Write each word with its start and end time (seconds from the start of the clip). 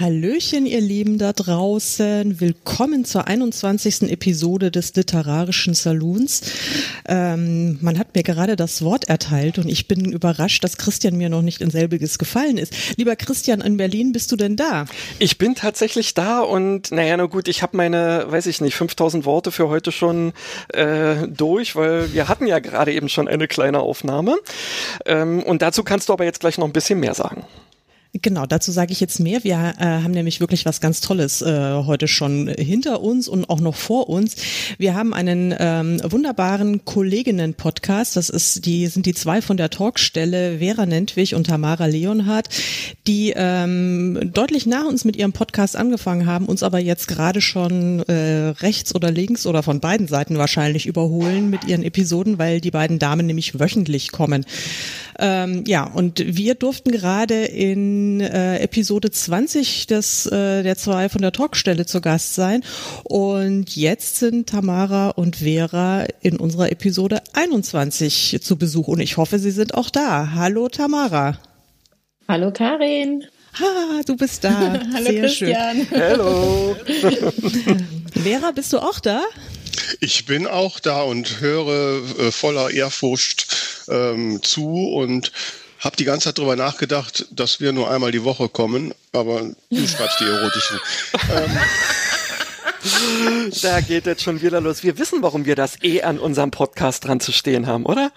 Hallöchen, 0.00 0.64
ihr 0.64 0.80
Lieben 0.80 1.18
da 1.18 1.34
draußen. 1.34 2.40
Willkommen 2.40 3.04
zur 3.04 3.28
21. 3.28 4.10
Episode 4.10 4.70
des 4.70 4.94
Literarischen 4.94 5.74
Saloons. 5.74 6.40
Ähm, 7.06 7.76
man 7.82 7.98
hat 7.98 8.14
mir 8.14 8.22
gerade 8.22 8.56
das 8.56 8.80
Wort 8.80 9.10
erteilt 9.10 9.58
und 9.58 9.68
ich 9.68 9.88
bin 9.88 10.10
überrascht, 10.10 10.64
dass 10.64 10.78
Christian 10.78 11.18
mir 11.18 11.28
noch 11.28 11.42
nicht 11.42 11.60
in 11.60 11.68
selbiges 11.68 12.18
gefallen 12.18 12.56
ist. 12.56 12.96
Lieber 12.96 13.14
Christian, 13.14 13.60
in 13.60 13.76
Berlin 13.76 14.12
bist 14.12 14.32
du 14.32 14.36
denn 14.36 14.56
da? 14.56 14.86
Ich 15.18 15.36
bin 15.36 15.54
tatsächlich 15.54 16.14
da 16.14 16.40
und 16.40 16.90
naja, 16.92 17.18
na 17.18 17.26
gut, 17.26 17.46
ich 17.46 17.62
habe 17.62 17.76
meine, 17.76 18.24
weiß 18.26 18.46
ich 18.46 18.62
nicht, 18.62 18.76
5000 18.76 19.26
Worte 19.26 19.52
für 19.52 19.68
heute 19.68 19.92
schon 19.92 20.32
äh, 20.68 21.28
durch, 21.28 21.76
weil 21.76 22.10
wir 22.14 22.26
hatten 22.26 22.46
ja 22.46 22.58
gerade 22.60 22.94
eben 22.94 23.10
schon 23.10 23.28
eine 23.28 23.48
kleine 23.48 23.80
Aufnahme. 23.80 24.38
Ähm, 25.04 25.42
und 25.42 25.60
dazu 25.60 25.84
kannst 25.84 26.08
du 26.08 26.14
aber 26.14 26.24
jetzt 26.24 26.40
gleich 26.40 26.56
noch 26.56 26.66
ein 26.66 26.72
bisschen 26.72 27.00
mehr 27.00 27.12
sagen. 27.12 27.44
Genau, 28.12 28.44
dazu 28.44 28.72
sage 28.72 28.92
ich 28.92 28.98
jetzt 28.98 29.20
mehr. 29.20 29.44
Wir 29.44 29.54
äh, 29.54 29.84
haben 29.84 30.10
nämlich 30.10 30.40
wirklich 30.40 30.66
was 30.66 30.80
ganz 30.80 31.00
Tolles 31.00 31.42
äh, 31.42 31.74
heute 31.84 32.08
schon 32.08 32.48
hinter 32.48 33.02
uns 33.02 33.28
und 33.28 33.48
auch 33.48 33.60
noch 33.60 33.76
vor 33.76 34.08
uns. 34.08 34.34
Wir 34.78 34.96
haben 34.96 35.14
einen 35.14 35.54
ähm, 35.56 36.00
wunderbaren 36.02 36.84
Kolleginnen-Podcast. 36.84 38.16
Das 38.16 38.28
ist 38.28 38.66
die 38.66 38.88
sind 38.88 39.06
die 39.06 39.14
zwei 39.14 39.40
von 39.40 39.56
der 39.56 39.70
Talkstelle 39.70 40.58
Vera 40.58 40.86
Nentwich 40.86 41.36
und 41.36 41.46
Tamara 41.46 41.86
Leonhardt, 41.86 42.48
die 43.06 43.32
ähm, 43.36 44.32
deutlich 44.34 44.66
nach 44.66 44.86
uns 44.86 45.04
mit 45.04 45.14
ihrem 45.14 45.32
Podcast 45.32 45.76
angefangen 45.76 46.26
haben, 46.26 46.46
uns 46.46 46.64
aber 46.64 46.80
jetzt 46.80 47.06
gerade 47.06 47.40
schon 47.40 48.00
äh, 48.08 48.48
rechts 48.60 48.92
oder 48.92 49.12
links 49.12 49.46
oder 49.46 49.62
von 49.62 49.78
beiden 49.78 50.08
Seiten 50.08 50.36
wahrscheinlich 50.36 50.86
überholen 50.86 51.48
mit 51.48 51.62
ihren 51.64 51.84
Episoden, 51.84 52.38
weil 52.38 52.60
die 52.60 52.72
beiden 52.72 52.98
Damen 52.98 53.26
nämlich 53.26 53.60
wöchentlich 53.60 54.10
kommen. 54.10 54.44
Ähm, 55.22 55.64
ja, 55.66 55.84
und 55.84 56.22
wir 56.24 56.54
durften 56.54 56.90
gerade 56.90 57.44
in 57.44 58.20
äh, 58.20 58.58
Episode 58.60 59.10
20 59.10 59.86
des, 59.86 60.24
äh, 60.24 60.62
der 60.62 60.76
zwei 60.76 61.10
von 61.10 61.20
der 61.20 61.32
Talkstelle 61.32 61.84
zu 61.84 62.00
Gast 62.00 62.34
sein. 62.34 62.64
Und 63.04 63.76
jetzt 63.76 64.16
sind 64.16 64.48
Tamara 64.48 65.10
und 65.10 65.36
Vera 65.36 66.06
in 66.22 66.38
unserer 66.38 66.72
Episode 66.72 67.22
21 67.34 68.38
zu 68.40 68.56
Besuch. 68.56 68.88
Und 68.88 69.00
ich 69.00 69.18
hoffe, 69.18 69.38
sie 69.38 69.50
sind 69.50 69.74
auch 69.74 69.90
da. 69.90 70.32
Hallo 70.34 70.68
Tamara. 70.70 71.38
Hallo 72.26 72.50
Karin. 72.50 73.24
Ha, 73.58 74.00
du 74.06 74.16
bist 74.16 74.42
da. 74.44 74.50
Hallo 74.94 75.04
Sehr 75.04 75.20
Christian. 75.20 75.86
Schön. 75.86 76.00
Hallo. 76.00 76.76
Vera, 78.14 78.52
bist 78.52 78.72
du 78.72 78.78
auch 78.78 79.00
da? 79.00 79.20
Ich 80.00 80.26
bin 80.26 80.46
auch 80.46 80.80
da 80.80 81.02
und 81.02 81.40
höre 81.40 82.02
äh, 82.18 82.32
voller 82.32 82.70
Ehrfurcht 82.70 83.46
ähm, 83.88 84.42
zu 84.42 84.92
und 84.94 85.32
habe 85.80 85.96
die 85.96 86.04
ganze 86.04 86.24
Zeit 86.24 86.38
darüber 86.38 86.56
nachgedacht, 86.56 87.26
dass 87.30 87.60
wir 87.60 87.72
nur 87.72 87.90
einmal 87.90 88.12
die 88.12 88.24
Woche 88.24 88.48
kommen, 88.48 88.94
aber 89.12 89.50
du 89.70 89.88
schreibst 89.88 90.20
die 90.20 90.24
erotischen. 90.24 90.78
ähm, 91.34 91.58
Da 93.62 93.80
geht 93.80 94.06
jetzt 94.06 94.22
schon 94.22 94.40
wieder 94.42 94.60
los. 94.60 94.82
Wir 94.82 94.98
wissen, 94.98 95.22
warum 95.22 95.44
wir 95.44 95.54
das 95.56 95.82
eh 95.82 96.02
an 96.02 96.18
unserem 96.18 96.50
Podcast 96.50 97.04
dran 97.06 97.20
zu 97.20 97.32
stehen 97.32 97.66
haben, 97.66 97.84
oder? 97.84 98.10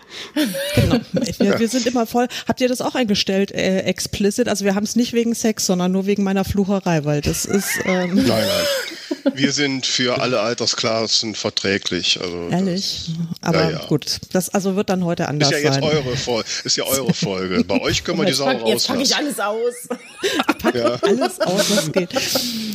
Genau. 0.75 0.99
Wir, 1.39 1.59
wir 1.59 1.67
sind 1.67 1.85
immer 1.85 2.05
voll. 2.05 2.27
Habt 2.47 2.61
ihr 2.61 2.67
das 2.69 2.81
auch 2.81 2.95
eingestellt, 2.95 3.51
äh, 3.51 3.79
explicit? 3.81 4.47
Also 4.47 4.63
wir 4.65 4.75
haben 4.75 4.83
es 4.83 4.95
nicht 4.95 5.13
wegen 5.13 5.33
Sex, 5.35 5.65
sondern 5.65 5.91
nur 5.91 6.05
wegen 6.05 6.23
meiner 6.23 6.45
Flucherei, 6.45 7.03
weil 7.05 7.21
das 7.21 7.45
ist. 7.45 7.67
Ähm 7.85 8.15
nein, 8.15 8.25
nein. 8.27 9.33
Wir 9.35 9.51
sind 9.51 9.85
für 9.85 10.21
alle 10.21 10.41
Altersklassen 10.41 11.35
verträglich. 11.35 12.19
Also 12.21 12.49
Ehrlich? 12.49 13.11
Aber 13.41 13.63
Ja, 13.63 13.69
ja. 13.71 13.85
gut, 13.87 14.19
das 14.33 14.49
also 14.49 14.75
wird 14.75 14.89
dann 14.89 15.03
heute 15.05 15.23
Das 15.23 15.29
anders 15.29 15.49
ist 15.51 15.57
ja 15.57 15.63
jetzt 15.63 15.73
sein. 15.75 15.83
eure 15.83 16.17
Folge. 16.17 16.49
Ist 16.63 16.77
ja 16.77 16.83
eure 16.85 17.13
Folge. 17.13 17.63
Bei 17.63 17.81
euch 17.81 18.03
können 18.03 18.19
wir 18.19 18.25
die 18.25 18.33
Sau 18.33 18.45
pack, 18.45 18.67
jetzt 18.67 18.87
pack 18.87 18.99
ich 19.01 19.13
rauslassen. 19.17 19.39
alles 19.39 19.39
aus. 19.39 20.73
Ja. 20.73 20.95
Alles 21.01 21.39
aus, 21.41 21.77
was 21.77 21.91
geht. 21.91 22.09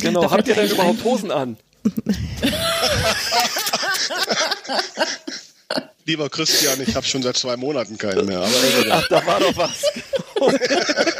Genau. 0.01 0.21
Da 0.21 0.31
Habt 0.31 0.47
ihr 0.47 0.55
denn 0.55 0.69
überhaupt 0.69 1.03
Hosen 1.03 1.31
an? 1.31 1.57
Lieber 6.05 6.29
Christian, 6.29 6.81
ich 6.81 6.95
habe 6.95 7.05
schon 7.05 7.21
seit 7.21 7.37
zwei 7.37 7.55
Monaten 7.55 7.97
keinen 7.97 8.25
mehr. 8.25 8.41
Ach, 8.89 9.07
da 9.09 9.25
war 9.25 9.39
doch 9.39 9.55
was. 9.55 9.83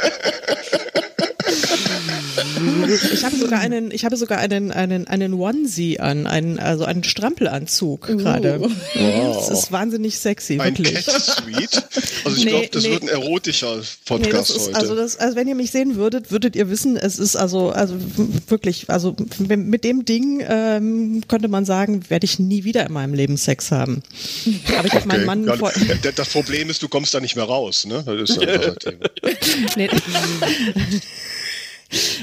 Ich 3.12 3.24
habe 3.24 3.36
sogar 3.36 3.60
einen, 3.60 3.90
ich 3.90 4.04
habe 4.04 4.16
sogar 4.16 4.38
einen, 4.38 4.70
einen, 4.72 5.06
einen 5.06 5.34
Onesie 5.34 6.00
an, 6.00 6.26
einen, 6.26 6.58
also 6.58 6.84
einen 6.84 7.04
Strampelanzug 7.04 8.06
gerade. 8.06 8.60
Das 8.94 9.50
ist 9.50 9.72
wahnsinnig 9.72 10.18
sexy, 10.18 10.58
Ein 10.60 10.76
wirklich. 10.78 11.06
Cat 11.06 11.20
Suite. 11.22 11.84
Also 12.24 12.36
ich 12.36 12.44
Nee, 12.44 12.50
glaube, 12.50 12.68
das 12.72 12.82
nee. 12.82 12.90
wird 12.90 13.02
ein 13.02 13.08
erotischer 13.08 13.76
Nee, 13.76 13.82
Podcast 14.04 14.50
das 14.50 14.56
ist, 14.56 14.66
heute. 14.68 14.76
also 14.76 14.94
das, 14.96 15.16
also 15.18 15.36
wenn 15.36 15.48
ihr 15.48 15.54
mich 15.54 15.70
sehen 15.70 15.96
würdet, 15.96 16.30
würdet 16.30 16.56
ihr 16.56 16.68
wissen, 16.70 16.96
es 16.96 17.18
ist 17.18 17.36
also, 17.36 17.70
also 17.70 17.94
wirklich, 18.48 18.88
also 18.88 19.14
mit 19.38 19.84
dem 19.84 20.04
Ding 20.04 20.44
ähm, 20.48 21.22
könnte 21.28 21.48
man 21.48 21.64
sagen, 21.64 22.02
werde 22.08 22.24
ich 22.24 22.38
nie 22.38 22.64
wieder 22.64 22.86
in 22.86 22.92
meinem 22.92 23.14
Leben 23.14 23.36
Sex 23.36 23.70
haben. 23.70 24.02
Aber 24.78 24.86
ich 24.86 24.94
habe 24.94 25.06
meinen 25.06 25.26
Mann 25.26 25.44
Ja, 25.46 25.56
vor, 25.56 25.72
das 26.14 26.28
Problem 26.30 26.70
ist, 26.70 26.82
du 26.82 26.88
kommst 26.88 27.14
da 27.14 27.20
nicht 27.20 27.36
mehr 27.36 27.44
raus. 27.44 27.86
Ne? 27.86 28.02
Das 28.06 28.30
ist 28.30 28.38
einfach 28.38 28.74
das 28.74 28.76
Thema. 28.76 28.96
nee, 29.76 29.88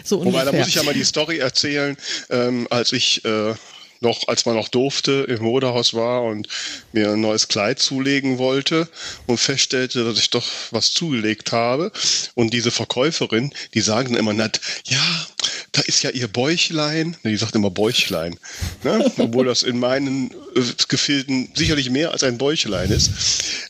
so 0.04 0.24
Wobei, 0.24 0.46
da 0.46 0.52
muss 0.52 0.68
ich 0.68 0.76
ja 0.76 0.84
mal 0.84 0.94
die 0.94 1.04
Story 1.04 1.38
erzählen, 1.40 1.98
ähm, 2.30 2.68
als 2.70 2.94
ich 2.94 3.24
äh, 3.26 3.54
noch, 4.02 4.28
als 4.28 4.46
man 4.46 4.56
noch 4.56 4.68
durfte, 4.70 5.26
im 5.28 5.44
Modehaus 5.44 5.94
war 5.94 6.24
und 6.24 6.48
mir 6.92 7.12
ein 7.12 7.22
neues 7.22 7.48
Kleid 7.48 7.80
zulegen 7.80 8.38
wollte 8.38 8.88
und 9.26 9.40
feststellte, 9.40 10.04
dass 10.04 10.20
ich 10.20 10.30
doch 10.30 10.46
was 10.72 10.94
zugelegt 10.94 11.52
habe. 11.52 11.92
Und 12.36 12.54
diese 12.54 12.72
Verkäuferin, 12.72 13.54
die 13.74 13.82
sagen 13.82 14.14
dann 14.14 14.20
immer 14.20 14.34
nett, 14.34 14.62
ja, 14.86 15.28
da 15.72 15.82
ist 15.82 16.04
ja 16.04 16.10
ihr 16.10 16.28
Bäuchlein. 16.28 17.18
Ne, 17.24 17.32
Die 17.32 17.38
sagt 17.38 17.56
immer 17.56 17.72
Bäuchlein. 17.72 18.38
Ne? 18.84 19.12
Obwohl 19.18 19.46
das 19.46 19.64
in 19.64 19.80
meinen 19.80 20.32
äh, 20.56 20.62
Gefilden 20.88 21.50
sicherlich 21.56 21.90
mehr 21.90 22.12
als 22.12 22.24
ein 22.24 22.38
Bäuchlein 22.38 22.92
ist. 22.92 23.12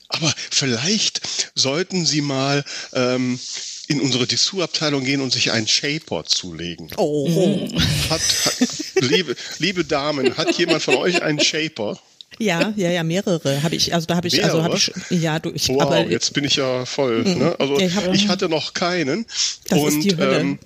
Aber 0.10 0.34
vielleicht 0.50 1.22
sollten 1.54 2.06
Sie 2.06 2.22
mal 2.22 2.64
ähm, 2.94 3.40
in 3.88 4.02
unsere 4.02 4.28
Dessous-Abteilung 4.28 5.04
gehen 5.04 5.22
und 5.22 5.32
sich 5.32 5.52
einen 5.52 5.68
Shaper 5.68 6.26
zulegen. 6.26 6.92
Oh, 6.98 7.68
Hat, 8.10 8.20
hat, 8.20 9.02
liebe, 9.02 9.36
liebe 9.60 9.86
Damen, 9.86 10.36
hat 10.38 10.58
jemand 10.58 10.84
von 10.84 10.96
euch 10.96 11.22
einen 11.22 11.40
Shaper? 11.40 12.00
ja, 12.40 12.74
ja, 12.76 12.92
ja, 12.92 13.04
mehrere 13.04 13.64
habe 13.64 13.76
ich. 13.76 13.94
Also 13.94 14.06
da 14.06 14.16
habe 14.18 14.28
ich, 14.28 14.44
also 14.44 14.62
habe 14.62 14.76
ich, 14.76 14.92
ja, 15.10 15.40
du, 15.40 15.52
ich, 15.54 15.70
Wow, 15.70 15.82
aber 15.82 16.06
jetzt 16.10 16.34
bin 16.34 16.44
ich 16.44 16.58
ja 16.58 16.86
voll. 16.86 17.24
Ne? 17.24 17.56
Also 17.58 17.80
Ich 17.80 17.96
hab- 17.96 18.14
ich 18.14 18.28
hatte 18.28 18.50
noch 18.50 18.74
keinen. 18.74 19.26
das 19.70 19.80
und, 19.80 19.88
ist 19.90 20.04
die 20.04 20.18
Hölle. 20.18 20.40
Ähm, 20.40 20.60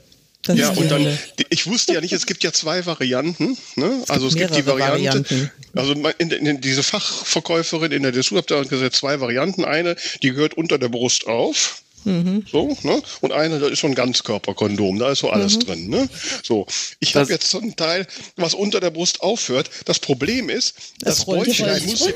das 0.44 0.58
ja, 0.58 0.70
und 0.72 0.90
dann, 0.90 1.18
ich 1.50 1.68
wusste 1.68 1.94
ja 1.94 2.02
nicht, 2.02 2.14
es 2.14 2.26
gibt 2.26 2.44
ja 2.44 2.52
zwei 2.52 2.88
Varianten. 2.88 3.56
Ne? 3.76 4.04
Also 4.08 4.28
es 4.28 4.36
gibt 4.36 4.50
die 4.56 4.64
mehrere 4.64 4.80
Variante, 4.80 5.24
Varianten. 5.30 5.52
also 5.76 5.94
in, 6.18 6.32
in, 6.32 6.62
diese 6.62 6.82
Fachverkäuferin 6.82 7.92
in 7.92 8.02
der 8.02 8.12
Dessous-Abteilung 8.12 8.64
hat 8.64 8.70
gesagt, 8.72 8.96
zwei 8.96 9.20
Varianten. 9.22 9.64
Eine, 9.64 9.96
die 10.24 10.32
gehört 10.32 10.56
unter 10.56 10.80
der 10.80 10.90
Brust 10.90 11.28
auf. 11.28 11.84
Mhm. 12.04 12.46
So, 12.52 12.76
ne? 12.84 13.02
Und 13.22 13.32
eine, 13.32 13.60
da 13.60 13.68
ist 13.68 13.80
so 13.82 13.88
ein 13.88 13.96
Ganzkörperkondom, 13.96 14.98
da 15.00 15.12
ist 15.12 15.20
so 15.20 15.30
alles 15.30 15.56
Mhm. 15.56 15.60
drin. 15.60 15.90
Ne? 15.90 16.10
So, 16.44 16.66
ich 17.00 17.12
Das- 17.14 17.22
habe 17.24 17.34
jetzt 17.34 17.50
so 17.50 17.60
ein 17.60 17.76
Teil, 17.76 18.08
was 18.38 18.54
unter 18.54 18.80
der 18.80 18.90
Brust 18.90 19.22
aufhört. 19.22 19.70
Das 19.86 20.00
Problem 20.00 20.50
ist, 20.50 20.74
Das 21.00 21.18
das, 21.18 21.26
Bäuchlein 21.26 21.86
muss, 21.86 22.10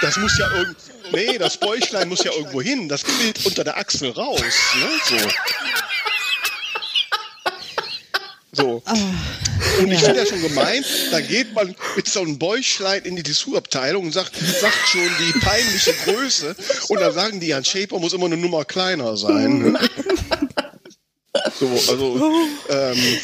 das 0.00 0.16
muss 0.16 0.38
ja 0.38 0.50
irgend, 0.56 0.76
nee, 1.12 1.38
das 1.38 1.56
Bäuchlein 1.58 2.08
muss 2.08 2.24
ja 2.24 2.32
irgendwo 2.32 2.62
hin. 2.62 2.88
Das 2.88 3.04
quillt 3.04 3.44
unter 3.46 3.64
der 3.64 3.76
Achsel 3.76 4.10
raus. 4.10 4.40
Ne? 4.40 5.18
So. 5.18 5.28
So. 8.60 8.82
Und 9.80 9.90
ich 9.90 10.00
finde 10.00 10.20
ja 10.20 10.26
schon 10.26 10.42
gemein, 10.42 10.84
da 11.10 11.20
geht 11.20 11.52
man 11.54 11.74
mit 11.96 12.08
so 12.08 12.20
einem 12.20 12.38
Bäuchlein 12.38 13.02
in 13.02 13.16
die 13.16 13.22
Dessous-Abteilung 13.22 14.04
und 14.04 14.12
sagt, 14.12 14.34
sagt 14.36 14.88
schon 14.88 15.08
die 15.18 15.38
peinliche 15.38 15.94
Größe. 16.04 16.54
Und 16.88 17.00
dann 17.00 17.12
sagen 17.12 17.40
die, 17.40 17.54
ein 17.54 17.64
Shaper 17.64 17.98
muss 17.98 18.12
immer 18.12 18.26
eine 18.26 18.36
Nummer 18.36 18.64
kleiner 18.64 19.16
sein. 19.16 19.72
Ne? 19.72 19.80
So, 21.58 21.68
also, 21.68 22.32
ähm, 22.70 23.18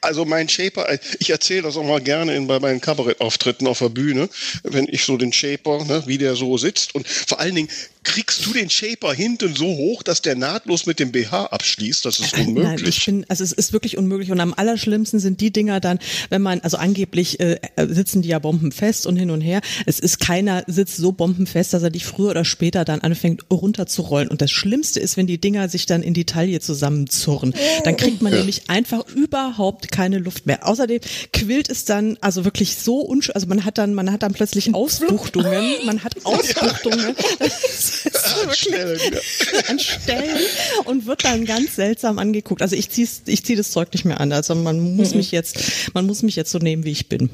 also 0.00 0.24
mein 0.24 0.48
Shaper, 0.48 0.86
ich 1.18 1.30
erzähle 1.30 1.62
das 1.62 1.76
auch 1.76 1.84
mal 1.84 2.00
gerne 2.00 2.34
in, 2.36 2.46
bei 2.46 2.60
meinen 2.60 2.80
Kabarettauftritten 2.80 3.66
auf 3.66 3.80
der 3.80 3.88
Bühne, 3.88 4.28
wenn 4.62 4.86
ich 4.88 5.04
so 5.04 5.16
den 5.16 5.32
Shaper, 5.32 5.84
ne, 5.84 6.02
wie 6.06 6.18
der 6.18 6.36
so 6.36 6.56
sitzt. 6.56 6.94
Und 6.94 7.06
vor 7.06 7.40
allen 7.40 7.54
Dingen, 7.54 7.68
kriegst 8.04 8.44
du 8.46 8.52
den 8.52 8.68
Shaper 8.68 9.12
hinten 9.12 9.54
so 9.54 9.66
hoch, 9.66 10.02
dass 10.02 10.22
der 10.22 10.34
nahtlos 10.34 10.86
mit 10.86 10.98
dem 10.98 11.12
BH 11.12 11.46
abschließt? 11.46 12.04
Das 12.04 12.18
ist 12.18 12.34
unmöglich. 12.34 12.64
Nein, 12.64 12.84
ich 12.88 13.04
bin, 13.04 13.26
also 13.28 13.44
es 13.44 13.52
ist 13.52 13.72
wirklich 13.72 13.96
unmöglich. 13.96 14.30
Und 14.30 14.40
am 14.40 14.54
allerschlimmsten 14.54 15.20
sind 15.20 15.40
die 15.40 15.52
Dinger 15.52 15.80
dann, 15.80 15.98
wenn 16.28 16.42
man, 16.42 16.60
also 16.60 16.76
angeblich 16.76 17.40
äh, 17.40 17.58
sitzen 17.76 18.22
die 18.22 18.28
ja 18.28 18.38
bombenfest 18.38 19.06
und 19.06 19.16
hin 19.16 19.30
und 19.30 19.40
her. 19.40 19.60
Es 19.86 19.98
ist 19.98 20.20
keiner 20.20 20.64
sitzt 20.66 20.96
so 20.96 21.12
bombenfest, 21.12 21.72
dass 21.72 21.82
er 21.82 21.90
dich 21.90 22.04
früher 22.04 22.30
oder 22.30 22.44
später 22.44 22.84
dann 22.84 23.00
anfängt 23.00 23.44
runterzurollen. 23.50 24.28
Und 24.28 24.42
das 24.42 24.50
Schlimmste 24.50 25.00
ist, 25.00 25.16
wenn 25.16 25.26
die 25.26 25.38
Dinger 25.38 25.68
sich 25.68 25.86
dann 25.86 26.02
in 26.02 26.14
die 26.14 26.24
Taille 26.24 26.60
zusammenzurren. 26.60 27.54
Dann 27.84 27.96
kriegt 27.96 28.22
man 28.22 28.32
ja. 28.32 28.38
nämlich 28.38 28.68
einfach 28.68 29.06
überhaupt 29.08 29.90
keine 29.92 30.18
Luft 30.18 30.46
mehr. 30.46 30.66
Außerdem 30.66 31.00
quillt 31.32 31.70
es 31.70 31.84
dann 31.84 32.18
also 32.20 32.44
wirklich 32.44 32.76
so 32.76 33.00
unschön, 33.00 33.34
also 33.34 33.46
man 33.46 33.64
hat 33.64 33.78
dann, 33.78 33.94
man 33.94 34.10
hat 34.10 34.22
dann 34.22 34.32
plötzlich 34.32 34.74
Ausbuchtungen, 34.74 35.64
man 35.84 36.02
hat 36.04 36.14
Ausbuchtungen. 36.24 37.14
an 38.42 38.54
Stellen, 38.54 39.00
ja. 39.12 39.60
an 39.68 39.78
Stellen 39.78 40.40
und 40.84 41.06
wird 41.06 41.24
dann 41.24 41.44
ganz 41.44 41.76
seltsam 41.76 42.18
angeguckt. 42.18 42.62
Also 42.62 42.76
ich 42.76 42.90
ziehe 42.90 43.08
ich 43.26 43.44
zieh 43.44 43.56
das 43.56 43.70
Zeug 43.70 43.92
nicht 43.92 44.04
mehr 44.04 44.20
an. 44.20 44.32
Also 44.32 44.54
man 44.54 44.96
muss 44.96 45.10
mhm. 45.10 45.18
mich 45.18 45.32
jetzt, 45.32 45.58
man 45.94 46.06
muss 46.06 46.22
mich 46.22 46.36
jetzt 46.36 46.50
so 46.50 46.58
nehmen, 46.58 46.84
wie 46.84 46.92
ich 46.92 47.08
bin. 47.08 47.30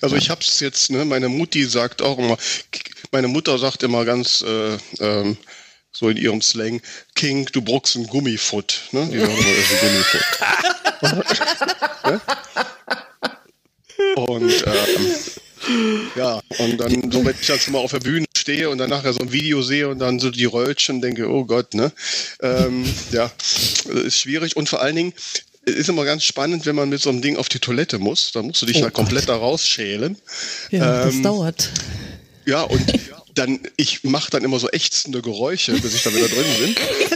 Also 0.00 0.16
ich 0.16 0.30
hab's 0.30 0.60
jetzt, 0.60 0.90
ne, 0.90 1.04
meine 1.04 1.28
Mutti 1.28 1.64
sagt 1.64 2.02
auch 2.02 2.18
immer, 2.18 2.36
meine 3.10 3.28
Mutter 3.28 3.58
sagt 3.58 3.82
immer 3.82 4.04
ganz 4.04 4.42
äh, 4.42 4.78
ähm, 5.00 5.36
so 5.90 6.08
in 6.08 6.16
ihrem 6.16 6.40
Slang, 6.40 6.80
King, 7.14 7.46
du 7.52 7.60
brauchst 7.62 7.96
ein 7.96 8.06
Gummifoot. 8.06 8.88
Ne? 8.92 9.08
Die 9.12 9.18
sagen 9.18 9.36
immer, 9.36 9.48
ist 9.48 9.72
ein 9.72 9.80
Gummifoot. 9.80 10.22
und 14.30 14.66
ähm, 14.66 15.14
ja, 16.16 16.40
und 16.58 16.78
dann, 16.78 17.10
so 17.10 17.24
wenn 17.24 17.34
ich 17.40 17.46
dann 17.46 17.58
schon 17.58 17.72
mal 17.72 17.78
auf 17.78 17.92
der 17.92 18.00
Bühne 18.00 18.26
stehe 18.36 18.70
und 18.70 18.78
dann 18.78 18.90
nachher 18.90 19.12
so 19.12 19.20
ein 19.20 19.32
Video 19.32 19.62
sehe 19.62 19.88
und 19.88 19.98
dann 19.98 20.18
so 20.18 20.30
die 20.30 20.44
Röllchen 20.44 21.00
denke, 21.00 21.28
oh 21.28 21.44
Gott, 21.44 21.74
ne? 21.74 21.92
Ähm, 22.40 22.84
ja, 23.12 23.30
ist 24.04 24.18
schwierig 24.18 24.56
und 24.56 24.68
vor 24.68 24.80
allen 24.80 24.96
Dingen, 24.96 25.12
ist 25.64 25.88
immer 25.88 26.04
ganz 26.04 26.24
spannend, 26.24 26.66
wenn 26.66 26.74
man 26.74 26.88
mit 26.88 27.00
so 27.00 27.10
einem 27.10 27.22
Ding 27.22 27.36
auf 27.36 27.48
die 27.48 27.60
Toilette 27.60 27.98
muss. 27.98 28.32
Da 28.32 28.42
musst 28.42 28.62
du 28.62 28.66
dich 28.66 28.78
oh 28.78 28.82
halt 28.82 28.94
komplett 28.94 29.28
da 29.28 29.36
rausschälen. 29.36 30.16
Ja, 30.70 31.02
ähm, 31.02 31.06
das 31.06 31.22
dauert. 31.22 31.70
Ja, 32.44 32.62
und 32.62 32.82
dann, 33.34 33.60
ich 33.76 34.02
mache 34.04 34.30
dann 34.30 34.44
immer 34.44 34.58
so 34.58 34.68
ächzende 34.70 35.22
Geräusche, 35.22 35.72
bis 35.72 35.94
ich 35.94 36.02
da 36.02 36.12
wieder 36.12 36.28
drin 36.28 36.44
bin. 36.58 36.74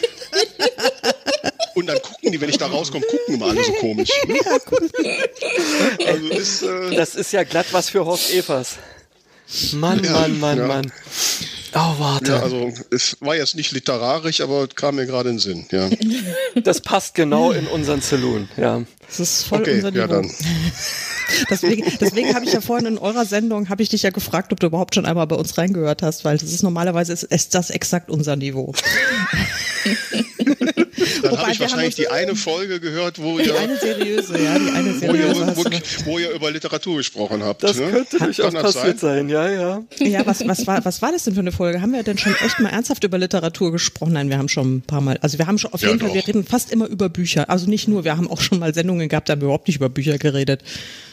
Und 1.77 1.89
dann 1.89 2.01
gucken 2.01 2.33
die, 2.33 2.41
wenn 2.41 2.49
ich 2.49 2.57
da 2.57 2.69
rauskomme, 2.69 3.05
gucken 3.05 3.35
immer 3.35 3.49
alle 3.49 3.63
so 3.63 3.73
komisch. 3.75 4.09
Ne? 4.27 4.41
Also 6.07 6.29
ist, 6.29 6.63
äh 6.63 6.97
das 6.97 7.15
ist 7.15 7.33
ja 7.33 7.45
glatt 7.45 7.67
was 7.73 7.91
für 7.91 8.05
Horst 8.05 8.33
Evers. 8.33 8.77
Mann, 9.75 10.03
ja, 10.03 10.13
Mann, 10.13 10.41
Mann, 10.41 10.59
ja. 10.59 10.67
Mann. 10.67 10.93
Oh, 11.75 11.95
warte. 11.99 12.33
Ja, 12.33 12.43
also 12.43 12.73
es 12.91 13.19
war 13.21 13.37
jetzt 13.37 13.55
nicht 13.57 13.73
literarisch, 13.73 14.41
aber 14.41 14.67
kam 14.69 14.97
mir 14.97 15.05
gerade 15.05 15.29
in 15.29 15.37
den 15.37 15.41
Sinn, 15.41 15.67
ja. 15.71 15.91
Das 16.65 16.81
passt 16.81 17.15
genau 17.15 17.53
in 17.53 17.67
unseren 17.67 18.01
Saloon, 18.01 18.49
ja. 18.57 18.83
Das 19.07 19.21
ist 19.21 19.43
voll 19.43 19.61
okay, 19.61 19.75
unser 19.75 19.91
Niveau. 19.91 20.01
Ja, 20.01 20.07
dann. 20.07 20.31
Deswegen, 21.51 21.85
deswegen 22.01 22.35
habe 22.37 22.45
ich 22.45 22.53
ja 22.53 22.61
vorhin 22.61 22.87
in 22.87 22.99
eurer 22.99 23.25
Sendung, 23.25 23.69
habe 23.69 23.83
ich 23.83 23.89
dich 23.89 24.05
ja 24.05 24.11
gefragt, 24.11 24.53
ob 24.53 24.61
du 24.61 24.69
überhaupt 24.69 24.95
schon 24.95 25.07
einmal 25.07 25.27
bei 25.27 25.35
uns 25.35 25.59
reingehört 25.59 26.01
hast, 26.03 26.25
weil 26.25 26.39
das 26.39 26.53
ist 26.53 26.63
normalerweise 26.63 27.13
ist, 27.13 27.25
ist 27.25 27.55
das 27.57 27.71
exakt 27.71 28.11
unser 28.11 28.37
Niveau. 28.37 28.73
Dann 31.23 31.39
habe 31.39 31.51
ich 31.51 31.61
wahrscheinlich 31.61 31.95
die 31.95 32.09
eine 32.09 32.37
Folge 32.37 32.81
gehört, 32.81 33.21
wo 33.21 33.39
die 33.39 33.47
ihr. 33.47 33.59
eine 33.59 33.77
seriöse, 33.77 34.41
ja, 34.41 34.59
die 34.59 34.71
eine 34.71 34.95
seriöse. 34.95 35.57
Wo 35.57 35.63
ihr, 35.63 35.81
wo, 36.05 36.13
wo 36.13 36.19
ihr 36.19 36.31
über 36.31 36.51
Literatur 36.51 36.99
gesprochen 36.99 37.43
habt. 37.43 37.63
Das 37.63 37.77
ne? 37.77 37.91
könnte 37.91 38.19
durchaus 38.19 38.55
passiert 38.55 39.01
sein? 39.01 39.17
sein, 39.17 39.29
ja, 39.29 39.51
ja. 39.51 39.83
Ja, 39.99 40.27
was, 40.27 40.47
was, 40.47 40.67
war, 40.67 40.85
was 40.85 41.03
war 41.03 41.13
das 41.13 41.25
denn 41.25 41.35
für 41.35 41.41
eine 41.41 41.53
Folge? 41.53 41.81
Haben 41.81 41.93
wir 41.93 42.03
denn 42.03 42.19
schon 42.19 42.35
echt 42.45 42.61
mal 42.61 42.69
ernsthaft 42.71 43.05
über 43.05 43.19
Literatur 43.19 43.73
gesprochen? 43.73 44.13
Nein, 44.13 44.31
wir 44.31 44.39
haben 44.39 44.49
schon 44.49 44.77
ein 44.77 44.83
paar 44.83 45.01
Mal, 45.01 45.19
also 45.19 45.39
wir 45.39 45.47
haben 45.47 45.59
schon 45.59 45.73
auf 45.73 45.83
jeden 45.83 45.99
ja, 45.99 46.07
Fall, 46.07 46.15
wir 46.15 46.27
reden 46.27 46.45
fast 46.45 46.73
immer 46.73 46.87
über 46.87 47.09
Bücher. 47.09 47.49
Also 47.51 47.69
nicht 47.69 47.89
nur, 47.89 48.05
wir 48.05 48.17
haben 48.17 48.31
auch 48.31 48.41
schon 48.41 48.59
mal 48.59 48.75
Sendungen 48.75 49.09
gehabt, 49.09 49.29
da 49.29 49.33
haben 49.33 49.41
wir 49.41 49.47
überhaupt 49.47 49.69
nicht 49.69 49.77
über 49.77 49.89
Bücher 49.89 50.19
geredet. 50.19 50.63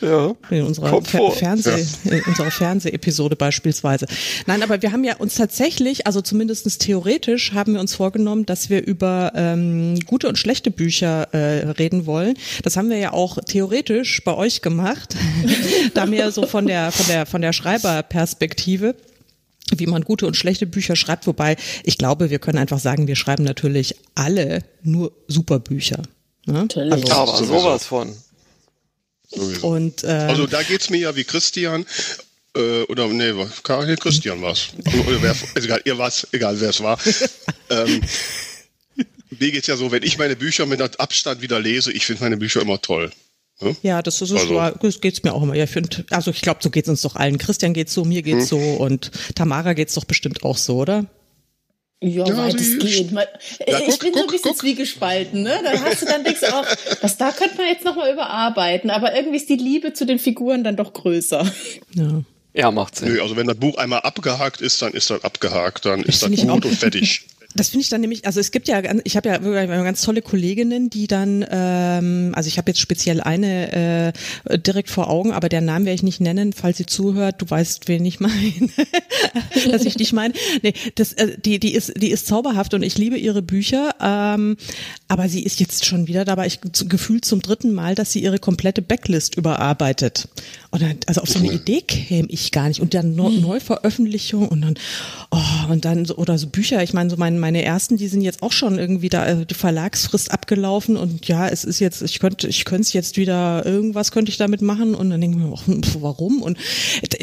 Ja. 0.01 0.35
In 0.50 0.63
unserer 0.63 1.01
Fer 1.01 1.31
Fernseh, 1.31 1.85
ja. 2.03 2.11
in 2.11 2.23
unserer 2.23 2.51
Fernsehepisode 2.51 3.35
beispielsweise. 3.35 4.05
Nein, 4.45 4.63
aber 4.63 4.81
wir 4.81 4.91
haben 4.91 5.03
ja 5.03 5.15
uns 5.17 5.35
tatsächlich, 5.35 6.05
also 6.07 6.21
zumindestens 6.21 6.77
theoretisch, 6.77 7.53
haben 7.53 7.73
wir 7.73 7.79
uns 7.79 7.95
vorgenommen, 7.95 8.45
dass 8.45 8.69
wir 8.69 8.85
über 8.85 9.31
ähm, 9.35 9.92
gute 9.99 10.27
und 10.27 10.37
schlechte 10.37 10.71
Bücher 10.71 11.33
äh, 11.33 11.69
reden 11.71 12.05
wollen. 12.05 12.35
Das 12.63 12.77
haben 12.77 12.89
wir 12.89 12.97
ja 12.97 13.13
auch 13.13 13.37
theoretisch 13.45 14.23
bei 14.23 14.33
euch 14.35 14.61
gemacht, 14.61 15.15
da 15.93 16.05
mehr 16.05 16.31
so 16.31 16.45
von 16.45 16.67
der 16.67 16.91
von 16.91 17.07
der 17.07 17.25
von 17.25 17.41
der 17.41 17.53
Schreiberperspektive 17.53 18.95
wie 19.75 19.87
man 19.87 20.03
gute 20.03 20.27
und 20.27 20.35
schlechte 20.35 20.67
Bücher 20.67 20.95
schreibt, 20.95 21.25
wobei 21.25 21.55
ich 21.83 21.97
glaube, 21.97 22.29
wir 22.29 22.39
können 22.39 22.57
einfach 22.57 22.79
sagen, 22.79 23.07
wir 23.07 23.15
schreiben 23.15 23.43
natürlich 23.43 23.95
alle 24.13 24.63
nur 24.83 25.13
super 25.27 25.59
Bücher. 25.59 26.03
Ne? 26.45 26.67
Also, 26.75 27.11
aber 27.11 27.37
sowas 27.37 27.85
von. 27.85 28.15
Und, 29.61 30.03
äh, 30.03 30.07
also 30.07 30.45
da 30.45 30.61
geht 30.61 30.81
es 30.81 30.89
mir 30.89 30.99
ja 30.99 31.15
wie 31.15 31.23
Christian. 31.23 31.85
Äh, 32.55 32.83
oder 32.83 33.07
nee, 33.07 33.33
Karin, 33.63 33.97
Christian 33.97 34.41
war's. 34.41 34.67
Oder 35.07 35.21
wer, 35.21 35.35
egal, 35.55 35.81
ihr 35.85 35.97
war's, 35.97 36.27
egal 36.31 36.59
wer 36.59 36.69
es 36.69 36.81
war. 36.81 36.99
ähm, 37.69 38.01
mir 39.43 39.51
geht's 39.51 39.67
ja 39.67 39.75
so, 39.75 39.91
wenn 39.91 40.03
ich 40.03 40.17
meine 40.17 40.35
Bücher 40.35 40.65
mit 40.65 40.99
Abstand 40.99 41.41
wieder 41.41 41.59
lese, 41.59 41.91
ich 41.91 42.05
finde 42.05 42.23
meine 42.23 42.37
Bücher 42.37 42.61
immer 42.61 42.81
toll. 42.81 43.11
Hm? 43.59 43.75
Ja, 43.83 44.01
das 44.01 44.21
ist 44.21 44.31
also. 44.31 44.47
so, 44.47 44.71
das 44.81 45.01
geht's 45.01 45.23
mir 45.23 45.33
auch 45.33 45.43
immer. 45.43 45.53
Ja, 45.53 45.65
ich 45.65 45.69
find, 45.69 46.05
also 46.09 46.31
ich 46.31 46.41
glaube, 46.41 46.61
so 46.63 46.69
geht's 46.69 46.89
uns 46.89 47.01
doch 47.01 47.15
allen. 47.15 47.37
Christian 47.37 47.73
geht's 47.73 47.93
so, 47.93 48.05
mir 48.05 48.21
geht's 48.21 48.49
hm. 48.51 48.59
so 48.59 48.59
und 48.59 49.11
Tamara 49.35 49.73
geht's 49.73 49.95
doch 49.95 50.05
bestimmt 50.05 50.43
auch 50.43 50.57
so, 50.57 50.77
oder? 50.77 51.05
Ja, 52.01 52.25
ja 52.25 52.37
weitestgehend. 52.37 53.11
Ja, 53.11 53.79
ich 53.79 53.85
guck, 53.87 53.99
bin 53.99 54.11
guck, 54.11 54.13
so 54.13 54.21
ein 54.21 54.27
bisschen 54.27 54.51
guck. 54.51 54.57
zwiegespalten, 54.57 55.43
ne? 55.43 55.59
Da 55.63 55.81
hast 55.81 56.01
du 56.01 56.05
dann 56.05 56.23
denkst 56.23 56.43
auch, 56.43 56.65
das 57.01 57.17
da 57.17 57.31
könnte 57.31 57.57
man 57.57 57.67
jetzt 57.67 57.85
nochmal 57.85 58.11
überarbeiten, 58.11 58.89
aber 58.89 59.15
irgendwie 59.15 59.37
ist 59.37 59.49
die 59.49 59.55
Liebe 59.55 59.93
zu 59.93 60.05
den 60.05 60.19
Figuren 60.19 60.63
dann 60.63 60.75
doch 60.77 60.93
größer. 60.93 61.49
Ja. 61.95 62.23
Ja, 62.55 62.69
macht 62.69 62.95
Sinn. 62.95 63.13
Nö, 63.13 63.21
also 63.21 63.35
wenn 63.35 63.47
das 63.47 63.57
Buch 63.57 63.77
einmal 63.77 64.01
abgehakt 64.01 64.61
ist, 64.61 64.79
dann 64.81 64.93
ist 64.93 65.09
das 65.09 65.23
abgehakt, 65.23 65.85
dann 65.85 66.03
ist 66.03 66.21
das 66.21 66.29
gut 66.29 66.65
und 66.65 66.75
fertig. 66.75 67.25
Das 67.55 67.69
finde 67.69 67.83
ich 67.83 67.89
dann 67.89 68.01
nämlich, 68.01 68.25
also 68.25 68.39
es 68.39 68.51
gibt 68.51 68.67
ja, 68.67 68.81
ich 69.03 69.15
habe 69.15 69.29
ja 69.29 69.38
ganz 69.38 70.01
tolle 70.01 70.21
Kolleginnen, 70.21 70.89
die 70.89 71.07
dann, 71.07 71.45
ähm, 71.50 72.31
also 72.35 72.47
ich 72.47 72.57
habe 72.57 72.71
jetzt 72.71 72.79
speziell 72.79 73.21
eine 73.21 74.13
äh, 74.45 74.59
direkt 74.59 74.89
vor 74.89 75.09
Augen, 75.09 75.31
aber 75.31 75.50
der 75.50 75.61
Namen 75.61 75.85
werde 75.85 75.95
ich 75.95 76.03
nicht 76.03 76.21
nennen, 76.21 76.53
falls 76.53 76.77
sie 76.77 76.85
zuhört, 76.85 77.41
du 77.41 77.50
weißt, 77.50 77.88
wen 77.88 78.05
ich 78.05 78.19
meine, 78.19 78.33
dass 79.71 79.85
ich 79.85 79.95
dich 79.95 80.13
meine. 80.13 80.33
Nee, 80.61 80.73
das, 80.95 81.13
äh, 81.13 81.38
die, 81.38 81.59
die 81.59 81.73
ist, 81.73 81.94
die 81.95 82.11
ist 82.11 82.27
zauberhaft 82.27 82.73
und 82.73 82.83
ich 82.83 82.97
liebe 82.97 83.17
ihre 83.17 83.41
Bücher, 83.41 83.95
ähm, 84.01 84.57
aber 85.07 85.29
sie 85.29 85.44
ist 85.44 85.59
jetzt 85.59 85.85
schon 85.85 86.07
wieder 86.07 86.25
dabei, 86.25 86.47
ich 86.47 86.59
gefühlt 86.89 87.25
zum 87.25 87.41
dritten 87.41 87.73
Mal, 87.73 87.95
dass 87.95 88.11
sie 88.11 88.23
ihre 88.23 88.39
komplette 88.39 88.81
Backlist 88.81 89.38
überarbeitet. 89.38 90.27
Und 90.71 90.81
dann, 90.81 90.97
also 91.05 91.21
auf 91.21 91.29
so 91.29 91.38
eine 91.38 91.51
Idee 91.51 91.81
käme 91.81 92.27
ich 92.29 92.51
gar 92.51 92.67
nicht. 92.67 92.79
Und 92.79 92.95
dann 92.95 93.15
hm. 93.15 93.41
Neuveröffentlichung 93.41 94.48
und 94.48 94.62
dann, 94.62 94.74
oh, 95.29 95.72
und 95.72 95.86
dann 95.86 96.05
so, 96.05 96.15
oder 96.15 96.39
so 96.39 96.48
Bücher, 96.48 96.81
ich 96.81 96.93
meine, 96.93 97.12
so 97.12 97.15
mein 97.17 97.39
meine 97.43 97.62
ersten, 97.62 97.97
die 97.97 98.07
sind 98.07 98.21
jetzt 98.21 98.41
auch 98.41 98.53
schon 98.53 98.79
irgendwie 98.79 99.09
da, 99.09 99.27
äh, 99.27 99.45
die 99.45 99.53
Verlagsfrist 99.53 100.31
abgelaufen 100.31 100.95
und 100.95 101.27
ja, 101.27 101.50
es 101.50 101.65
ist 101.65 101.79
jetzt, 101.79 102.01
ich 102.01 102.19
könnte, 102.19 102.47
ich 102.47 102.63
könnte 102.63 102.83
es 102.83 102.93
jetzt 102.93 103.17
wieder, 103.17 103.65
irgendwas 103.65 104.12
könnte 104.12 104.31
ich 104.31 104.38
damit 104.38 104.62
machen 104.62 104.95
und 104.95 105.09
dann 105.09 105.19
denke 105.19 105.38
ich 105.38 105.43
mir, 105.43 105.53
ach, 105.53 105.95
warum? 106.00 106.41
Und 106.41 106.57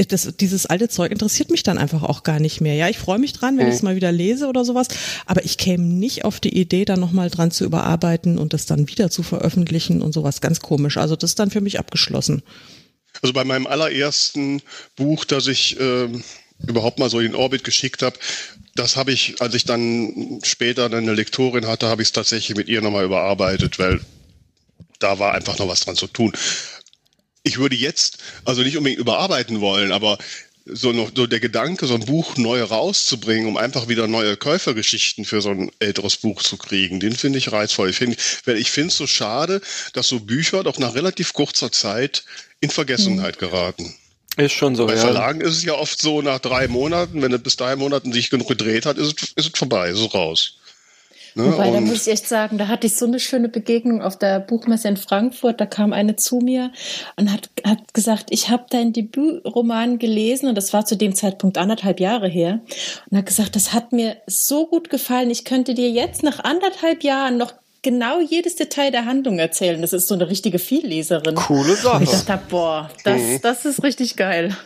das, 0.09 0.37
dieses 0.37 0.67
alte 0.67 0.91
Zeug 0.91 1.11
interessiert 1.11 1.51
mich 1.51 1.63
dann 1.63 1.79
einfach 1.79 2.03
auch 2.03 2.23
gar 2.23 2.39
nicht 2.39 2.61
mehr. 2.61 2.75
Ja, 2.75 2.91
ich 2.91 2.99
freue 2.99 3.19
mich 3.19 3.33
dran, 3.33 3.57
wenn 3.57 3.69
ich 3.69 3.77
es 3.77 3.83
mal 3.83 3.97
wieder 3.97 4.13
lese 4.13 4.47
oder 4.47 4.63
sowas, 4.67 4.89
aber 5.25 5.43
ich 5.43 5.57
käme 5.57 5.85
nicht 5.85 6.27
auf 6.27 6.39
die 6.39 6.55
Idee, 6.55 6.85
da 6.85 6.99
nochmal 6.99 7.31
dran 7.31 7.51
zu 7.51 7.65
überarbeiten 7.65 8.37
und 8.37 8.53
das 8.53 8.67
dann 8.67 8.89
wieder 8.89 9.09
zu 9.09 9.23
veröffentlichen 9.23 10.03
und 10.03 10.13
sowas 10.13 10.43
ganz 10.43 10.61
komisch. 10.61 10.99
Also 10.99 11.17
das 11.17 11.31
ist 11.31 11.39
dann 11.39 11.51
für 11.51 11.63
mich 11.63 11.79
abgeschlossen. 11.79 12.43
Also 13.23 13.33
bei 13.33 13.45
meinem 13.45 13.67
allerersten 13.67 14.61
Buch, 14.97 15.25
das 15.25 15.47
ich 15.47 15.81
äh, 15.81 16.09
überhaupt 16.67 16.99
mal 16.99 17.11
so 17.11 17.21
in 17.21 17.35
Orbit 17.35 17.65
geschickt 17.65 18.03
habe, 18.03 18.19
das 18.75 18.97
habe 18.97 19.13
ich, 19.13 19.41
als 19.41 19.55
ich 19.55 19.65
dann 19.65 20.41
später 20.43 20.87
eine 20.87 21.15
Lektorin 21.15 21.67
hatte, 21.67 21.89
habe 21.89 22.03
ich 22.03 22.09
es 22.09 22.13
tatsächlich 22.13 22.57
mit 22.57 22.69
ihr 22.69 22.81
nochmal 22.81 23.05
überarbeitet, 23.05 23.79
weil 23.79 24.01
da 24.99 25.19
war 25.19 25.35
einfach 25.35 25.59
noch 25.59 25.69
was 25.69 25.81
dran 25.81 25.97
zu 25.97 26.07
tun. 26.07 26.33
Ich 27.43 27.59
würde 27.59 27.77
jetzt 27.77 28.19
also 28.45 28.63
nicht 28.63 28.77
unbedingt 28.77 29.01
überarbeiten 29.01 29.61
wollen, 29.61 29.93
aber 29.93 30.19
so 30.67 30.93
noch 30.93 31.11
so 31.15 31.27
der 31.27 31.41
Gedanke, 31.41 31.87
so 31.87 31.95
ein 31.95 32.05
Buch 32.05 32.37
neu 32.37 32.63
rauszubringen, 32.63 33.49
um 33.49 33.57
einfach 33.57 33.89
wieder 33.89 34.07
neue 34.07 34.37
Käufergeschichten 34.37 35.25
für 35.25 35.41
so 35.41 35.51
ein 35.51 35.71
älteres 35.79 36.19
Buch 36.19 36.43
zu 36.43 36.57
kriegen, 36.59 37.01
den 37.01 37.15
finde 37.15 37.39
ich 37.39 37.51
reizvoll. 37.51 37.91
Ich 37.91 37.97
finde, 37.97 38.17
weil 38.45 38.59
ich 38.59 38.71
finde 38.71 38.89
es 38.89 38.97
so 38.97 39.07
schade, 39.07 39.61
dass 39.95 40.09
so 40.09 40.21
Bücher 40.21 40.63
doch 40.63 40.79
nach 40.79 40.95
relativ 40.95 41.33
kurzer 41.33 41.73
Zeit 41.73 42.25
in 42.61 42.71
Vergessenheit 42.71 43.41
hm. 43.41 43.49
geraten. 43.49 43.95
Ist 44.37 44.53
schon 44.53 44.77
so. 44.77 44.87
Bei 44.87 44.95
ja. 44.95 45.01
Verlagen 45.01 45.41
ist 45.41 45.57
es 45.57 45.65
ja 45.65 45.75
oft 45.75 46.01
so, 46.01 46.23
nach 46.23 46.39
drei 46.39 46.69
Monaten, 46.69 47.21
wenn 47.23 47.33
es 47.33 47.43
bis 47.43 47.57
drei 47.57 47.77
Monaten 47.77 48.13
sich 48.13 48.31
genug 48.31 48.49
gedreht 48.49 48.87
hat, 48.87 48.97
ist 48.97 49.23
es, 49.23 49.29
ist 49.33 49.53
es 49.53 49.59
vorbei, 49.59 49.91
ist 49.91 50.01
es 50.01 50.15
raus. 50.15 50.57
Ne? 51.35 51.53
Wobei, 51.53 51.71
da 51.71 51.81
muss 51.81 52.07
ich 52.07 52.13
echt 52.13 52.27
sagen, 52.27 52.59
da 52.59 52.69
hatte 52.69 52.87
ich 52.87 52.97
so 52.97 53.07
eine 53.07 53.21
schöne 53.21 53.49
Begegnung 53.49 54.03
auf 54.03 54.19
der 54.19 54.41
Buchmesse 54.41 54.89
in 54.89 54.97
Frankfurt. 54.97 55.61
Da 55.61 55.67
kam 55.67 55.93
eine 55.93 56.17
zu 56.17 56.39
mir 56.39 56.73
und 57.17 57.33
hat, 57.33 57.51
hat 57.65 57.95
gesagt, 57.95 58.27
ich 58.31 58.49
habe 58.49 58.67
dein 58.71 58.93
Debütroman 58.93 59.99
gelesen 59.99 60.49
und 60.49 60.57
das 60.57 60.73
war 60.73 60.87
zu 60.87 60.97
dem 60.97 61.15
Zeitpunkt 61.15 61.59
anderthalb 61.59 62.01
Jahre 62.01 62.29
her 62.29 62.61
und 63.11 63.19
hat 63.19 63.27
gesagt, 63.27 63.55
das 63.55 63.73
hat 63.73 63.93
mir 63.93 64.17
so 64.27 64.67
gut 64.67 64.91
gefallen. 64.91 65.31
Ich 65.31 65.45
könnte 65.45 65.75
dir 65.75 65.91
jetzt 65.91 66.23
nach 66.23 66.41
anderthalb 66.43 67.05
Jahren 67.05 67.37
noch 67.37 67.53
genau 67.83 68.21
jedes 68.21 68.57
Detail 68.57 68.91
der 68.91 69.05
Handlung 69.05 69.39
erzählen. 69.39 69.81
Das 69.81 69.93
ist 69.93 70.09
so 70.09 70.15
eine 70.15 70.29
richtige 70.29 70.59
Vielleserin. 70.59 71.35
Coole 71.35 71.77
Sache. 71.77 71.97
Und 71.97 72.03
ich 72.05 72.11
dachte, 72.11 72.43
boah, 72.49 72.91
das, 73.05 73.21
mhm. 73.21 73.41
das 73.43 73.65
ist 73.65 73.83
richtig 73.83 74.17
geil. 74.17 74.57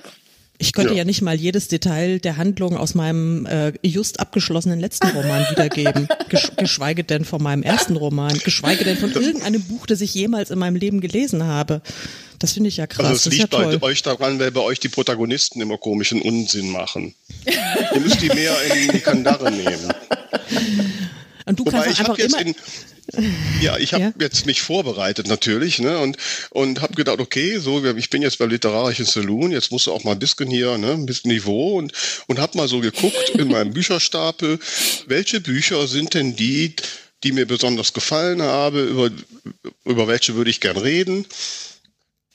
Ich 0.59 0.73
könnte 0.73 0.92
ja. 0.92 0.99
ja. 0.99 1.04
nicht 1.04 1.21
mal 1.21 1.35
jedes 1.35 1.66
Detail 1.66 2.21
der 2.21 2.37
Handlung 2.37 2.76
aus 2.76 2.94
meinem 2.94 3.44
äh, 3.47 3.73
just 3.83 4.21
abgeschlossenen 4.21 4.78
letzten 4.78 5.09
Roman 5.09 5.44
wiedergeben, 5.50 6.09
Gesch 6.28 6.52
geschweige 6.56 7.02
denn 7.02 7.25
von 7.25 7.42
meinem 7.42 7.64
ersten 7.64 7.97
Roman, 7.97 8.38
geschweige 8.38 8.85
denn 8.85 8.97
von 8.97 9.12
irgendeinem 9.12 9.62
Buch, 9.64 9.87
das 9.87 10.00
ich 10.00 10.14
jemals 10.14 10.50
in 10.50 10.59
meinem 10.59 10.76
Leben 10.76 11.00
gelesen 11.00 11.44
habe. 11.44 11.83
Das 12.38 12.52
finde 12.52 12.68
ich 12.68 12.76
ja 12.76 12.87
krass. 12.87 13.06
Also 13.06 13.30
es 13.30 13.37
liegt 13.37 13.52
ja 13.52 13.76
bei 13.78 13.83
euch 13.83 14.02
daran, 14.02 14.38
weil 14.38 14.52
bei 14.52 14.61
euch 14.61 14.78
die 14.78 14.88
Protagonisten 14.88 15.61
immer 15.61 15.76
komischen 15.76 16.23
Unsinn 16.23 16.71
machen. 16.71 17.14
Ihr 17.47 18.00
müsst 18.00 18.23
die 18.23 18.28
mehr 18.28 18.54
in 18.75 18.92
die 18.92 19.00
Kandare 19.00 19.50
nehmen. 19.50 19.92
Und 21.47 21.59
du 21.59 21.66
Wobei 21.66 21.83
kannst 21.83 22.00
einfach 22.00 22.18
immer 22.18 22.40
in, 22.40 22.54
ja, 23.61 23.76
ich 23.78 23.94
habe 23.94 24.04
ja? 24.04 24.12
jetzt 24.21 24.47
mich 24.47 24.62
vorbereitet 24.62 25.26
natürlich 25.26 25.78
ne, 25.78 25.99
und, 25.99 26.16
und 26.50 26.80
habe 26.80 26.94
gedacht, 26.94 27.21
okay, 27.21 27.59
so 27.59 27.85
ich 27.85 28.11
bin 28.11 28.23
jetzt 28.23 28.38
beim 28.38 28.50
literarischen 28.50 29.04
Saloon, 29.04 29.52
jetzt 29.52 29.73
musst 29.73 29.87
du 29.87 29.92
auch 29.92 30.04
mal 30.04 30.12
ein 30.12 30.18
bisschen 30.18 30.50
hier, 30.50 30.78
ne, 30.78 30.92
ein 30.92 31.06
bisschen 31.06 31.30
Niveau 31.30 31.78
und, 31.78 31.92
und 32.26 32.38
habe 32.38 32.56
mal 32.56 32.68
so 32.68 32.80
geguckt 32.80 33.30
in 33.30 33.49
meinem 33.49 33.73
Bücherstapel, 33.75 34.59
welche 35.06 35.40
Bücher 35.40 35.87
sind 35.87 36.14
denn 36.14 36.37
die, 36.37 36.75
die 37.23 37.33
mir 37.33 37.47
besonders 37.47 37.92
gefallen 37.92 38.42
haben, 38.42 38.88
über, 38.88 39.11
über 39.85 40.09
welche 40.09 40.35
würde 40.35 40.50
ich 40.50 40.61
gern 40.61 40.76
reden. 40.76 41.26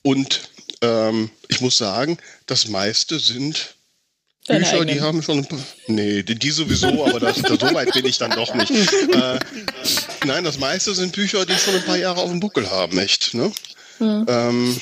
Und 0.01 0.49
ähm, 0.81 1.29
ich 1.47 1.61
muss 1.61 1.77
sagen, 1.77 2.17
das 2.45 2.67
meiste 2.67 3.19
sind 3.19 3.75
Deine 4.49 4.65
Bücher, 4.65 4.73
eigenen. 4.77 4.95
die 4.95 5.01
haben 5.01 5.21
schon 5.21 5.37
ein 5.39 5.45
paar. 5.45 5.59
Nee, 5.87 6.23
die, 6.23 6.49
sowieso, 6.49 7.05
aber 7.05 7.19
das, 7.19 7.37
so 7.37 7.73
weit 7.73 7.93
bin 7.93 8.05
ich 8.05 8.17
dann 8.17 8.31
doch 8.31 8.53
nicht. 8.55 8.71
Äh, 9.09 9.39
nein, 10.25 10.43
das 10.43 10.59
meiste 10.59 10.93
sind 10.93 11.13
Bücher, 11.13 11.45
die 11.45 11.53
schon 11.53 11.75
ein 11.75 11.83
paar 11.83 11.97
Jahre 11.97 12.21
auf 12.21 12.29
dem 12.29 12.39
Buckel 12.39 12.69
haben, 12.69 12.97
echt. 12.97 13.33
Ne? 13.33 13.51
Mhm. 13.99 14.25
Ähm, 14.27 14.81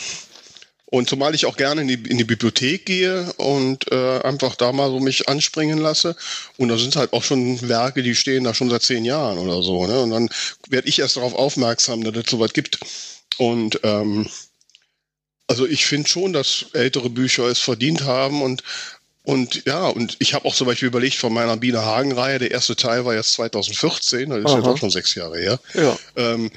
und 0.86 1.10
zumal 1.10 1.36
ich 1.36 1.46
auch 1.46 1.58
gerne 1.58 1.82
in 1.82 1.88
die, 1.88 2.10
in 2.10 2.18
die 2.18 2.24
Bibliothek 2.24 2.86
gehe 2.86 3.34
und 3.34 3.92
äh, 3.92 4.20
einfach 4.22 4.56
da 4.56 4.72
mal 4.72 4.90
so 4.90 5.00
mich 5.00 5.28
anspringen 5.28 5.80
lasse. 5.80 6.16
Und 6.58 6.70
da 6.70 6.78
sind 6.78 6.96
halt 6.96 7.14
auch 7.14 7.24
schon 7.24 7.68
Werke, 7.68 8.04
die 8.04 8.16
stehen 8.16 8.46
da 8.46 8.54
schon 8.54 8.70
seit 8.70 8.84
zehn 8.84 9.04
Jahren 9.04 9.38
oder 9.38 9.62
so. 9.62 9.86
Ne? 9.86 10.00
Und 10.00 10.12
dann 10.12 10.30
werde 10.70 10.88
ich 10.88 11.00
erst 11.00 11.18
darauf 11.18 11.34
aufmerksam, 11.34 12.04
dass 12.04 12.16
es 12.16 12.30
sowas 12.30 12.54
gibt. 12.54 12.80
Und 13.38 13.82
ähm, 13.84 14.28
also 15.48 15.66
ich 15.66 15.86
finde 15.86 16.08
schon, 16.10 16.34
dass 16.34 16.68
ältere 16.74 17.10
Bücher 17.10 17.46
es 17.46 17.60
verdient 17.60 18.04
haben 18.04 18.42
und 18.42 18.64
und 19.28 19.66
ja, 19.66 19.88
und 19.88 20.16
ich 20.20 20.34
habe 20.34 20.46
auch 20.46 20.56
zum 20.56 20.68
Beispiel 20.68 20.88
überlegt 20.88 21.16
von 21.16 21.34
meiner 21.34 21.58
Biene 21.58 21.84
Hagen-Reihe, 21.84 22.40
der 22.40 22.52
erste 22.52 22.78
Teil 22.78 23.04
war 23.04 23.14
jetzt 23.14 23.34
2014, 23.34 24.30
das 24.30 24.40
ist 24.40 24.46
Aha. 24.46 24.58
jetzt 24.60 24.68
auch 24.68 24.78
schon 24.78 24.90
sechs 24.90 25.16
Jahre 25.16 25.38
her, 25.38 25.60
ja. 25.74 25.98
ähm, 26.16 26.50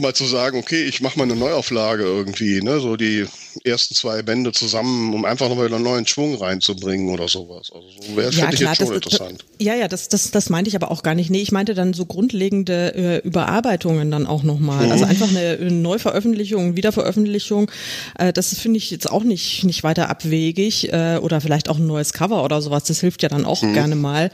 mal 0.00 0.12
zu 0.12 0.24
sagen, 0.24 0.58
okay, 0.58 0.82
ich 0.82 1.00
mache 1.00 1.16
mal 1.20 1.22
eine 1.22 1.36
Neuauflage 1.36 2.02
irgendwie, 2.02 2.60
ne, 2.62 2.80
so 2.80 2.96
die 2.96 3.28
ersten 3.64 3.94
zwei 3.94 4.22
Bände 4.22 4.52
zusammen, 4.52 5.14
um 5.14 5.24
einfach 5.24 5.48
nochmal 5.48 5.72
einen 5.72 5.82
neuen 5.82 6.06
Schwung 6.06 6.34
reinzubringen 6.36 7.10
oder 7.10 7.28
sowas. 7.28 7.70
Also 7.74 7.86
so 8.00 8.16
wäre 8.16 8.32
ja, 8.32 8.50
ich 8.52 8.60
jetzt 8.60 8.76
schon 8.76 8.86
das, 8.88 8.96
interessant. 8.96 9.44
Ja, 9.58 9.74
ja, 9.74 9.88
das, 9.88 10.08
das, 10.08 10.30
das 10.30 10.50
meinte 10.50 10.68
ich 10.68 10.76
aber 10.76 10.90
auch 10.90 11.02
gar 11.02 11.14
nicht. 11.14 11.30
Nee, 11.30 11.42
ich 11.42 11.52
meinte 11.52 11.74
dann 11.74 11.92
so 11.92 12.06
grundlegende 12.06 12.94
äh, 12.94 13.26
Überarbeitungen 13.26 14.10
dann 14.10 14.26
auch 14.26 14.42
nochmal. 14.42 14.86
Mhm. 14.86 14.92
Also 14.92 15.04
einfach 15.04 15.28
eine, 15.28 15.58
eine 15.60 15.70
Neuveröffentlichung, 15.70 16.76
Wiederveröffentlichung, 16.76 17.70
äh, 18.18 18.32
das 18.32 18.56
finde 18.58 18.78
ich 18.78 18.90
jetzt 18.90 19.10
auch 19.10 19.24
nicht, 19.24 19.64
nicht 19.64 19.82
weiter 19.84 20.08
abwegig 20.08 20.92
äh, 20.92 21.18
oder 21.20 21.40
vielleicht 21.40 21.68
auch 21.68 21.78
ein 21.78 21.86
neues 21.86 22.12
Cover 22.12 22.44
oder 22.44 22.62
sowas, 22.62 22.84
das 22.84 23.00
hilft 23.00 23.22
ja 23.22 23.28
dann 23.28 23.44
auch 23.44 23.62
mhm. 23.62 23.74
gerne 23.74 23.96
mal. 23.96 24.30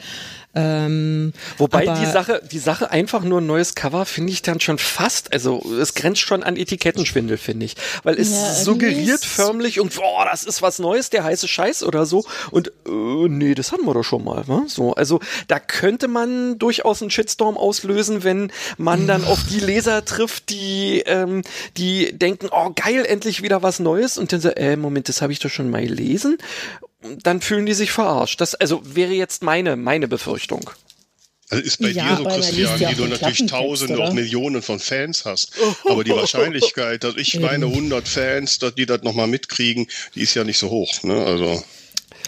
Ähm, 0.54 1.32
Wobei 1.56 1.86
die 1.86 2.06
Sache, 2.06 2.42
die 2.50 2.58
Sache 2.58 2.90
einfach 2.90 3.22
nur 3.22 3.40
ein 3.40 3.46
neues 3.46 3.74
Cover 3.74 4.04
finde 4.04 4.32
ich 4.32 4.42
dann 4.42 4.60
schon 4.60 4.78
fast, 4.78 5.32
also 5.32 5.62
es 5.80 5.94
grenzt 5.94 6.20
schon 6.20 6.42
an 6.42 6.56
Etikettenschwindel, 6.56 7.38
finde 7.38 7.66
ich. 7.66 7.76
Weil 8.02 8.18
es 8.18 8.30
ja, 8.30 8.52
suggeriert 8.54 9.24
förmlich 9.24 9.80
und 9.80 9.94
boah, 9.94 10.26
das 10.30 10.44
ist 10.44 10.60
was 10.60 10.78
Neues, 10.78 11.08
der 11.08 11.24
heiße 11.24 11.48
Scheiß 11.48 11.82
oder 11.84 12.04
so. 12.04 12.24
Und 12.50 12.68
äh, 12.86 13.28
nee, 13.28 13.54
das 13.54 13.72
hatten 13.72 13.86
wir 13.86 13.94
doch 13.94 14.02
schon 14.02 14.24
mal. 14.24 14.44
Ne? 14.46 14.64
So, 14.66 14.94
also 14.94 15.20
da 15.48 15.58
könnte 15.58 16.06
man 16.06 16.58
durchaus 16.58 17.00
einen 17.00 17.10
Shitstorm 17.10 17.56
auslösen, 17.56 18.22
wenn 18.22 18.52
man 18.76 19.06
dann 19.06 19.24
auf 19.24 19.40
die 19.50 19.60
Leser 19.60 20.04
trifft, 20.04 20.50
die, 20.50 21.02
ähm, 21.06 21.42
die 21.78 22.12
denken, 22.12 22.48
oh 22.50 22.72
geil, 22.74 23.06
endlich 23.06 23.42
wieder 23.42 23.62
was 23.62 23.80
Neues 23.80 24.18
und 24.18 24.32
dann 24.32 24.40
so, 24.42 24.50
äh, 24.50 24.76
Moment, 24.76 25.08
das 25.08 25.22
habe 25.22 25.32
ich 25.32 25.38
doch 25.38 25.50
schon 25.50 25.70
mal 25.70 25.82
gelesen 25.86 26.36
dann 27.22 27.40
fühlen 27.40 27.66
die 27.66 27.74
sich 27.74 27.92
verarscht. 27.92 28.40
Das 28.40 28.54
also 28.54 28.82
wäre 28.84 29.12
jetzt 29.12 29.42
meine 29.42 29.76
meine 29.76 30.08
Befürchtung. 30.08 30.70
Also 31.52 31.64
ist 31.64 31.80
bei 31.80 31.90
ja, 31.90 32.16
dir 32.16 32.16
so, 32.16 32.24
Christian, 32.24 32.78
die 32.78 32.94
du 32.94 33.04
natürlich 33.04 33.46
Tausende, 33.46 33.94
oder? 33.94 34.08
auch 34.08 34.12
Millionen 34.14 34.62
von 34.62 34.78
Fans 34.78 35.26
hast. 35.26 35.52
Aber 35.84 36.02
die 36.02 36.12
Wahrscheinlichkeit, 36.12 37.04
dass 37.04 37.16
ich 37.16 37.38
meine 37.40 37.66
100 37.66 38.08
Fans, 38.08 38.58
dass 38.58 38.74
die 38.74 38.86
das 38.86 39.02
nochmal 39.02 39.26
mitkriegen, 39.26 39.86
die 40.14 40.22
ist 40.22 40.32
ja 40.32 40.44
nicht 40.44 40.56
so 40.56 40.70
hoch. 40.70 41.02
Ne? 41.02 41.22
Also 41.22 41.62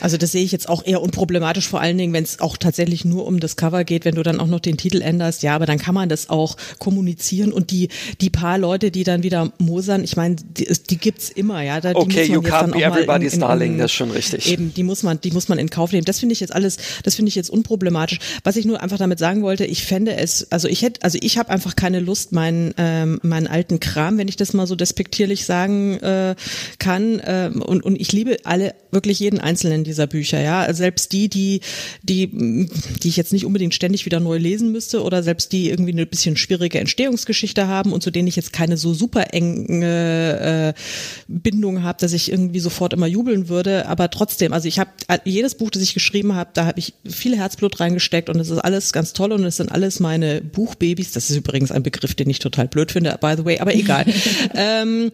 also 0.01 0.17
das 0.17 0.33
sehe 0.33 0.45
ich 0.45 0.53
jetzt 0.53 0.69
auch 0.69 0.85
eher 0.85 1.03
unproblematisch, 1.03 1.69
vor 1.69 1.81
allen 1.81 1.99
Dingen, 1.99 2.13
wenn 2.13 2.25
es 2.25 2.41
auch 2.41 2.57
tatsächlich 2.57 3.05
nur 3.05 3.27
um 3.27 3.41
das 3.41 3.57
Cover 3.57 3.85
geht, 3.85 4.05
wenn 4.05 4.15
du 4.15 4.23
dann 4.23 4.41
auch 4.41 4.47
noch 4.47 4.61
den 4.61 4.77
Titel 4.77 5.01
änderst, 5.01 5.43
ja, 5.43 5.55
aber 5.55 5.67
dann 5.67 5.79
kann 5.79 5.95
man 5.95 6.09
das 6.09 6.31
auch 6.31 6.57
kommunizieren 6.79 7.53
und 7.53 7.71
die, 7.71 7.89
die 8.21 8.31
paar 8.31 8.59
Leute, 8.59 8.91
die 8.91 9.05
dann 9.05 9.23
wieder 9.23 9.53
mosern, 9.59 10.05
ich 10.05 10.17
meine, 10.17 10.37
die, 10.37 10.69
die 10.91 10.97
gibt's 10.97 11.31
immer, 11.31 11.63
ja. 11.63 11.81
Da, 11.81 11.93
okay, 11.95 12.25
you 12.25 12.41
can't 12.41 12.73
be 12.73 12.83
everybody's 12.83 13.35
in, 13.35 13.41
in, 13.41 13.49
darling, 13.49 13.79
das 13.79 13.87
ist 13.87 13.97
schon 13.97 14.11
richtig. 14.11 14.51
Eben, 14.51 14.75
die 14.75 14.83
muss 14.83 15.03
man, 15.03 15.21
die 15.21 15.31
muss 15.31 15.49
man 15.49 15.59
in 15.59 15.71
Kauf 15.71 15.93
nehmen. 15.93 16.05
Das 16.05 16.21
finde 16.21 16.33
ich 16.33 16.41
jetzt 16.41 16.55
alles, 16.55 16.79
das 17.03 17.15
finde 17.15 17.29
ich 17.29 17.35
jetzt 17.35 17.51
unproblematisch. 17.51 18.19
Was 18.43 18.57
ich 18.57 18.65
nur 18.65 18.83
einfach 18.83 18.99
damit 18.99 19.19
sagen 19.19 19.43
wollte, 19.43 19.65
ich 19.65 19.85
fände 19.85 20.17
es, 20.17 20.51
also 20.51 20.69
ich 20.69 20.83
hätte, 20.83 21.03
also 21.03 21.19
ich 21.21 21.39
habe 21.39 21.51
einfach 21.51 21.77
keine 21.77 22.01
Lust, 22.01 22.33
meinen, 22.33 22.75
ähm, 22.79 23.21
meinen 23.23 23.47
alten 23.47 23.81
Kram, 23.81 24.19
wenn 24.19 24.29
ich 24.29 24.37
das 24.37 24.53
mal 24.53 24.67
so 24.67 24.75
despektierlich 24.75 25.45
sagen 25.45 25.99
äh, 25.99 26.35
kann, 26.79 27.21
äh, 27.21 27.51
und, 27.55 27.85
und 27.85 28.01
ich 28.01 28.13
liebe 28.13 28.39
alle, 28.45 28.75
wirklich 28.91 29.21
jeden 29.21 29.41
einzelnen 29.41 29.84
dieser 29.85 30.07
Bücher, 30.07 30.41
ja. 30.41 30.73
Selbst 30.73 31.13
die, 31.13 31.29
die, 31.29 31.61
die, 32.03 32.69
die 33.03 33.09
ich 33.09 33.17
jetzt 33.17 33.33
nicht 33.33 33.45
unbedingt 33.45 33.75
ständig 33.75 34.07
wieder 34.07 34.21
neu 34.21 34.39
lesen 34.39 34.73
müsste 34.73 35.03
oder 35.03 35.23
selbst 35.23 35.53
die 35.53 35.71
irgendwie 35.71 35.93
eine 35.93 36.07
bisschen 36.07 36.37
schwierige 36.37 36.79
Entstehungsgeschichte 36.79 37.69
haben 37.69 37.93
und 37.93 38.03
zu 38.03 38.11
denen 38.11 38.29
ich 38.29 38.37
jetzt 38.37 38.53
keine 38.53 38.77
so 38.77 38.95
super 38.95 39.33
enge 39.33 40.75
äh, 40.75 40.81
Bindung 41.29 41.83
habe, 41.83 41.99
dass 42.01 42.13
ich 42.13 42.31
irgendwie 42.31 42.61
sofort 42.61 42.93
immer 42.93 43.07
jubeln 43.07 43.49
würde. 43.49 43.87
Aber 43.87 44.11
trotzdem, 44.11 44.53
also 44.53 44.69
ich 44.69 44.79
habe 44.79 44.91
jedes 45.25 45.55
Buch, 45.55 45.71
das 45.71 45.83
ich 45.83 45.95
geschrieben 45.95 46.35
habe, 46.35 46.51
da 46.55 46.67
habe 46.67 46.79
ich 46.79 46.95
viel 47.05 47.37
Herzblut 47.37 47.81
reingesteckt 47.81 48.29
und 48.29 48.41
es 48.41 48.51
ist 48.51 48.59
alles 48.59 48.93
ganz 48.93 49.13
toll 49.13 49.33
und 49.33 49.45
es 49.45 49.57
sind 49.57 49.71
alles 49.71 50.01
meine 50.01 50.41
Buchbabys. 50.41 51.13
Das 51.13 51.31
ist 51.31 51.37
übrigens 51.37 51.71
ein 51.71 51.83
Begriff, 51.83 52.15
den 52.15 52.31
ich 52.31 52.39
total 52.39 52.69
blöd 52.69 52.93
finde, 52.93 53.17
by 53.21 53.35
the 53.37 53.45
way, 53.45 53.59
aber 53.59 53.75
egal. 53.75 54.07
ähm, 54.55 55.13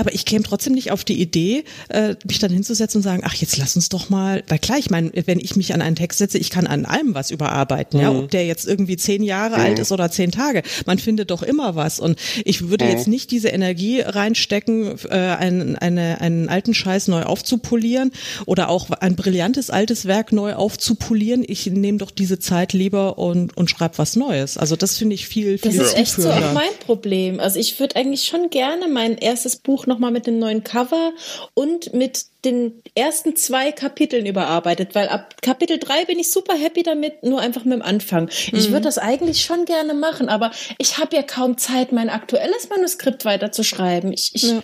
aber 0.00 0.14
ich 0.14 0.24
käme 0.24 0.42
trotzdem 0.42 0.72
nicht 0.72 0.90
auf 0.90 1.04
die 1.04 1.20
Idee, 1.20 1.64
äh, 1.88 2.14
mich 2.26 2.38
dann 2.38 2.50
hinzusetzen 2.50 2.98
und 2.98 3.02
sagen, 3.02 3.22
ach, 3.24 3.34
jetzt 3.34 3.58
lass 3.58 3.76
uns 3.76 3.90
doch 3.90 4.08
mal, 4.08 4.42
weil 4.48 4.58
klar, 4.58 4.78
ich 4.78 4.88
meine, 4.88 5.12
wenn 5.26 5.38
ich 5.38 5.56
mich 5.56 5.74
an 5.74 5.82
einen 5.82 5.96
Text 5.96 6.18
setze, 6.18 6.38
ich 6.38 6.48
kann 6.48 6.66
an 6.66 6.86
allem 6.86 7.14
was 7.14 7.30
überarbeiten, 7.30 7.98
mhm. 7.98 8.02
ja, 8.02 8.10
ob 8.10 8.30
der 8.30 8.46
jetzt 8.46 8.66
irgendwie 8.66 8.96
zehn 8.96 9.22
Jahre 9.22 9.58
mhm. 9.58 9.62
alt 9.62 9.78
ist 9.78 9.92
oder 9.92 10.10
zehn 10.10 10.30
Tage. 10.30 10.62
Man 10.86 10.98
findet 10.98 11.30
doch 11.30 11.42
immer 11.42 11.76
was. 11.76 12.00
Und 12.00 12.18
ich 12.44 12.68
würde 12.68 12.86
mhm. 12.86 12.90
jetzt 12.92 13.08
nicht 13.08 13.30
diese 13.30 13.48
Energie 13.48 14.00
reinstecken, 14.00 14.98
äh, 15.10 15.16
einen, 15.16 15.76
eine, 15.76 16.20
einen 16.20 16.48
alten 16.48 16.72
Scheiß 16.72 17.08
neu 17.08 17.24
aufzupolieren 17.24 18.10
oder 18.46 18.70
auch 18.70 18.90
ein 18.90 19.16
brillantes 19.16 19.68
altes 19.68 20.06
Werk 20.06 20.32
neu 20.32 20.54
aufzupolieren. 20.54 21.44
Ich 21.46 21.66
nehme 21.66 21.98
doch 21.98 22.10
diese 22.10 22.38
Zeit 22.38 22.72
lieber 22.72 23.18
und, 23.18 23.54
und 23.56 23.68
schreibe 23.68 23.98
was 23.98 24.16
Neues. 24.16 24.56
Also 24.56 24.76
das 24.76 24.96
finde 24.96 25.14
ich 25.14 25.28
viel, 25.28 25.58
viel 25.58 25.72
Das 25.72 25.88
ist 25.88 25.96
echt 25.96 26.12
so 26.12 26.30
auch 26.30 26.52
mein 26.54 26.72
Problem. 26.86 27.38
Also 27.38 27.58
ich 27.58 27.78
würde 27.78 27.96
eigentlich 27.96 28.22
schon 28.22 28.48
gerne 28.50 28.88
mein 28.88 29.18
erstes 29.18 29.56
Buch 29.56 29.86
nochmal 29.90 30.10
mit 30.10 30.26
dem 30.26 30.38
neuen 30.38 30.64
Cover 30.64 31.12
und 31.52 31.92
mit 31.92 32.24
den 32.46 32.82
ersten 32.94 33.36
zwei 33.36 33.70
Kapiteln 33.70 34.24
überarbeitet, 34.24 34.94
weil 34.94 35.08
ab 35.08 35.42
Kapitel 35.42 35.78
drei 35.78 36.06
bin 36.06 36.18
ich 36.18 36.30
super 36.30 36.54
happy 36.54 36.82
damit, 36.82 37.22
nur 37.22 37.40
einfach 37.40 37.64
mit 37.64 37.74
dem 37.74 37.82
Anfang. 37.82 38.24
Mhm. 38.24 38.58
Ich 38.58 38.70
würde 38.70 38.84
das 38.84 38.96
eigentlich 38.96 39.42
schon 39.42 39.66
gerne 39.66 39.92
machen, 39.92 40.30
aber 40.30 40.50
ich 40.78 40.96
habe 40.96 41.14
ja 41.14 41.22
kaum 41.22 41.58
Zeit, 41.58 41.92
mein 41.92 42.08
aktuelles 42.08 42.70
Manuskript 42.70 43.26
weiterzuschreiben. 43.26 44.12
Ich, 44.14 44.30
ich, 44.34 44.44
ja 44.44 44.62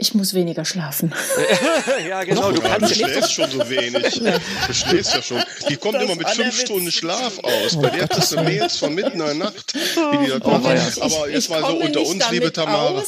ich 0.00 0.14
muss 0.14 0.32
weniger 0.32 0.64
schlafen. 0.64 1.12
ja, 2.08 2.24
genau. 2.24 2.50
Du, 2.52 2.62
kannst 2.62 2.90
du 2.90 2.94
schläfst 2.94 3.34
schon 3.34 3.50
so 3.50 3.68
wenig. 3.68 4.20
Du 4.66 4.74
schläfst 4.74 5.14
ja 5.14 5.22
schon. 5.22 5.42
Die 5.68 5.76
kommt 5.76 5.96
das 5.96 6.04
immer 6.04 6.14
mit 6.14 6.28
fünf 6.30 6.58
Stunden 6.58 6.90
Schlaf 6.90 7.38
aus. 7.40 7.76
Bei 7.80 7.90
der 7.90 8.08
hast 8.08 8.32
du 8.32 8.36
Mails 8.42 8.76
von 8.76 8.94
mitten 8.94 9.12
in 9.12 9.18
der 9.18 9.34
Nacht, 9.34 9.74
wie 9.74 10.24
die 10.24 10.30
das 10.30 10.42
oh. 10.42 11.06
Ich, 11.06 11.16
Aber 11.16 11.28
jetzt 11.28 11.44
ich 11.44 11.50
mal 11.50 11.60
so 11.60 11.76
unter 11.76 12.00
uns, 12.00 12.30
liebe 12.30 12.52
Tamara. 12.52 13.02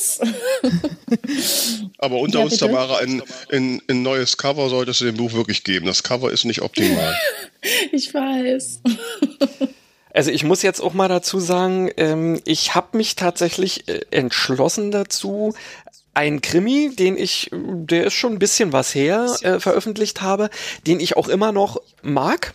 Aber 1.98 2.16
unter 2.18 2.38
ja, 2.40 2.44
uns, 2.44 2.58
Tamara, 2.58 2.98
ein, 2.98 3.22
ein, 3.50 3.80
ein 3.88 4.02
neues 4.02 4.36
Cover 4.36 4.68
solltest 4.68 5.00
du 5.00 5.06
dem 5.06 5.16
Buch 5.16 5.32
wirklich 5.32 5.64
geben. 5.64 5.86
Das 5.86 6.02
Cover 6.02 6.30
ist 6.30 6.44
nicht 6.44 6.62
optimal. 6.62 7.16
ich 7.92 8.12
weiß. 8.12 8.80
Also 10.14 10.30
ich 10.30 10.44
muss 10.44 10.62
jetzt 10.62 10.80
auch 10.80 10.92
mal 10.92 11.08
dazu 11.08 11.40
sagen, 11.40 11.90
ähm, 11.96 12.40
ich 12.44 12.74
habe 12.74 12.96
mich 12.98 13.16
tatsächlich 13.16 13.88
äh, 13.88 14.02
entschlossen 14.10 14.90
dazu, 14.90 15.54
ein 16.14 16.40
Krimi, 16.40 16.94
den 16.94 17.16
ich, 17.16 17.50
der 17.52 18.04
ist 18.04 18.14
schon 18.14 18.32
ein 18.32 18.38
bisschen 18.38 18.72
was 18.72 18.94
her, 18.94 19.34
äh, 19.42 19.60
veröffentlicht 19.60 20.20
habe, 20.20 20.50
den 20.86 21.00
ich 21.00 21.16
auch 21.16 21.28
immer 21.28 21.52
noch 21.52 21.80
mag 22.02 22.54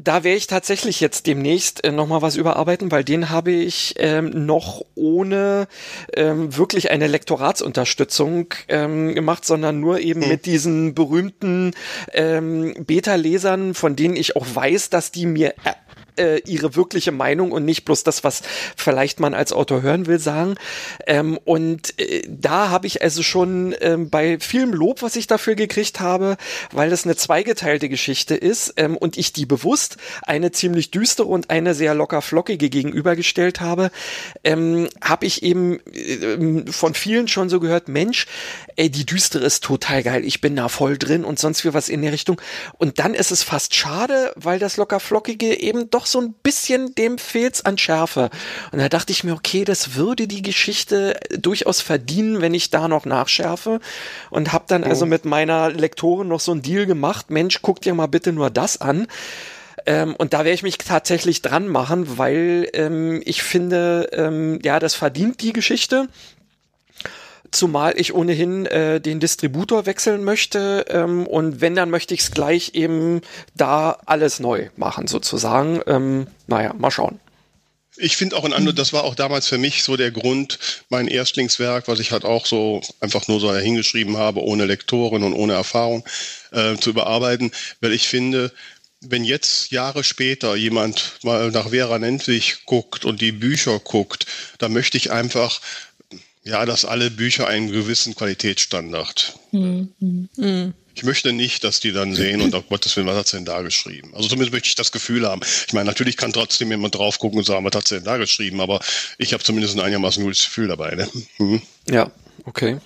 da 0.00 0.22
werde 0.22 0.36
ich 0.36 0.46
tatsächlich 0.46 1.00
jetzt 1.00 1.26
demnächst 1.26 1.84
äh, 1.84 1.90
noch 1.90 2.08
was 2.22 2.36
überarbeiten, 2.36 2.92
weil 2.92 3.04
den 3.04 3.30
habe 3.30 3.50
ich 3.50 3.94
ähm, 3.98 4.46
noch 4.46 4.84
ohne 4.94 5.66
ähm, 6.14 6.56
wirklich 6.56 6.90
eine 6.90 7.08
Lektoratsunterstützung 7.08 8.54
ähm, 8.68 9.14
gemacht, 9.14 9.44
sondern 9.44 9.80
nur 9.80 9.98
eben 10.00 10.20
mhm. 10.20 10.28
mit 10.28 10.46
diesen 10.46 10.94
berühmten 10.94 11.72
ähm, 12.12 12.74
Beta-Lesern, 12.78 13.74
von 13.74 13.96
denen 13.96 14.16
ich 14.16 14.36
auch 14.36 14.46
weiß, 14.54 14.90
dass 14.90 15.10
die 15.10 15.26
mir 15.26 15.54
äh, 16.18 16.38
ihre 16.46 16.76
wirkliche 16.76 17.12
Meinung 17.12 17.52
und 17.52 17.64
nicht 17.64 17.84
bloß 17.84 18.04
das, 18.04 18.24
was 18.24 18.42
vielleicht 18.76 19.20
man 19.20 19.34
als 19.34 19.52
Autor 19.52 19.82
hören 19.82 20.06
will, 20.06 20.18
sagen. 20.18 20.56
Ähm, 21.06 21.38
und 21.44 21.98
äh, 21.98 22.22
da 22.28 22.70
habe 22.70 22.86
ich 22.86 23.02
also 23.02 23.22
schon 23.22 23.74
ähm, 23.80 24.10
bei 24.10 24.38
vielem 24.40 24.72
Lob, 24.72 25.02
was 25.02 25.16
ich 25.16 25.26
dafür 25.26 25.54
gekriegt 25.54 26.00
habe, 26.00 26.36
weil 26.72 26.90
das 26.90 27.04
eine 27.04 27.16
zweigeteilte 27.16 27.88
Geschichte 27.88 28.34
ist 28.34 28.74
ähm, 28.76 28.96
und 28.96 29.16
ich 29.16 29.32
die 29.32 29.46
bewusst 29.46 29.96
eine 30.22 30.52
ziemlich 30.52 30.90
düstere 30.90 31.28
und 31.28 31.50
eine 31.50 31.74
sehr 31.74 31.94
locker 31.94 32.22
flockige 32.22 32.68
gegenübergestellt 32.68 33.60
habe, 33.60 33.90
ähm, 34.44 34.88
habe 35.00 35.26
ich 35.26 35.42
eben 35.42 35.80
äh, 35.86 36.70
von 36.70 36.94
vielen 36.94 37.28
schon 37.28 37.48
so 37.48 37.60
gehört, 37.60 37.88
Mensch, 37.88 38.26
ey, 38.76 38.90
die 38.90 39.06
düstere 39.06 39.44
ist 39.44 39.64
total 39.64 40.02
geil, 40.02 40.24
ich 40.24 40.40
bin 40.40 40.56
da 40.56 40.68
voll 40.68 40.98
drin 40.98 41.24
und 41.24 41.38
sonst 41.38 41.64
wie 41.64 41.74
was 41.74 41.88
in 41.88 42.02
der 42.02 42.12
Richtung. 42.12 42.40
Und 42.78 42.98
dann 42.98 43.14
ist 43.14 43.30
es 43.30 43.42
fast 43.42 43.74
schade, 43.74 44.32
weil 44.36 44.58
das 44.58 44.76
locker 44.76 45.00
flockige 45.00 45.58
eben 45.60 45.90
doch 45.90 46.06
so 46.10 46.20
ein 46.20 46.32
bisschen 46.32 46.94
dem 46.94 47.18
fehlt's 47.18 47.64
an 47.64 47.78
Schärfe. 47.78 48.30
Und 48.72 48.78
da 48.78 48.88
dachte 48.88 49.12
ich 49.12 49.24
mir, 49.24 49.34
okay, 49.34 49.64
das 49.64 49.94
würde 49.94 50.26
die 50.26 50.42
Geschichte 50.42 51.18
durchaus 51.38 51.80
verdienen, 51.80 52.40
wenn 52.40 52.54
ich 52.54 52.70
da 52.70 52.88
noch 52.88 53.04
nachschärfe. 53.04 53.80
Und 54.30 54.52
habe 54.52 54.64
dann 54.68 54.84
oh. 54.84 54.88
also 54.88 55.06
mit 55.06 55.24
meiner 55.24 55.70
Lektorin 55.70 56.28
noch 56.28 56.40
so 56.40 56.52
ein 56.52 56.62
Deal 56.62 56.86
gemacht. 56.86 57.30
Mensch, 57.30 57.60
guck 57.62 57.80
dir 57.80 57.94
mal 57.94 58.06
bitte 58.06 58.32
nur 58.32 58.50
das 58.50 58.80
an. 58.80 59.06
Ähm, 59.86 60.14
und 60.16 60.32
da 60.34 60.40
werde 60.40 60.52
ich 60.52 60.62
mich 60.62 60.78
tatsächlich 60.78 61.42
dran 61.42 61.68
machen, 61.68 62.18
weil 62.18 62.68
ähm, 62.74 63.22
ich 63.24 63.42
finde, 63.42 64.10
ähm, 64.12 64.58
ja, 64.62 64.78
das 64.78 64.94
verdient 64.94 65.40
die 65.40 65.52
Geschichte. 65.52 66.08
Zumal 67.50 67.94
ich 67.96 68.14
ohnehin 68.14 68.66
äh, 68.66 69.00
den 69.00 69.20
Distributor 69.20 69.86
wechseln 69.86 70.24
möchte 70.24 70.86
ähm, 70.88 71.26
und 71.26 71.60
wenn, 71.60 71.74
dann 71.74 71.90
möchte 71.90 72.14
ich 72.14 72.20
es 72.20 72.30
gleich 72.30 72.74
eben 72.74 73.22
da 73.54 73.98
alles 74.06 74.40
neu 74.40 74.68
machen 74.76 75.06
sozusagen. 75.06 75.80
Ähm, 75.86 76.26
naja, 76.46 76.74
mal 76.74 76.90
schauen. 76.90 77.20
Ich 78.00 78.16
finde 78.16 78.36
auch 78.36 78.44
ein 78.44 78.52
anderes, 78.52 78.76
das 78.76 78.92
war 78.92 79.04
auch 79.04 79.16
damals 79.16 79.48
für 79.48 79.58
mich 79.58 79.82
so 79.82 79.96
der 79.96 80.12
Grund, 80.12 80.58
mein 80.88 81.08
Erstlingswerk, 81.08 81.88
was 81.88 81.98
ich 81.98 82.12
halt 82.12 82.24
auch 82.24 82.46
so 82.46 82.80
einfach 83.00 83.26
nur 83.26 83.40
so 83.40 83.52
dahingeschrieben 83.52 84.16
habe, 84.16 84.42
ohne 84.42 84.66
Lektorin 84.66 85.24
und 85.24 85.32
ohne 85.32 85.54
Erfahrung 85.54 86.04
äh, 86.52 86.76
zu 86.76 86.90
überarbeiten, 86.90 87.50
weil 87.80 87.92
ich 87.92 88.06
finde, 88.06 88.52
wenn 89.00 89.24
jetzt 89.24 89.70
Jahre 89.70 90.02
später 90.02 90.56
jemand 90.56 91.18
mal 91.22 91.50
nach 91.50 91.70
Vera 91.70 91.98
Nentwich 91.98 92.64
guckt 92.66 93.04
und 93.04 93.20
die 93.20 93.32
Bücher 93.32 93.78
guckt, 93.78 94.26
da 94.58 94.68
möchte 94.68 94.96
ich 94.96 95.12
einfach 95.12 95.60
ja, 96.44 96.64
dass 96.64 96.84
alle 96.84 97.10
Bücher 97.10 97.46
einen 97.46 97.70
gewissen 97.70 98.14
Qualitätsstandard. 98.14 99.38
Mhm. 99.52 99.92
Mhm. 100.36 100.74
Ich 100.94 101.04
möchte 101.04 101.32
nicht, 101.32 101.62
dass 101.62 101.78
die 101.78 101.92
dann 101.92 102.14
sehen 102.14 102.40
und, 102.40 102.54
oh 102.56 102.62
Gottes 102.62 102.96
Willen, 102.96 103.06
was 103.06 103.16
hat 103.16 103.28
sie 103.28 103.36
denn 103.36 103.44
da 103.44 103.62
geschrieben? 103.62 104.10
Also 104.14 104.28
zumindest 104.28 104.52
möchte 104.52 104.68
ich 104.68 104.74
das 104.74 104.90
Gefühl 104.90 105.28
haben. 105.28 105.42
Ich 105.66 105.72
meine, 105.72 105.86
natürlich 105.86 106.16
kann 106.16 106.32
trotzdem 106.32 106.70
jemand 106.70 106.96
drauf 106.96 107.20
gucken 107.20 107.38
und 107.38 107.44
sagen, 107.44 107.64
was 107.64 107.76
hat 107.76 107.86
sie 107.86 107.96
denn 107.96 108.04
da 108.04 108.16
geschrieben, 108.16 108.60
aber 108.60 108.80
ich 109.16 109.32
habe 109.32 109.44
zumindest 109.44 109.76
ein 109.76 109.80
einigermaßen 109.80 110.24
gutes 110.24 110.44
Gefühl 110.46 110.66
dabei. 110.66 110.96
Ne? 110.96 111.08
Mhm. 111.38 111.62
Ja, 111.88 112.10
okay. 112.44 112.78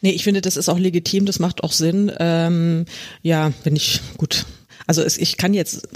Nee, 0.00 0.10
ich 0.10 0.24
finde, 0.24 0.42
das 0.42 0.56
ist 0.56 0.68
auch 0.68 0.78
legitim, 0.78 1.24
das 1.24 1.38
macht 1.38 1.64
auch 1.64 1.72
Sinn. 1.72 2.12
Ähm, 2.18 2.84
ja, 3.22 3.52
wenn 3.64 3.74
ich, 3.74 4.00
gut, 4.18 4.44
also 4.86 5.02
es, 5.02 5.16
ich 5.16 5.36
kann 5.36 5.54
jetzt 5.54 5.88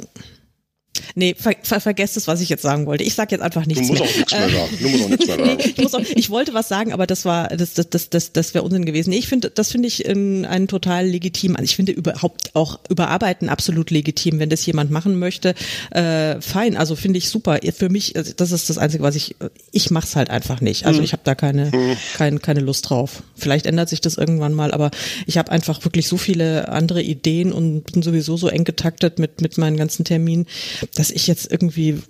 Nee, 1.15 1.35
ver 1.39 1.55
ver 1.63 1.81
vergesst 1.81 2.17
es, 2.17 2.27
was 2.27 2.41
ich 2.41 2.49
jetzt 2.49 2.63
sagen 2.63 2.87
wollte. 2.87 3.05
Ich 3.05 3.15
sag 3.15 3.33
jetzt 3.33 3.41
einfach 3.41 3.67
nichts 3.67 3.89
du 3.89 3.95
musst 3.95 4.03
mehr. 4.03 4.11
Auch 4.11 4.17
nichts 4.17 4.33
mehr 4.33 4.51
sagen. 4.51 4.79
Du 4.81 4.89
musst 4.89 5.05
auch 5.05 5.09
nichts 5.09 5.27
mehr 5.27 5.37
sagen. 5.47 5.57
nee, 5.57 5.65
ich, 5.65 5.83
muss 5.83 5.95
auch, 5.95 6.01
ich 6.01 6.31
wollte 6.31 6.55
was 6.55 6.69
sagen, 6.69 6.93
aber 6.93 7.07
das 7.07 7.25
war 7.25 7.49
das 7.49 7.75
das 7.75 7.89
das 7.89 8.11
das, 8.11 8.33
das 8.33 8.55
wäre 8.55 8.65
Unsinn 8.65 8.85
gewesen. 8.85 9.11
Nee, 9.11 9.19
ich 9.19 9.29
finde 9.29 9.51
das 9.51 9.73
finde 9.73 9.89
ich 9.89 10.05
in, 10.05 10.45
einen 10.45 10.69
total 10.69 11.07
legitim. 11.07 11.57
Ich 11.63 11.77
finde 11.77 11.93
überhaupt 11.93 12.55
auch 12.55 12.81
überarbeiten 12.89 13.49
absolut 13.49 13.91
legitim, 13.91 14.39
wenn 14.39 14.51
das 14.51 14.65
jemand 14.67 14.91
machen 14.91 15.19
möchte. 15.19 15.55
Äh, 15.91 16.41
fein, 16.41 16.77
also 16.77 16.95
finde 16.95 17.19
ich 17.19 17.29
super. 17.31 17.61
Für 17.75 17.89
mich 17.89 18.17
also 18.17 18.33
das 18.37 18.53
ist 18.53 18.69
das 18.69 18.79
einzige, 18.79 19.03
was 19.03 19.17
ich 19.17 19.37
ich 19.71 19.91
mach's 19.91 20.15
halt 20.15 20.29
einfach 20.29 20.61
nicht. 20.61 20.85
Also 20.87 21.01
mhm. 21.01 21.05
ich 21.05 21.13
habe 21.13 21.23
da 21.25 21.35
keine 21.35 21.67
mhm. 21.67 21.97
keine 22.17 22.39
keine 22.39 22.61
Lust 22.61 22.91
drauf. 22.91 23.23
Vielleicht 23.35 23.65
ändert 23.65 23.89
sich 23.89 24.03
das 24.03 24.19
irgendwann 24.19 24.53
mal, 24.53 24.73
aber 24.73 24.91
ich 25.27 25.39
habe 25.39 25.51
einfach 25.51 25.85
wirklich 25.85 26.07
so 26.07 26.19
viele 26.19 26.69
andere 26.69 27.03
Ideen 27.03 27.51
und 27.51 27.93
bin 27.93 28.03
sowieso 28.03 28.37
so 28.37 28.49
eng 28.49 28.65
getaktet 28.65 29.19
mit 29.19 29.41
mit 29.41 29.57
meinen 29.57 29.77
ganzen 29.77 30.05
Terminen 30.05 30.47
dass 30.95 31.11
ich 31.11 31.27
jetzt 31.27 31.51
irgendwie 31.51 32.03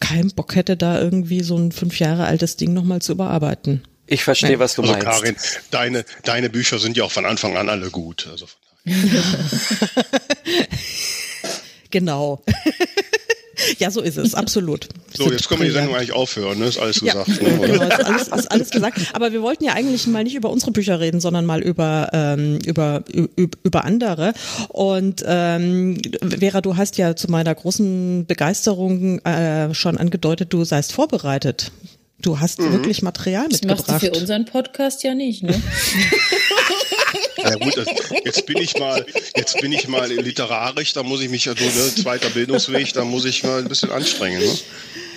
keinen 0.00 0.30
Bock 0.30 0.54
hätte, 0.54 0.76
da 0.76 1.00
irgendwie 1.00 1.42
so 1.42 1.56
ein 1.56 1.72
fünf 1.72 1.98
Jahre 1.98 2.26
altes 2.26 2.56
Ding 2.56 2.72
nochmal 2.74 3.00
zu 3.00 3.12
überarbeiten. 3.12 3.82
Ich 4.06 4.24
verstehe, 4.24 4.58
was 4.58 4.74
du 4.74 4.82
also 4.82 4.94
meinst. 4.94 5.06
Karin, 5.06 5.36
deine, 5.70 6.04
deine 6.24 6.50
Bücher 6.50 6.78
sind 6.78 6.96
ja 6.96 7.04
auch 7.04 7.12
von 7.12 7.26
Anfang 7.26 7.56
an 7.56 7.68
alle 7.68 7.90
gut. 7.90 8.26
Also 8.30 8.46
genau. 11.90 12.42
Ja, 13.78 13.90
so 13.90 14.00
ist 14.00 14.16
es, 14.16 14.34
absolut. 14.34 14.88
So, 15.14 15.30
jetzt 15.30 15.48
können 15.48 15.60
wir 15.60 15.68
die 15.68 15.72
Sendung 15.72 15.94
eigentlich 15.94 16.12
aufhören, 16.12 16.58
ne? 16.58 16.66
Ist 16.66 16.78
alles 16.78 17.00
gesagt. 17.00 17.28
Ja, 17.28 17.48
ne, 17.48 17.68
genau, 17.68 17.84
ist 17.84 18.04
alles, 18.04 18.28
ist 18.28 18.50
alles 18.50 18.70
gesagt. 18.70 19.00
Aber 19.12 19.32
wir 19.32 19.42
wollten 19.42 19.64
ja 19.64 19.72
eigentlich 19.72 20.06
mal 20.06 20.24
nicht 20.24 20.34
über 20.34 20.50
unsere 20.50 20.70
Bücher 20.70 21.00
reden, 21.00 21.20
sondern 21.20 21.46
mal 21.46 21.62
über, 21.62 22.08
ähm, 22.12 22.58
über, 22.66 23.04
über 23.62 23.84
andere. 23.84 24.32
Und 24.68 25.22
ähm, 25.26 26.00
Vera, 26.22 26.60
du 26.60 26.76
hast 26.76 26.98
ja 26.98 27.16
zu 27.16 27.30
meiner 27.30 27.54
großen 27.54 28.26
Begeisterung 28.26 29.18
äh, 29.20 29.74
schon 29.74 29.98
angedeutet, 29.98 30.52
du 30.52 30.64
seist 30.64 30.92
vorbereitet. 30.92 31.72
Du 32.20 32.40
hast 32.40 32.58
mhm. 32.58 32.72
wirklich 32.72 33.02
Material 33.02 33.46
mitgebracht. 33.46 33.78
Das 33.80 33.88
machst 33.88 34.02
du 34.02 34.06
für 34.12 34.20
unseren 34.20 34.44
Podcast 34.44 35.04
ja 35.04 35.14
nicht, 35.14 35.44
ne? 35.44 35.54
Ja 37.38 37.54
gut, 37.54 37.76
das, 37.76 37.88
jetzt 38.24 38.46
bin 38.46 38.58
ich 38.58 38.76
mal, 38.78 39.04
jetzt 39.36 39.60
bin 39.60 39.72
ich 39.72 39.88
mal 39.88 40.10
literarisch, 40.10 40.92
da 40.92 41.02
muss 41.02 41.20
ich 41.20 41.28
mich 41.28 41.44
ja 41.44 41.54
so, 41.56 41.64
ne, 41.64 41.94
zweiter 41.94 42.30
Bildungsweg, 42.30 42.92
da 42.92 43.04
muss 43.04 43.24
ich 43.24 43.44
mal 43.44 43.60
ein 43.60 43.68
bisschen 43.68 43.90
anstrengen. 43.90 44.40
Ne? 44.40 44.58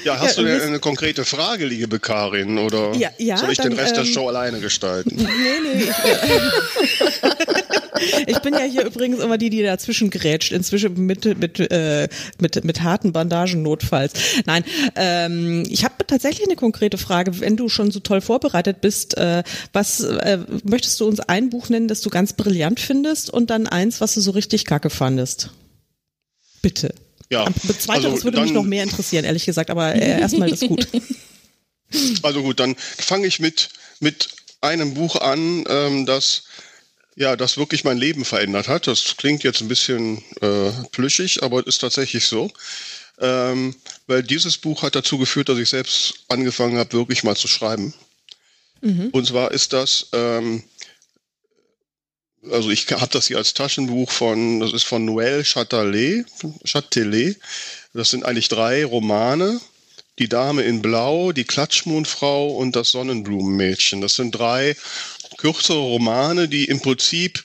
Ja, 0.03 0.19
hast 0.19 0.37
ja, 0.37 0.43
du 0.43 0.49
denn 0.49 0.61
eine 0.61 0.79
konkrete 0.79 1.25
Frage, 1.25 1.65
liebe 1.65 1.99
Karin, 1.99 2.57
oder 2.57 2.93
ja, 2.95 3.09
ja, 3.17 3.37
soll 3.37 3.51
ich 3.51 3.57
dann, 3.57 3.71
den 3.71 3.79
Rest 3.79 3.97
ähm, 3.97 4.03
der 4.03 4.11
Show 4.11 4.27
alleine 4.27 4.59
gestalten? 4.59 5.15
Nee, 5.15 5.27
nee. 5.63 5.87
Ich, 8.27 8.39
bin 8.39 8.53
ja 8.53 8.61
hier 8.61 8.85
übrigens 8.85 9.19
immer 9.19 9.37
die, 9.37 9.49
die 9.49 9.63
dazwischen 9.63 10.09
grätscht, 10.09 10.51
inzwischen 10.51 11.05
mit, 11.05 11.25
mit, 11.39 11.59
äh, 11.59 12.07
mit, 12.39 12.63
mit 12.63 12.81
harten 12.81 13.11
Bandagen 13.11 13.61
notfalls. 13.61 14.13
Nein, 14.45 14.63
ähm, 14.95 15.63
ich 15.69 15.83
habe 15.83 16.05
tatsächlich 16.07 16.47
eine 16.47 16.55
konkrete 16.55 16.97
Frage. 16.97 17.39
Wenn 17.39 17.57
du 17.57 17.69
schon 17.69 17.91
so 17.91 17.99
toll 17.99 18.21
vorbereitet 18.21 18.81
bist, 18.81 19.17
äh, 19.17 19.43
was 19.73 20.01
äh, 20.01 20.39
möchtest 20.63 20.99
du 20.99 21.07
uns 21.07 21.19
ein 21.19 21.49
Buch 21.49 21.69
nennen, 21.69 21.87
das 21.87 22.01
du 22.01 22.09
ganz 22.09 22.33
brillant 22.33 22.79
findest 22.79 23.29
und 23.29 23.49
dann 23.49 23.67
eins, 23.67 24.01
was 24.01 24.13
du 24.13 24.21
so 24.21 24.31
richtig 24.31 24.65
kacke 24.65 24.89
fandest? 24.89 25.51
Bitte. 26.61 26.93
Ja. 27.29 27.47
Zweiteres 27.79 28.13
also 28.13 28.23
würde 28.25 28.41
mich 28.41 28.51
noch 28.51 28.63
mehr 28.63 28.83
interessieren, 28.83 29.23
ehrlich 29.23 29.45
gesagt, 29.45 29.69
aber 29.69 29.95
äh, 29.95 30.19
erstmal 30.19 30.49
ist 30.51 30.67
gut. 30.67 30.87
Also 32.23 32.41
gut, 32.41 32.61
dann 32.61 32.77
fange 32.77 33.27
ich 33.27 33.41
mit, 33.41 33.67
mit 33.99 34.29
einem 34.61 34.93
Buch 34.93 35.17
an, 35.17 35.65
ähm, 35.67 36.05
das 36.05 36.43
ja, 37.15 37.35
das 37.35 37.57
wirklich 37.57 37.83
mein 37.83 37.97
Leben 37.97 38.25
verändert 38.25 38.67
hat. 38.67 38.87
Das 38.87 39.17
klingt 39.17 39.43
jetzt 39.43 39.61
ein 39.61 39.67
bisschen 39.67 40.23
äh, 40.41 40.71
plüschig, 40.91 41.43
aber 41.43 41.65
ist 41.65 41.79
tatsächlich 41.79 42.25
so. 42.25 42.51
Ähm, 43.19 43.75
weil 44.07 44.23
dieses 44.23 44.57
Buch 44.57 44.83
hat 44.83 44.95
dazu 44.95 45.17
geführt, 45.17 45.49
dass 45.49 45.59
ich 45.59 45.69
selbst 45.69 46.15
angefangen 46.27 46.77
habe, 46.77 46.93
wirklich 46.93 47.23
mal 47.23 47.35
zu 47.35 47.47
schreiben. 47.47 47.93
Mhm. 48.81 49.09
Und 49.11 49.27
zwar 49.27 49.51
ist 49.51 49.73
das 49.73 50.07
ähm, 50.13 50.63
also 52.49 52.71
ich 52.71 52.89
habe 52.91 53.11
das 53.11 53.27
hier 53.27 53.37
als 53.37 53.53
Taschenbuch 53.53 54.09
von, 54.09 54.59
das 54.59 54.73
ist 54.73 54.83
von 54.83 55.07
Noël 55.07 55.43
Chatelet, 55.43 56.25
Chatelet. 56.65 57.37
Das 57.93 58.09
sind 58.09 58.25
eigentlich 58.25 58.47
drei 58.47 58.85
Romane. 58.85 59.59
Die 60.19 60.27
Dame 60.27 60.63
in 60.63 60.81
Blau, 60.81 61.31
die 61.31 61.45
Klatschmondfrau 61.45 62.49
und 62.49 62.75
das 62.75 62.89
Sonnenblumenmädchen. 62.89 64.01
Das 64.01 64.15
sind 64.15 64.31
drei 64.31 64.75
kürzere 65.41 65.79
Romane, 65.79 66.47
die 66.47 66.65
im 66.65 66.79
Prinzip 66.79 67.43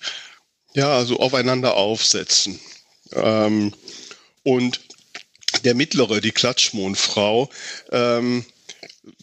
ja 0.74 1.04
so 1.04 1.18
aufeinander 1.18 1.76
aufsetzen. 1.76 2.60
Ähm, 3.12 3.72
und 4.42 4.80
der 5.64 5.74
mittlere, 5.74 6.20
die 6.20 6.32
Klatschmondfrau, 6.32 7.48
ähm, 7.90 8.44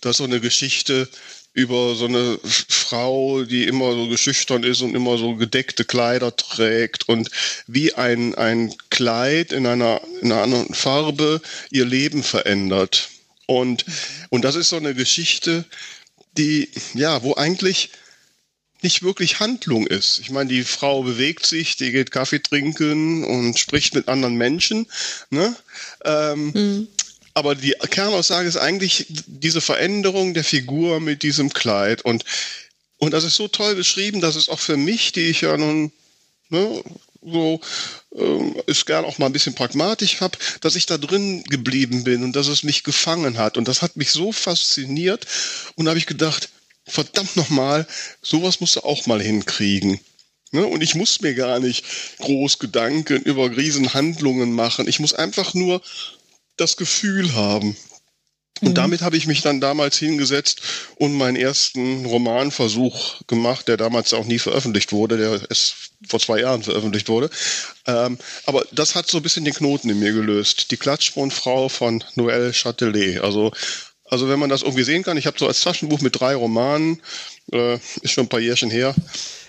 das 0.02 0.12
ist 0.12 0.18
so 0.18 0.24
eine 0.24 0.40
Geschichte, 0.40 1.08
über 1.54 1.94
so 1.94 2.06
eine 2.06 2.40
Frau, 2.44 3.44
die 3.44 3.66
immer 3.66 3.94
so 3.94 4.08
geschüchtern 4.08 4.64
ist 4.64 4.82
und 4.82 4.96
immer 4.96 5.20
so 5.20 5.36
gedeckte 5.36 5.86
Kleider 5.86 6.36
trägt 6.36 7.08
und 7.08 7.30
wie 7.68 7.94
ein, 7.94 8.34
ein 8.34 8.74
Kleid 8.90 9.52
in 9.52 9.68
einer, 9.68 10.02
in 10.22 10.32
einer 10.32 10.42
anderen 10.42 10.74
Farbe 10.74 11.42
ihr 11.70 11.86
Leben 11.86 12.24
verändert. 12.24 13.10
Und, 13.46 13.86
und 14.30 14.44
das 14.44 14.56
ist 14.56 14.70
so 14.70 14.78
eine 14.78 14.96
Geschichte, 14.96 15.64
die, 16.38 16.70
ja, 16.96 17.22
wo 17.22 17.36
eigentlich 17.36 17.92
nicht 18.84 19.04
wirklich 19.04 19.40
Handlung 19.40 19.88
ist. 19.88 20.20
Ich 20.20 20.30
meine, 20.30 20.50
die 20.50 20.64
Frau 20.64 21.04
bewegt 21.04 21.46
sich, 21.46 21.76
die 21.76 21.92
geht 21.92 22.12
Kaffee 22.12 22.40
trinken 22.40 23.24
und 23.24 23.58
spricht 23.58 23.96
mit 23.96 24.08
anderen 24.08 24.36
Menschen. 24.36 24.88
Ne? 25.30 25.56
Ähm, 26.06 26.52
mhm. 26.54 26.88
Aber 27.34 27.56
die 27.56 27.74
Kernaussage 27.90 28.48
ist 28.48 28.58
eigentlich 28.58 29.08
diese 29.26 29.62
Veränderung 29.62 30.34
der 30.34 30.44
Figur 30.44 31.00
mit 31.00 31.24
diesem 31.24 31.52
Kleid. 31.52 32.04
Und, 32.04 32.26
und 32.98 33.12
das 33.12 33.24
ist 33.24 33.36
so 33.36 33.48
toll 33.48 33.76
beschrieben, 33.76 34.22
dass 34.22 34.36
es 34.36 34.50
auch 34.50 34.60
für 34.60 34.78
mich, 34.78 35.12
die 35.14 35.30
ich 35.30 35.42
ja 35.42 35.58
nun 35.58 35.92
ne, 36.50 36.84
so 37.26 37.60
äh, 38.16 38.62
ist 38.68 38.86
gern 38.86 39.06
auch 39.06 39.18
mal 39.18 39.28
ein 39.28 39.34
bisschen 39.34 39.56
pragmatisch 39.56 40.22
habe, 40.22 40.38
dass 40.62 40.76
ich 40.76 40.86
da 40.86 40.98
drin 40.98 41.44
geblieben 41.46 42.04
bin 42.04 42.24
und 42.24 42.36
dass 42.36 42.48
es 42.48 42.64
mich 42.64 42.84
gefangen 42.84 43.38
hat. 43.38 43.58
Und 43.58 43.68
das 43.68 43.82
hat 43.82 43.96
mich 43.96 44.12
so 44.12 44.32
fasziniert. 44.32 45.26
Und 45.76 45.86
da 45.86 45.90
habe 45.90 46.00
ich 46.00 46.06
gedacht, 46.06 46.50
verdammt 46.86 47.36
nochmal, 47.36 47.88
sowas 48.22 48.60
musst 48.60 48.76
du 48.76 48.82
auch 48.82 49.06
mal 49.06 49.22
hinkriegen. 49.22 50.00
Ne? 50.52 50.66
Und 50.66 50.82
ich 50.82 50.96
muss 50.96 51.22
mir 51.22 51.34
gar 51.34 51.60
nicht 51.60 51.84
groß 52.20 52.60
Gedanken 52.60 53.22
über 53.24 53.56
Riesenhandlungen 53.56 54.54
machen. 54.54 54.88
Ich 54.88 55.00
muss 55.00 55.14
einfach 55.14 55.54
nur 55.54 55.82
das 56.58 56.78
Gefühl 56.78 57.34
haben. 57.34 57.76
Und 58.62 58.70
mhm. 58.70 58.76
damit 58.76 59.02
habe 59.02 59.18
ich 59.18 59.26
mich 59.26 59.42
dann 59.42 59.60
damals 59.60 59.98
hingesetzt 59.98 60.62
und 60.96 61.14
meinen 61.14 61.36
ersten 61.36 62.06
Romanversuch 62.06 63.26
gemacht, 63.28 63.68
der 63.68 63.78
damals 63.78 64.14
auch 64.14 64.26
nie 64.26 64.40
veröffentlicht 64.40 64.92
wurde, 64.92 65.18
der 65.18 65.42
erst 65.50 65.76
vor 66.08 66.20
zwei 66.20 66.40
Jahren 66.40 66.64
veröffentlicht 66.64 67.10
wurde. 67.10 67.30
Ähm, 67.88 68.18
aber 68.46 68.64
das 68.72 68.94
hat 68.96 69.10
so 69.10 69.18
ein 69.18 69.24
bisschen 69.24 69.44
den 69.44 69.56
Knoten 69.56 69.90
in 69.90 70.00
mir 70.00 70.14
gelöst. 70.14 70.70
Die 70.72 70.78
Klatschbrunnfrau 70.78 71.68
von 71.68 72.04
Noël 72.16 72.54
Châtelet. 72.54 73.20
Also, 73.22 73.52
also 74.14 74.30
wenn 74.30 74.40
man 74.40 74.50
das 74.50 74.62
irgendwie 74.62 74.84
sehen 74.84 75.04
kann, 75.04 75.18
ich 75.18 75.26
habe 75.26 75.38
so 75.38 75.48
als 75.48 75.62
Taschenbuch 75.62 76.02
mit 76.02 76.20
drei 76.20 76.36
Romanen, 76.36 77.02
äh, 77.52 77.76
ist 78.02 78.12
schon 78.12 78.26
ein 78.26 78.30
paar 78.30 78.40
Jährchen 78.40 78.70
her, 78.70 78.96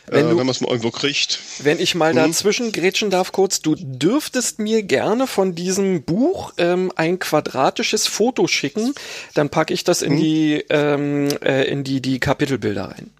wenn, 0.06 0.26
äh, 0.26 0.30
wenn 0.30 0.38
man 0.38 0.48
es 0.48 0.60
mal 0.60 0.68
irgendwo 0.68 0.90
kriegt. 0.90 1.38
Wenn 1.62 1.78
ich 1.78 1.94
mal 1.94 2.10
hm. 2.10 2.16
dazwischen 2.16 2.72
grätschen 2.72 3.10
darf 3.10 3.32
kurz, 3.32 3.60
du 3.60 3.74
dürftest 3.76 4.58
mir 4.58 4.82
gerne 4.82 5.26
von 5.26 5.54
diesem 5.54 6.02
Buch 6.02 6.52
ähm, 6.58 6.90
ein 6.96 7.18
quadratisches 7.18 8.06
Foto 8.06 8.46
schicken, 8.46 8.94
dann 9.34 9.50
packe 9.50 9.72
ich 9.72 9.84
das 9.84 10.02
in 10.02 10.12
hm. 10.12 10.20
die 10.20 10.64
ähm, 10.70 11.28
äh, 11.42 11.64
in 11.64 11.84
die 11.84 12.00
die 12.00 12.18
Kapitelbilder 12.18 12.84
rein. 12.84 13.10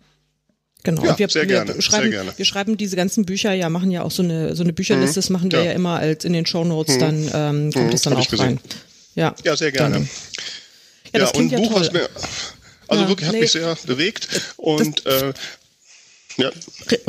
Genau. 0.83 1.03
Ja, 1.05 1.19
wir, 1.19 1.29
sehr 1.31 1.43
wir 1.43 1.65
gerne, 1.65 1.81
schreiben, 1.81 2.03
sehr 2.03 2.11
gerne. 2.11 2.33
wir 2.37 2.45
schreiben 2.45 2.77
diese 2.77 2.97
ganzen 2.97 3.25
Bücher 3.25 3.55
ja, 3.55 3.71
machen 3.71 3.91
ja 3.91 4.03
auch 4.03 4.11
so 4.11 4.23
eine 4.23 4.55
so 4.55 4.63
eine 4.63 4.75
Bücherliste, 4.75 5.15
das 5.17 5.31
machen 5.31 5.51
wir 5.51 5.61
ja, 5.61 5.65
ja 5.67 5.73
immer 5.73 5.99
als 5.99 6.27
in 6.27 6.35
den 6.35 6.45
Show 6.45 6.65
Notes, 6.65 6.99
dann 6.99 7.31
ähm, 7.33 7.73
kommt 7.73 7.87
mhm, 7.87 7.93
es 7.93 8.03
dann 8.03 8.15
auch 8.15 8.39
rein. 8.39 8.61
Ja, 9.15 9.35
ja, 9.45 9.57
sehr 9.57 9.73
gerne. 9.73 9.95
Dann, 9.95 10.09
ja, 11.15 11.21
das 11.21 11.33
ja, 11.33 11.39
und 11.41 11.53
ein 11.53 11.63
Buch, 11.63 11.73
toll. 11.73 11.81
was 11.81 11.93
mir 11.93 12.09
also 12.89 13.09
wirklich 13.09 13.29
hat 13.29 13.35
nee. 13.35 13.41
mich 13.41 13.53
sehr 13.53 13.77
bewegt 13.87 14.29
und 14.57 15.07
das, 15.07 15.23
äh, 15.23 15.33
ja. 16.37 16.51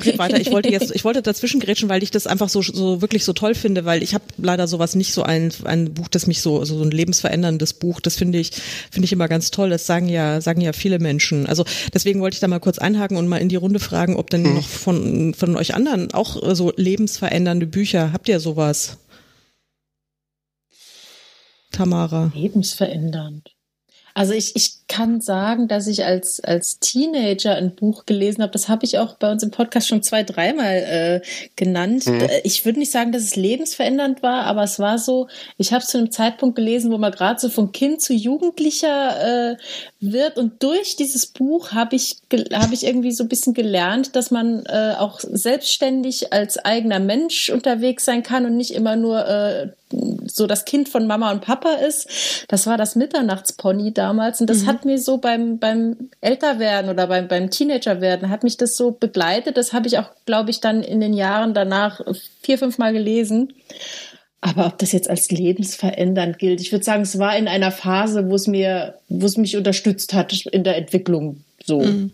Red 0.04 0.18
weiter. 0.20 0.40
Ich 0.40 0.52
wollte 0.52 0.70
jetzt, 0.70 0.94
ich 0.94 1.04
wollte 1.04 1.22
dazwischen 1.22 1.60
grätschen, 1.60 1.90
weil 1.90 2.04
ich 2.04 2.12
das 2.12 2.28
einfach 2.28 2.50
so, 2.50 2.62
so 2.62 3.02
wirklich 3.02 3.24
so 3.24 3.34
toll 3.34 3.56
finde, 3.56 3.86
weil 3.86 4.04
ich 4.04 4.14
habe 4.14 4.24
leider 4.38 4.68
sowas 4.68 4.96
nicht 4.96 5.14
so 5.14 5.24
ein, 5.24 5.52
ein 5.64 5.94
Buch, 5.94 6.08
das 6.10 6.28
mich 6.28 6.42
so, 6.42 6.64
so 6.64 6.82
ein 6.82 6.92
lebensveränderndes 6.92 7.74
Buch, 7.74 8.00
das 8.00 8.16
finde 8.16 8.38
ich, 8.38 8.52
finde 8.92 9.06
ich 9.06 9.12
immer 9.12 9.28
ganz 9.28 9.52
toll. 9.52 9.70
Das 9.70 9.88
sagen 9.88 10.08
ja, 10.08 10.42
sagen 10.42 10.62
ja 10.62 10.74
viele 10.74 11.00
Menschen. 11.00 11.48
Also 11.48 11.66
deswegen 11.94 12.22
wollte 12.22 12.36
ich 12.36 12.40
da 12.40 12.48
mal 12.48 12.60
kurz 12.60 12.78
einhaken 12.78 13.18
und 13.18 13.28
mal 13.28 13.38
in 13.38 13.50
die 13.50 13.56
Runde 13.56 13.80
fragen, 13.80 14.16
ob 14.16 14.30
denn 14.30 14.46
hm. 14.46 14.56
noch 14.56 14.68
von, 14.68 15.34
von 15.34 15.56
euch 15.56 15.74
anderen 15.74 16.14
auch 16.14 16.56
so 16.56 16.72
lebensverändernde 16.76 17.66
Bücher, 17.66 18.14
habt 18.14 18.30
ihr 18.30 18.40
sowas? 18.40 18.98
Tamara. 21.72 22.32
Lebensverändernd. 22.34 23.56
Also 24.16 24.34
ich, 24.34 24.56
ich 24.56 24.85
kann 24.88 25.20
sagen, 25.20 25.68
dass 25.68 25.88
ich 25.88 26.06
als, 26.06 26.40
als 26.40 26.80
Teenager 26.80 27.56
ein 27.56 27.76
Buch 27.76 28.06
gelesen 28.06 28.44
habe. 28.44 28.52
Das 28.52 28.70
habe 28.70 28.86
ich 28.86 29.00
auch 29.00 29.16
bei 29.16 29.32
uns 29.32 29.42
im 29.42 29.50
Podcast 29.50 29.88
schon 29.88 30.04
zwei, 30.04 30.24
dreimal 30.24 30.76
äh, 30.76 31.22
genannt. 31.56 32.06
Mhm. 32.06 32.28
Ich 32.44 32.66
würde 32.66 32.80
nicht 32.80 32.92
sagen, 32.92 33.12
dass 33.12 33.24
es 33.24 33.36
lebensverändernd 33.36 34.22
war, 34.22 34.44
aber 34.44 34.64
es 34.64 34.78
war 34.78 35.00
so, 35.00 35.28
ich 35.58 35.74
habe 35.74 35.84
es 35.84 35.90
zu 35.90 35.98
einem 35.98 36.12
Zeitpunkt 36.12 36.56
gelesen, 36.56 36.92
wo 36.92 36.98
man 36.98 37.12
gerade 37.12 37.40
so 37.40 37.50
von 37.50 37.72
Kind 37.72 38.02
zu 38.02 38.14
Jugendlicher 38.14 39.54
äh, 39.54 39.58
wird. 40.00 40.38
Und 40.38 40.62
durch 40.62 40.96
dieses 40.96 41.26
Buch 41.26 41.72
habe 41.72 41.96
ich, 41.96 42.18
hab 42.54 42.72
ich 42.72 42.86
irgendwie 42.86 43.12
so 43.12 43.24
ein 43.24 43.30
bisschen 43.30 43.56
gelernt, 43.56 44.16
dass 44.16 44.30
man 44.30 44.66
äh, 44.68 44.94
auch 44.98 45.20
selbstständig 45.20 46.32
als 46.32 46.58
eigener 46.60 47.00
Mensch 47.00 47.50
unterwegs 47.50 48.06
sein 48.06 48.22
kann 48.22 48.46
und 48.46 48.56
nicht 48.56 48.72
immer 48.72 48.96
nur 48.96 49.28
äh, 49.28 49.70
so 50.28 50.48
das 50.48 50.66
Kind 50.66 50.90
von 50.90 51.08
Mama 51.08 51.32
und 51.32 51.42
Papa 51.42 51.74
ist. 51.74 52.46
Das 52.48 52.68
war 52.68 52.78
das 52.78 52.96
Mitternachtspony 52.96 53.94
damals 53.94 54.42
und 54.42 54.50
das 54.50 54.64
mhm. 54.64 54.68
hat 54.68 54.75
mir 54.84 54.98
so 54.98 55.18
beim, 55.18 55.60
beim 55.60 56.10
Älterwerden 56.20 56.90
oder 56.90 57.08
beim, 57.08 57.28
beim 57.28 57.50
Teenagerwerden 57.50 58.30
hat 58.30 58.44
mich 58.44 58.58
das 58.58 58.76
so 58.76 58.92
begleitet. 58.92 59.56
Das 59.56 59.72
habe 59.72 59.88
ich 59.88 59.98
auch, 59.98 60.10
glaube 60.26 60.50
ich, 60.50 60.60
dann 60.60 60.84
in 60.84 61.00
den 61.00 61.14
Jahren 61.14 61.54
danach 61.54 62.02
vier, 62.42 62.58
fünf 62.58 62.78
Mal 62.78 62.92
gelesen. 62.92 63.54
Aber 64.42 64.68
ob 64.68 64.78
das 64.78 64.92
jetzt 64.92 65.10
als 65.10 65.32
lebensverändernd 65.32 66.38
gilt, 66.38 66.62
ich 66.62 66.72
würde 66.72 66.84
sagen, 66.84 67.04
es 67.04 67.18
war 67.18 67.38
in 67.38 67.48
einer 67.48 67.72
Phase, 67.72 68.30
wo 68.30 68.36
es 68.36 68.48
mir, 68.48 68.96
wo 69.08 69.26
es 69.26 69.38
mich 69.38 69.56
unterstützt 69.56 70.14
hat 70.14 70.34
in 70.48 70.64
der 70.64 70.76
Entwicklung. 70.76 71.44
So. 71.64 71.80
Mhm. 71.80 72.12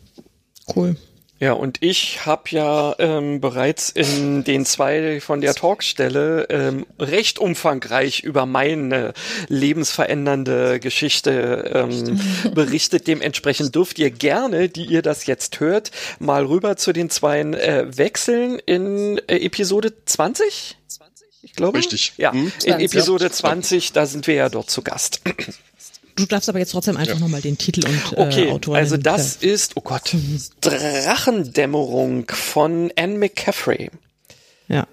Cool. 0.73 0.95
Ja, 1.41 1.53
und 1.53 1.79
ich 1.81 2.27
habe 2.27 2.43
ja 2.51 2.95
ähm, 2.99 3.41
bereits 3.41 3.89
in 3.89 4.43
den 4.43 4.63
zwei 4.63 5.19
von 5.19 5.41
der 5.41 5.55
Talkstelle 5.55 6.45
ähm, 6.51 6.85
recht 6.99 7.39
umfangreich 7.39 8.19
über 8.19 8.45
meine 8.45 9.13
lebensverändernde 9.47 10.79
Geschichte 10.79 11.71
ähm, 11.73 12.21
berichtet. 12.53 13.07
Dementsprechend 13.07 13.73
dürft 13.73 13.97
ihr 13.97 14.11
gerne, 14.11 14.69
die 14.69 14.85
ihr 14.85 15.01
das 15.01 15.25
jetzt 15.25 15.59
hört, 15.59 15.89
mal 16.19 16.45
rüber 16.45 16.77
zu 16.77 16.93
den 16.93 17.09
zweien 17.09 17.55
äh, 17.55 17.85
wechseln 17.97 18.59
in 18.59 19.17
äh, 19.27 19.37
Episode 19.37 19.93
20? 20.05 20.77
Ich 21.41 21.53
glaube. 21.53 21.79
Richtig. 21.79 22.13
Ja, 22.17 22.33
hm? 22.33 22.51
in 22.65 22.79
Episode 22.79 23.31
20, 23.31 23.93
da 23.93 24.05
sind 24.05 24.27
wir 24.27 24.35
ja 24.35 24.49
dort 24.49 24.69
zu 24.69 24.83
Gast. 24.83 25.21
Du 26.15 26.25
darfst 26.25 26.49
aber 26.49 26.59
jetzt 26.59 26.71
trotzdem 26.71 26.97
einfach 26.97 27.15
ja. 27.15 27.19
nochmal 27.19 27.41
den 27.41 27.57
Titel 27.57 27.85
und 27.85 28.17
äh, 28.17 28.21
okay, 28.21 28.51
Autor 28.51 28.75
Also 28.75 28.97
das 28.97 29.39
ja. 29.41 29.49
ist, 29.49 29.73
oh 29.75 29.81
Gott, 29.81 30.15
Drachendämmerung 30.61 32.25
von 32.29 32.91
Anne 32.95 33.17
McCaffrey. 33.17 33.89
Ja, 34.67 34.87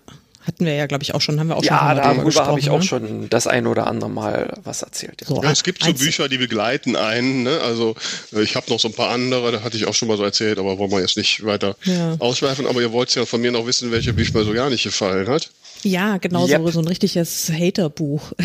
hatten 0.48 0.64
wir 0.64 0.72
ja, 0.72 0.86
glaube 0.86 1.02
ich, 1.02 1.14
auch 1.14 1.20
schon, 1.20 1.38
haben 1.38 1.48
wir 1.48 1.58
auch 1.58 1.62
ja, 1.62 1.76
schon 1.76 1.86
mal 1.86 1.94
darüber 1.96 2.46
habe 2.46 2.58
ich 2.58 2.70
auch 2.70 2.78
ne? 2.78 2.82
schon 2.82 3.28
das 3.28 3.46
ein 3.46 3.66
oder 3.66 3.86
andere 3.86 4.08
Mal 4.08 4.54
was 4.64 4.80
erzählt. 4.80 5.20
Ja. 5.20 5.26
So, 5.26 5.42
ja, 5.42 5.52
es 5.52 5.62
gibt 5.62 5.84
so 5.84 5.92
Bücher, 5.92 6.30
die 6.30 6.38
begleiten 6.38 6.96
einen. 6.96 7.42
Ne? 7.42 7.60
Also 7.60 7.96
äh, 8.32 8.40
ich 8.40 8.56
habe 8.56 8.70
noch 8.70 8.80
so 8.80 8.88
ein 8.88 8.94
paar 8.94 9.10
andere, 9.10 9.52
da 9.52 9.62
hatte 9.62 9.76
ich 9.76 9.84
auch 9.84 9.92
schon 9.92 10.08
mal 10.08 10.16
so 10.16 10.24
erzählt, 10.24 10.58
aber 10.58 10.78
wollen 10.78 10.90
wir 10.90 11.00
jetzt 11.00 11.18
nicht 11.18 11.44
weiter 11.44 11.76
ja. 11.84 12.16
ausschweifen. 12.18 12.66
Aber 12.66 12.80
ihr 12.80 12.92
wollt 12.92 13.14
ja 13.14 13.26
von 13.26 13.42
mir 13.42 13.52
noch 13.52 13.66
wissen, 13.66 13.92
welche 13.92 14.14
Bücher 14.14 14.38
mir 14.38 14.44
so 14.44 14.54
gar 14.54 14.70
nicht 14.70 14.84
gefallen 14.84 15.28
hat. 15.28 15.50
Ja, 15.82 16.16
genau 16.16 16.48
yep. 16.48 16.62
so, 16.62 16.70
so 16.70 16.80
ein 16.80 16.88
richtiges 16.88 17.50
Haterbuch. 17.50 18.32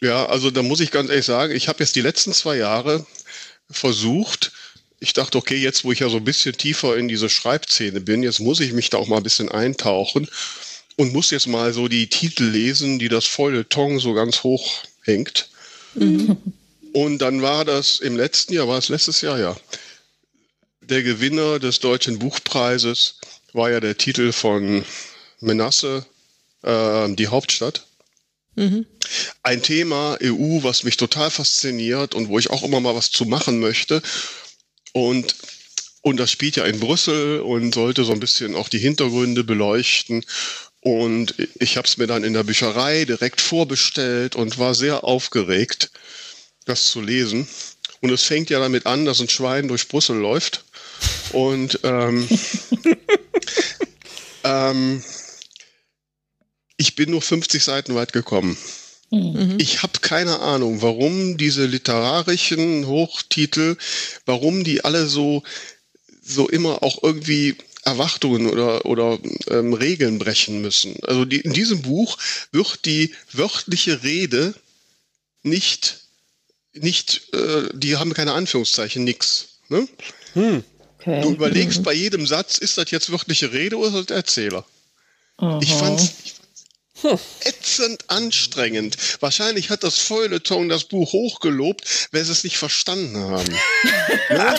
Ja, 0.00 0.26
also 0.26 0.50
da 0.50 0.62
muss 0.62 0.80
ich 0.80 0.90
ganz 0.90 1.08
ehrlich 1.10 1.24
sagen, 1.24 1.54
ich 1.54 1.68
habe 1.68 1.80
jetzt 1.80 1.96
die 1.96 2.02
letzten 2.02 2.32
zwei 2.32 2.56
Jahre 2.56 3.06
versucht, 3.70 4.52
ich 5.00 5.12
dachte, 5.12 5.38
okay, 5.38 5.56
jetzt 5.56 5.84
wo 5.84 5.92
ich 5.92 6.00
ja 6.00 6.08
so 6.08 6.18
ein 6.18 6.24
bisschen 6.24 6.56
tiefer 6.56 6.96
in 6.96 7.08
diese 7.08 7.28
Schreibszene 7.28 8.00
bin, 8.00 8.22
jetzt 8.22 8.40
muss 8.40 8.60
ich 8.60 8.72
mich 8.72 8.90
da 8.90 8.98
auch 8.98 9.08
mal 9.08 9.18
ein 9.18 9.22
bisschen 9.22 9.50
eintauchen 9.50 10.28
und 10.96 11.12
muss 11.12 11.30
jetzt 11.30 11.46
mal 11.46 11.72
so 11.72 11.88
die 11.88 12.08
Titel 12.08 12.44
lesen, 12.44 12.98
die 12.98 13.08
das 13.08 13.26
Feuilleton 13.26 13.98
so 13.98 14.14
ganz 14.14 14.42
hoch 14.42 14.82
hängt. 15.02 15.48
Mhm. 15.94 16.36
Und 16.92 17.18
dann 17.18 17.42
war 17.42 17.64
das 17.64 18.00
im 18.00 18.16
letzten 18.16 18.54
Jahr, 18.54 18.68
war 18.68 18.78
es 18.78 18.88
letztes 18.88 19.20
Jahr, 19.20 19.38
ja. 19.38 19.56
Der 20.80 21.02
Gewinner 21.02 21.58
des 21.58 21.80
Deutschen 21.80 22.18
Buchpreises 22.18 23.16
war 23.52 23.70
ja 23.70 23.80
der 23.80 23.98
Titel 23.98 24.32
von 24.32 24.84
Menasse, 25.40 26.06
äh, 26.62 27.08
die 27.14 27.28
Hauptstadt. 27.28 27.85
Mhm. 28.56 28.86
Ein 29.42 29.62
Thema 29.62 30.18
EU, 30.22 30.62
was 30.62 30.82
mich 30.82 30.96
total 30.96 31.30
fasziniert 31.30 32.14
und 32.14 32.28
wo 32.28 32.38
ich 32.38 32.50
auch 32.50 32.62
immer 32.62 32.80
mal 32.80 32.96
was 32.96 33.10
zu 33.10 33.26
machen 33.26 33.60
möchte. 33.60 34.02
Und, 34.92 35.36
und 36.00 36.18
das 36.18 36.30
spielt 36.30 36.56
ja 36.56 36.64
in 36.64 36.80
Brüssel 36.80 37.40
und 37.40 37.74
sollte 37.74 38.04
so 38.04 38.12
ein 38.12 38.20
bisschen 38.20 38.54
auch 38.54 38.68
die 38.68 38.78
Hintergründe 38.78 39.44
beleuchten. 39.44 40.24
Und 40.80 41.34
ich 41.56 41.76
habe 41.76 41.86
es 41.86 41.98
mir 41.98 42.06
dann 42.06 42.24
in 42.24 42.32
der 42.32 42.44
Bücherei 42.44 43.04
direkt 43.04 43.40
vorbestellt 43.40 44.36
und 44.36 44.58
war 44.58 44.74
sehr 44.74 45.04
aufgeregt, 45.04 45.90
das 46.64 46.86
zu 46.86 47.00
lesen. 47.00 47.46
Und 48.00 48.10
es 48.10 48.22
fängt 48.22 48.50
ja 48.50 48.58
damit 48.58 48.86
an, 48.86 49.04
dass 49.04 49.20
ein 49.20 49.28
Schwein 49.28 49.68
durch 49.68 49.88
Brüssel 49.88 50.16
läuft. 50.16 50.64
Und 51.32 51.80
ähm, 51.82 52.28
ähm, 54.44 55.02
ich 56.76 56.94
bin 56.94 57.10
nur 57.10 57.22
50 57.22 57.62
Seiten 57.62 57.94
weit 57.94 58.12
gekommen. 58.12 58.56
Mhm. 59.10 59.56
Ich 59.58 59.82
habe 59.82 60.00
keine 60.00 60.40
Ahnung, 60.40 60.82
warum 60.82 61.36
diese 61.36 61.66
literarischen 61.66 62.86
Hochtitel, 62.86 63.76
warum 64.24 64.64
die 64.64 64.84
alle 64.84 65.06
so, 65.06 65.42
so 66.22 66.48
immer 66.48 66.82
auch 66.82 67.02
irgendwie 67.02 67.56
Erwartungen 67.84 68.48
oder, 68.48 68.84
oder 68.84 69.18
ähm, 69.48 69.72
Regeln 69.72 70.18
brechen 70.18 70.60
müssen. 70.60 70.96
Also 71.04 71.24
die, 71.24 71.40
in 71.40 71.52
diesem 71.52 71.82
Buch 71.82 72.18
wird 72.50 72.84
die 72.84 73.14
wörtliche 73.32 74.02
Rede 74.02 74.54
nicht, 75.44 76.00
nicht 76.72 77.32
äh, 77.32 77.68
die 77.72 77.96
haben 77.96 78.12
keine 78.12 78.32
Anführungszeichen, 78.32 79.04
nix. 79.04 79.60
Ne? 79.68 79.86
Hm. 80.32 80.64
Okay. 80.98 81.22
Du 81.22 81.30
überlegst 81.30 81.78
mhm. 81.78 81.84
bei 81.84 81.92
jedem 81.92 82.26
Satz, 82.26 82.58
ist 82.58 82.76
das 82.76 82.90
jetzt 82.90 83.12
wörtliche 83.12 83.52
Rede 83.52 83.76
oder 83.76 83.88
ist 83.88 83.94
das 83.94 84.06
der 84.06 84.16
Erzähler? 84.16 84.66
Aha. 85.36 85.60
Ich 85.62 85.72
fand's, 85.72 86.08
hm. 86.08 86.14
Ätzend 87.44 88.04
anstrengend. 88.08 88.96
Wahrscheinlich 89.20 89.70
hat 89.70 89.84
das 89.84 89.98
Feuilleton 89.98 90.68
das 90.68 90.84
Buch 90.84 91.12
hochgelobt, 91.12 92.08
weil 92.12 92.24
sie 92.24 92.32
es 92.32 92.44
nicht 92.44 92.58
verstanden 92.58 93.18
haben. 93.18 93.48
ne? 94.30 94.54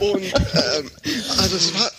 Und 0.00 0.24
ähm, 0.24 0.90
also 1.38 1.56
es 1.56 1.74
war. 1.74 1.90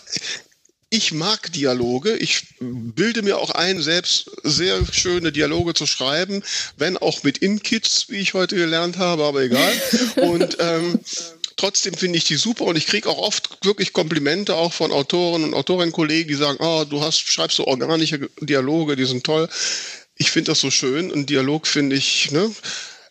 Ich 0.89 1.11
mag 1.11 1.51
Dialoge. 1.51 2.15
Ich 2.15 2.55
bilde 2.61 3.21
mir 3.21 3.39
auch 3.39 3.51
ein, 3.51 3.81
selbst 3.81 4.31
sehr 4.43 4.79
schöne 4.89 5.33
Dialoge 5.33 5.73
zu 5.73 5.85
schreiben, 5.85 6.43
wenn 6.77 6.95
auch 6.95 7.23
mit 7.23 7.39
In-Kids, 7.39 8.05
wie 8.07 8.19
ich 8.19 8.33
heute 8.33 8.55
gelernt 8.55 8.97
habe, 8.97 9.25
aber 9.25 9.41
egal. 9.41 9.73
Und 10.15 10.55
ähm, 10.61 11.01
Trotzdem 11.57 11.95
finde 11.95 12.17
ich 12.17 12.23
die 12.23 12.37
super 12.37 12.65
und 12.65 12.77
ich 12.77 12.85
kriege 12.85 13.09
auch 13.09 13.17
oft 13.17 13.65
wirklich 13.65 13.91
Komplimente 13.91 14.55
auch 14.55 14.73
von 14.73 14.91
Autoren 14.91 15.43
und 15.43 15.53
Autorinnenkollegen, 15.53 16.27
die 16.27 16.35
sagen, 16.35 16.59
oh, 16.61 16.85
du 16.87 17.01
hast, 17.01 17.19
schreibst 17.19 17.57
so 17.57 17.65
organische 17.65 18.29
Dialoge, 18.39 18.95
die 18.95 19.05
sind 19.05 19.23
toll. 19.23 19.49
Ich 20.15 20.31
finde 20.31 20.51
das 20.51 20.61
so 20.61 20.71
schön. 20.71 21.11
Ein 21.11 21.25
Dialog 21.25 21.67
finde 21.67 21.95
ich, 21.95 22.31
ne? 22.31 22.51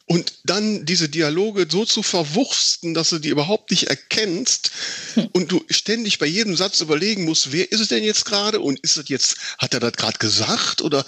Und 0.08 0.34
dann 0.44 0.86
diese 0.86 1.08
Dialoge 1.08 1.66
so 1.68 1.84
zu 1.84 2.04
verwursten, 2.04 2.94
dass 2.94 3.10
du 3.10 3.18
die 3.18 3.30
überhaupt 3.30 3.72
nicht 3.72 3.88
erkennst 3.88 4.70
hm. 5.14 5.28
und 5.32 5.50
du 5.50 5.64
ständig 5.68 6.20
bei 6.20 6.26
jedem 6.26 6.54
Satz 6.54 6.80
überlegen 6.80 7.24
musst, 7.24 7.50
wer 7.50 7.72
ist 7.72 7.80
es 7.80 7.88
denn 7.88 8.04
jetzt 8.04 8.24
gerade 8.24 8.60
und 8.60 8.78
ist 8.80 8.96
es 8.96 9.08
jetzt, 9.08 9.36
hat 9.58 9.74
er 9.74 9.80
das 9.80 9.94
gerade 9.94 10.18
gesagt 10.18 10.80
oder 10.80 11.04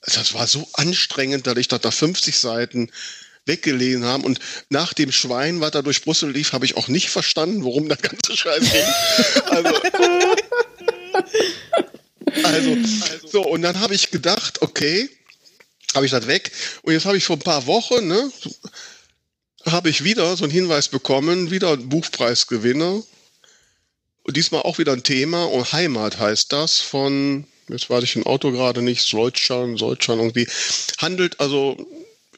das 0.00 0.32
war 0.32 0.46
so 0.46 0.66
anstrengend, 0.72 1.46
dass 1.46 1.58
ich 1.58 1.68
das 1.68 1.82
nach 1.82 1.92
50 1.92 2.38
Seiten 2.38 2.90
weggelesen 3.46 4.04
haben. 4.04 4.24
Und 4.24 4.38
nach 4.70 4.94
dem 4.94 5.12
Schwein, 5.12 5.60
was 5.60 5.72
da 5.72 5.82
durch 5.82 6.02
Brüssel 6.02 6.30
lief, 6.30 6.52
habe 6.52 6.64
ich 6.64 6.76
auch 6.76 6.88
nicht 6.88 7.10
verstanden, 7.10 7.64
worum 7.64 7.88
das 7.88 8.00
ganze 8.02 8.36
Scheiß 8.36 8.60
ging. 8.60 8.84
Also, 9.46 9.74
also, 12.42 12.76
so, 13.26 13.42
und 13.42 13.62
dann 13.62 13.80
habe 13.80 13.94
ich 13.94 14.10
gedacht, 14.10 14.62
okay, 14.62 15.08
habe 15.94 16.06
ich 16.06 16.12
das 16.12 16.26
weg. 16.26 16.50
Und 16.82 16.92
jetzt 16.92 17.06
habe 17.06 17.16
ich 17.16 17.24
vor 17.24 17.36
ein 17.36 17.40
paar 17.40 17.66
Wochen, 17.66 18.06
ne, 18.06 18.30
habe 19.66 19.88
ich 19.88 20.04
wieder 20.04 20.36
so 20.36 20.44
einen 20.44 20.52
Hinweis 20.52 20.88
bekommen, 20.88 21.50
wieder 21.50 21.72
ein 21.72 21.88
Buchpreisgewinner. 21.88 23.02
Und 24.24 24.36
diesmal 24.36 24.62
auch 24.62 24.78
wieder 24.78 24.92
ein 24.92 25.02
Thema 25.02 25.44
und 25.44 25.72
Heimat 25.72 26.18
heißt 26.18 26.52
das 26.52 26.80
von, 26.80 27.46
jetzt 27.68 27.90
weiß 27.90 28.02
ich 28.04 28.16
ein 28.16 28.24
Auto 28.24 28.52
gerade 28.52 28.80
nicht, 28.82 29.02
Solchan, 29.02 29.76
Solchan 29.76 30.18
irgendwie, 30.18 30.48
handelt 30.98 31.40
also 31.40 31.76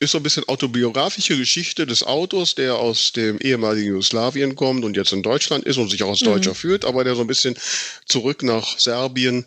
ist 0.00 0.12
so 0.12 0.18
ein 0.18 0.22
bisschen 0.22 0.48
autobiografische 0.48 1.36
Geschichte 1.36 1.86
des 1.86 2.02
Autors, 2.02 2.54
der 2.54 2.76
aus 2.76 3.12
dem 3.12 3.38
ehemaligen 3.38 3.88
Jugoslawien 3.88 4.56
kommt 4.56 4.84
und 4.84 4.96
jetzt 4.96 5.12
in 5.12 5.22
Deutschland 5.22 5.64
ist 5.64 5.78
und 5.78 5.90
sich 5.90 6.02
auch 6.02 6.10
als 6.10 6.20
mhm. 6.20 6.26
Deutscher 6.26 6.54
fühlt, 6.54 6.84
aber 6.84 7.04
der 7.04 7.14
so 7.14 7.22
ein 7.22 7.26
bisschen 7.26 7.56
zurück 8.06 8.42
nach 8.42 8.78
Serbien 8.78 9.46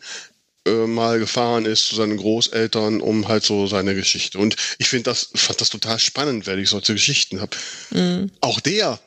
äh, 0.65 0.87
mal 0.87 1.19
gefahren 1.19 1.65
ist 1.65 1.87
zu 1.87 1.95
seinen 1.95 2.17
Großeltern, 2.17 3.01
um 3.01 3.27
halt 3.27 3.43
so 3.43 3.67
seine 3.67 3.95
Geschichte. 3.95 4.37
Und 4.37 4.55
ich 4.77 4.89
finde 4.89 5.03
das, 5.03 5.29
fand 5.35 5.61
das 5.61 5.69
total 5.69 5.99
spannend, 5.99 6.47
wenn 6.47 6.59
ich 6.59 6.69
solche 6.69 6.93
Geschichten 6.93 7.41
habe. 7.41 7.55
Mhm. 7.91 8.31
Auch 8.41 8.59
der, 8.59 8.99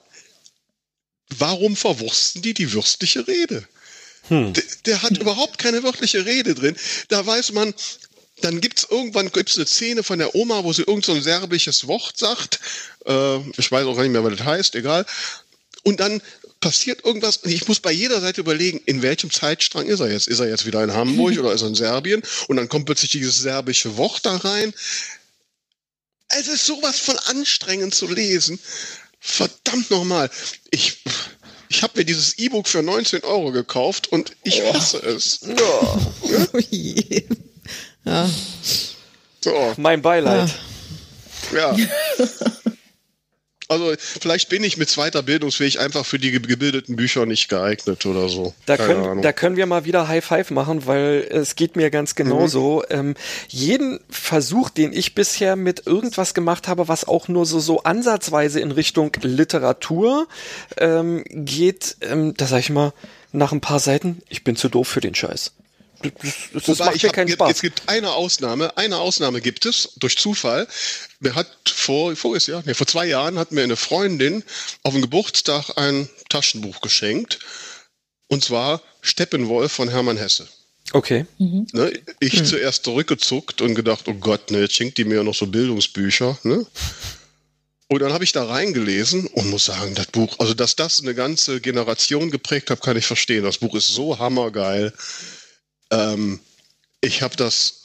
warum 1.29 1.77
verwursten 1.77 2.43
die 2.43 2.55
die 2.55 2.73
würstliche 2.73 3.27
Rede? 3.27 3.67
Hm. 4.29 4.53
Der, 4.53 4.65
der, 4.87 5.03
hat 5.03 5.19
überhaupt 5.19 5.59
keine 5.59 5.83
wörtliche 5.83 6.25
Rede 6.25 6.55
drin. 6.55 6.77
Da 7.09 7.27
weiß 7.27 7.53
man, 7.53 7.75
dann 8.41 8.61
gibt's 8.61 8.87
irgendwann 8.91 9.31
gibt's 9.31 9.57
eine 9.57 9.67
Szene 9.67 10.03
von 10.03 10.19
der 10.19 10.35
Oma, 10.35 10.65
wo 10.65 10.73
sie 10.73 10.83
irgend 10.83 11.05
so 11.05 11.13
ein 11.13 11.23
serbisches 11.23 11.87
Wort 11.87 12.17
sagt. 12.17 12.61
Äh, 13.07 13.39
ich 13.59 13.71
weiß 13.71 13.87
auch 13.87 13.95
gar 13.95 14.03
nicht 14.03 14.13
mehr, 14.13 14.25
was 14.25 14.37
das 14.37 14.47
heißt, 14.47 14.75
egal. 14.75 15.07
Und 15.85 16.01
dann 16.01 16.23
passiert 16.61 17.05
irgendwas. 17.05 17.41
Ich 17.45 17.69
muss 17.69 17.81
bei 17.81 17.93
jeder 17.93 18.21
Seite 18.21 18.41
überlegen, 18.41 18.81
in 18.87 19.03
welchem 19.03 19.31
Zeitstrang 19.31 19.87
ist 19.87 20.01
er 20.01 20.11
jetzt? 20.11 20.29
Ist 20.29 20.41
er 20.41 20.49
jetzt 20.49 20.65
wieder 20.65 20.83
in 20.83 20.93
Hamburg 20.93 21.39
oder 21.39 21.53
ist 21.53 21.63
er 21.63 21.69
in 21.69 21.75
Serbien? 21.75 22.23
Und 22.49 22.57
dann 22.57 22.69
kommt 22.69 22.87
plötzlich 22.87 23.11
dieses 23.11 23.39
serbische 23.39 23.97
Wort 23.97 24.25
da 24.25 24.37
rein. 24.37 24.73
Es 26.29 26.49
ist 26.49 26.65
sowas 26.65 26.99
von 26.99 27.19
anstrengend 27.19 27.95
zu 27.95 28.07
lesen. 28.07 28.59
Verdammt 29.21 29.91
nochmal. 29.91 30.31
Ich, 30.71 31.03
ich 31.69 31.83
habe 31.83 31.99
mir 31.99 32.05
dieses 32.05 32.39
E-Book 32.39 32.67
für 32.67 32.83
19 32.83 33.23
Euro 33.25 33.53
gekauft 33.53 34.09
und 34.11 34.33
ich 34.43 34.63
hasse 34.63 34.99
es. 34.99 35.41
Ja. 35.43 36.01
ja? 36.25 37.21
Ja. 38.05 38.29
So. 39.41 39.75
Mein 39.77 40.03
Beileid. 40.03 40.55
Ja. 41.53 41.75
ja. 41.75 41.87
Also 43.73 43.95
vielleicht 43.97 44.51
bin 44.51 44.63
ich 44.65 44.77
mit 44.77 44.91
zweiter 44.91 45.23
Bildungsfähig 45.23 45.81
einfach 45.81 46.05
für 46.05 46.19
die 46.19 46.31
gebildeten 46.31 46.95
Bücher 46.95 47.25
nicht 47.25 47.49
geeignet 47.49 48.05
oder 48.05 48.29
so. 48.29 48.53
Da 48.67 48.77
können, 48.77 49.23
da 49.23 49.33
können 49.33 49.57
wir 49.57 49.65
mal 49.65 49.87
wieder 49.87 50.09
High 50.09 50.23
Five 50.23 50.51
machen, 50.51 50.87
weil 50.87 51.27
es 51.31 51.57
geht 51.57 51.75
mir 51.75 51.91
ganz 51.91 52.15
genauso. 52.15 52.83
Mhm. 52.91 52.95
Ähm, 52.99 53.15
jeden 53.49 54.01
Versuch, 54.11 54.69
den 54.69 54.93
ich 54.93 55.15
bisher 55.15 55.57
mit 55.57 55.87
irgendwas 55.87 56.35
gemacht 56.35 56.69
habe, 56.69 56.89
was 56.89 57.09
auch 57.09 57.29
nur 57.29 57.47
so, 57.47 57.61
so 57.61 57.83
ansatzweise 57.83 58.61
in 58.61 58.73
Richtung 58.73 59.11
Literatur 59.23 60.29
ähm, 60.77 61.25
geht, 61.31 61.97
ähm, 62.03 62.35
da 62.37 62.47
sag 62.47 62.59
ich 62.59 62.71
mal, 62.71 62.93
nach 63.33 63.53
ein 63.53 63.63
paar 63.63 63.81
Seiten, 63.81 64.21
ich 64.29 64.45
bin 64.45 64.55
zu 64.55 64.69
doof 64.69 64.87
für 64.87 65.01
den 65.01 65.15
Scheiß. 65.15 65.53
Das, 66.03 66.35
das 66.53 66.69
Wobei, 66.69 66.95
ich 66.95 67.05
hab, 67.05 67.17
jetzt, 67.17 67.41
es 67.41 67.61
gibt 67.61 67.89
eine 67.89 68.13
Ausnahme, 68.13 68.77
eine 68.77 68.99
Ausnahme 68.99 69.41
gibt 69.41 69.67
es, 69.67 69.91
durch 69.97 70.17
Zufall. 70.19 70.67
Mir 71.21 71.35
hat 71.35 71.49
vor, 71.67 72.15
voriges 72.17 72.47
Jahr, 72.47 72.63
nee, 72.67 72.75
vor 72.75 72.87
zwei 72.87 73.07
Jahren 73.07 73.39
hat 73.39 73.53
mir 73.53 73.63
eine 73.63 73.77
Freundin 73.77 74.45
auf 74.83 74.93
dem 74.93 75.03
Geburtstag 75.03 75.77
ein 75.77 76.09
Taschenbuch 76.29 76.81
geschenkt. 76.81 77.39
Und 78.29 78.45
zwar 78.45 78.83
Steppenwolf 79.03 79.73
von 79.73 79.89
Hermann 79.89 80.17
Hesse. 80.17 80.49
Okay. 80.93 81.27
Mhm. 81.39 81.67
Ne, 81.73 81.93
ich 82.21 82.41
mhm. 82.41 82.45
zuerst 82.45 82.85
zurückgezuckt 82.85 83.61
und 83.63 83.75
gedacht, 83.75 84.07
oh 84.09 84.15
Gott, 84.15 84.51
ne, 84.51 84.61
jetzt 84.61 84.75
schenkt 84.75 84.99
die 84.99 85.05
mir 85.05 85.17
ja 85.17 85.23
noch 85.23 85.35
so 85.35 85.47
Bildungsbücher. 85.47 86.39
Ne? 86.43 86.67
Und 87.89 88.01
dann 88.01 88.13
habe 88.13 88.25
ich 88.25 88.33
da 88.33 88.45
reingelesen 88.45 89.27
und 89.27 89.51
muss 89.51 89.67
sagen, 89.67 89.95
das 89.95 90.07
Buch, 90.07 90.37
also 90.39 90.55
dass 90.55 90.77
das 90.77 91.01
eine 91.01 91.15
ganze 91.15 91.61
Generation 91.61 92.31
geprägt 92.31 92.71
hat, 92.71 92.81
kann 92.81 92.97
ich 92.97 93.07
verstehen. 93.07 93.45
Das 93.45 93.59
Buch 93.59 93.75
ist 93.75 93.89
so 93.89 94.19
hammergeil. 94.19 94.93
Ähm, 95.93 96.41
ich 97.01 97.23
habe 97.23 97.37
das 97.37 97.83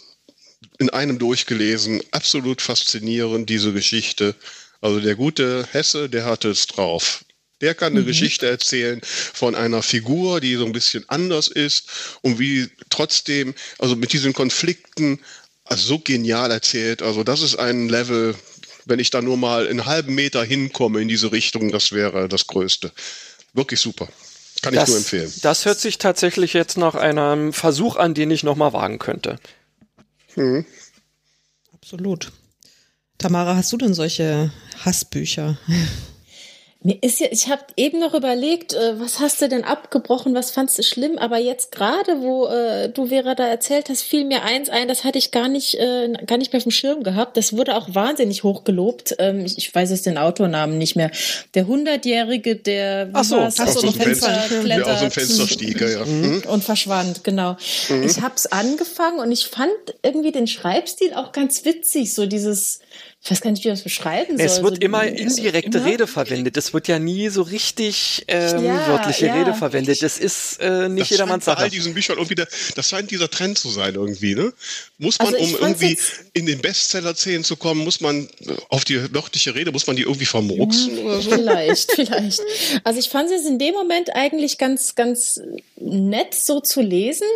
in 0.79 0.89
einem 0.89 1.19
durchgelesen, 1.19 2.01
absolut 2.11 2.61
faszinierend, 2.61 3.49
diese 3.49 3.73
Geschichte. 3.73 4.35
Also 4.81 4.99
der 4.99 5.15
gute 5.15 5.67
Hesse, 5.71 6.09
der 6.09 6.25
hatte 6.25 6.49
es 6.49 6.67
drauf. 6.67 7.25
Der 7.61 7.73
kann 7.73 7.93
eine 7.93 8.01
mhm. 8.01 8.07
Geschichte 8.07 8.47
erzählen 8.47 9.01
von 9.03 9.55
einer 9.55 9.81
Figur, 9.81 10.39
die 10.39 10.55
so 10.55 10.65
ein 10.65 10.71
bisschen 10.71 11.03
anders 11.09 11.47
ist 11.47 11.89
und 12.21 12.39
wie 12.39 12.69
trotzdem, 12.89 13.55
also 13.79 13.95
mit 13.95 14.13
diesen 14.13 14.33
Konflikten, 14.33 15.19
also 15.65 15.87
so 15.87 15.99
genial 15.99 16.51
erzählt. 16.51 17.01
Also 17.01 17.23
das 17.23 17.41
ist 17.41 17.55
ein 17.55 17.89
Level, 17.89 18.35
wenn 18.85 18.99
ich 18.99 19.09
da 19.09 19.21
nur 19.21 19.37
mal 19.37 19.67
einen 19.67 19.87
halben 19.87 20.13
Meter 20.13 20.43
hinkomme 20.43 21.01
in 21.01 21.07
diese 21.07 21.31
Richtung, 21.31 21.71
das 21.71 21.91
wäre 21.91 22.29
das 22.29 22.45
Größte. 22.45 22.91
Wirklich 23.53 23.79
super. 23.79 24.07
Kann 24.61 24.73
das, 24.73 24.83
ich 24.83 24.89
nur 24.89 24.97
empfehlen. 24.97 25.33
Das 25.41 25.65
hört 25.65 25.79
sich 25.79 25.97
tatsächlich 25.97 26.53
jetzt 26.53 26.77
nach 26.77 26.95
einem 26.95 27.53
Versuch 27.53 27.95
an, 27.95 28.13
den 28.13 28.31
ich 28.31 28.43
nochmal 28.43 28.73
wagen 28.73 28.99
könnte. 28.99 29.39
Mhm. 30.35 30.65
Absolut. 31.73 32.31
Tamara, 33.17 33.55
hast 33.55 33.71
du 33.71 33.77
denn 33.77 33.93
solche 33.93 34.51
Hassbücher? 34.83 35.57
Mir 36.87 37.03
ist 37.03 37.19
ja, 37.19 37.27
ich 37.31 37.49
habe 37.49 37.63
eben 37.75 37.99
noch 37.99 38.13
überlegt, 38.13 38.73
äh, 38.73 38.97
was 38.97 39.19
hast 39.19 39.41
du 39.41 39.49
denn 39.49 39.65
abgebrochen, 39.65 40.33
was 40.33 40.51
fandst 40.51 40.79
du 40.79 40.83
schlimm, 40.83 41.17
aber 41.17 41.37
jetzt 41.37 41.73
gerade, 41.73 42.21
wo 42.21 42.47
äh, 42.47 42.87
du 42.87 43.07
Vera 43.07 43.35
da 43.35 43.45
erzählt 43.45 43.89
hast, 43.89 44.03
fiel 44.03 44.23
mir 44.23 44.43
eins 44.43 44.69
ein, 44.69 44.87
das 44.87 45.03
hatte 45.03 45.17
ich 45.17 45.31
gar 45.31 45.49
nicht, 45.49 45.75
äh, 45.75 46.13
gar 46.25 46.37
nicht 46.37 46.53
mehr 46.53 46.59
auf 46.59 46.63
dem 46.63 46.71
Schirm 46.71 47.03
gehabt. 47.03 47.35
Das 47.35 47.51
wurde 47.51 47.75
auch 47.75 47.93
wahnsinnig 47.93 48.43
hochgelobt. 48.43 49.17
Ähm, 49.19 49.43
ich, 49.43 49.57
ich 49.57 49.75
weiß 49.75 49.89
jetzt 49.89 50.05
den 50.05 50.17
Autornamen 50.17 50.77
nicht 50.77 50.95
mehr. 50.95 51.11
Der 51.55 51.67
hundertjährige, 51.67 52.55
der 52.55 53.09
Ach 53.11 53.25
so, 53.25 53.41
hast 53.41 53.59
aus 53.59 53.81
dem 53.81 53.91
Fenster, 53.91 54.45
klettert 54.47 54.87
ja, 54.87 54.93
aus 54.93 54.99
dem 55.01 55.11
Fenster 55.11 55.45
stieg, 55.45 55.81
ja. 55.81 56.05
Mhm. 56.05 56.43
Und 56.47 56.63
verschwand, 56.63 57.25
genau. 57.25 57.57
Mhm. 57.89 58.03
Ich 58.03 58.21
habe 58.21 58.35
es 58.37 58.49
angefangen 58.49 59.19
und 59.19 59.33
ich 59.33 59.47
fand 59.47 59.73
irgendwie 60.03 60.31
den 60.31 60.47
Schreibstil 60.47 61.13
auch 61.15 61.33
ganz 61.33 61.65
witzig, 61.65 62.13
so 62.13 62.27
dieses 62.27 62.79
ich 63.27 63.31
weiß 63.31 63.41
gar 63.41 63.51
nicht, 63.51 63.65
wie 63.65 63.67
das 63.67 63.81
beschreiben 63.81 64.37
soll. 64.37 64.45
Es 64.45 64.63
wird 64.63 64.75
so, 64.75 64.81
immer 64.81 65.03
indirekte 65.05 65.79
immer? 65.79 65.87
Rede 65.87 66.07
verwendet. 66.07 66.55
Es 66.55 66.73
wird 66.73 66.87
ja 66.87 66.97
nie 66.97 67.27
so 67.27 67.41
richtig 67.41 68.23
ähm, 68.29 68.63
Ja, 68.63 68.87
wörtliche 68.87 69.25
ja. 69.25 69.33
Rede 69.33 69.53
verwendet. 69.53 70.01
Das 70.01 70.17
ist 70.17 70.61
äh, 70.61 70.87
nicht 70.87 71.01
das 71.01 71.09
jedermanns 71.09 71.43
bei 71.43 71.51
all 71.51 71.57
Sache. 71.63 71.71
diesen 71.71 71.93
Büchern 71.93 72.15
irgendwie 72.15 72.35
der, 72.35 72.47
das 72.75 72.87
scheint 72.87 73.11
dieser 73.11 73.29
Trend 73.29 73.57
zu 73.57 73.69
sein 73.69 73.95
irgendwie, 73.95 74.33
ne? 74.33 74.53
Muss 74.97 75.19
man, 75.19 75.35
Also 75.35 75.43
um 75.43 75.55
irgendwie 75.59 75.97
in 76.33 76.45
den 76.45 76.61
Bestseller-Szenen 76.61 77.43
zu 77.43 77.57
kommen, 77.57 77.83
muss 77.83 77.99
man 77.99 78.29
äh, 78.45 78.53
auf 78.69 78.85
die 78.85 79.13
wörtliche 79.13 79.53
Rede, 79.53 79.73
muss 79.73 79.87
man 79.87 79.97
die 79.97 80.03
irgendwie 80.03 80.25
vermurksen 80.25 80.97
oder 80.99 81.21
so? 81.21 81.31
Vielleicht, 81.31 81.91
vielleicht. 81.95 82.39
Also 82.85 82.97
ich 82.97 83.09
fand 83.09 83.29
es 83.29 83.45
in 83.45 83.59
dem 83.59 83.73
Moment 83.73 84.15
eigentlich 84.15 84.57
ganz, 84.57 84.95
ganz 84.95 85.41
nett 85.75 86.33
so 86.33 86.61
zu 86.61 86.81
lesen. 86.81 87.27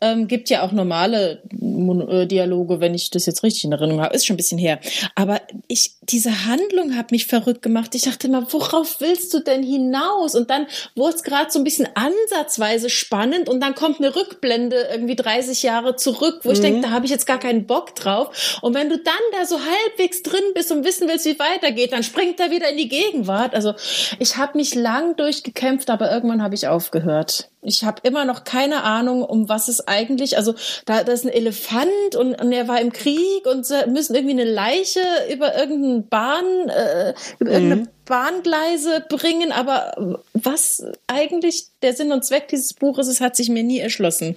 Ähm, 0.00 0.28
gibt 0.28 0.48
ja 0.48 0.62
auch 0.62 0.70
normale 0.70 1.42
Mon 1.58 2.08
äh, 2.08 2.26
Dialoge, 2.28 2.78
wenn 2.78 2.94
ich 2.94 3.10
das 3.10 3.26
jetzt 3.26 3.42
richtig 3.42 3.64
in 3.64 3.72
Erinnerung 3.72 4.00
habe. 4.00 4.14
Ist 4.14 4.26
schon 4.26 4.34
ein 4.34 4.36
bisschen 4.36 4.58
her. 4.58 4.78
Aber 5.16 5.39
ich, 5.68 5.96
diese 6.02 6.46
Handlung 6.46 6.96
hat 6.96 7.10
mich 7.10 7.26
verrückt 7.26 7.62
gemacht. 7.62 7.94
Ich 7.94 8.02
dachte 8.02 8.26
immer, 8.26 8.52
worauf 8.52 9.00
willst 9.00 9.32
du 9.34 9.40
denn 9.40 9.62
hinaus? 9.62 10.34
Und 10.34 10.50
dann 10.50 10.66
wurde 10.96 11.16
es 11.16 11.22
gerade 11.22 11.50
so 11.50 11.58
ein 11.58 11.64
bisschen 11.64 11.88
ansatzweise 11.94 12.90
spannend 12.90 13.48
und 13.48 13.60
dann 13.60 13.74
kommt 13.74 13.98
eine 13.98 14.14
Rückblende 14.14 14.88
irgendwie 14.92 15.16
30 15.16 15.62
Jahre 15.62 15.96
zurück, 15.96 16.40
wo 16.44 16.52
ich 16.52 16.60
denke, 16.60 16.80
da 16.82 16.90
habe 16.90 17.04
ich 17.04 17.10
jetzt 17.10 17.26
gar 17.26 17.38
keinen 17.38 17.66
Bock 17.66 17.94
drauf. 17.94 18.58
Und 18.62 18.74
wenn 18.74 18.88
du 18.88 18.98
dann 18.98 19.14
da 19.32 19.44
so 19.44 19.58
halbwegs 19.58 20.22
drin 20.22 20.44
bist 20.54 20.72
und 20.72 20.84
wissen 20.84 21.08
willst, 21.08 21.26
wie 21.26 21.38
weitergeht, 21.38 21.92
dann 21.92 22.02
springt 22.02 22.40
er 22.40 22.50
wieder 22.50 22.70
in 22.70 22.76
die 22.76 22.88
Gegenwart. 22.88 23.54
Also 23.54 23.74
ich 24.18 24.36
habe 24.36 24.56
mich 24.56 24.74
lang 24.74 25.16
durchgekämpft, 25.16 25.90
aber 25.90 26.10
irgendwann 26.10 26.42
habe 26.42 26.54
ich 26.54 26.66
aufgehört. 26.66 27.49
Ich 27.62 27.84
habe 27.84 28.00
immer 28.04 28.24
noch 28.24 28.44
keine 28.44 28.84
Ahnung, 28.84 29.22
um 29.22 29.48
was 29.50 29.68
es 29.68 29.86
eigentlich, 29.86 30.38
also 30.38 30.54
da, 30.86 31.04
da 31.04 31.12
ist 31.12 31.24
ein 31.24 31.32
Elefant 31.32 32.16
und, 32.16 32.40
und 32.40 32.52
er 32.52 32.68
war 32.68 32.80
im 32.80 32.92
Krieg 32.92 33.46
und 33.46 33.66
sie 33.66 33.86
müssen 33.86 34.14
irgendwie 34.14 34.40
eine 34.40 34.50
Leiche 34.50 35.00
über 35.30 35.56
irgendeinen 35.56 36.08
Bahn, 36.08 36.44
äh, 36.68 37.14
über 37.38 37.50
irgendeine 37.50 37.88
Bahngleise 38.06 39.04
bringen, 39.08 39.52
aber 39.52 40.18
was 40.32 40.82
eigentlich 41.06 41.66
der 41.82 41.94
Sinn 41.94 42.12
und 42.12 42.24
Zweck 42.24 42.48
dieses 42.48 42.74
Buches 42.74 43.06
ist, 43.06 43.20
hat 43.20 43.36
sich 43.36 43.50
mir 43.50 43.62
nie 43.62 43.78
erschlossen. 43.78 44.36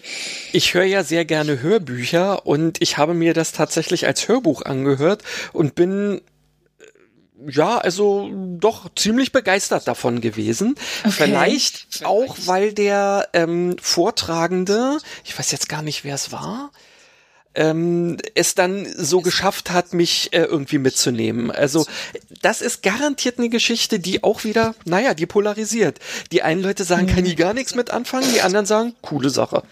Ich 0.52 0.74
höre 0.74 0.84
ja 0.84 1.04
sehr 1.04 1.26
gerne 1.26 1.62
Hörbücher 1.62 2.46
und 2.46 2.82
ich 2.82 2.98
habe 2.98 3.14
mir 3.16 3.34
das 3.34 3.52
tatsächlich 3.52 4.06
als 4.06 4.28
Hörbuch 4.28 4.62
angehört 4.62 5.24
und 5.54 5.76
bin 5.76 6.22
ja, 7.48 7.78
also 7.78 8.30
doch 8.32 8.90
ziemlich 8.96 9.32
begeistert 9.32 9.88
davon 9.88 10.22
gewesen. 10.22 10.76
Vielleicht 11.10 12.06
auch, 12.06 12.36
weil 12.46 12.74
der 12.74 13.30
ähm, 13.34 13.76
Vortragende, 13.82 14.98
ich 15.24 15.38
weiß 15.38 15.52
jetzt 15.52 15.70
gar 15.70 15.82
nicht, 15.82 16.04
wer 16.04 16.16
es 16.16 16.32
war, 16.32 16.72
ähm, 17.56 18.18
es 18.36 18.56
dann 18.56 18.88
so 18.98 19.22
geschafft 19.22 19.72
hat, 19.72 19.94
mich 19.94 20.34
äh, 20.34 20.44
irgendwie 20.44 20.80
mitzunehmen. 20.80 21.52
Also 21.52 21.86
das 22.42 22.62
ist 22.62 22.82
garantiert 22.82 23.38
eine 23.38 23.50
Geschichte, 23.50 24.00
die 24.00 24.24
auch 24.24 24.44
wieder, 24.44 24.76
naja, 24.86 25.14
die 25.14 25.26
polarisiert. 25.26 26.00
Die 26.32 26.42
einen 26.42 26.64
Leute 26.64 26.84
sagen, 26.84 27.08
kann 27.08 27.26
ich 27.26 27.38
gar 27.38 27.54
nichts 27.54 27.76
mit 27.76 27.92
anfangen, 27.92 28.28
die 28.34 28.42
anderen 28.42 28.66
sagen, 28.66 28.96
coole 29.02 29.30
Sache. 29.30 29.64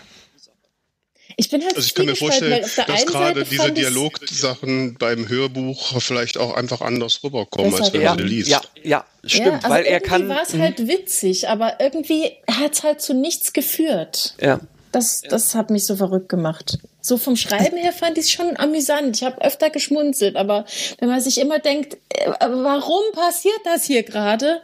Ich 1.42 1.50
bin 1.50 1.62
halt 1.64 1.76
Also 1.76 1.86
ich 1.88 1.96
kann 1.96 2.06
mir 2.06 2.16
vorstellen, 2.16 2.62
dass 2.62 3.06
gerade 3.06 3.44
diese 3.44 3.72
Dialogsachen 3.72 4.96
beim 5.00 5.28
Hörbuch 5.28 6.00
vielleicht 6.00 6.38
auch 6.38 6.56
einfach 6.56 6.82
anders 6.82 7.24
rüberkommen, 7.24 7.74
als 7.74 7.92
wenn 7.94 8.02
Ja, 8.02 8.10
man 8.16 8.20
sie 8.20 8.24
liest. 8.26 8.50
ja, 8.50 8.62
ja, 8.84 9.06
stimmt, 9.26 9.46
ja, 9.48 9.54
also 9.56 9.70
weil 9.70 9.86
er 9.86 9.92
irgendwie 9.94 10.10
kann. 10.10 10.30
war 10.30 10.44
es 10.44 10.54
Mhm. 10.54 10.62
halt 10.62 10.88
witzig, 10.88 11.50
aber 11.50 11.80
irgendwie 11.80 12.32
hat 12.50 12.74
es 12.74 12.84
halt 12.84 13.02
zu 13.02 13.14
nichts 13.16 13.54
geführt. 13.54 14.36
ja. 14.40 14.60
Das, 14.94 15.22
das 15.22 15.56
hat 15.56 15.70
mich 15.70 15.86
so 15.86 15.96
verrückt 15.96 16.28
gemacht. 16.28 16.78
So 17.00 17.16
vom 17.18 17.38
Schreiben 17.38 17.78
her 17.78 17.94
fand 17.94 18.18
ich 18.18 18.26
es 18.26 18.32
schon 18.32 18.58
amüsant. 18.58 19.16
Ich 19.16 19.24
habe 19.24 19.42
öfter 19.42 19.70
geschmunzelt, 19.70 20.36
aber 20.36 20.66
wenn 21.00 21.08
man 21.08 21.22
sich 21.22 21.40
immer 21.40 21.60
denkt, 21.60 21.94
äh, 22.10 22.30
warum 22.40 23.02
passiert 23.14 23.62
das 23.64 23.86
hier 23.86 24.04
gerade? 24.04 24.62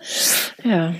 Ja. 0.65 0.93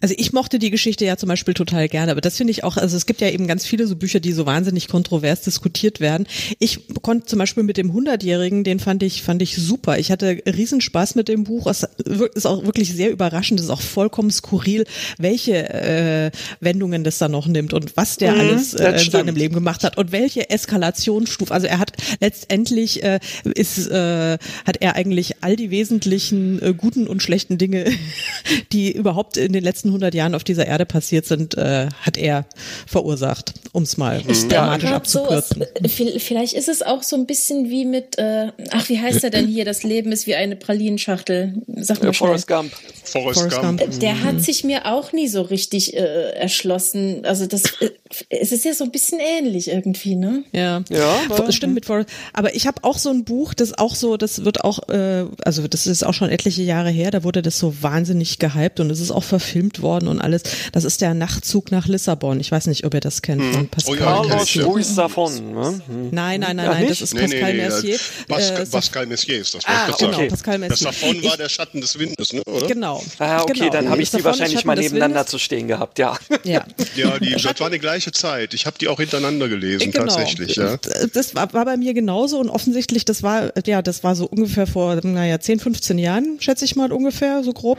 Also 0.00 0.14
ich 0.16 0.32
mochte 0.32 0.58
die 0.58 0.70
Geschichte 0.70 1.04
ja 1.04 1.16
zum 1.16 1.28
Beispiel 1.28 1.54
total 1.54 1.88
gerne, 1.88 2.12
aber 2.12 2.20
das 2.20 2.36
finde 2.36 2.52
ich 2.52 2.64
auch, 2.64 2.76
also 2.76 2.96
es 2.96 3.06
gibt 3.06 3.20
ja 3.20 3.28
eben 3.28 3.46
ganz 3.46 3.66
viele 3.66 3.86
so 3.86 3.96
Bücher, 3.96 4.20
die 4.20 4.32
so 4.32 4.46
wahnsinnig 4.46 4.88
kontrovers 4.88 5.40
diskutiert 5.42 6.00
werden. 6.00 6.26
Ich 6.58 6.80
konnte 7.02 7.26
zum 7.26 7.38
Beispiel 7.38 7.62
mit 7.62 7.76
dem 7.76 7.92
Hundertjährigen, 7.92 8.64
den 8.64 8.78
fand 8.78 9.02
ich, 9.02 9.22
fand 9.22 9.42
ich 9.42 9.56
super. 9.56 9.98
Ich 9.98 10.10
hatte 10.10 10.38
Riesenspaß 10.46 11.14
mit 11.16 11.28
dem 11.28 11.44
Buch. 11.44 11.66
Es 11.66 11.86
ist 12.34 12.46
auch 12.46 12.64
wirklich 12.64 12.92
sehr 12.94 13.10
überraschend, 13.10 13.60
es 13.60 13.66
ist 13.66 13.72
auch 13.72 13.80
vollkommen 13.80 14.30
skurril, 14.30 14.84
welche 15.18 15.68
äh, 15.68 16.30
Wendungen 16.60 17.02
das 17.02 17.18
da 17.18 17.28
noch 17.28 17.46
nimmt 17.46 17.72
und 17.72 17.96
was 17.96 18.16
der 18.16 18.36
Mhm, 18.36 18.40
alles 18.40 18.74
äh, 18.74 18.90
in 18.92 19.10
seinem 19.10 19.36
Leben 19.36 19.54
gemacht 19.54 19.84
hat 19.84 19.96
und 19.98 20.12
welche 20.12 20.50
Eskalationsstufe. 20.50 21.52
Also 21.52 21.66
er 21.66 21.78
hat 21.78 21.92
letztendlich 22.20 23.02
äh, 23.02 23.20
ist 23.44 23.88
äh, 23.88 24.38
hat 24.64 24.76
er 24.80 24.96
eigentlich 24.96 25.42
all 25.42 25.56
die 25.56 25.70
wesentlichen 25.70 26.62
äh, 26.62 26.74
guten 26.74 27.06
und 27.06 27.22
schlechten 27.22 27.58
Dinge, 27.58 27.86
die 28.72 28.92
überhaupt 28.92 29.36
in 29.36 29.52
den 29.52 29.64
letzten 29.64 29.85
100 29.88 30.14
Jahren 30.14 30.34
auf 30.34 30.44
dieser 30.44 30.66
Erde 30.66 30.86
passiert 30.86 31.26
sind, 31.26 31.56
äh, 31.56 31.88
hat 32.00 32.16
er 32.16 32.46
verursacht, 32.86 33.52
um 33.72 33.82
es 33.82 33.96
mal 33.96 34.22
dramatisch 34.48 34.88
Grad 34.88 35.06
so, 35.08 35.26
es, 35.30 35.52
abzukürzen. 35.52 35.62
äh, 35.62 35.88
vi- 35.88 36.18
vielleicht 36.20 36.52
ist 36.54 36.68
es 36.68 36.82
auch 36.82 37.02
so 37.02 37.16
ein 37.16 37.26
bisschen 37.26 37.70
wie 37.70 37.84
mit, 37.84 38.18
äh, 38.18 38.48
ach, 38.70 38.88
wie 38.88 39.00
heißt 39.00 39.24
er 39.24 39.30
denn 39.30 39.46
hier? 39.46 39.64
Das 39.64 39.82
Leben 39.82 40.12
ist 40.12 40.26
wie 40.26 40.34
eine 40.34 40.56
Pralinschachtel. 40.56 41.54
Sag 41.76 42.02
mal 42.02 42.12
schnell. 42.12 42.28
Forrest 42.28 42.46
Gump. 42.48 42.72
Forrest, 43.04 43.40
Forrest 43.40 43.60
Gump. 43.60 43.80
Gump. 43.80 44.00
Der 44.00 44.22
hat 44.22 44.42
sich 44.42 44.64
mir 44.64 44.86
auch 44.86 45.12
nie 45.12 45.28
so 45.28 45.42
richtig 45.42 45.94
äh, 45.96 46.30
erschlossen. 46.32 47.24
Also 47.24 47.46
das, 47.46 47.62
äh, 47.80 47.90
es 48.30 48.52
ist 48.52 48.64
ja 48.64 48.72
so 48.74 48.84
ein 48.84 48.90
bisschen 48.90 49.18
ähnlich 49.20 49.68
irgendwie, 49.68 50.14
ne? 50.16 50.44
Ja, 50.52 50.82
Ja, 50.90 51.20
aber- 51.28 51.52
stimmt 51.52 51.74
mit 51.74 51.86
Forrest. 51.86 52.08
Aber 52.32 52.54
ich 52.54 52.66
habe 52.66 52.82
auch 52.84 52.98
so 52.98 53.10
ein 53.10 53.24
Buch, 53.24 53.54
das 53.54 53.76
auch 53.76 53.94
so, 53.94 54.16
das 54.16 54.44
wird 54.44 54.64
auch, 54.64 54.88
äh, 54.88 55.24
also 55.44 55.66
das 55.68 55.86
ist 55.86 56.04
auch 56.04 56.14
schon 56.14 56.30
etliche 56.30 56.62
Jahre 56.62 56.90
her, 56.90 57.10
da 57.10 57.24
wurde 57.24 57.42
das 57.42 57.58
so 57.58 57.74
wahnsinnig 57.82 58.38
gehypt 58.38 58.80
und 58.80 58.90
es 58.90 59.00
ist 59.00 59.10
auch 59.10 59.24
verfilmt 59.24 59.75
worden 59.82 60.08
und 60.08 60.20
alles. 60.20 60.42
Das 60.72 60.84
ist 60.84 61.00
der 61.00 61.14
Nachtzug 61.14 61.70
nach 61.70 61.86
Lissabon. 61.88 62.40
Ich 62.40 62.50
weiß 62.52 62.66
nicht, 62.66 62.84
ob 62.84 62.94
ihr 62.94 63.00
das 63.00 63.22
kennt 63.22 63.42
von 63.54 63.68
Pascal. 63.68 63.96
Oh 64.24 64.44
ja. 64.44 64.64
Ruiz 64.64 64.94
davon. 64.94 65.52
Ne? 65.52 65.80
Hm. 65.86 66.08
Nein, 66.10 66.40
nein, 66.40 66.56
nein, 66.56 66.68
Ach, 66.70 66.74
nein, 66.74 66.88
das 66.88 67.00
ist 67.02 67.14
Nee, 67.14 67.20
Pascal 67.22 67.40
nee, 67.40 67.52
nee, 67.52 67.62
Mercier. 67.68 67.98
Pascal, 68.28 68.62
Äh, 68.62 68.66
Pascal 68.66 69.06
Messier 69.06 69.38
ist 69.40 69.54
das. 69.54 69.64
Ah, 69.66 69.88
ich 69.90 69.96
genau, 69.96 70.12
sagen. 70.12 70.28
Pascal 70.28 70.58
Das 70.58 70.68
Mercier. 70.68 70.86
davon 70.86 71.24
war 71.24 71.36
der 71.36 71.48
Schatten 71.48 71.80
des 71.80 71.98
Windes, 71.98 72.32
ne? 72.32 72.42
oder? 72.46 72.66
Genau. 72.66 73.02
Ah, 73.18 73.42
okay, 73.42 73.52
genau. 73.54 73.70
dann 73.72 73.90
habe 73.90 74.02
ich 74.02 74.10
Das 74.10 74.18
die 74.20 74.24
wahrscheinlich 74.24 74.64
mal 74.64 74.76
nebeneinander 74.76 75.26
zu 75.26 75.38
stehen 75.38 75.68
gehabt, 75.68 75.98
ja. 75.98 76.16
Ja. 76.44 76.64
Ja, 76.96 77.18
die, 77.18 77.32
das 77.32 77.60
war 77.60 77.66
eine 77.66 77.78
gleiche 77.78 78.10
Zeit. 78.12 78.54
Ich 78.54 78.64
habe 78.64 78.78
die 78.78 78.88
auch 78.88 78.98
hintereinander 78.98 79.48
gelesen, 79.48 79.90
Genau. 79.90 80.06
tatsächlich. 80.06 80.56
Ja. 80.56 80.76
Das 81.12 81.34
war, 81.34 81.52
war 81.52 81.64
bei 81.66 81.76
mir 81.76 81.92
genauso 81.94 82.38
und 82.38 82.48
offensichtlich, 82.48 83.04
das 83.04 83.22
war, 83.22 83.52
ja, 83.66 83.82
das 83.82 84.02
war 84.02 84.14
so 84.16 84.26
ungefähr 84.26 84.66
vor, 84.66 84.98
naja, 85.02 85.38
10, 85.38 85.60
15 85.60 85.98
Jahren, 85.98 86.36
schätze 86.40 86.64
ich 86.64 86.74
mal 86.76 86.92
ungefähr, 86.92 87.42
so 87.44 87.52
grob. 87.52 87.78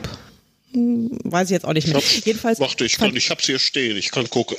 Hm, 0.74 1.18
Weiß 1.24 1.48
ich 1.48 1.54
jetzt 1.54 1.66
auch 1.66 1.74
nicht 1.74 1.88
mehr. 1.88 2.02
Jedenfalls 2.26 2.60
Warte, 2.60 2.86
ich, 2.86 2.98
kann, 2.98 3.16
ich 3.16 3.30
hab's 3.30 3.46
hier 3.46 3.60
stehen, 3.60 3.96
ich 3.98 4.12
kann 4.12 4.30
gucken. 4.30 4.58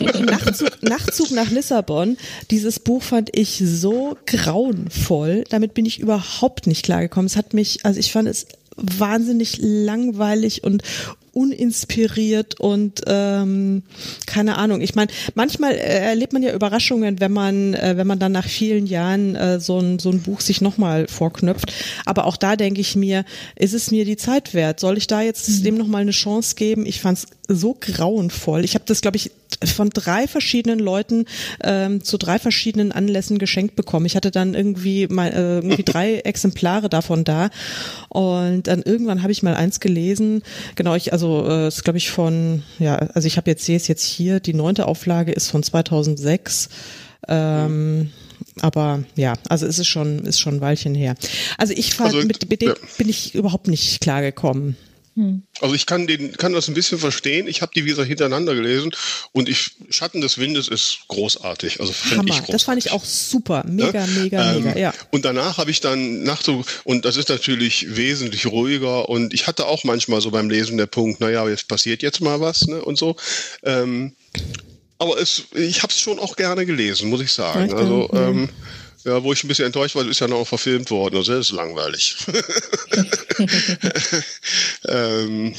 Nachtzug, 0.24 0.82
Nachtzug 0.82 1.30
nach 1.32 1.50
Lissabon. 1.50 2.16
Dieses 2.50 2.78
Buch 2.78 3.02
fand 3.02 3.30
ich 3.36 3.62
so 3.64 4.16
grauenvoll. 4.26 5.44
Damit 5.50 5.74
bin 5.74 5.86
ich 5.86 5.98
überhaupt 5.98 6.66
nicht 6.66 6.84
klargekommen. 6.84 7.26
Es 7.26 7.36
hat 7.36 7.52
mich, 7.52 7.84
also 7.84 7.98
ich 7.98 8.12
fand 8.12 8.28
es 8.28 8.46
wahnsinnig 8.76 9.58
langweilig 9.60 10.64
und 10.64 10.82
uninspiriert 11.32 12.58
und 12.60 13.02
ähm, 13.06 13.82
keine 14.26 14.58
Ahnung. 14.58 14.80
Ich 14.80 14.94
meine, 14.94 15.10
manchmal 15.34 15.72
äh, 15.72 16.00
erlebt 16.00 16.32
man 16.32 16.42
ja 16.42 16.52
Überraschungen, 16.52 17.20
wenn 17.20 17.32
man, 17.32 17.74
äh, 17.74 17.96
wenn 17.96 18.06
man 18.06 18.18
dann 18.18 18.32
nach 18.32 18.46
vielen 18.46 18.86
Jahren 18.86 19.36
äh, 19.36 19.60
so 19.60 19.78
ein 19.78 19.98
so 19.98 20.10
ein 20.10 20.22
Buch 20.22 20.40
sich 20.40 20.60
nochmal 20.60 21.06
vorknöpft. 21.08 21.72
Aber 22.04 22.26
auch 22.26 22.36
da 22.36 22.56
denke 22.56 22.80
ich 22.80 22.96
mir, 22.96 23.24
ist 23.56 23.74
es 23.74 23.90
mir 23.90 24.04
die 24.04 24.16
Zeit 24.16 24.54
wert? 24.54 24.80
Soll 24.80 24.98
ich 24.98 25.06
da 25.06 25.22
jetzt 25.22 25.64
dem 25.64 25.76
nochmal 25.76 26.02
eine 26.02 26.10
Chance 26.10 26.54
geben? 26.54 26.86
Ich 26.86 27.00
fand 27.00 27.18
es 27.18 27.26
so 27.48 27.76
grauenvoll. 27.78 28.64
Ich 28.64 28.74
habe 28.74 28.84
das, 28.86 29.00
glaube 29.00 29.16
ich, 29.16 29.30
von 29.64 29.90
drei 29.90 30.26
verschiedenen 30.26 30.78
Leuten 30.78 31.26
ähm, 31.62 32.02
zu 32.02 32.18
drei 32.18 32.38
verschiedenen 32.38 32.92
Anlässen 32.92 33.38
geschenkt 33.38 33.76
bekommen. 33.76 34.06
Ich 34.06 34.16
hatte 34.16 34.30
dann 34.30 34.54
irgendwie 34.54 35.06
mal 35.06 35.28
äh, 35.28 35.56
irgendwie 35.56 35.82
drei 35.82 36.14
Exemplare 36.24 36.88
davon 36.88 37.24
da 37.24 37.50
und 38.08 38.66
dann 38.66 38.82
irgendwann 38.82 39.22
habe 39.22 39.32
ich 39.32 39.42
mal 39.42 39.54
eins 39.54 39.80
gelesen. 39.80 40.42
Genau, 40.76 40.94
ich 40.94 41.12
also 41.12 41.46
äh, 41.46 41.68
ist 41.68 41.84
glaube 41.84 41.98
ich 41.98 42.10
von 42.10 42.62
ja, 42.78 42.96
also 42.96 43.26
ich 43.26 43.36
habe 43.36 43.50
jetzt 43.50 43.64
sehe 43.64 43.76
es 43.76 43.88
jetzt 43.88 44.04
hier. 44.04 44.40
Die 44.40 44.54
neunte 44.54 44.86
Auflage 44.86 45.32
ist 45.32 45.50
von 45.50 45.62
2006. 45.62 46.68
Ähm, 47.28 48.10
aber 48.60 49.04
ja, 49.16 49.34
also 49.48 49.66
es 49.66 49.78
ist 49.78 49.88
schon 49.88 50.20
ist 50.20 50.40
schon 50.40 50.56
ein 50.56 50.60
Weilchen 50.60 50.94
her. 50.94 51.14
Also 51.58 51.74
ich 51.76 51.94
fand 51.94 52.14
Also, 52.14 52.26
mit, 52.26 52.48
mit 52.48 52.62
dem 52.62 52.70
ja. 52.70 52.74
bin 52.98 53.08
ich 53.08 53.34
überhaupt 53.34 53.68
nicht 53.68 54.00
klargekommen. 54.00 54.76
Also 55.60 55.74
ich 55.74 55.84
kann 55.86 56.06
den, 56.06 56.32
kann 56.36 56.52
das 56.52 56.68
ein 56.68 56.74
bisschen 56.74 56.98
verstehen. 56.98 57.46
Ich 57.46 57.60
habe 57.60 57.72
die 57.74 57.84
wie 57.84 57.90
gesagt 57.90 58.08
hintereinander 58.08 58.54
gelesen 58.54 58.92
und 59.32 59.48
ich 59.48 59.72
Schatten 59.90 60.20
des 60.22 60.38
Windes 60.38 60.68
ist 60.68 61.00
großartig. 61.08 61.80
Also 61.80 61.92
finde 61.92 62.14
ich 62.14 62.18
Hammer. 62.18 62.46
großartig. 62.46 62.52
Das 62.52 62.62
fand 62.62 62.78
ich 62.86 62.92
auch 62.92 63.04
super. 63.04 63.64
Mega, 63.68 64.06
Ne? 64.06 64.12
mega, 64.22 64.54
Ähm, 64.54 64.64
mega. 64.64 64.78
Ja. 64.78 64.94
Und 65.10 65.24
danach 65.26 65.58
habe 65.58 65.70
ich 65.70 65.80
dann 65.80 66.22
nach 66.22 66.42
so, 66.42 66.64
und 66.84 67.04
das 67.04 67.16
ist 67.16 67.28
natürlich 67.28 67.96
wesentlich 67.96 68.46
ruhiger 68.46 69.08
und 69.08 69.34
ich 69.34 69.46
hatte 69.46 69.66
auch 69.66 69.84
manchmal 69.84 70.20
so 70.22 70.30
beim 70.30 70.48
Lesen 70.48 70.78
der 70.78 70.86
Punkt, 70.86 71.20
naja, 71.20 71.46
jetzt 71.48 71.68
passiert 71.68 72.02
jetzt 72.02 72.20
mal 72.20 72.40
was, 72.40 72.66
ne, 72.66 72.80
und 72.82 72.96
so. 72.96 73.16
Ähm, 73.62 74.14
aber 74.98 75.18
es, 75.20 75.44
ich 75.54 75.82
habe 75.82 75.92
es 75.92 75.98
schon 76.00 76.18
auch 76.18 76.36
gerne 76.36 76.64
gelesen, 76.66 77.08
muss 77.10 77.20
ich 77.20 77.32
sagen. 77.32 77.72
Also, 77.74 78.08
Mhm. 78.12 78.18
ähm, 78.18 78.48
Ja, 79.04 79.22
wo 79.22 79.32
ich 79.32 79.42
ein 79.42 79.48
bisschen 79.48 79.66
enttäuscht 79.66 79.94
war, 79.94 80.06
ist 80.06 80.20
ja 80.20 80.28
noch 80.28 80.44
verfilmt 80.46 80.90
worden. 80.90 81.16
Also 81.16 81.32
das 81.32 81.48
ist 81.48 81.52
langweilig. 81.52 82.16
ähm, 84.88 85.54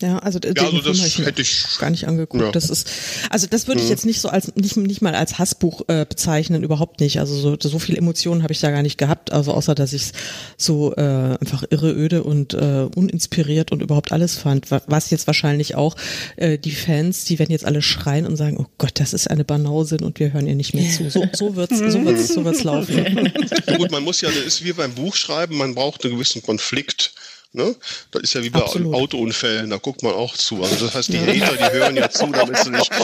ja, 0.00 0.18
also 0.18 0.38
ja, 0.38 0.52
also 0.64 0.80
das 0.80 1.18
hätte 1.18 1.42
ich 1.42 1.64
gar 1.78 1.90
nicht 1.90 2.06
angeguckt. 2.06 2.42
Ja. 2.42 2.52
Das 2.52 2.70
ist, 2.70 2.90
also 3.30 3.46
das 3.48 3.66
würde 3.66 3.80
ich 3.80 3.88
jetzt 3.88 4.06
nicht 4.06 4.20
so 4.20 4.28
als 4.28 4.54
nicht 4.54 4.76
nicht 4.76 5.02
mal 5.02 5.14
als 5.14 5.38
Hassbuch 5.38 5.82
äh, 5.88 6.06
bezeichnen, 6.08 6.62
überhaupt 6.62 7.00
nicht. 7.00 7.20
Also 7.20 7.34
so, 7.34 7.56
so 7.60 7.78
viel 7.78 7.96
Emotionen 7.96 8.42
habe 8.42 8.52
ich 8.52 8.60
da 8.60 8.70
gar 8.70 8.82
nicht 8.82 8.98
gehabt. 8.98 9.32
Also 9.32 9.52
außer 9.52 9.74
dass 9.74 9.92
ich 9.92 10.02
es 10.02 10.12
so 10.56 10.94
äh, 10.94 11.00
einfach 11.00 11.64
irre 11.70 11.92
öde 11.92 12.22
und 12.22 12.54
äh, 12.54 12.88
uninspiriert 12.94 13.72
und 13.72 13.82
überhaupt 13.82 14.12
alles 14.12 14.36
fand. 14.36 14.70
Was 14.70 15.10
jetzt 15.10 15.26
wahrscheinlich 15.26 15.74
auch 15.74 15.96
äh, 16.36 16.58
die 16.58 16.72
Fans, 16.72 17.24
die 17.24 17.38
werden 17.38 17.52
jetzt 17.52 17.64
alle 17.64 17.82
schreien 17.82 18.26
und 18.26 18.36
sagen, 18.36 18.56
oh 18.58 18.66
Gott, 18.78 19.00
das 19.00 19.12
ist 19.12 19.30
eine 19.30 19.44
Banausin 19.44 20.00
und 20.00 20.20
wir 20.20 20.32
hören 20.32 20.46
ihr 20.46 20.54
nicht 20.54 20.74
mehr 20.74 20.90
zu. 20.90 21.10
So, 21.10 21.26
so 21.32 21.56
wird's, 21.56 21.78
so 21.78 22.04
wird's, 22.04 22.28
so 22.28 22.44
wird's 22.44 22.64
laufen. 22.64 23.32
Gut, 23.76 23.90
man 23.90 24.02
muss 24.02 24.20
ja, 24.20 24.28
das 24.28 24.44
ist 24.44 24.64
wie 24.64 24.72
beim 24.72 24.92
Buchschreiben, 24.92 25.56
man 25.56 25.74
braucht 25.74 26.04
einen 26.04 26.14
gewissen 26.14 26.42
Konflikt 26.42 27.12
Ne? 27.52 27.74
Das 28.10 28.22
ist 28.22 28.34
ja 28.34 28.42
wie 28.42 28.50
bei 28.50 28.60
Absolut. 28.60 28.94
Autounfällen, 28.94 29.70
da 29.70 29.78
guckt 29.78 30.02
man 30.02 30.12
auch 30.12 30.36
zu. 30.36 30.62
Also 30.62 30.84
das 30.84 30.94
heißt, 30.94 31.12
die 31.12 31.18
Hater, 31.18 31.56
die 31.56 31.78
hören 31.78 31.96
ja 31.96 32.10
zu, 32.10 32.26
damit 32.26 32.58
sie 32.58 32.70
nicht. 32.70 32.90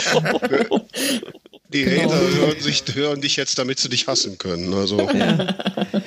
Die 1.73 1.83
genau. 1.83 2.03
Hater 2.03 2.21
hören, 2.21 2.59
sich, 2.59 2.83
hören 2.93 3.21
dich 3.21 3.35
jetzt, 3.37 3.57
damit 3.57 3.79
sie 3.79 3.89
dich 3.89 4.07
hassen 4.07 4.37
können. 4.37 4.71
Also. 4.73 4.99
Ja. 4.99 5.47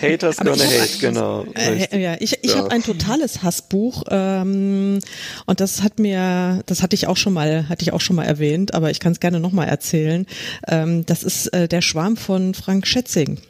Haters 0.01 0.37
gonna 0.37 0.65
hate, 0.65 0.99
genau. 1.01 1.47
Äh, 1.57 2.01
ja, 2.01 2.17
ich, 2.21 2.39
ich 2.43 2.53
ja. 2.53 2.59
habe 2.59 2.71
ein 2.71 2.83
totales 2.83 3.43
Hassbuch 3.43 4.05
ähm, 4.09 5.01
und 5.47 5.61
das 5.61 5.83
hat 5.83 5.99
mir, 5.99 6.63
das 6.67 6.81
hatte 6.81 6.95
ich 6.95 7.09
auch 7.09 7.17
schon 7.17 7.33
mal, 7.33 7.69
hatte 7.69 7.83
ich 7.83 7.93
auch 7.93 8.01
schon 8.01 8.17
mal 8.17 8.25
erwähnt, 8.25 8.73
aber 8.73 8.91
ich 8.91 9.01
kann 9.01 9.13
es 9.13 9.21
gerne 9.21 9.41
nochmal 9.41 9.69
erzählen. 9.69 10.27
Ähm, 10.69 11.05
das 11.07 11.25
ist 11.25 11.49
äh, 11.49 11.67
der 11.67 11.83
Schwarm 11.83 12.17
von 12.17 12.55
Frank 12.55 12.87
Schätzing. 12.87 13.41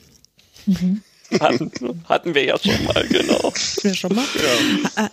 Mhm. 0.64 1.02
Hatten, 1.40 1.70
hatten 2.08 2.34
wir 2.34 2.44
ja 2.44 2.58
schon 2.58 2.84
mal, 2.84 3.06
genau. 3.08 3.52
Wir 3.82 3.94
schon 3.94 4.14
mal? 4.14 4.24
Ja. 4.96 5.04
Äh, 5.04 5.08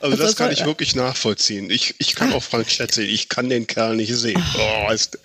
also 0.00 0.16
das 0.16 0.36
kann 0.36 0.50
ich 0.50 0.64
wirklich 0.64 0.96
nachvollziehen. 0.96 1.70
Ich, 1.70 1.94
ich 1.98 2.14
kann 2.14 2.32
ah. 2.32 2.36
auch 2.36 2.42
Frank 2.42 2.68
Schätze, 2.68 3.02
ich 3.04 3.28
kann 3.28 3.48
den 3.48 3.66
Kerl 3.66 3.96
nicht 3.96 4.14
sehen. 4.14 4.42
Oh, 4.58 4.90
ist, 4.92 5.18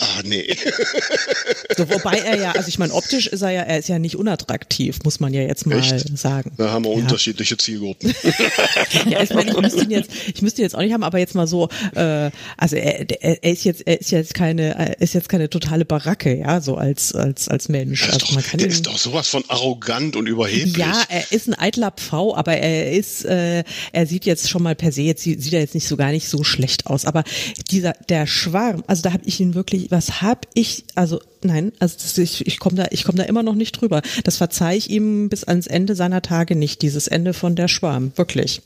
ah, 0.00 0.22
nee. 0.24 0.56
So, 1.76 1.88
wobei 1.90 2.18
er 2.18 2.36
ja, 2.36 2.52
also 2.52 2.68
ich 2.68 2.78
meine, 2.78 2.92
optisch 2.92 3.26
ist 3.26 3.42
er 3.42 3.50
ja, 3.50 3.62
er 3.62 3.78
ist 3.78 3.88
ja 3.88 3.98
nicht 3.98 4.16
unattraktiv, 4.16 4.98
muss 5.04 5.20
man 5.20 5.32
ja 5.32 5.42
jetzt 5.42 5.66
mal 5.66 5.78
Echt? 5.78 6.18
sagen. 6.18 6.52
Da 6.56 6.70
haben 6.70 6.84
wir 6.84 6.92
ja. 6.92 6.98
unterschiedliche 6.98 7.56
Zielgruppen. 7.56 8.12
ja, 9.08 9.22
ich 9.22 9.30
meine, 9.30 9.50
ich 9.50 9.60
müsste 9.60 9.84
ihn 9.84 9.90
jetzt, 9.90 10.10
ich 10.34 10.42
müsste 10.42 10.60
ihn 10.60 10.64
jetzt 10.64 10.74
auch 10.74 10.80
nicht 10.80 10.92
haben, 10.92 11.04
aber 11.04 11.18
jetzt 11.18 11.34
mal 11.34 11.46
so, 11.46 11.68
äh, 11.94 12.30
also 12.56 12.76
er, 12.76 13.06
er, 13.22 13.44
ist 13.44 13.64
jetzt, 13.64 13.86
er 13.86 14.00
ist 14.00 14.10
jetzt 14.10 14.34
keine, 14.34 14.96
ist 14.98 15.14
jetzt 15.14 15.28
keine 15.28 15.50
totale 15.50 15.84
Baracke, 15.84 16.36
ja, 16.36 16.60
so 16.60 16.76
als, 16.76 17.14
als, 17.14 17.48
als 17.48 17.68
Mensch. 17.68 18.04
Also 18.06 18.18
doch, 18.18 18.32
man 18.32 18.42
kann 18.42 18.58
der 18.58 18.68
ist 18.68 18.86
doch 18.86 18.98
sowas 18.98 19.28
von 19.28 19.44
arrogant 19.48 20.16
und 20.16 20.26
überheblich. 20.26 20.76
Ja, 20.76 21.04
er 21.08 21.30
ist 21.30 21.48
ein 21.48 21.54
eitler 21.54 21.90
Pfau, 21.92 22.34
aber 22.34 22.56
er 22.56 22.92
ist, 22.92 23.24
äh, 23.24 23.64
er 23.92 24.06
sieht 24.06 24.24
jetzt 24.24 24.48
schon 24.48 24.62
mal 24.62 24.74
per 24.74 24.92
se, 24.92 25.02
jetzt 25.02 25.22
sieht, 25.22 25.42
sieht 25.42 25.52
er 25.52 25.60
jetzt 25.60 25.74
nicht 25.74 25.86
so 25.86 25.96
gar 25.96 26.10
nicht 26.10 26.28
so 26.28 26.44
schlecht 26.44 26.86
aus. 26.86 27.04
Aber 27.04 27.24
dieser, 27.70 27.92
der 28.08 28.26
Schwarm, 28.26 28.84
also 28.86 29.02
da 29.02 29.12
habe 29.12 29.24
ich 29.26 29.40
ihn 29.40 29.54
wirklich, 29.54 29.87
was 29.90 30.22
hab 30.22 30.46
ich, 30.54 30.84
also 30.94 31.20
nein, 31.44 31.72
also 31.78 31.96
das, 32.00 32.16
ich, 32.18 32.46
ich 32.46 32.58
komme 32.58 32.76
da, 32.76 32.86
ich 32.90 33.04
komme 33.04 33.18
da 33.18 33.24
immer 33.24 33.42
noch 33.42 33.54
nicht 33.54 33.72
drüber. 33.72 34.02
Das 34.24 34.36
verzeih 34.36 34.76
ich 34.76 34.90
ihm 34.90 35.28
bis 35.28 35.44
ans 35.44 35.66
Ende 35.66 35.94
seiner 35.94 36.22
Tage 36.22 36.56
nicht, 36.56 36.82
dieses 36.82 37.08
Ende 37.08 37.32
von 37.34 37.56
der 37.56 37.68
Schwarm, 37.68 38.12
wirklich. 38.16 38.62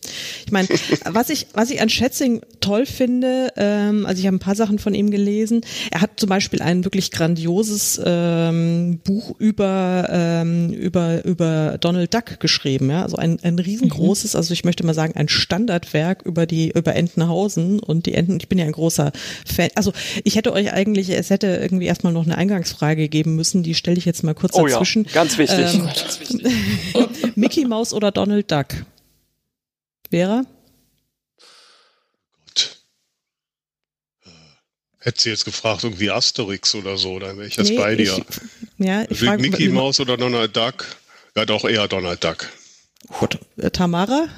Ich 0.47 0.53
meine, 0.53 0.68
was 1.05 1.31
ich, 1.31 1.47
was 1.53 1.70
ich 1.70 1.81
an 1.81 1.89
Schätzing 1.89 2.43
toll 2.61 2.87
finde, 2.87 3.53
ähm, 3.57 4.07
also 4.07 4.20
ich 4.20 4.27
habe 4.27 4.37
ein 4.37 4.41
paar 4.41 4.55
Sachen 4.55 4.79
von 4.79 4.95
ihm 4.95 5.11
gelesen. 5.11 5.62
Er 5.91 6.01
hat 6.01 6.12
zum 6.16 6.29
Beispiel 6.29 6.62
ein 6.62 6.85
wirklich 6.85 7.11
grandioses 7.11 8.01
ähm, 8.05 9.01
Buch 9.05 9.35
über 9.39 10.09
ähm, 10.11 10.70
über 10.73 11.25
über 11.25 11.79
Donald 11.81 12.12
Duck 12.14 12.41
geschrieben, 12.41 12.91
ja, 12.91 13.03
also 13.03 13.16
ein 13.16 13.39
ein 13.43 13.59
riesengroßes, 13.59 14.35
mhm. 14.35 14.39
also 14.39 14.53
ich 14.53 14.64
möchte 14.64 14.85
mal 14.85 14.95
sagen 14.95 15.14
ein 15.16 15.29
Standardwerk 15.29 16.23
über 16.23 16.47
die 16.47 16.70
über 16.70 16.95
Entenhausen 16.95 17.81
und 17.81 18.07
die 18.07 18.14
Enten. 18.14 18.39
Ich 18.41 18.49
bin 18.49 18.59
ja 18.59 18.64
ein 18.64 18.73
großer 18.73 19.12
Fan. 19.45 19.70
Also 19.75 19.93
ich 20.25 20.37
hätte 20.37 20.53
euch 20.53 20.73
eigentlich, 20.73 21.11
es 21.11 21.31
hätte 21.31 21.47
irgendwie 21.47 21.87
erstmal 21.87 22.12
noch 22.12 22.25
eine 22.25 22.37
Eingang 22.37 22.62
Eingangsfrage 22.63 23.09
geben 23.09 23.37
müssen. 23.37 23.63
Die 23.63 23.75
stelle 23.75 23.99
ich 23.99 24.05
jetzt 24.05 24.23
mal 24.23 24.35
kurz 24.35 24.55
oh 24.55 24.67
dazwischen. 24.67 25.05
Ja, 25.05 25.13
ganz 25.13 25.39
wichtig. 25.39 25.75
Ähm, 25.75 25.87
ganz 25.87 26.21
wichtig. 26.21 27.37
Mickey 27.37 27.65
Mouse 27.65 27.93
oder 27.93 28.11
Donald 28.13 28.51
Duck? 28.51 28.67
Vera? 30.11 30.45
Äh, 34.25 34.29
hätte 34.99 35.21
sie 35.21 35.31
jetzt 35.31 35.45
gefragt, 35.45 35.85
irgendwie 35.85 36.11
Asterix 36.11 36.75
oder 36.75 36.97
so, 36.97 37.19
dann 37.19 37.37
wäre 37.37 37.49
ich 37.49 37.57
jetzt 37.57 37.71
nee, 37.71 37.77
bei 37.77 37.97
dir. 37.97 38.19
Ich, 38.19 38.25
ja, 38.87 39.05
ich 39.09 39.19
frage, 39.19 39.43
Mickey 39.43 39.69
Mouse 39.69 40.01
oder 40.01 40.17
Donald 40.17 40.57
Duck? 40.57 40.87
Ja, 41.37 41.45
doch 41.45 41.65
eher 41.65 41.89
Donald 41.89 42.23
Duck. 42.23 42.49
Gut. 43.09 43.38
Äh, 43.57 43.70
Tamara? 43.70 44.28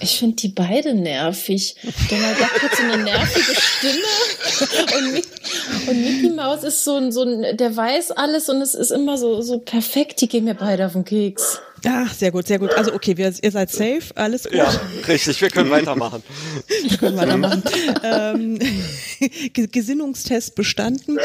Ich 0.00 0.18
finde 0.18 0.36
die 0.36 0.48
beide 0.48 0.94
nervig. 0.94 1.76
Donald 2.08 2.38
Duck 2.38 2.62
hat 2.62 2.76
so 2.76 2.82
eine 2.82 3.02
nervige 3.02 3.54
Stimme 3.60 4.04
und, 4.96 5.88
und 5.88 6.00
Mickey 6.02 6.30
Mouse 6.30 6.64
ist 6.64 6.84
so 6.84 6.96
ein, 6.96 7.12
so 7.12 7.22
ein, 7.22 7.56
der 7.56 7.76
weiß 7.76 8.12
alles 8.12 8.48
und 8.48 8.60
es 8.60 8.74
ist 8.74 8.90
immer 8.90 9.18
so, 9.18 9.40
so 9.42 9.58
perfekt. 9.58 10.20
Die 10.20 10.28
gehen 10.28 10.44
mir 10.44 10.54
beide 10.54 10.86
auf 10.86 10.92
den 10.92 11.04
Keks. 11.04 11.60
Ach, 11.86 12.12
sehr 12.12 12.30
gut, 12.30 12.46
sehr 12.46 12.58
gut. 12.58 12.72
Also 12.74 12.92
okay, 12.94 13.16
wir, 13.16 13.32
ihr 13.42 13.50
seid 13.50 13.70
safe, 13.70 14.02
alles 14.14 14.44
gut. 14.44 14.54
Ja, 14.54 14.70
richtig, 15.06 15.40
wir 15.40 15.50
können 15.50 15.70
weitermachen. 15.70 16.22
wir 16.88 16.96
können 16.96 17.16
weitermachen. 17.16 17.62
ähm, 18.04 18.58
Gesinnungstest 19.72 20.54
bestanden. 20.54 21.18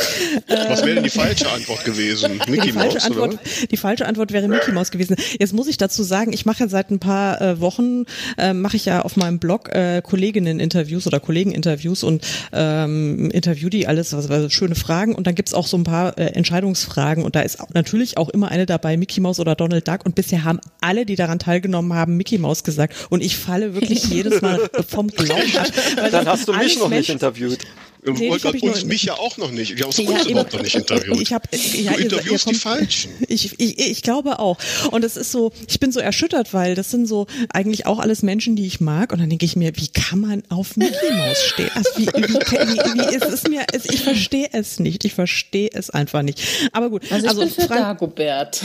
Was 0.48 0.84
wäre 0.84 0.96
denn 0.96 1.04
die 1.04 1.10
falsche 1.10 1.50
Antwort 1.50 1.84
gewesen? 1.86 2.42
Mickey 2.48 2.68
die 2.68 2.72
falsche 2.72 2.96
Mouse, 2.96 3.06
Antwort, 3.06 3.34
oder? 3.34 3.40
Die 3.72 3.78
falsche 3.78 4.06
Antwort 4.06 4.32
wäre 4.32 4.48
Mickey 4.48 4.72
Mouse 4.72 4.92
gewesen. 4.92 5.16
Jetzt 5.40 5.54
muss 5.54 5.68
ich 5.68 5.78
dazu 5.78 6.04
sagen, 6.04 6.34
ich 6.34 6.46
mache 6.46 6.62
ja 6.62 6.68
seit 6.68 6.92
ein 6.92 7.00
paar 7.00 7.42
äh, 7.42 7.60
Wochen, 7.60 8.06
äh, 8.38 8.54
mache 8.54 8.76
ich 8.76 8.86
ja 8.86 9.02
auf 9.02 9.16
meinem 9.16 9.40
Blog 9.40 9.70
äh, 9.70 10.02
Kolleginnen-Interviews 10.02 11.08
oder 11.08 11.20
Kollegen-Interviews 11.20 12.04
und 12.04 12.26
ähm, 12.52 13.32
interview 13.32 13.70
die 13.70 13.88
alles, 13.88 14.14
was, 14.14 14.30
was 14.30 14.52
schöne 14.52 14.76
Fragen 14.76 15.16
und 15.16 15.28
dann 15.28 15.36
gibt's 15.36 15.54
auch 15.54 15.68
so 15.68 15.78
ein 15.78 15.84
paar 15.84 16.18
äh, 16.18 16.26
Entscheidungsfragen 16.28 17.24
und 17.24 17.36
da 17.36 17.42
ist 17.42 17.60
natürlich 17.74 18.18
auch 18.18 18.30
immer 18.30 18.50
eine 18.50 18.66
dabei, 18.66 18.98
Mickey 18.98 19.20
Mouse 19.22 19.40
oder 19.40 19.56
Donald 19.56 19.88
Duck 19.88 20.06
und 20.06 20.16
bisher 20.16 20.43
haben 20.44 20.60
alle, 20.82 21.06
die 21.06 21.16
daran 21.16 21.40
teilgenommen 21.40 21.94
haben, 21.94 22.18
Mickey 22.18 22.38
Mouse 22.38 22.64
gesagt. 22.64 23.08
Und 23.10 23.24
ich 23.24 23.38
falle 23.38 23.74
wirklich 23.74 24.06
jedes 24.10 24.42
Mal 24.42 24.70
vom 24.88 25.08
Glauben 25.08 25.58
ab. 25.58 25.68
Dann 26.12 26.28
hast 26.28 26.48
du 26.48 26.54
mich 26.54 26.80
noch 26.80 26.90
nicht 26.90 27.10
interviewt. 27.10 27.60
Nee, 28.06 28.30
Wollt 28.30 28.44
uns 28.46 28.62
nur, 28.62 28.86
mich 28.86 29.04
ja 29.04 29.14
auch 29.14 29.38
noch 29.38 29.52
nicht. 29.52 29.78
Wir 29.78 29.84
haben 29.84 29.88
uns 29.88 29.98
ja, 29.98 30.30
überhaupt 30.30 30.54
noch 30.54 30.62
nicht 30.62 30.76
interviewt. 30.76 31.22
Ich 31.22 31.32
hab, 31.32 31.48
ja, 31.54 31.94
du 31.94 32.00
interviewst 32.00 32.48
ihr, 32.48 32.54
die 32.54 32.60
Falschen. 32.60 33.12
Ich, 33.30 33.58
ich, 33.60 33.80
ich 33.80 34.02
glaube 34.02 34.40
auch. 34.40 34.58
Und 34.92 35.06
es 35.06 35.16
ist 35.16 35.32
so, 35.32 35.54
ich 35.68 35.80
bin 35.80 35.92
so 35.92 36.00
erschüttert, 36.00 36.54
weil 36.54 36.76
das 36.76 36.92
sind 36.92 37.08
so 37.08 37.28
eigentlich 37.54 37.86
auch 37.86 38.00
alles 38.00 38.22
Menschen, 38.22 38.56
die 38.56 38.66
ich 38.66 38.82
mag. 38.82 39.14
Und 39.14 39.20
dann 39.20 39.30
denke 39.30 39.46
ich 39.46 39.56
mir, 39.56 39.72
wie 39.78 39.88
kann 39.88 40.20
man 40.20 40.44
auf 40.50 40.76
Mickey 40.76 41.14
Mouse 41.14 41.44
stehen? 41.44 41.72
Also 41.76 41.92
wie, 41.98 42.08
wie, 42.08 42.34
wie, 42.34 43.12
wie 43.12 43.16
ist 43.16 43.26
es 43.26 43.44
mir, 43.48 43.66
ich 43.72 44.02
verstehe 44.02 44.50
es 44.52 44.80
nicht. 44.80 45.06
Ich 45.06 45.14
verstehe 45.14 45.70
es 45.72 45.90
einfach 45.90 46.24
nicht. 46.24 46.42
Aber 46.74 46.90
gut. 46.90 47.04
Also 47.10 47.26
ich 47.26 47.30
also, 47.30 47.42
bin 47.42 47.50
für 47.52 47.62
Frank 47.62 47.82
Dagobert. 48.00 48.62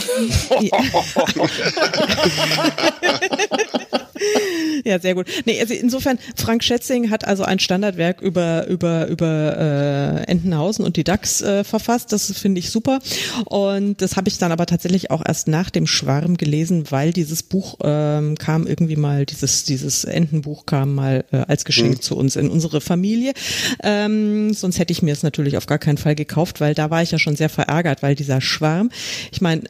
ja, 4.84 4.98
sehr 4.98 5.14
gut. 5.14 5.26
Nee, 5.44 5.60
also 5.60 5.74
insofern, 5.74 6.18
Frank 6.36 6.64
Schätzing 6.64 7.10
hat 7.10 7.24
also 7.24 7.44
ein 7.44 7.58
Standardwerk 7.58 8.20
über, 8.20 8.66
über, 8.66 9.06
über 9.06 9.27
äh, 9.28 10.30
Entenhausen 10.30 10.84
und 10.84 10.96
die 10.96 11.04
DAX 11.04 11.40
äh, 11.42 11.64
verfasst. 11.64 12.12
Das 12.12 12.32
finde 12.32 12.58
ich 12.58 12.70
super. 12.70 13.00
Und 13.44 14.00
das 14.02 14.16
habe 14.16 14.28
ich 14.28 14.38
dann 14.38 14.52
aber 14.52 14.66
tatsächlich 14.66 15.10
auch 15.10 15.22
erst 15.26 15.48
nach 15.48 15.70
dem 15.70 15.86
Schwarm 15.86 16.36
gelesen, 16.36 16.90
weil 16.90 17.12
dieses 17.12 17.42
Buch 17.42 17.76
ähm, 17.82 18.36
kam 18.36 18.66
irgendwie 18.66 18.96
mal, 18.96 19.26
dieses, 19.26 19.64
dieses 19.64 20.04
Entenbuch 20.04 20.66
kam 20.66 20.94
mal 20.94 21.24
äh, 21.32 21.38
als 21.48 21.64
Geschenk 21.64 21.96
mhm. 21.96 22.00
zu 22.00 22.16
uns 22.16 22.36
in 22.36 22.50
unsere 22.50 22.80
Familie. 22.80 23.32
Ähm, 23.82 24.52
sonst 24.54 24.78
hätte 24.78 24.92
ich 24.92 25.02
mir 25.02 25.12
es 25.12 25.22
natürlich 25.22 25.56
auf 25.56 25.66
gar 25.66 25.78
keinen 25.78 25.98
Fall 25.98 26.14
gekauft, 26.14 26.60
weil 26.60 26.74
da 26.74 26.90
war 26.90 27.02
ich 27.02 27.10
ja 27.10 27.18
schon 27.18 27.36
sehr 27.36 27.48
verärgert, 27.48 28.02
weil 28.02 28.14
dieser 28.14 28.40
Schwarm, 28.40 28.90
ich 29.32 29.40
meine, 29.40 29.62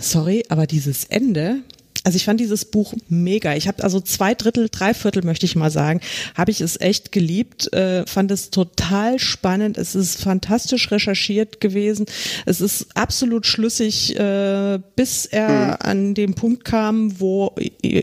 sorry, 0.00 0.44
aber 0.48 0.66
dieses 0.66 1.04
Ende, 1.04 1.62
also 2.04 2.16
ich 2.16 2.24
fand 2.26 2.38
dieses 2.38 2.66
Buch 2.66 2.94
mega. 3.08 3.56
Ich 3.56 3.66
habe 3.66 3.82
also 3.82 3.98
zwei 3.98 4.34
Drittel, 4.34 4.68
drei 4.70 4.92
Viertel 4.92 5.24
möchte 5.24 5.46
ich 5.46 5.56
mal 5.56 5.70
sagen, 5.70 6.00
habe 6.34 6.50
ich 6.50 6.60
es 6.60 6.78
echt 6.78 7.12
geliebt, 7.12 7.72
äh, 7.72 8.06
fand 8.06 8.30
es 8.30 8.50
total 8.50 9.18
spannend. 9.18 9.78
Es 9.78 9.94
ist 9.94 10.20
fantastisch 10.20 10.90
recherchiert 10.90 11.62
gewesen. 11.62 12.04
Es 12.44 12.60
ist 12.60 12.88
absolut 12.94 13.46
schlüssig, 13.46 14.18
äh, 14.18 14.78
bis 14.96 15.24
er 15.24 15.48
mhm. 15.48 15.76
an 15.80 16.14
den 16.14 16.34
Punkt 16.34 16.66
kam, 16.66 17.18
wo, 17.20 17.54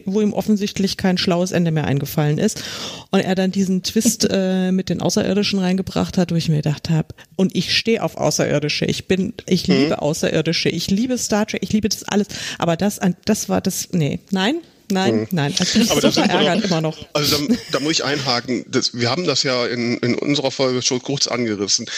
wo 0.05 0.21
ihm 0.21 0.33
offensichtlich 0.33 0.97
kein 0.97 1.19
schlaues 1.19 1.51
Ende 1.51 1.69
mehr 1.69 1.85
eingefallen 1.85 2.39
ist 2.39 2.63
und 3.11 3.19
er 3.19 3.35
dann 3.35 3.51
diesen 3.51 3.83
Twist 3.83 4.27
äh, 4.31 4.71
mit 4.71 4.89
den 4.89 5.01
Außerirdischen 5.01 5.59
reingebracht 5.59 6.17
hat, 6.17 6.31
wo 6.31 6.35
ich 6.35 6.49
mir 6.49 6.57
gedacht 6.57 6.89
habe, 6.89 7.09
und 7.35 7.55
ich 7.55 7.75
stehe 7.75 8.03
auf 8.03 8.17
Außerirdische. 8.17 8.85
Ich 8.85 9.07
bin, 9.07 9.33
ich 9.45 9.67
mhm. 9.67 9.75
liebe 9.75 10.01
Außerirdische. 10.01 10.69
Ich 10.69 10.89
liebe 10.89 11.17
Star 11.17 11.45
Trek. 11.45 11.61
Ich 11.63 11.73
liebe 11.73 11.89
das 11.89 12.03
alles. 12.03 12.27
Aber 12.57 12.77
das, 12.77 12.99
das 13.25 13.49
war 13.49 13.61
das 13.61 13.90
nee, 13.91 14.19
nein, 14.31 14.61
Nein, 14.91 15.21
mhm. 15.21 15.27
nein. 15.31 15.55
Also 15.57 15.79
ich 15.79 15.87
bin 15.87 15.91
aber 15.91 16.01
so 16.01 16.11
verärgert 16.11 16.65
immer 16.65 16.81
noch. 16.81 16.97
Also 17.13 17.37
da, 17.37 17.55
da 17.71 17.79
muss 17.79 17.93
ich 17.93 18.03
einhaken. 18.03 18.65
Das, 18.67 18.93
wir 18.93 19.09
haben 19.09 19.23
das 19.23 19.43
ja 19.43 19.65
in, 19.65 19.97
in 19.99 20.15
unserer 20.15 20.51
Folge 20.51 20.81
schon 20.81 21.01
kurz 21.01 21.27
angerissen. 21.27 21.89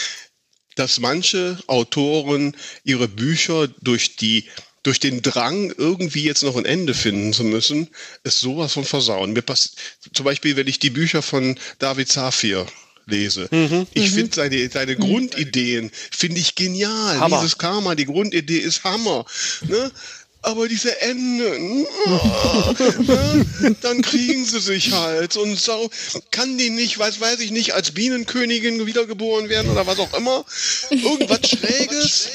dass 0.76 0.98
manche 0.98 1.58
Autoren 1.66 2.56
ihre 2.84 3.08
Bücher 3.08 3.68
durch 3.82 4.16
die 4.16 4.44
durch 4.84 5.00
den 5.00 5.22
Drang, 5.22 5.72
irgendwie 5.78 6.24
jetzt 6.24 6.42
noch 6.42 6.56
ein 6.56 6.66
Ende 6.66 6.92
finden 6.92 7.32
zu 7.32 7.42
müssen, 7.42 7.88
es 8.22 8.40
sowas 8.40 8.74
von 8.74 8.84
versauen. 8.84 9.32
Mir 9.32 9.40
passt 9.40 9.78
zum 10.12 10.24
Beispiel, 10.24 10.56
wenn 10.56 10.66
ich 10.66 10.78
die 10.78 10.90
Bücher 10.90 11.22
von 11.22 11.58
David 11.78 12.12
Safir 12.12 12.66
lese. 13.06 13.48
Mhm, 13.50 13.86
ich 13.94 14.10
mhm. 14.10 14.14
finde 14.14 14.36
seine, 14.36 14.70
seine 14.70 14.96
Grundideen, 14.96 15.90
finde 16.10 16.38
ich 16.38 16.54
genial. 16.54 17.18
Hammer. 17.18 17.38
Dieses 17.38 17.56
Karma, 17.56 17.94
die 17.94 18.04
Grundidee 18.04 18.58
ist 18.58 18.84
Hammer. 18.84 19.24
Ne? 19.66 19.90
Aber 20.44 20.68
diese 20.68 21.00
Enden, 21.00 21.86
dann 23.80 24.02
kriegen 24.02 24.44
sie 24.44 24.60
sich 24.60 24.92
halt. 24.92 25.36
Und 25.36 25.58
so 25.58 25.90
kann 26.30 26.58
die 26.58 26.70
nicht, 26.70 26.98
weiß, 26.98 27.20
weiß 27.20 27.40
ich 27.40 27.50
nicht, 27.50 27.74
als 27.74 27.92
Bienenkönigin 27.92 28.86
wiedergeboren 28.86 29.48
werden 29.48 29.70
oder 29.70 29.86
was 29.86 29.98
auch 29.98 30.12
immer. 30.14 30.44
Irgendwas 30.90 31.40
Schräges. 31.48 32.28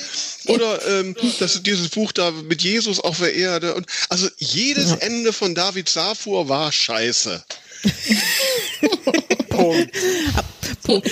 Oder 0.47 0.85
ähm, 0.87 1.15
das, 1.39 1.61
dieses 1.61 1.89
Buch 1.89 2.11
da 2.11 2.31
mit 2.31 2.61
Jesus 2.63 2.99
auf 2.99 3.19
der 3.19 3.35
Erde. 3.35 3.75
Und, 3.75 3.85
also 4.09 4.27
jedes 4.37 4.93
Ende 4.93 5.31
von 5.31 5.53
David 5.53 5.89
Safur 5.89 6.49
war 6.49 6.71
scheiße. 6.71 7.43
Punkt. 9.49 9.95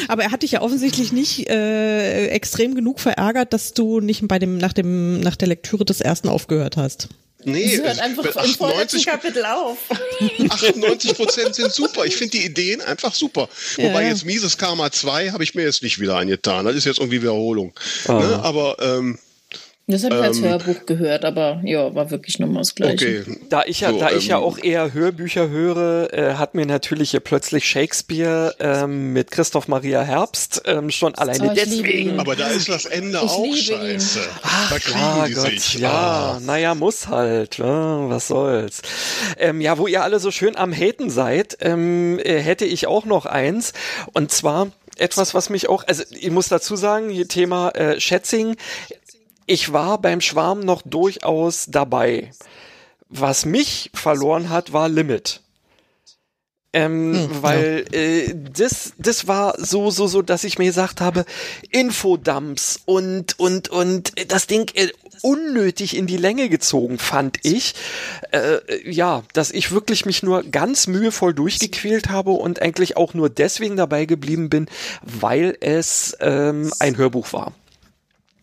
Aber 0.07 0.23
er 0.23 0.31
hat 0.31 0.43
dich 0.43 0.51
ja 0.51 0.61
offensichtlich 0.61 1.11
nicht 1.11 1.49
äh, 1.49 2.27
extrem 2.27 2.75
genug 2.75 2.99
verärgert, 2.99 3.53
dass 3.53 3.73
du 3.73 3.99
nicht 3.99 4.27
bei 4.27 4.39
dem 4.39 4.57
nach 4.57 4.73
dem 4.73 5.19
nach 5.19 5.35
der 5.35 5.47
Lektüre 5.47 5.85
des 5.85 6.01
ersten 6.01 6.29
aufgehört 6.29 6.77
hast. 6.77 7.09
Nee, 7.43 7.75
es 7.75 7.81
hört 7.81 7.99
einfach 7.99 8.43
im 8.43 8.53
vorletzten 8.55 9.03
Kapitel 9.03 9.45
auf. 9.45 9.77
98 10.49 11.13
Prozent 11.13 11.55
sind 11.55 11.71
super. 11.71 12.03
Ich 12.05 12.17
finde 12.17 12.37
die 12.37 12.45
Ideen 12.45 12.81
einfach 12.81 13.13
super. 13.13 13.47
Ja, 13.77 13.85
Wobei 13.85 14.07
jetzt 14.07 14.25
Mises 14.25 14.57
Karma 14.57 14.91
2 14.91 15.31
habe 15.31 15.43
ich 15.43 15.55
mir 15.55 15.63
jetzt 15.63 15.83
nicht 15.83 15.99
wieder 15.99 16.17
angetan. 16.17 16.65
Das 16.65 16.75
ist 16.75 16.85
jetzt 16.85 16.99
irgendwie 16.99 17.21
Wiederholung. 17.21 17.73
Ah. 18.07 18.13
Ne? 18.13 18.39
Aber 18.43 18.77
ähm, 18.81 19.19
das 19.89 20.03
habe 20.03 20.15
ich 20.15 20.21
als 20.21 20.37
ähm, 20.39 20.43
Hörbuch 20.43 20.85
gehört, 20.85 21.23
aber 21.23 21.61
ja, 21.63 21.95
war 21.95 22.11
wirklich 22.11 22.39
nochmal 22.39 22.59
das 22.59 22.75
Gleiche. 22.75 23.21
Okay. 23.21 23.39
Da 23.49 23.63
ich 23.65 23.79
ja, 23.79 23.91
so, 23.91 23.99
da 23.99 24.09
ähm, 24.09 24.17
ich 24.17 24.27
ja 24.27 24.37
ähm, 24.37 24.43
auch 24.43 24.57
eher 24.57 24.93
Hörbücher 24.93 25.47
höre, 25.47 26.13
äh, 26.13 26.33
hat 26.33 26.55
mir 26.55 26.65
natürlich 26.65 27.11
hier 27.11 27.21
plötzlich 27.21 27.65
Shakespeare 27.65 28.53
ähm, 28.59 29.13
mit 29.13 29.31
Christoph 29.31 29.69
Maria 29.69 30.01
Herbst 30.01 30.63
ähm, 30.65 30.91
schon 30.91 31.15
alleine 31.15 31.51
oh, 31.51 31.53
deswegen. 31.55 32.19
Aber 32.19 32.35
da 32.35 32.47
ist 32.47 32.67
das 32.67 32.83
Ende 32.83 33.17
ich 33.23 33.31
auch 33.31 33.55
scheiße. 33.55 34.19
Ach, 34.41 34.69
da 34.71 34.79
klar, 34.79 35.29
Gott, 35.29 35.51
sich. 35.51 35.75
ja, 35.75 35.91
ah. 35.91 36.39
naja, 36.41 36.75
muss 36.75 37.07
halt. 37.07 37.57
Ja, 37.57 38.09
was 38.09 38.27
soll's. 38.27 38.81
Ähm, 39.37 39.61
ja, 39.61 39.77
wo 39.77 39.87
ihr 39.87 40.03
alle 40.03 40.19
so 40.19 40.31
schön 40.31 40.57
am 40.57 40.73
Haten 40.73 41.09
seid, 41.09 41.59
ähm, 41.61 42.19
äh, 42.19 42.39
hätte 42.39 42.65
ich 42.65 42.87
auch 42.87 43.05
noch 43.05 43.25
eins. 43.25 43.71
Und 44.11 44.31
zwar 44.31 44.67
etwas, 44.97 45.33
was 45.33 45.49
mich 45.49 45.69
auch, 45.69 45.85
also 45.87 46.03
ich 46.11 46.31
muss 46.31 46.49
dazu 46.49 46.75
sagen, 46.75 47.09
hier 47.09 47.27
Thema 47.27 47.69
äh, 47.69 47.99
Schätzing, 47.99 48.55
ich 49.47 49.73
war 49.73 49.99
beim 49.99 50.21
Schwarm 50.21 50.59
noch 50.59 50.83
durchaus 50.83 51.65
dabei. 51.67 52.31
Was 53.09 53.45
mich 53.45 53.89
verloren 53.93 54.49
hat, 54.49 54.73
war 54.73 54.89
Limit. 54.89 55.41
Ähm, 56.73 57.13
hm, 57.15 57.29
weil 57.41 57.85
ja. 57.91 57.97
äh, 57.97 58.35
das 58.53 58.93
das 58.97 59.27
war 59.27 59.55
so 59.57 59.89
so 59.89 60.05
so, 60.05 60.21
dass 60.21 60.43
ich 60.43 60.59
mir 60.59 60.65
gesagt 60.65 60.99
habe, 60.99 61.25
Infodumps 61.71 62.81
und 62.85 63.39
und 63.39 63.69
und 63.69 64.11
das 64.29 64.47
Ding 64.47 64.69
äh, 64.75 64.89
unnötig 65.21 65.95
in 65.95 66.07
die 66.07 66.17
Länge 66.17 66.49
gezogen 66.49 66.99
fand 66.99 67.39
ich. 67.43 67.73
Äh, 68.31 68.59
ja, 68.89 69.23
dass 69.31 69.51
ich 69.51 69.71
wirklich 69.71 70.05
mich 70.05 70.23
nur 70.23 70.43
ganz 70.43 70.87
mühevoll 70.87 71.33
durchgequält 71.33 72.09
habe 72.09 72.31
und 72.31 72.61
eigentlich 72.61 72.97
auch 72.97 73.13
nur 73.13 73.29
deswegen 73.29 73.77
dabei 73.77 74.05
geblieben 74.05 74.49
bin, 74.49 74.67
weil 75.01 75.57
es 75.61 76.17
ähm, 76.19 76.71
ein 76.79 76.97
Hörbuch 76.97 77.31
war. 77.31 77.53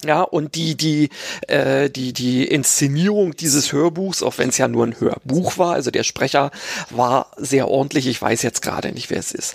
Ja, 0.05 0.22
und 0.22 0.55
die, 0.55 0.74
die, 0.76 1.09
äh, 1.48 1.88
die, 1.88 2.12
die 2.12 2.44
Inszenierung 2.44 3.34
dieses 3.36 3.72
Hörbuchs, 3.72 4.22
auch 4.22 4.38
wenn 4.38 4.50
es 4.50 4.59
ja 4.59 4.68
nur 4.68 4.86
ein 4.86 5.00
Hörbuch 5.00 5.57
war, 5.57 5.74
also 5.74 5.90
der 5.90 6.05
Sprecher 6.05 6.50
war 6.90 7.30
sehr 7.36 7.68
ordentlich, 7.68 8.07
ich 8.07 8.20
weiß 8.20 8.42
jetzt 8.42 8.61
gerade 8.61 8.92
nicht, 8.92 9.11
wer 9.11 9.18
es 9.18 9.32
ist. 9.32 9.55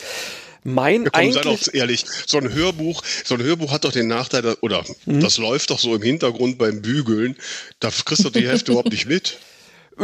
Mein 0.63 1.03
ja, 1.03 1.09
komm, 1.11 1.21
eigentlich, 1.21 1.43
sei 1.43 1.49
doch 1.49 1.73
ehrlich, 1.73 2.05
so 2.25 2.37
ein 2.37 2.53
Hörbuch, 2.53 3.01
so 3.23 3.35
ein 3.35 3.43
Hörbuch 3.43 3.71
hat 3.71 3.85
doch 3.85 3.91
den 3.91 4.07
Nachteil, 4.07 4.55
oder 4.61 4.83
hm? 5.05 5.21
das 5.21 5.37
läuft 5.37 5.69
doch 5.69 5.79
so 5.79 5.95
im 5.95 6.01
Hintergrund 6.01 6.57
beim 6.57 6.81
Bügeln, 6.81 7.37
da 7.79 7.89
kriegst 7.89 8.25
du 8.25 8.29
die 8.29 8.47
Hälfte 8.47 8.71
überhaupt 8.71 8.91
nicht 8.91 9.05
mit. 9.05 9.37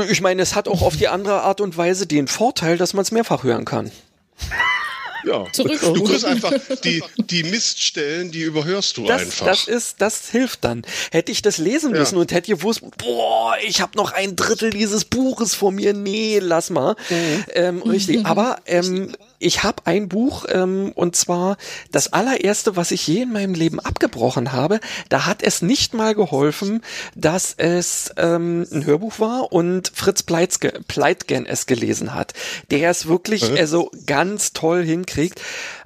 Ich 0.09 0.21
meine, 0.21 0.41
es 0.41 0.55
hat 0.55 0.67
auch 0.67 0.81
auf 0.81 0.97
die 0.97 1.07
andere 1.07 1.41
Art 1.41 1.61
und 1.61 1.77
Weise 1.77 2.05
den 2.05 2.27
Vorteil, 2.27 2.77
dass 2.77 2.93
man 2.93 3.03
es 3.03 3.11
mehrfach 3.11 3.43
hören 3.43 3.65
kann. 3.65 3.91
Ja, 5.25 5.45
Zurück. 5.51 5.79
du 5.81 6.03
kriegst 6.03 6.25
einfach 6.25 6.53
die, 6.83 7.03
die 7.17 7.43
Miststellen, 7.43 8.31
die 8.31 8.41
überhörst 8.41 8.97
du 8.97 9.05
das, 9.05 9.21
einfach. 9.21 9.45
Das 9.47 9.67
ist, 9.67 10.01
das 10.01 10.29
hilft 10.29 10.63
dann. 10.63 10.83
Hätte 11.11 11.31
ich 11.31 11.41
das 11.41 11.57
lesen 11.57 11.91
müssen 11.91 12.15
ja. 12.15 12.21
und 12.21 12.31
hätte 12.31 12.51
gewusst, 12.51 12.81
boah, 12.97 13.55
ich 13.65 13.81
habe 13.81 13.97
noch 13.97 14.11
ein 14.11 14.35
Drittel 14.35 14.69
dieses 14.69 15.05
Buches 15.05 15.55
vor 15.55 15.71
mir, 15.71 15.93
nee, 15.93 16.39
lass 16.39 16.69
mal. 16.69 16.95
Mhm. 17.09 17.45
Ähm, 17.53 17.81
richtig. 17.81 18.25
Aber 18.25 18.57
ähm, 18.65 19.15
ich 19.39 19.63
habe 19.63 19.83
ein 19.85 20.09
Buch 20.09 20.45
ähm, 20.49 20.91
und 20.95 21.15
zwar 21.15 21.57
das 21.91 22.13
allererste, 22.13 22.75
was 22.75 22.91
ich 22.91 23.05
je 23.07 23.23
in 23.23 23.33
meinem 23.33 23.53
Leben 23.53 23.79
abgebrochen 23.79 24.51
habe. 24.51 24.79
Da 25.09 25.25
hat 25.25 25.43
es 25.43 25.61
nicht 25.61 25.93
mal 25.93 26.15
geholfen, 26.15 26.81
dass 27.15 27.53
es 27.57 28.11
ähm, 28.17 28.65
ein 28.71 28.85
Hörbuch 28.85 29.19
war 29.19 29.51
und 29.51 29.91
Fritz 29.93 30.23
Pleitge, 30.23 30.73
Pleitgen 30.87 31.45
es 31.45 31.65
gelesen 31.65 32.13
hat, 32.13 32.33
der 32.71 32.89
es 32.89 33.07
wirklich 33.07 33.49
mhm. 33.49 33.57
also 33.57 33.91
ganz 34.05 34.53
toll 34.53 34.83
hinkriegt. 34.83 35.41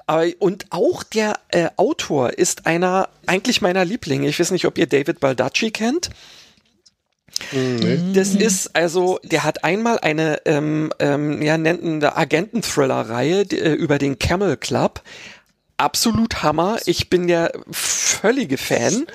Aber, 0.06 0.26
und 0.40 0.66
auch 0.72 1.04
der 1.04 1.40
äh, 1.50 1.70
Autor 1.76 2.32
ist 2.32 2.66
einer 2.66 3.10
eigentlich 3.28 3.62
meiner 3.62 3.86
Lieblinge. 3.86 4.28
Ich 4.28 4.40
weiß 4.40 4.52
nicht, 4.52 4.66
ob 4.66 4.78
ihr 4.78 4.88
David 4.88 5.20
Baldacci 5.20 5.72
kennt. 5.72 6.10
Nee. 7.52 8.14
Das 8.14 8.36
ist 8.36 8.76
also, 8.76 9.20
der 9.24 9.44
hat 9.44 9.64
einmal 9.64 10.00
eine, 10.00 10.42
ähm, 10.46 10.92
ähm, 11.00 11.42
ja, 11.42 11.58
nennt 11.58 11.84
eine 11.84 12.16
Agenten-Thriller-Reihe 12.16 13.42
äh, 13.52 13.74
über 13.74 13.98
den 13.98 14.20
Camel 14.20 14.58
Club. 14.58 15.02
Absolut 15.78 16.44
Hammer. 16.44 16.78
Ich 16.86 17.10
bin 17.10 17.28
der 17.28 17.54
völlige 17.72 18.58
Fan. 18.58 19.06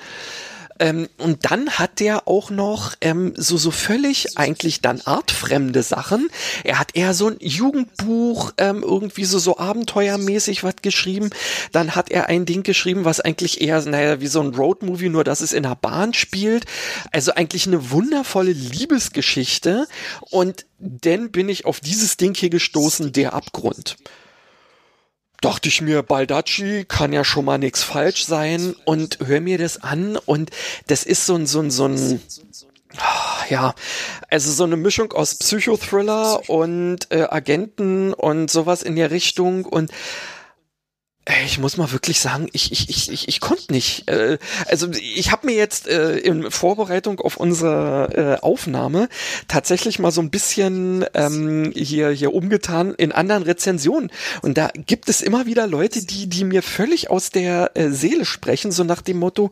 Ähm, 0.79 1.07
und 1.17 1.49
dann 1.49 1.69
hat 1.71 1.99
der 1.99 2.27
auch 2.27 2.49
noch 2.49 2.95
ähm, 3.01 3.33
so 3.35 3.57
so 3.57 3.71
völlig 3.71 4.37
eigentlich 4.37 4.81
dann 4.81 5.01
artfremde 5.05 5.83
Sachen. 5.83 6.29
Er 6.63 6.79
hat 6.79 6.95
eher 6.95 7.13
so 7.13 7.27
ein 7.29 7.37
Jugendbuch 7.39 8.51
ähm, 8.57 8.83
irgendwie 8.83 9.25
so 9.25 9.39
so 9.39 9.57
abenteuermäßig 9.57 10.63
was 10.63 10.75
geschrieben. 10.81 11.29
Dann 11.71 11.95
hat 11.95 12.11
er 12.11 12.27
ein 12.27 12.45
Ding 12.45 12.63
geschrieben, 12.63 13.05
was 13.05 13.21
eigentlich 13.21 13.61
eher 13.61 13.81
naja 13.85 14.19
wie 14.19 14.27
so 14.27 14.41
ein 14.41 14.53
Roadmovie, 14.53 15.09
nur 15.09 15.23
dass 15.23 15.41
es 15.41 15.53
in 15.53 15.63
der 15.63 15.75
Bahn 15.75 16.13
spielt. 16.13 16.65
Also 17.11 17.33
eigentlich 17.33 17.67
eine 17.67 17.91
wundervolle 17.91 18.51
Liebesgeschichte. 18.51 19.87
Und 20.29 20.65
dann 20.79 21.31
bin 21.31 21.47
ich 21.47 21.65
auf 21.65 21.79
dieses 21.79 22.17
Ding 22.17 22.35
hier 22.35 22.49
gestoßen, 22.49 23.13
der 23.13 23.33
Abgrund 23.33 23.95
dachte 25.41 25.69
ich 25.69 25.81
mir, 25.81 26.03
Baldacci 26.03 26.85
kann 26.87 27.13
ja 27.13 27.23
schon 27.23 27.45
mal 27.45 27.57
nichts 27.57 27.83
falsch 27.83 28.25
sein 28.25 28.75
und 28.85 29.19
hör 29.25 29.41
mir 29.41 29.57
das 29.57 29.81
an 29.81 30.17
und 30.25 30.51
das 30.87 31.03
ist 31.03 31.25
so 31.25 31.35
ein, 31.35 31.45
so 31.45 31.61
ein, 31.61 31.69
so 31.71 31.85
ein, 31.85 32.21
ja, 33.49 33.73
also 34.29 34.51
so 34.51 34.63
eine 34.63 34.77
Mischung 34.77 35.11
aus 35.13 35.35
Psychothriller 35.35 36.49
und 36.49 37.11
äh, 37.11 37.27
Agenten 37.29 38.13
und 38.13 38.49
sowas 38.49 38.83
in 38.83 38.95
der 38.95 39.11
Richtung 39.11 39.65
und 39.65 39.91
ich 41.43 41.57
muss 41.57 41.75
mal 41.77 41.91
wirklich 41.91 42.19
sagen, 42.19 42.47
ich 42.53 42.71
ich 42.71 42.87
ich 42.87 43.11
ich, 43.11 43.27
ich 43.27 43.39
konnte 43.39 43.73
nicht. 43.73 44.07
Äh, 44.07 44.37
also 44.67 44.87
ich 44.91 45.31
habe 45.31 45.47
mir 45.47 45.55
jetzt 45.55 45.87
äh, 45.87 46.17
in 46.17 46.51
Vorbereitung 46.51 47.19
auf 47.19 47.37
unsere 47.37 48.37
äh, 48.39 48.43
Aufnahme 48.43 49.09
tatsächlich 49.47 49.97
mal 49.97 50.11
so 50.11 50.21
ein 50.21 50.29
bisschen 50.29 51.03
ähm, 51.15 51.71
hier 51.75 52.11
hier 52.11 52.31
umgetan 52.31 52.93
in 52.93 53.11
anderen 53.11 53.41
Rezensionen 53.41 54.11
und 54.43 54.55
da 54.59 54.69
gibt 54.85 55.09
es 55.09 55.21
immer 55.21 55.47
wieder 55.47 55.65
Leute, 55.65 56.05
die 56.05 56.27
die 56.27 56.43
mir 56.43 56.61
völlig 56.61 57.09
aus 57.09 57.31
der 57.31 57.71
äh, 57.73 57.89
Seele 57.89 58.25
sprechen, 58.25 58.71
so 58.71 58.83
nach 58.83 59.01
dem 59.01 59.17
Motto, 59.17 59.49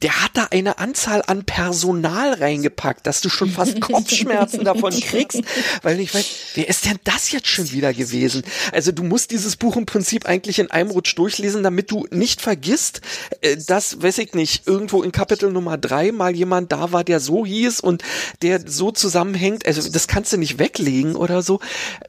der 0.00 0.24
hat 0.24 0.30
da 0.32 0.48
eine 0.50 0.78
Anzahl 0.78 1.22
an 1.26 1.44
Personal 1.44 2.32
reingepackt, 2.32 3.06
dass 3.06 3.20
du 3.20 3.28
schon 3.28 3.50
fast 3.50 3.78
Kopfschmerzen 3.82 4.64
davon 4.64 4.98
kriegst, 4.98 5.42
weil 5.82 6.00
ich 6.00 6.14
weiß, 6.14 6.26
wer 6.54 6.66
ist 6.66 6.86
denn 6.86 6.98
das 7.04 7.30
jetzt 7.30 7.48
schon 7.48 7.70
wieder 7.72 7.92
gewesen? 7.92 8.42
Also 8.72 8.90
du 8.90 9.02
musst 9.02 9.32
dieses 9.32 9.56
Buch 9.56 9.76
im 9.76 9.84
Prinzip 9.84 10.24
eigentlich 10.24 10.58
in 10.58 10.70
einem 10.70 10.90
Rutsch 10.90 11.09
durchlesen, 11.18 11.62
damit 11.62 11.90
du 11.90 12.06
nicht 12.10 12.40
vergisst, 12.40 13.00
äh, 13.40 13.56
dass, 13.56 14.02
weiß 14.02 14.18
ich 14.18 14.34
nicht, 14.34 14.66
irgendwo 14.66 15.02
in 15.02 15.12
Kapitel 15.12 15.50
Nummer 15.50 15.78
drei 15.78 16.12
mal 16.12 16.34
jemand 16.34 16.72
da 16.72 16.92
war, 16.92 17.04
der 17.04 17.20
so 17.20 17.44
hieß 17.46 17.80
und 17.80 18.02
der 18.42 18.60
so 18.66 18.90
zusammenhängt. 18.90 19.66
Also 19.66 19.90
das 19.90 20.08
kannst 20.08 20.32
du 20.32 20.36
nicht 20.36 20.58
weglegen 20.58 21.16
oder 21.16 21.42
so. 21.42 21.60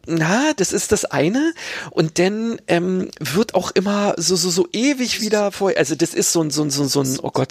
Na, 0.05 0.53
das 0.55 0.73
ist 0.73 0.91
das 0.91 1.05
eine. 1.05 1.53
Und 1.91 2.19
dann 2.19 2.59
ähm, 2.67 3.09
wird 3.19 3.55
auch 3.55 3.71
immer 3.71 4.15
so 4.17 4.35
so 4.35 4.49
so 4.49 4.67
ewig 4.73 5.21
wieder 5.21 5.51
vor. 5.51 5.71
Also 5.75 5.95
das 5.95 6.13
ist 6.13 6.31
so 6.31 6.41
ein 6.41 6.51
so 6.51 6.63
ein 6.63 6.69
so 6.69 6.83
ein, 6.83 6.89
so 6.89 7.01
ein 7.01 7.19
oh 7.21 7.31
Gott 7.31 7.49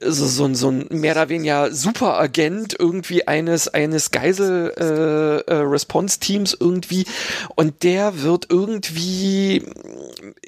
so, 0.00 0.26
so, 0.26 0.52
so 0.54 0.70
ein 0.70 0.86
mehr 0.90 1.12
oder 1.12 1.28
weniger 1.30 1.72
Superagent 1.72 2.76
irgendwie 2.78 3.26
eines 3.26 3.68
eines 3.68 4.10
Geisel 4.10 4.74
äh, 4.76 5.52
äh, 5.52 6.56
irgendwie 6.60 7.06
und 7.54 7.82
der 7.82 8.22
wird 8.22 8.46
irgendwie 8.50 9.62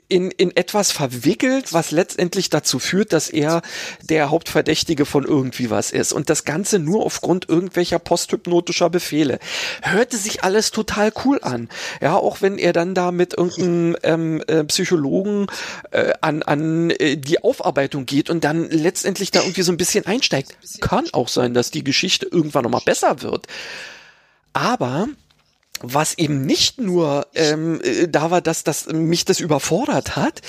in 0.08 0.30
in 0.30 0.56
etwas 0.56 0.92
verwickelt, 0.92 1.72
was 1.72 1.90
letztendlich 1.90 2.50
dazu 2.50 2.78
führt, 2.78 3.12
dass 3.12 3.28
er 3.28 3.62
der 4.02 4.30
Hauptverdächtige 4.30 5.04
von 5.04 5.24
irgendwie 5.24 5.70
was 5.70 5.90
ist 5.90 6.12
und 6.12 6.30
das 6.30 6.44
Ganze 6.44 6.78
nur 6.78 7.04
aufgrund 7.04 7.48
irgendwelcher 7.48 7.98
posthypnotischer 7.98 8.90
Befehle. 8.90 9.38
Hörte 9.82 10.16
sich 10.16 10.44
alles 10.44 10.70
total 10.70 11.12
cool 11.24 11.38
an, 11.42 11.68
ja, 12.00 12.16
auch 12.16 12.42
wenn 12.42 12.58
er 12.58 12.72
dann 12.72 12.94
da 12.94 13.12
mit 13.12 13.34
irgendeinem 13.36 13.96
ähm, 14.02 14.42
äh, 14.46 14.64
Psychologen 14.64 15.46
äh, 15.90 16.12
an 16.20 16.42
an 16.42 16.90
äh, 16.90 17.16
die 17.16 17.42
Aufarbeitung 17.42 18.06
geht 18.06 18.30
und 18.30 18.44
dann 18.44 18.68
letztendlich 18.70 19.30
da 19.30 19.40
irgendwie 19.40 19.62
so 19.62 19.72
ein 19.72 19.76
bisschen 19.78 20.06
einsteigt. 20.06 20.56
Kann 20.80 21.06
auch 21.12 21.28
sein, 21.28 21.54
dass 21.54 21.70
die 21.70 21.84
Geschichte 21.84 22.26
irgendwann 22.26 22.64
nochmal 22.64 22.82
besser 22.84 23.22
wird. 23.22 23.46
Aber 24.52 25.08
was 25.80 26.16
eben 26.18 26.44
nicht 26.44 26.78
nur 26.78 27.26
ähm, 27.34 27.80
äh, 27.82 28.08
da 28.08 28.30
war, 28.30 28.40
dass 28.40 28.64
das 28.64 28.86
mich 28.86 29.24
das 29.24 29.40
überfordert 29.40 30.16
hat, 30.16 30.42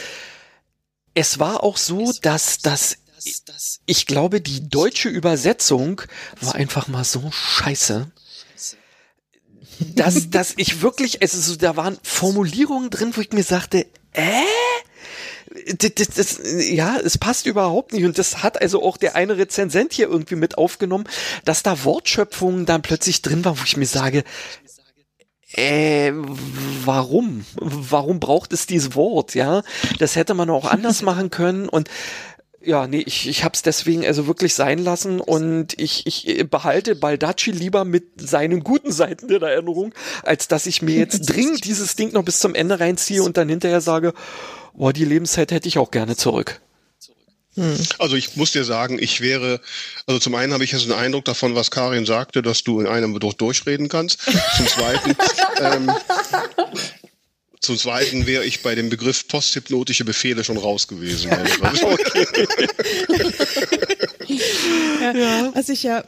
es 1.13 1.39
war 1.39 1.63
auch 1.63 1.77
so, 1.77 2.13
dass 2.21 2.59
das 2.59 2.97
ich 3.85 4.05
glaube, 4.05 4.39
die 4.41 4.69
deutsche 4.69 5.09
Übersetzung 5.09 6.01
war 6.39 6.55
einfach 6.55 6.87
mal 6.87 7.03
so 7.03 7.29
scheiße, 7.31 8.09
dass, 9.79 10.29
dass 10.29 10.53
ich 10.57 10.81
wirklich, 10.81 11.21
also 11.21 11.39
so, 11.39 11.55
da 11.55 11.75
waren 11.75 11.97
Formulierungen 12.03 12.89
drin, 12.89 13.11
wo 13.15 13.21
ich 13.21 13.31
mir 13.31 13.43
sagte, 13.43 13.85
äh? 14.13 14.43
Das, 15.77 15.91
das, 15.95 16.07
das, 16.09 16.39
ja, 16.69 16.97
es 16.97 17.17
passt 17.17 17.45
überhaupt 17.45 17.93
nicht. 17.93 18.05
Und 18.05 18.17
das 18.17 18.43
hat 18.43 18.61
also 18.61 18.83
auch 18.83 18.97
der 18.97 19.15
eine 19.15 19.37
Rezensent 19.37 19.93
hier 19.93 20.07
irgendwie 20.07 20.35
mit 20.35 20.57
aufgenommen, 20.57 21.05
dass 21.43 21.63
da 21.63 21.83
Wortschöpfungen 21.83 22.65
dann 22.65 22.81
plötzlich 22.83 23.21
drin 23.21 23.43
waren, 23.43 23.59
wo 23.59 23.63
ich 23.63 23.75
mir 23.75 23.87
sage, 23.87 24.23
äh, 25.53 26.11
warum? 26.85 27.45
Warum 27.55 28.19
braucht 28.19 28.53
es 28.53 28.67
dieses 28.67 28.95
Wort, 28.95 29.35
ja? 29.35 29.63
Das 29.97 30.15
hätte 30.15 30.33
man 30.33 30.49
auch 30.49 30.65
anders 30.65 31.01
machen 31.01 31.29
können 31.29 31.67
und 31.67 31.89
ja, 32.61 32.87
nee, 32.87 33.03
ich, 33.05 33.27
ich 33.27 33.43
hab's 33.43 33.61
deswegen 33.61 34.05
also 34.05 34.27
wirklich 34.27 34.53
sein 34.53 34.79
lassen 34.79 35.21
und 35.21 35.79
ich, 35.79 36.05
ich 36.05 36.49
behalte 36.49 36.95
Baldacci 36.95 37.51
lieber 37.51 37.85
mit 37.85 38.19
seinen 38.19 38.63
guten 38.63 38.91
Seiten 38.91 39.27
der 39.27 39.41
Erinnerung, 39.41 39.93
als 40.23 40.47
dass 40.49 40.65
ich 40.65 40.81
mir 40.81 40.95
jetzt 40.95 41.21
dringend 41.21 41.63
dieses 41.63 41.95
Ding 41.95 42.11
noch 42.11 42.23
bis 42.23 42.39
zum 42.39 42.55
Ende 42.55 42.79
reinziehe 42.79 43.23
und 43.23 43.37
dann 43.37 43.47
hinterher 43.47 43.81
sage, 43.81 44.13
boah, 44.73 44.91
die 44.91 45.05
Lebenszeit 45.05 45.51
hätte 45.51 45.69
ich 45.69 45.77
auch 45.77 45.91
gerne 45.91 46.17
zurück. 46.17 46.61
Also 47.97 48.15
ich 48.15 48.35
muss 48.35 48.51
dir 48.51 48.63
sagen, 48.63 48.99
ich 48.99 49.21
wäre, 49.21 49.59
also 50.05 50.19
zum 50.19 50.35
einen 50.35 50.53
habe 50.53 50.63
ich 50.63 50.71
jetzt 50.71 50.83
einen 50.83 50.93
Eindruck 50.93 51.25
davon, 51.25 51.55
was 51.55 51.71
Karin 51.71 52.05
sagte, 52.05 52.41
dass 52.41 52.63
du 52.63 52.79
in 52.79 52.87
einem 52.87 53.19
durch 53.19 53.33
durchreden 53.35 53.89
kannst. 53.89 54.19
Zum 54.55 54.67
zweiten, 54.67 55.15
ähm, 55.61 55.91
zum 57.59 57.77
Zweiten 57.77 58.25
wäre 58.25 58.45
ich 58.45 58.61
bei 58.61 58.75
dem 58.75 58.89
Begriff 58.89 59.27
posthypnotische 59.27 60.05
Befehle 60.05 60.43
schon 60.43 60.57
raus 60.57 60.87
gewesen. 60.87 61.31
Also, 61.61 61.89
okay. 61.89 62.25
ja, 65.01 65.51
Was 65.53 65.69
ich 65.69 65.83
ja, 65.83 66.03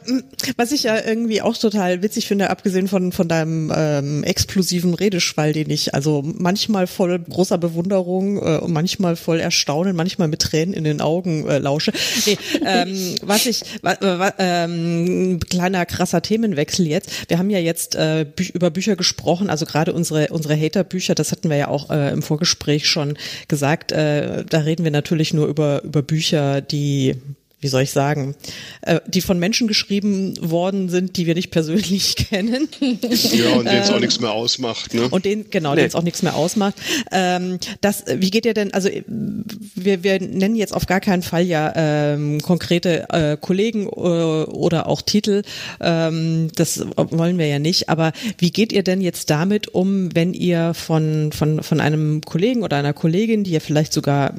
was 0.56 0.72
ich 0.72 0.84
ja 0.84 1.04
irgendwie 1.04 1.42
auch 1.42 1.56
total 1.56 2.02
witzig 2.02 2.26
finde, 2.26 2.50
abgesehen 2.50 2.88
von 2.88 3.12
von 3.12 3.28
deinem 3.28 3.72
ähm, 3.74 4.24
explosiven 4.24 4.94
Redeschwall, 4.94 5.52
den 5.52 5.70
ich 5.70 5.94
also 5.94 6.22
manchmal 6.24 6.86
voll 6.86 7.18
großer 7.18 7.58
Bewunderung 7.58 8.38
äh, 8.38 8.58
und 8.58 8.72
manchmal 8.72 9.16
voll 9.16 9.40
Erstaunen, 9.40 9.96
manchmal 9.96 10.28
mit 10.28 10.40
Tränen 10.40 10.74
in 10.74 10.84
den 10.84 11.00
Augen 11.00 11.46
äh, 11.48 11.58
lausche. 11.58 11.92
Nee, 12.26 12.38
ähm, 12.64 13.14
was 13.22 13.46
ich, 13.46 13.62
wa, 13.82 13.96
wa, 14.00 14.32
ähm, 14.38 15.40
kleiner 15.48 15.86
krasser 15.86 16.22
Themenwechsel 16.22 16.86
jetzt. 16.86 17.28
Wir 17.28 17.38
haben 17.38 17.50
ja 17.50 17.58
jetzt 17.58 17.94
äh, 17.94 18.24
bü 18.24 18.44
über 18.52 18.70
Bücher 18.70 18.96
gesprochen, 18.96 19.50
also 19.50 19.64
gerade 19.66 19.92
unsere 19.92 20.28
unsere 20.28 20.58
Hater-Bücher, 20.58 21.14
das 21.14 21.32
hatten 21.32 21.50
wir 21.50 21.56
ja 21.56 21.68
auch 21.68 21.90
äh, 21.90 22.12
im 22.12 22.22
Vorgespräch 22.22 22.88
schon 22.88 23.16
gesagt. 23.48 23.92
Äh, 23.92 24.44
da 24.48 24.58
reden 24.58 24.84
wir 24.84 24.90
natürlich 24.90 25.34
nur 25.34 25.46
über 25.46 25.82
über 25.82 26.02
Bücher, 26.02 26.60
die 26.60 27.16
wie 27.62 27.68
soll 27.68 27.82
ich 27.82 27.92
sagen, 27.92 28.34
äh, 28.82 29.00
die 29.06 29.20
von 29.20 29.38
Menschen 29.38 29.68
geschrieben 29.68 30.34
worden 30.40 30.88
sind, 30.88 31.16
die 31.16 31.26
wir 31.26 31.34
nicht 31.34 31.50
persönlich 31.50 32.16
kennen. 32.28 32.68
Ja, 32.80 33.54
und 33.54 33.66
denen 33.66 33.82
es 33.82 33.90
auch 33.90 34.00
nichts 34.00 34.20
mehr 34.20 34.32
ausmacht. 34.32 34.92
Ne? 34.94 35.08
Und 35.08 35.24
den, 35.24 35.48
genau, 35.48 35.70
nee. 35.70 35.76
denen 35.76 35.88
es 35.88 35.94
auch 35.94 36.02
nichts 36.02 36.22
mehr 36.22 36.34
ausmacht. 36.34 36.74
Ähm, 37.12 37.58
das, 37.80 38.04
wie 38.14 38.30
geht 38.30 38.46
ihr 38.46 38.54
denn, 38.54 38.74
also 38.74 38.88
wir, 39.06 40.02
wir 40.02 40.20
nennen 40.20 40.56
jetzt 40.56 40.74
auf 40.74 40.86
gar 40.86 41.00
keinen 41.00 41.22
Fall 41.22 41.44
ja 41.44 41.72
ähm, 41.76 42.40
konkrete 42.42 43.08
äh, 43.10 43.36
Kollegen 43.40 43.86
äh, 43.86 43.88
oder 43.88 44.88
auch 44.88 45.00
Titel, 45.00 45.42
ähm, 45.80 46.50
das 46.56 46.84
wollen 46.96 47.38
wir 47.38 47.46
ja 47.46 47.60
nicht, 47.60 47.88
aber 47.88 48.12
wie 48.38 48.50
geht 48.50 48.72
ihr 48.72 48.82
denn 48.82 49.00
jetzt 49.00 49.30
damit 49.30 49.68
um, 49.68 50.14
wenn 50.14 50.34
ihr 50.34 50.74
von, 50.74 51.30
von, 51.30 51.62
von 51.62 51.80
einem 51.80 52.22
Kollegen 52.22 52.64
oder 52.64 52.76
einer 52.76 52.92
Kollegin, 52.92 53.44
die 53.44 53.52
ihr 53.52 53.60
vielleicht 53.60 53.92
sogar 53.92 54.34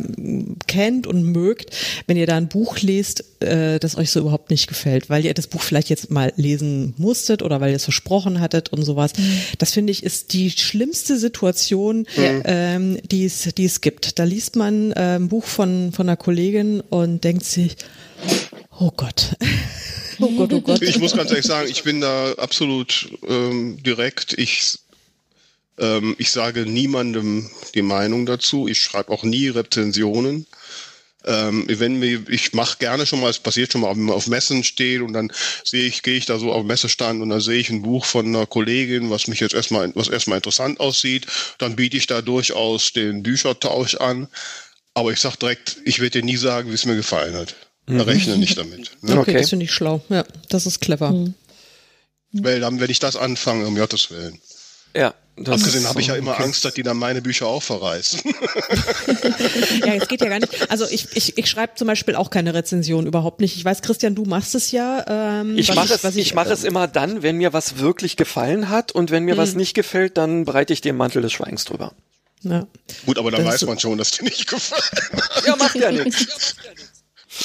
kennt 0.67 1.07
und 1.07 1.23
mögt, 1.23 1.73
wenn 2.07 2.17
ihr 2.17 2.27
da 2.27 2.35
ein 2.35 2.49
Buch 2.49 2.79
lest, 2.79 3.12
ist, 3.13 3.43
äh, 3.43 3.79
das 3.79 3.97
euch 3.97 4.11
so 4.11 4.19
überhaupt 4.19 4.49
nicht 4.49 4.67
gefällt, 4.67 5.09
weil 5.09 5.25
ihr 5.25 5.33
das 5.33 5.47
Buch 5.47 5.61
vielleicht 5.61 5.89
jetzt 5.89 6.09
mal 6.11 6.33
lesen 6.35 6.93
musstet 6.97 7.41
oder 7.41 7.61
weil 7.61 7.71
ihr 7.71 7.75
es 7.75 7.83
versprochen 7.83 8.39
hattet 8.39 8.69
und 8.69 8.83
sowas. 8.83 9.13
Mhm. 9.17 9.39
Das 9.57 9.71
finde 9.71 9.91
ich 9.91 10.03
ist 10.03 10.33
die 10.33 10.49
schlimmste 10.51 11.17
Situation, 11.17 12.07
mhm. 12.15 12.41
ähm, 12.45 12.97
die 13.03 13.25
es, 13.25 13.49
die 13.55 13.65
es 13.65 13.81
gibt. 13.81 14.19
Da 14.19 14.23
liest 14.23 14.55
man 14.55 14.91
äh, 14.91 15.15
ein 15.15 15.29
Buch 15.29 15.45
von 15.45 15.91
von 15.91 16.07
einer 16.07 16.17
Kollegin 16.17 16.81
und 16.81 17.23
denkt 17.23 17.45
sich, 17.45 17.75
oh 18.79 18.91
Gott. 18.95 19.35
Oh 20.19 20.29
Gott, 20.37 20.53
oh 20.53 20.61
Gott. 20.61 20.81
Ich 20.83 20.99
muss 20.99 21.15
ganz 21.15 21.31
ehrlich 21.31 21.47
sagen, 21.47 21.67
ich 21.69 21.83
bin 21.83 21.99
da 21.99 22.33
absolut 22.33 23.09
ähm, 23.27 23.81
direkt. 23.81 24.37
Ich 24.37 24.77
ähm, 25.79 26.15
ich 26.19 26.29
sage 26.29 26.67
niemandem 26.67 27.49
die 27.73 27.81
Meinung 27.81 28.27
dazu. 28.27 28.67
Ich 28.67 28.79
schreibe 28.79 29.11
auch 29.11 29.23
nie 29.23 29.47
Rezensionen. 29.47 30.45
Ähm, 31.25 31.65
wenn 31.67 31.99
mir, 31.99 32.27
ich 32.29 32.53
mache 32.53 32.77
gerne 32.79 33.05
schon 33.05 33.21
mal, 33.21 33.29
es 33.29 33.39
passiert 33.39 33.71
schon 33.71 33.81
mal, 33.81 33.95
wenn 33.95 34.03
man 34.03 34.15
auf 34.15 34.27
Messen 34.27 34.63
steht 34.63 35.01
und 35.01 35.13
dann 35.13 35.31
sehe 35.63 35.85
ich, 35.85 36.03
gehe 36.03 36.17
ich 36.17 36.25
da 36.25 36.37
so 36.37 36.51
auf 36.51 36.65
Messestand 36.65 37.21
und 37.21 37.29
dann 37.29 37.39
sehe 37.39 37.59
ich 37.59 37.69
ein 37.69 37.81
Buch 37.81 38.05
von 38.05 38.27
einer 38.27 38.45
Kollegin, 38.45 39.09
was 39.09 39.27
mich 39.27 39.39
jetzt 39.39 39.53
erstmal, 39.53 39.91
was 39.95 40.09
erstmal 40.09 40.37
interessant 40.37 40.79
aussieht, 40.79 41.27
dann 41.59 41.75
biete 41.75 41.97
ich 41.97 42.07
da 42.07 42.21
durchaus 42.21 42.91
den 42.91 43.23
Büchertausch 43.23 43.95
an. 43.95 44.27
Aber 44.93 45.11
ich 45.11 45.19
sag 45.19 45.37
direkt, 45.37 45.77
ich 45.85 45.99
werde 45.99 46.21
dir 46.21 46.25
nie 46.25 46.37
sagen, 46.37 46.69
wie 46.69 46.75
es 46.75 46.85
mir 46.85 46.95
gefallen 46.95 47.35
hat. 47.35 47.55
Mhm. 47.87 48.01
Rechne 48.01 48.37
nicht 48.37 48.57
damit. 48.57 48.91
Ne? 49.01 49.11
Okay, 49.13 49.19
okay, 49.19 49.33
das 49.33 49.49
finde 49.49 49.65
ich 49.65 49.71
schlau. 49.71 50.03
Ja, 50.09 50.25
das 50.49 50.65
ist 50.65 50.81
clever. 50.81 51.11
Mhm. 51.11 51.33
Weil 52.33 52.59
dann, 52.59 52.79
wenn 52.79 52.89
ich 52.89 52.99
das 52.99 53.15
anfange, 53.15 53.65
um 53.65 53.75
Gottes 53.75 54.11
Willen. 54.11 54.39
Ja, 54.95 55.13
das 55.35 55.61
Abgesehen 55.61 55.87
habe 55.89 55.99
ich 55.99 56.07
ja 56.07 56.15
immer 56.15 56.33
okay. 56.33 56.43
Angst, 56.43 56.63
dass 56.63 56.75
die 56.75 56.83
dann 56.83 56.97
meine 56.97 57.21
Bücher 57.21 57.47
auch 57.47 57.63
verreißen. 57.63 58.21
ja, 59.85 59.93
es 59.95 60.07
geht 60.07 60.21
ja 60.21 60.29
gar 60.29 60.39
nicht. 60.39 60.69
Also 60.69 60.85
ich, 60.87 61.07
ich, 61.15 61.37
ich 61.39 61.49
schreibe 61.49 61.73
zum 61.75 61.87
Beispiel 61.87 62.15
auch 62.15 62.29
keine 62.29 62.53
Rezension 62.53 63.07
überhaupt 63.07 63.41
nicht. 63.41 63.55
Ich 63.55 63.65
weiß, 63.65 63.81
Christian, 63.81 64.13
du 64.13 64.25
machst 64.25 64.53
es 64.53 64.71
ja. 64.71 65.03
Ähm, 65.41 65.57
ich 65.57 65.73
mache 65.73 65.91
es, 65.91 66.03
ich, 66.03 66.17
ich 66.17 66.33
mache 66.35 66.49
äh, 66.49 66.53
es 66.53 66.63
immer 66.63 66.87
dann, 66.87 67.23
wenn 67.23 67.37
mir 67.37 67.51
was 67.51 67.79
wirklich 67.79 68.15
gefallen 68.15 68.69
hat 68.69 68.91
und 68.91 69.09
wenn 69.09 69.23
mir 69.23 69.33
mh. 69.33 69.41
was 69.41 69.51
hm. 69.51 69.57
nicht 69.57 69.73
gefällt, 69.73 70.17
dann 70.17 70.45
breite 70.45 70.71
ich 70.71 70.81
den 70.81 70.95
Mantel 70.95 71.23
des 71.23 71.33
Schweigens 71.33 71.65
drüber. 71.65 71.93
Ja. 72.43 72.67
Gut, 73.05 73.17
aber 73.17 73.31
dann 73.31 73.43
das 73.43 73.55
weiß 73.55 73.65
man 73.65 73.79
schon, 73.79 73.97
dass 73.97 74.11
dir 74.11 74.25
nicht 74.25 74.47
gefallen 74.47 74.81
hat. 75.13 75.45
Ja, 75.47 75.55
macht 75.55 75.75
ja 75.75 75.91
nichts. 75.91 76.55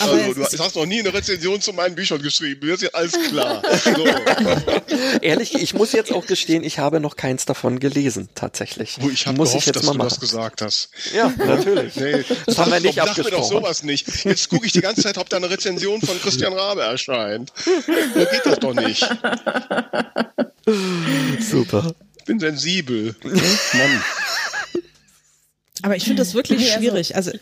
Aber 0.00 0.12
also, 0.12 0.34
du 0.34 0.58
hast 0.58 0.76
noch 0.76 0.86
nie 0.86 1.00
eine 1.00 1.12
Rezension 1.12 1.60
zu 1.60 1.72
meinen 1.72 1.94
Büchern 1.94 2.20
geschrieben. 2.22 2.66
Mir 2.66 2.74
ist 2.74 2.82
ja 2.82 2.90
alles 2.92 3.12
klar. 3.28 3.62
So. 3.88 4.04
Ehrlich, 5.22 5.54
ich 5.54 5.72
muss 5.74 5.92
jetzt 5.92 6.12
auch 6.12 6.26
gestehen, 6.26 6.62
ich 6.62 6.78
habe 6.78 7.00
noch 7.00 7.16
keins 7.16 7.46
davon 7.46 7.78
gelesen, 7.80 8.28
tatsächlich. 8.34 8.98
Oh, 9.02 9.08
ich 9.08 9.26
habe 9.26 9.36
gehofft, 9.36 9.54
ich 9.56 9.66
jetzt 9.66 9.76
dass 9.76 9.82
mal 9.84 9.92
du 9.92 9.98
machen. 9.98 10.08
das 10.10 10.20
gesagt 10.20 10.62
hast. 10.62 10.90
Ja, 11.14 11.32
natürlich. 11.36 11.96
Nee, 11.96 12.24
das 12.46 12.58
haben 12.58 12.70
wir 12.70 12.80
nicht 12.80 13.00
abgesprochen. 13.00 13.30
Sag 13.30 13.32
mir 13.32 13.38
doch 13.38 13.48
sowas 13.48 13.82
nicht. 13.82 14.24
Jetzt 14.24 14.48
gucke 14.50 14.66
ich 14.66 14.72
die 14.72 14.80
ganze 14.80 15.02
Zeit, 15.02 15.16
ob 15.18 15.28
da 15.28 15.36
eine 15.38 15.48
Rezension 15.50 16.00
von 16.00 16.20
Christian 16.20 16.52
Rabe 16.52 16.82
erscheint. 16.82 17.52
Da 18.14 18.24
geht 18.24 18.44
das 18.44 18.58
doch 18.58 18.74
nicht. 18.74 19.08
Super. 21.40 21.92
Ich 22.18 22.24
bin 22.24 22.38
sensibel. 22.40 23.14
Mann. 23.22 24.02
Aber 25.82 25.96
ich 25.96 26.04
finde 26.04 26.22
das 26.22 26.34
wirklich 26.34 26.58
nee, 26.60 26.66
also 26.66 26.78
schwierig. 26.78 27.16
Also, 27.16 27.32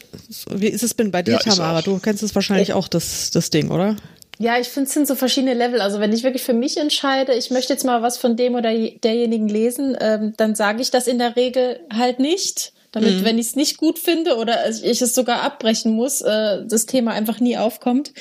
wie 0.51 0.69
ist 0.69 0.83
es 0.83 0.97
denn 0.97 1.11
bei 1.11 1.23
dir, 1.23 1.33
ja, 1.33 1.39
Tamara? 1.39 1.83
Du 1.83 1.99
kennst 1.99 2.23
es 2.23 2.35
wahrscheinlich 2.35 2.73
auch, 2.73 2.89
das, 2.89 3.31
das 3.31 3.51
Ding, 3.51 3.71
oder? 3.71 3.97
Ja, 4.39 4.59
ich 4.59 4.69
finde, 4.69 4.89
es 4.89 4.95
sind 4.95 5.09
so 5.09 5.15
verschiedene 5.15 5.55
Level. 5.55 5.81
Also 5.81 5.99
wenn 5.99 6.13
ich 6.13 6.23
wirklich 6.23 6.43
für 6.43 6.53
mich 6.53 6.77
entscheide, 6.77 7.33
ich 7.35 7.51
möchte 7.51 7.73
jetzt 7.73 7.85
mal 7.85 8.03
was 8.03 8.19
von 8.19 8.37
dem 8.37 8.55
oder 8.55 8.71
derjenigen 8.73 9.49
lesen, 9.49 9.97
ähm, 9.99 10.35
dann 10.37 10.55
sage 10.55 10.83
ich 10.83 10.91
das 10.91 11.07
in 11.07 11.19
der 11.19 11.37
Regel 11.37 11.81
halt 11.93 12.19
nicht. 12.19 12.73
Damit, 12.93 13.21
mhm. 13.21 13.25
wenn 13.25 13.39
ich 13.39 13.49
es 13.49 13.57
nicht 13.57 13.77
gut 13.77 13.99
finde 13.99 14.37
oder 14.37 14.69
ich 14.71 15.03
es 15.03 15.15
sogar 15.15 15.43
abbrechen 15.43 15.93
muss, 15.93 16.23
äh, 16.23 16.65
das 16.67 16.87
Thema 16.87 17.13
einfach 17.13 17.41
nie 17.41 17.57
aufkommt. 17.57 18.13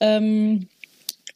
Ähm, 0.00 0.68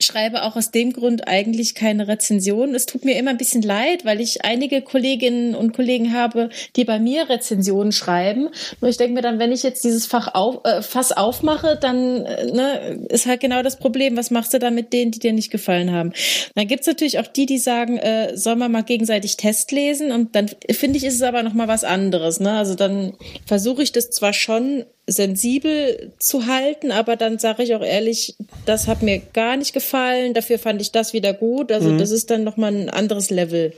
schreibe 0.01 0.45
auch 0.45 0.55
aus 0.55 0.71
dem 0.71 0.93
Grund 0.93 1.27
eigentlich 1.27 1.75
keine 1.75 2.07
Rezension. 2.07 2.75
Es 2.75 2.87
tut 2.87 3.05
mir 3.05 3.19
immer 3.19 3.31
ein 3.31 3.39
bisschen 3.39 3.63
leid, 3.63 4.05
weil 4.05 4.21
ich 4.21 4.45
einige 4.45 4.81
Kolleginnen 4.81 5.57
und 5.57 5.73
Kollegen 5.73 6.13
habe, 6.13 6.51
die 6.77 6.85
bei 6.85 7.01
mir 7.01 7.29
Rezensionen 7.29 7.91
schreiben. 7.91 8.49
Nur 8.81 8.91
ich 8.91 8.97
denke 8.97 9.15
mir 9.15 9.23
dann, 9.23 9.41
wenn 9.41 9.51
ich 9.51 9.65
jetzt 9.65 9.83
dieses 9.83 10.07
Fach 10.07 10.35
auf, 10.35 10.65
äh, 10.65 10.83
Fass 10.83 11.11
aufmache, 11.11 11.77
dann 11.81 12.25
äh, 12.25 12.53
ne, 12.53 13.07
ist 13.09 13.27
halt 13.27 13.41
genau 13.41 13.63
das 13.63 13.79
Problem. 13.79 14.17
Was 14.17 14.31
machst 14.31 14.55
du 14.55 14.61
dann 14.61 14.75
mit 14.75 14.93
denen, 14.93 15.11
die 15.11 15.19
dir 15.19 15.33
nicht 15.33 15.51
gefallen 15.51 15.91
haben? 15.91 16.13
Dann 16.55 16.69
gibt's 16.69 16.87
natürlich 16.87 17.19
auch 17.19 17.27
die, 17.27 17.47
die 17.47 17.59
sagen, 17.59 17.99
äh, 17.99 18.37
soll 18.37 18.55
man 18.55 18.71
mal 18.71 18.85
gegenseitig 18.85 19.37
Test 19.37 19.73
lesen? 19.73 20.13
Und 20.13 20.37
dann 20.37 20.49
finde 20.71 20.99
ich, 20.99 21.05
ist 21.05 21.15
es 21.15 21.23
aber 21.23 21.43
noch 21.43 21.55
mal 21.55 21.69
was 21.69 21.83
anderes. 21.83 22.39
Ne? 22.39 22.53
Also 22.53 22.77
dann 22.77 23.15
versuche 23.47 23.83
ich 23.83 23.91
das 23.91 24.11
zwar 24.11 24.33
schon 24.33 24.85
sensibel 25.09 26.13
zu 26.19 26.47
halten, 26.47 26.93
aber 26.93 27.17
dann 27.17 27.39
sage 27.39 27.63
ich 27.63 27.75
auch 27.75 27.83
ehrlich, 27.83 28.37
das 28.67 28.87
hat 28.87 29.03
mir 29.03 29.19
gar 29.33 29.57
nicht 29.57 29.73
gefallen, 29.73 30.35
dafür 30.35 30.59
fand 30.59 30.83
ich 30.83 30.93
das 30.93 31.15
wieder 31.15 31.33
gut. 31.33 31.73
Also 31.73 31.89
mhm. 31.89 31.99
das 31.99 32.11
ist 32.11 32.31
dann 32.31 32.45
nochmal 32.45 32.75
ein 32.75 32.91
anderes 32.91 33.31
Level. 33.31 33.73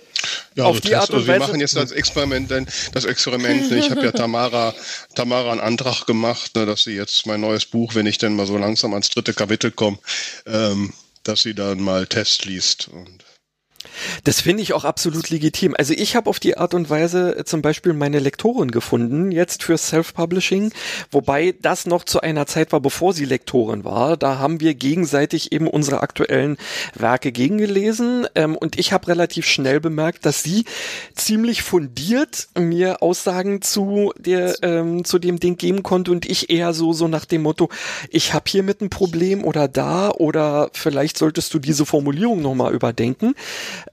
Ja, 0.57 0.66
also, 0.66 0.81
die 0.81 0.97
Art 0.97 1.09
und 1.11 1.16
also 1.16 1.28
wir 1.28 1.39
machen 1.39 1.61
jetzt 1.61 1.76
das 1.76 1.93
Experiment, 1.93 2.51
das 2.93 3.05
Experiment. 3.05 3.70
Ich 3.70 3.91
habe 3.91 4.05
ja 4.05 4.11
Tamara, 4.12 4.74
Tamara 5.14 5.53
einen 5.53 5.61
Antrag 5.61 6.05
gemacht, 6.05 6.57
ne, 6.57 6.66
dass 6.66 6.83
sie 6.83 6.97
jetzt 6.97 7.24
mein 7.26 7.41
neues 7.41 7.64
Buch, 7.64 7.95
wenn 7.95 8.07
ich 8.07 8.18
denn 8.18 8.35
mal 8.35 8.47
so 8.47 8.59
langsam 8.59 8.93
ans 8.93 9.09
dritte 9.09 9.33
Kapitel 9.33 9.70
komme, 9.70 9.99
ähm, 10.47 10.93
dass 11.22 11.43
sie 11.43 11.55
dann 11.55 11.81
mal 11.81 12.09
Test 12.09 12.45
liest. 12.45 12.89
Und 12.89 13.22
das 14.24 14.41
finde 14.41 14.62
ich 14.62 14.72
auch 14.72 14.84
absolut 14.84 15.30
legitim. 15.30 15.74
Also 15.76 15.95
ich 15.95 16.16
habe 16.16 16.28
auf 16.28 16.41
die 16.41 16.57
Art 16.57 16.74
und 16.74 16.91
Weise 16.91 17.38
äh, 17.38 17.45
zum 17.45 17.62
Beispiel 17.62 17.93
meine 17.93 18.18
Lektorin 18.18 18.70
gefunden, 18.70 19.32
jetzt 19.32 19.62
für 19.62 19.76
Self-Publishing, 19.76 20.72
wobei 21.11 21.55
das 21.61 21.86
noch 21.86 22.05
zu 22.05 22.20
einer 22.20 22.47
Zeit 22.47 22.72
war, 22.72 22.80
bevor 22.80 23.12
sie 23.12 23.24
Lektorin 23.24 23.84
war. 23.84 24.16
Da 24.16 24.38
haben 24.38 24.61
wir 24.61 24.74
gegenseitig 24.74 25.53
eben 25.53 25.66
unsere 25.66 26.01
aktuellen 26.01 26.57
Werke 26.95 27.32
gegengelesen 27.32 28.26
ähm, 28.34 28.57
und 28.57 28.78
ich 28.78 28.93
habe 28.93 29.09
relativ 29.09 29.47
schnell 29.47 29.80
bemerkt, 29.80 30.26
dass 30.26 30.43
sie 30.43 30.64
ziemlich 31.14 31.62
fundiert 31.62 32.49
mir 32.59 33.03
Aussagen 33.03 33.62
zu 33.62 34.12
der 34.18 34.57
ähm, 34.62 35.05
zu 35.05 35.18
dem 35.18 35.41
Ding 35.41 35.57
geben 35.57 35.82
konnte 35.82 36.11
und 36.11 36.26
ich 36.26 36.51
eher 36.51 36.72
so 36.72 36.93
so 36.93 37.09
nach 37.09 37.24
dem 37.24 37.43
Motto, 37.43 37.68
ich 38.11 38.34
habe 38.34 38.45
hier 38.49 38.62
mit 38.62 38.80
ein 38.80 38.91
Problem 38.91 39.45
oder 39.45 39.68
da 39.68 40.11
oder 40.11 40.70
vielleicht 40.72 41.18
solltest 41.18 41.53
du 41.55 41.59
diese 41.59 41.86
Formulierung 41.86 42.43
noch 42.43 42.55
mal 42.55 42.72
überdenken. 42.72 43.34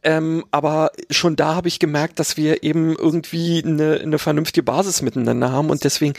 Ähm, 0.03 0.45
aber 0.51 0.91
schon 1.09 1.35
da 1.35 1.55
habe 1.55 1.67
ich 1.67 1.79
gemerkt, 1.79 2.19
dass 2.19 2.37
wir 2.37 2.63
eben 2.63 2.95
irgendwie 2.95 3.63
eine, 3.65 3.99
eine 4.01 4.19
vernünftige 4.19 4.63
Basis 4.63 5.01
miteinander 5.01 5.51
haben 5.51 5.69
und 5.69 5.83
deswegen 5.83 6.13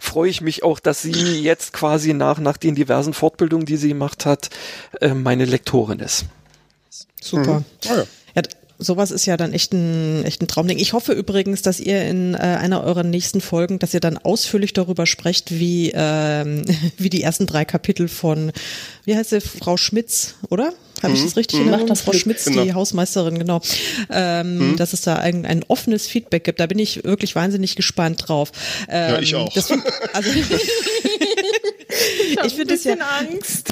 freue 0.00 0.30
ich 0.30 0.40
mich 0.40 0.62
auch, 0.62 0.80
dass 0.80 1.02
sie 1.02 1.40
jetzt 1.40 1.72
quasi 1.72 2.14
nach, 2.14 2.38
nach 2.38 2.56
den 2.56 2.74
diversen 2.74 3.14
Fortbildungen, 3.14 3.66
die 3.66 3.76
sie 3.76 3.88
gemacht 3.88 4.26
hat, 4.26 4.50
äh, 5.00 5.14
meine 5.14 5.44
Lektorin 5.44 6.00
ist. 6.00 6.26
Super. 7.20 7.60
Mhm. 7.60 7.64
Oh 7.90 7.94
ja. 7.94 8.04
ja 8.36 8.42
sowas 8.82 9.10
ist 9.10 9.26
ja 9.26 9.36
dann 9.36 9.52
echt 9.52 9.72
ein, 9.72 10.24
echt 10.24 10.42
ein 10.42 10.48
Traumding. 10.48 10.78
Ich 10.78 10.92
hoffe 10.92 11.12
übrigens, 11.12 11.62
dass 11.62 11.80
ihr 11.80 12.04
in 12.04 12.34
äh, 12.34 12.38
einer 12.38 12.84
eurer 12.84 13.04
nächsten 13.04 13.40
Folgen, 13.40 13.78
dass 13.78 13.94
ihr 13.94 14.00
dann 14.00 14.18
ausführlich 14.18 14.72
darüber 14.72 15.06
sprecht, 15.06 15.52
wie, 15.52 15.92
ähm, 15.94 16.64
wie 16.98 17.10
die 17.10 17.22
ersten 17.22 17.46
drei 17.46 17.64
Kapitel 17.64 18.08
von, 18.08 18.52
wie 19.04 19.16
heißt 19.16 19.30
sie, 19.30 19.40
Frau 19.40 19.76
Schmitz, 19.76 20.34
oder? 20.50 20.72
Habe 21.02 21.14
ich 21.14 21.20
mhm. 21.20 21.24
das 21.24 21.36
richtig 21.36 21.60
mhm. 21.60 21.66
in 21.66 21.72
Erinnerung? 21.72 21.96
Frau 21.96 22.12
Schmitz, 22.12 22.44
genau. 22.44 22.64
die 22.64 22.74
Hausmeisterin, 22.74 23.38
genau. 23.38 23.60
Ähm, 24.10 24.72
mhm. 24.72 24.76
Dass 24.76 24.92
es 24.92 25.02
da 25.02 25.16
ein, 25.16 25.46
ein 25.46 25.64
offenes 25.68 26.06
Feedback 26.06 26.44
gibt. 26.44 26.60
Da 26.60 26.66
bin 26.66 26.78
ich 26.78 27.04
wirklich 27.04 27.34
wahnsinnig 27.34 27.76
gespannt 27.76 28.28
drauf. 28.28 28.52
Ähm, 28.88 29.14
ja, 29.14 29.18
ich 29.20 29.34
auch. 29.34 29.52
Das, 29.52 29.70
also, 30.12 30.30
ich, 30.30 30.44
ich 32.44 32.54
finde 32.54 32.74
es 32.74 32.84
ja 32.84 32.94
Angst. 32.94 33.71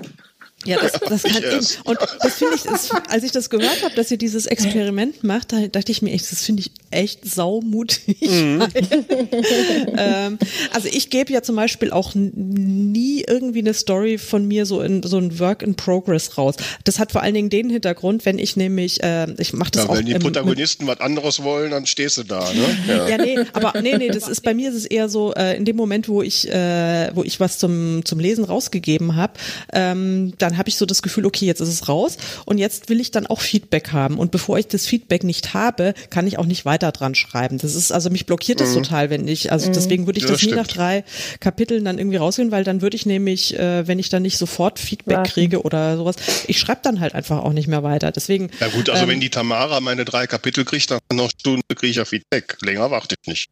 Ja, 0.67 0.79
das, 0.79 0.93
das 0.93 1.23
kann 1.23 1.43
eben. 1.43 1.67
Und 1.85 1.99
das 2.21 2.35
finde 2.35 2.55
ich, 2.55 2.63
das, 2.63 2.91
als 3.09 3.25
ich 3.25 3.33
das 3.33 3.49
gehört 3.49 3.83
habe, 3.83 3.95
dass 3.95 4.11
ihr 4.11 4.19
dieses 4.19 4.45
Experiment 4.45 5.25
macht, 5.25 5.53
da 5.53 5.67
dachte 5.69 5.91
ich 5.91 6.03
mir 6.03 6.13
echt, 6.13 6.31
das 6.31 6.45
finde 6.45 6.61
ich 6.61 6.71
echt 6.91 7.25
saumutig. 7.25 8.21
Mhm. 8.21 8.67
ähm, 9.97 10.39
also 10.73 10.89
ich 10.93 11.09
gebe 11.09 11.33
ja 11.33 11.43
zum 11.43 11.57
Beispiel 11.57 11.91
auch 11.91 12.15
nie 12.15 13.25
irgendwie 13.27 13.61
eine 13.61 13.73
Story 13.73 14.19
von 14.19 14.47
mir 14.47 14.67
so 14.67 14.83
in 14.83 15.03
so 15.03 15.17
ein 15.17 15.39
Work 15.39 15.63
in 15.63 15.77
Progress 15.77 16.37
raus. 16.37 16.57
Das 16.85 16.99
hat 16.99 17.13
vor 17.13 17.23
allen 17.23 17.35
Dingen 17.35 17.49
den 17.49 17.71
Hintergrund, 17.71 18.27
wenn 18.27 18.39
ich 18.39 18.57
nämlich, 18.57 19.03
äh, 19.03 19.33
ich 19.39 19.55
mache 19.55 19.71
das 19.71 19.85
ja, 19.85 19.89
auch. 19.89 19.97
Wenn 19.97 20.07
die 20.07 20.15
Protagonisten 20.15 20.87
was 20.87 21.01
anderes 21.01 21.43
wollen, 21.43 21.71
dann 21.71 21.87
stehst 21.87 22.19
du 22.19 22.25
da, 22.25 22.41
ne? 22.53 22.79
Ja. 22.87 23.09
ja, 23.09 23.17
nee, 23.17 23.39
aber 23.55 23.81
nee, 23.81 23.97
nee, 23.97 24.09
das 24.09 24.29
ist 24.29 24.43
bei 24.43 24.53
mir 24.53 24.69
ist 24.69 24.77
es 24.77 24.85
eher 24.85 25.09
so, 25.09 25.33
äh, 25.33 25.57
in 25.57 25.65
dem 25.65 25.77
Moment, 25.77 26.09
wo 26.09 26.21
ich, 26.21 26.49
äh, 26.49 27.11
wo 27.15 27.23
ich 27.23 27.41
was 27.41 27.59
zum 27.59 28.05
zum 28.05 28.19
Lesen 28.19 28.45
rausgegeben 28.45 29.17
habe, 29.17 29.35
ähm, 29.73 30.33
dann 30.51 30.59
habe 30.59 30.69
ich 30.69 30.77
so 30.77 30.87
das 30.87 31.03
Gefühl, 31.03 31.27
okay, 31.27 31.47
jetzt 31.47 31.61
ist 31.61 31.69
es 31.69 31.89
raus 31.89 32.17
und 32.45 32.59
jetzt 32.59 32.89
will 32.89 33.01
ich 33.01 33.11
dann 33.11 33.27
auch 33.27 33.41
Feedback 33.41 33.93
haben. 33.93 34.19
Und 34.19 34.31
bevor 34.31 34.59
ich 34.59 34.67
das 34.67 34.87
Feedback 34.87 35.25
nicht 35.25 35.55
habe, 35.55 35.95
kann 36.11 36.27
ich 36.27 36.39
auch 36.39 36.47
nicht 36.47 36.65
weiter 36.65 36.91
dran 36.93 37.15
schreiben. 37.15 37.59
Das 37.59 37.75
ist, 37.75 37.93
also 37.93 38.11
mich 38.11 38.27
blockiert 38.27 38.61
das 38.61 38.71
mhm. 38.71 38.83
total, 38.83 39.11
wenn 39.11 39.29
ich, 39.29 39.53
also 39.53 39.69
mhm. 39.69 39.73
deswegen 39.73 40.07
würde 40.07 40.19
ich 40.19 40.25
ja, 40.25 40.31
das, 40.31 40.41
das 40.41 40.51
nie 40.51 40.57
nach 40.57 40.67
drei 40.67 41.05
Kapiteln 41.39 41.85
dann 41.85 41.99
irgendwie 41.99 42.17
rausgehen, 42.17 42.51
weil 42.51 42.65
dann 42.65 42.83
würde 42.83 42.97
ich 42.97 43.07
nämlich, 43.07 43.59
äh, 43.59 43.87
wenn 43.87 43.99
ich 43.99 44.09
dann 44.09 44.23
nicht 44.23 44.39
sofort 44.39 44.79
Feedback 44.79 45.19
Warten. 45.19 45.31
kriege 45.31 45.63
oder 45.63 45.97
sowas, 45.97 46.17
ich 46.47 46.59
schreibe 46.59 46.81
dann 46.83 47.01
halt 47.01 47.15
einfach 47.15 47.39
auch 47.39 47.53
nicht 47.53 47.69
mehr 47.69 47.83
weiter. 47.83 48.11
Deswegen. 48.11 48.51
Ja 48.61 48.69
gut, 48.69 48.91
also 48.91 49.05
ähm, 49.05 49.11
wenn 49.11 49.21
die 49.21 49.31
Tamara 49.31 49.81
meine 49.81 50.05
drei 50.05 50.27
Kapitel 50.27 50.65
kriegt, 50.65 50.91
dann 50.91 51.01
noch 51.13 51.31
Stunde 51.31 51.63
kriege 51.75 51.91
ich 51.91 51.97
ja 51.97 52.05
Feedback. 52.05 52.57
Länger 52.63 52.91
warte 52.91 53.15
ich 53.21 53.29
nicht. 53.29 53.51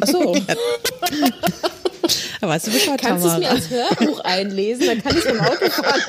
Ach 0.00 0.06
so. 0.08 0.36
Da 2.40 2.48
weißt 2.48 2.66
du 2.66 2.70
Bescheid, 2.70 3.00
Kannst 3.00 3.24
du 3.24 3.28
es 3.28 3.38
mir 3.38 3.50
als 3.50 3.70
Hörbuch 3.70 4.20
einlesen? 4.20 4.86
Dann 4.86 5.02
kann 5.02 5.16
ich 5.16 5.24
es 5.24 5.30
im 5.30 5.40
Auto 5.40 5.70
fahren 5.70 6.02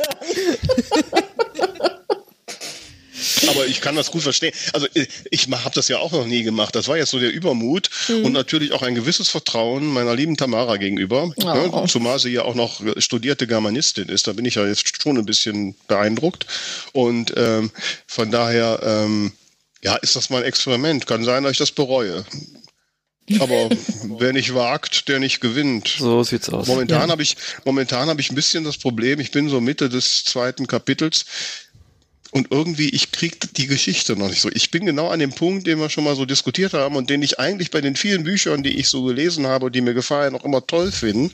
Aber 3.50 3.66
ich 3.68 3.82
kann 3.82 3.96
das 3.96 4.12
gut 4.12 4.24
verstehen. 4.24 4.54
Also 4.74 4.88
äh, 4.94 5.08
ich 5.30 5.48
habe 5.50 5.76
das 5.76 5.88
ja 5.88 5.98
auch 5.98 6.12
noch 6.12 6.26
nie 6.26 6.44
gemacht. 6.44 6.76
Das 6.76 6.88
war 6.88 6.98
jetzt 6.98 7.12
so 7.12 7.20
der 7.20 7.32
Übermut 7.32 7.89
mhm. 8.08 8.26
und 8.26 8.32
natürlich 8.34 8.74
auch 8.74 8.82
ein 8.82 8.96
gewisses 8.96 9.30
Vertrauen 9.30 9.86
meiner 9.88 10.16
lieben 10.16 10.38
Tamara 10.38 10.78
gegenüber. 10.78 11.32
Oh. 11.36 11.44
Ne? 11.44 11.86
Zumal 11.88 12.20
sie 12.20 12.30
ja 12.30 12.44
auch 12.44 12.56
noch 12.56 12.82
studierte 12.98 13.48
Germanistin 13.48 14.10
ist. 14.10 14.28
Da 14.28 14.34
bin 14.34 14.46
ich 14.46 14.56
ja 14.56 14.66
jetzt 14.66 15.02
schon 15.02 15.18
ein 15.18 15.26
bisschen 15.26 15.76
beeindruckt. 15.88 16.46
Und 16.94 17.34
ähm, 17.38 17.72
von 18.08 18.32
daher, 18.32 18.80
ähm, 18.84 19.34
ja, 19.84 19.96
ist 19.96 20.16
das 20.16 20.30
mal 20.30 20.39
ein 20.39 20.48
Experiment. 20.48 21.08
Kann 21.08 21.24
sein, 21.24 21.44
dass 21.44 21.54
ich 21.54 21.58
das 21.58 21.72
bereue. 21.72 22.26
Aber 23.40 23.70
wer 24.20 24.34
nicht 24.34 24.54
wagt, 24.54 25.08
der 25.08 25.20
nicht 25.20 25.40
gewinnt. 25.42 25.96
So 26.00 26.24
sieht's 26.24 26.50
aus. 26.50 26.68
Momentan 26.68 27.08
ja. 27.08 27.12
habe 27.12 27.24
ich, 27.24 27.38
momentan 27.66 28.10
habe 28.10 28.20
ich 28.20 28.32
ein 28.32 28.36
bisschen 28.36 28.64
das 28.64 28.78
Problem, 28.78 29.20
ich 29.20 29.32
bin 29.32 29.50
so 29.50 29.62
Mitte 29.62 29.90
des 29.90 30.24
zweiten 30.24 30.68
Kapitels 30.68 31.26
und 32.32 32.48
irgendwie, 32.50 32.90
ich 32.90 33.12
krieg 33.12 33.54
die 33.56 33.68
Geschichte 33.68 34.16
noch 34.16 34.30
nicht 34.30 34.42
so. 34.42 34.50
Ich 34.50 34.72
bin 34.72 34.86
genau 34.86 35.10
an 35.10 35.20
dem 35.20 35.34
Punkt, 35.34 35.68
den 35.68 35.80
wir 35.80 35.90
schon 35.90 36.06
mal 36.06 36.16
so 36.16 36.26
diskutiert 36.26 36.74
haben 36.74 36.96
und 36.96 37.10
den 37.10 37.22
ich 37.22 37.40
eigentlich 37.40 37.72
bei 37.72 37.82
den 37.82 37.96
vielen 37.96 38.24
Büchern, 38.24 38.64
die 38.64 38.80
ich 38.80 38.88
so 38.88 39.04
gelesen 39.04 39.48
habe 39.48 39.66
und 39.66 39.76
die 39.76 39.82
mir 39.82 39.94
gefallen, 39.94 40.36
auch 40.36 40.46
immer 40.46 40.66
toll 40.66 40.92
finde, 40.92 41.34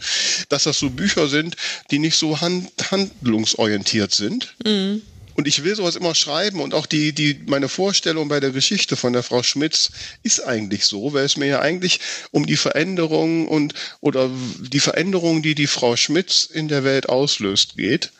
dass 0.50 0.64
das 0.64 0.80
so 0.80 0.90
Bücher 0.90 1.28
sind, 1.28 1.56
die 1.92 2.00
nicht 2.00 2.18
so 2.18 2.42
hand 2.42 2.72
handlungsorientiert 2.92 4.12
sind. 4.12 4.56
Mhm 4.66 5.02
und 5.38 5.48
ich 5.48 5.64
will 5.64 5.76
sowas 5.76 5.96
immer 5.96 6.16
schreiben 6.16 6.60
und 6.60 6.74
auch 6.74 6.88
die, 6.88 7.14
die, 7.14 7.40
meine 7.46 7.70
Vorstellung 7.70 8.28
bei 8.28 8.40
der 8.40 8.50
Geschichte 8.50 8.96
von 8.96 9.14
der 9.14 9.22
Frau 9.22 9.44
Schmitz 9.44 9.92
ist 10.24 10.40
eigentlich 10.44 10.86
so, 10.86 11.14
weil 11.14 11.26
es 11.26 11.38
mir 11.38 11.46
ja 11.46 11.60
eigentlich 11.60 12.00
um 12.32 12.48
die 12.48 12.58
Veränderung 12.58 13.48
und, 13.48 13.76
oder 14.02 14.32
die 14.60 14.80
Veränderung, 14.80 15.44
die 15.44 15.54
die 15.54 15.68
Frau 15.68 15.96
Schmitz 15.96 16.46
in 16.46 16.68
der 16.68 16.84
Welt 16.84 17.08
auslöst, 17.08 17.78
geht. 17.78 18.12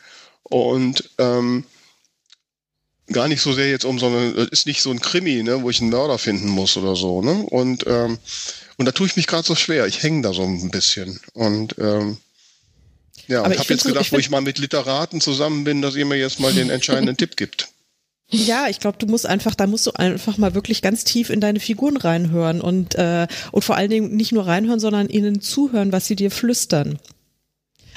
Und, 0.44 1.10
ähm, 1.18 1.64
gar 3.10 3.26
nicht 3.26 3.42
so 3.42 3.52
sehr 3.52 3.68
jetzt 3.68 3.84
um 3.84 3.98
so 3.98 4.06
eine, 4.06 4.48
ist 4.52 4.66
nicht 4.66 4.80
so 4.80 4.92
ein 4.92 5.00
Krimi, 5.00 5.42
ne, 5.42 5.62
wo 5.62 5.70
ich 5.70 5.80
einen 5.80 5.90
Mörder 5.90 6.18
finden 6.18 6.48
muss 6.48 6.76
oder 6.76 6.94
so, 6.94 7.20
ne? 7.20 7.32
Und, 7.32 7.84
ähm, 7.88 8.18
und 8.76 8.86
da 8.86 8.92
tue 8.92 9.08
ich 9.08 9.16
mich 9.16 9.26
gerade 9.26 9.46
so 9.46 9.56
schwer. 9.56 9.86
Ich 9.86 10.04
hänge 10.04 10.22
da 10.22 10.32
so 10.32 10.42
ein 10.42 10.70
bisschen. 10.70 11.18
Und 11.32 11.74
ähm, 11.78 12.18
ja, 13.28 13.40
Aber 13.40 13.50
und 13.50 13.58
habe 13.58 13.72
jetzt 13.74 13.84
gedacht, 13.84 14.06
so, 14.06 14.08
ich 14.08 14.12
wo 14.12 14.18
ich 14.18 14.30
mal 14.30 14.40
mit 14.40 14.58
Literaten 14.58 15.20
zusammen 15.20 15.62
bin, 15.64 15.82
dass 15.82 15.94
ihr 15.94 16.06
mir 16.06 16.16
jetzt 16.16 16.40
mal 16.40 16.52
den 16.52 16.70
entscheidenden 16.70 17.16
Tipp 17.16 17.36
gibt. 17.36 17.68
Ja, 18.30 18.68
ich 18.68 18.80
glaube, 18.80 18.98
du 18.98 19.06
musst 19.06 19.26
einfach, 19.26 19.54
da 19.54 19.66
musst 19.66 19.86
du 19.86 19.92
einfach 19.92 20.36
mal 20.38 20.54
wirklich 20.54 20.82
ganz 20.82 21.04
tief 21.04 21.30
in 21.30 21.40
deine 21.40 21.60
Figuren 21.60 21.96
reinhören 21.96 22.60
und 22.60 22.94
äh, 22.96 23.26
und 23.52 23.64
vor 23.64 23.76
allen 23.76 23.90
Dingen 23.90 24.16
nicht 24.16 24.32
nur 24.32 24.46
reinhören, 24.46 24.80
sondern 24.80 25.08
ihnen 25.08 25.40
zuhören, 25.40 25.92
was 25.92 26.06
sie 26.06 26.16
dir 26.16 26.30
flüstern. 26.30 26.98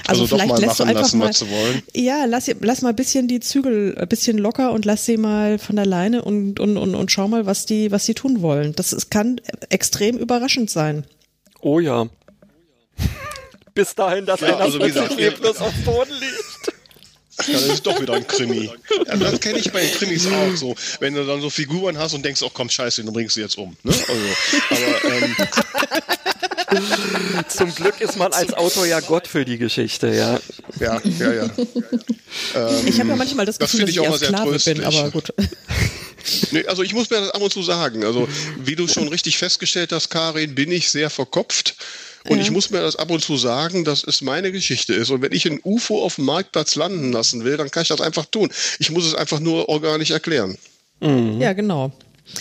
Also, 0.06 0.22
also 0.22 0.36
vielleicht 0.36 0.58
lässt 0.58 0.80
du 0.80 0.84
einfach 0.84 1.12
lassen, 1.12 1.18
mal, 1.18 1.82
ja, 1.94 2.24
lass, 2.24 2.50
lass 2.60 2.82
mal 2.82 2.88
ein 2.88 2.96
bisschen 2.96 3.28
die 3.28 3.40
Zügel 3.40 3.96
ein 3.96 4.08
bisschen 4.08 4.36
locker 4.36 4.72
und 4.72 4.84
lass 4.84 5.06
sie 5.06 5.16
mal 5.16 5.58
von 5.58 5.76
der 5.76 5.86
Leine 5.86 6.22
und, 6.22 6.58
und, 6.58 6.76
und, 6.76 6.94
und 6.94 7.12
schau 7.12 7.28
mal, 7.28 7.46
was 7.46 7.66
die, 7.66 7.92
was 7.92 8.04
sie 8.04 8.14
tun 8.14 8.42
wollen. 8.42 8.72
Das 8.74 8.92
ist, 8.92 9.10
kann 9.10 9.40
extrem 9.68 10.18
überraschend 10.18 10.70
sein. 10.70 11.04
Oh 11.60 11.78
ja 11.78 12.08
bis 13.74 13.94
dahin, 13.94 14.26
dass 14.26 14.40
ja, 14.40 14.48
einer 14.48 14.60
also 14.60 14.78
plötzlich 14.78 15.16
leblos 15.16 15.58
auf 15.58 15.72
dem 15.72 15.84
Boden 15.84 16.12
liegt. 16.12 16.72
Ja, 17.46 17.54
das 17.54 17.66
ist 17.66 17.86
doch 17.86 18.00
wieder 18.00 18.14
ein 18.14 18.26
Krimi. 18.26 18.70
Ja, 19.06 19.16
das 19.16 19.40
kenne 19.40 19.58
ich 19.58 19.72
bei 19.72 19.80
den 19.80 19.92
Krimis 19.92 20.26
auch 20.26 20.54
so. 20.54 20.76
Wenn 21.00 21.14
du 21.14 21.24
dann 21.26 21.40
so 21.40 21.50
Figuren 21.50 21.98
hast 21.98 22.14
und 22.14 22.24
denkst, 22.24 22.42
oh 22.42 22.50
komm, 22.52 22.68
scheiße, 22.68 23.02
dann 23.02 23.12
bringst 23.12 23.36
du 23.36 23.40
jetzt 23.40 23.58
um. 23.58 23.76
Ne? 23.82 23.92
Also, 23.92 24.20
aber, 24.70 25.14
ähm, 25.14 25.36
Zum 27.48 27.74
Glück 27.74 28.00
ist 28.00 28.16
man 28.16 28.32
als 28.32 28.52
Autor 28.54 28.86
ja 28.86 29.00
Gott 29.00 29.26
für 29.26 29.44
die 29.44 29.58
Geschichte, 29.58 30.08
ja. 30.08 30.38
Ja, 30.78 31.00
ja, 31.18 31.32
ja. 31.32 31.50
Ähm, 32.54 32.86
ich 32.86 32.98
habe 32.98 33.10
ja 33.10 33.16
manchmal 33.16 33.46
das 33.46 33.58
Gefühl, 33.58 33.80
das 33.80 33.94
dass 33.94 33.96
ich, 33.96 34.02
ich 34.02 34.08
auch 34.08 34.16
Sklave 34.16 34.58
bin, 34.58 34.84
aber 34.84 35.10
gut. 35.10 35.34
Nee, 36.50 36.64
also 36.66 36.82
ich 36.82 36.94
muss 36.94 37.10
mir 37.10 37.20
das 37.20 37.30
ab 37.30 37.42
und 37.42 37.52
zu 37.52 37.62
sagen. 37.62 38.04
Also 38.04 38.28
wie 38.64 38.76
du 38.76 38.86
schon 38.88 39.08
richtig 39.08 39.38
festgestellt 39.38 39.92
hast, 39.92 40.08
Karin, 40.08 40.54
bin 40.54 40.70
ich 40.70 40.90
sehr 40.90 41.10
verkopft. 41.10 41.74
Und 42.28 42.36
ja. 42.36 42.42
ich 42.42 42.50
muss 42.50 42.70
mir 42.70 42.80
das 42.80 42.96
ab 42.96 43.10
und 43.10 43.22
zu 43.22 43.36
sagen, 43.36 43.84
dass 43.84 44.04
es 44.04 44.22
meine 44.22 44.52
Geschichte 44.52 44.94
ist. 44.94 45.10
Und 45.10 45.22
wenn 45.22 45.32
ich 45.32 45.46
ein 45.46 45.60
UFO 45.64 46.02
auf 46.02 46.16
dem 46.16 46.24
Marktplatz 46.26 46.76
landen 46.76 47.12
lassen 47.12 47.44
will, 47.44 47.56
dann 47.56 47.70
kann 47.70 47.82
ich 47.82 47.88
das 47.88 48.00
einfach 48.00 48.26
tun. 48.26 48.50
Ich 48.78 48.90
muss 48.90 49.06
es 49.06 49.14
einfach 49.14 49.40
nur 49.40 49.68
organisch 49.68 50.10
erklären. 50.10 50.56
Mhm. 51.00 51.40
Ja, 51.40 51.52
genau. 51.52 51.92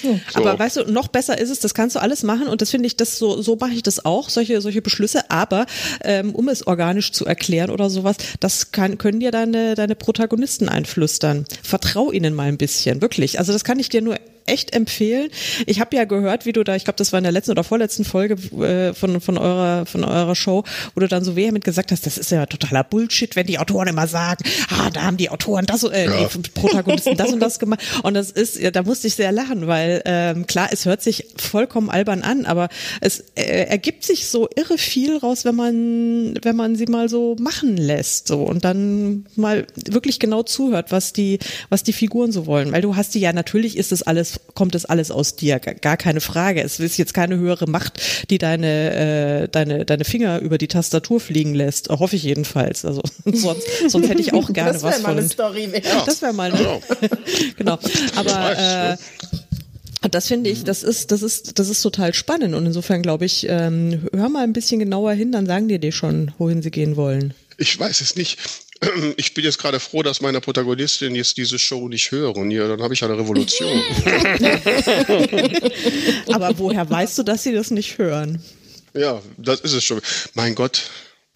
So. 0.02 0.20
Aber 0.36 0.58
weißt 0.58 0.78
du, 0.78 0.92
noch 0.92 1.08
besser 1.08 1.38
ist 1.38 1.50
es, 1.50 1.60
das 1.60 1.74
kannst 1.74 1.96
du 1.96 2.00
alles 2.02 2.24
machen 2.24 2.48
und 2.48 2.62
das 2.62 2.70
finde 2.70 2.88
ich, 2.88 2.98
das 2.98 3.18
so, 3.18 3.42
so 3.42 3.58
mache 3.60 3.74
ich 3.74 3.84
das 3.84 4.06
auch, 4.06 4.30
solche, 4.30 4.62
solche 4.62 4.82
Beschlüsse, 4.82 5.30
aber 5.30 5.66
ähm, 6.04 6.34
um 6.36 6.48
es 6.50 6.66
organisch 6.66 7.12
zu 7.12 7.26
erklären 7.26 7.72
oder 7.72 7.90
sowas, 7.90 8.18
das 8.40 8.72
kann, 8.72 8.98
können 8.98 9.20
dir 9.20 9.32
deine, 9.32 9.76
deine 9.76 9.96
Protagonisten 9.96 10.70
einflüstern. 10.70 11.46
Vertrau 11.64 12.12
ihnen 12.12 12.36
mal 12.36 12.48
ein 12.48 12.58
bisschen, 12.58 13.02
wirklich. 13.02 13.40
Also 13.40 13.54
das 13.54 13.64
kann 13.64 13.80
ich 13.80 13.90
dir 13.90 14.02
nur 14.02 14.18
echt 14.46 14.74
empfehlen. 14.74 15.30
Ich 15.66 15.80
habe 15.80 15.96
ja 15.96 16.06
gehört, 16.06 16.46
wie 16.46 16.54
du 16.54 16.64
da, 16.64 16.76
ich 16.76 16.84
glaube, 16.84 16.98
das 16.98 17.12
war 17.12 17.18
in 17.18 17.24
der 17.24 17.32
letzten 17.32 17.52
oder 17.52 17.64
vorletzten 17.64 18.06
Folge 18.06 18.36
äh, 18.64 18.94
von, 18.94 19.22
von, 19.22 19.38
eurer, 19.38 19.86
von 19.86 20.04
eurer 20.04 20.36
Show, 20.36 20.64
wo 20.94 21.00
du 21.00 21.08
dann 21.08 21.24
so 21.24 21.36
vehement 21.36 21.64
gesagt 21.64 21.92
hast, 21.92 22.06
das 22.06 22.18
ist 22.18 22.32
ja 22.32 22.46
totaler 22.46 22.84
Bullshit, 22.84 23.36
wenn 23.36 23.48
die 23.48 23.60
Autoren 23.60 23.88
immer 23.88 24.08
sagen, 24.08 24.44
ah, 24.70 24.90
da 24.90 25.04
haben 25.04 25.18
die 25.18 25.30
Autoren 25.30 25.66
das, 25.66 25.84
äh, 25.84 26.06
ja. 26.06 26.28
die 26.28 26.50
Protagonisten 26.50 27.18
das 27.18 27.32
und 27.32 27.40
das 27.40 27.60
gemacht. 27.60 27.82
Und 28.04 28.14
das 28.14 28.32
ist, 28.32 28.60
ja, 28.60 28.72
da 28.72 28.84
musste 28.84 29.08
ich 29.08 29.16
sehr 29.16 29.32
lachen, 29.32 29.68
weil 29.68 30.02
ähm, 30.06 30.48
klar, 30.48 30.70
es 30.72 30.86
hört 30.86 31.02
sich 31.02 31.28
vollkommen 31.38 31.90
albern 31.90 32.22
an, 32.22 32.46
aber 32.46 32.70
es 33.00 33.24
äh, 33.36 33.66
ergibt 33.66 34.04
sich 34.04 34.28
so 34.28 34.50
irre 34.56 34.78
viel 34.78 35.18
raus, 35.18 35.46
wenn 35.46 35.56
man, 35.56 36.36
wenn 36.42 36.56
man 36.56 36.76
sie 36.76 36.86
mal 36.86 37.10
so 37.10 37.36
machen 37.40 37.78
lässt, 37.78 38.28
so 38.28 38.44
und 38.44 38.66
dann 38.66 39.26
mal 39.36 39.68
wirklich 39.88 40.20
genau 40.20 40.44
zuhört, 40.44 40.92
was 40.92 41.14
die, 41.14 41.40
was 41.70 41.84
die 41.84 41.94
Figuren 41.94 42.32
so 42.32 42.46
wollen. 42.46 42.72
Weil 42.72 42.82
du 42.82 42.96
hast 42.96 43.16
die 43.16 43.20
ja, 43.20 43.32
natürlich 43.34 43.78
ist 43.78 43.92
es 43.92 44.04
alles 44.04 44.31
kommt 44.54 44.76
das 44.76 44.86
alles 44.86 45.12
aus 45.12 45.36
dir, 45.36 45.60
gar 45.60 45.98
keine 45.98 46.22
Frage. 46.22 46.62
Es 46.62 46.80
ist 46.80 46.98
jetzt 46.98 47.14
keine 47.14 47.38
höhere 47.38 47.70
Macht, 47.70 48.02
die 48.30 48.38
deine, 48.38 49.44
äh, 49.44 49.48
deine, 49.48 49.86
deine 49.86 50.06
Finger 50.06 50.40
über 50.40 50.58
die 50.58 50.68
Tastatur 50.68 51.20
fliegen 51.20 51.54
lässt. 51.54 51.90
Hoffe 51.90 52.16
ich 52.16 52.24
jedenfalls. 52.24 52.86
Also 52.86 53.02
sonst, 53.26 53.68
sonst 53.88 54.10
hätte 54.10 54.22
ich 54.22 54.34
auch 54.34 54.48
gerne 54.54 54.74
das 54.74 54.84
was 54.84 54.96
von. 54.96 55.04
Mal 55.04 55.18
eine 55.18 55.30
Story 55.30 55.70
ja. 55.72 56.04
Das 56.06 56.22
wäre 56.22 56.34
mal 56.34 56.52
eine. 56.52 56.82
genau. 57.58 57.78
Aber 58.16 58.58
äh, 58.58 58.98
das 60.10 60.28
finde 60.28 60.50
ich, 60.50 60.64
das 60.64 60.84
ist, 60.84 61.12
das 61.12 61.22
ist, 61.22 61.60
das 61.60 61.70
ist 61.70 61.82
total 61.82 62.14
spannend 62.14 62.56
und 62.56 62.66
insofern 62.66 63.02
glaube 63.02 63.26
ich, 63.26 63.46
ähm, 63.48 64.08
hör 64.14 64.30
mal 64.30 64.44
ein 64.44 64.54
bisschen 64.54 64.80
genauer 64.80 65.14
hin, 65.14 65.32
dann 65.32 65.46
sagen 65.46 65.68
die 65.68 65.80
dir 65.80 65.92
schon, 65.92 66.32
wohin 66.40 66.62
sie 66.62 66.72
gehen 66.72 66.96
wollen. 66.96 67.34
Ich 67.58 67.80
weiß 67.80 68.02
es 68.02 68.16
nicht 68.16 68.40
ich 69.18 69.34
bin 69.34 69.44
jetzt 69.44 69.60
gerade 69.60 69.80
froh, 69.80 70.04
dass 70.04 70.22
meine 70.22 70.42
Protagonistin 70.42 71.16
jetzt 71.16 71.38
diese 71.38 71.60
Show 71.60 71.88
nicht 71.88 72.12
hören. 72.12 72.52
Ja, 72.52 72.68
dann 72.68 72.82
habe 72.82 72.94
ich 72.94 73.04
eine 73.04 73.18
Revolution. 73.18 73.70
Aber 76.34 76.58
woher 76.58 76.90
weißt 76.90 77.18
du, 77.18 77.24
dass 77.24 77.44
sie 77.44 77.54
das 77.54 77.72
nicht 77.72 77.98
hören? 77.98 78.42
Ja, 78.94 79.22
das 79.38 79.62
ist 79.62 79.74
es 79.74 79.84
schon. 79.84 80.02
Mein 80.34 80.56
Gott, 80.56 80.90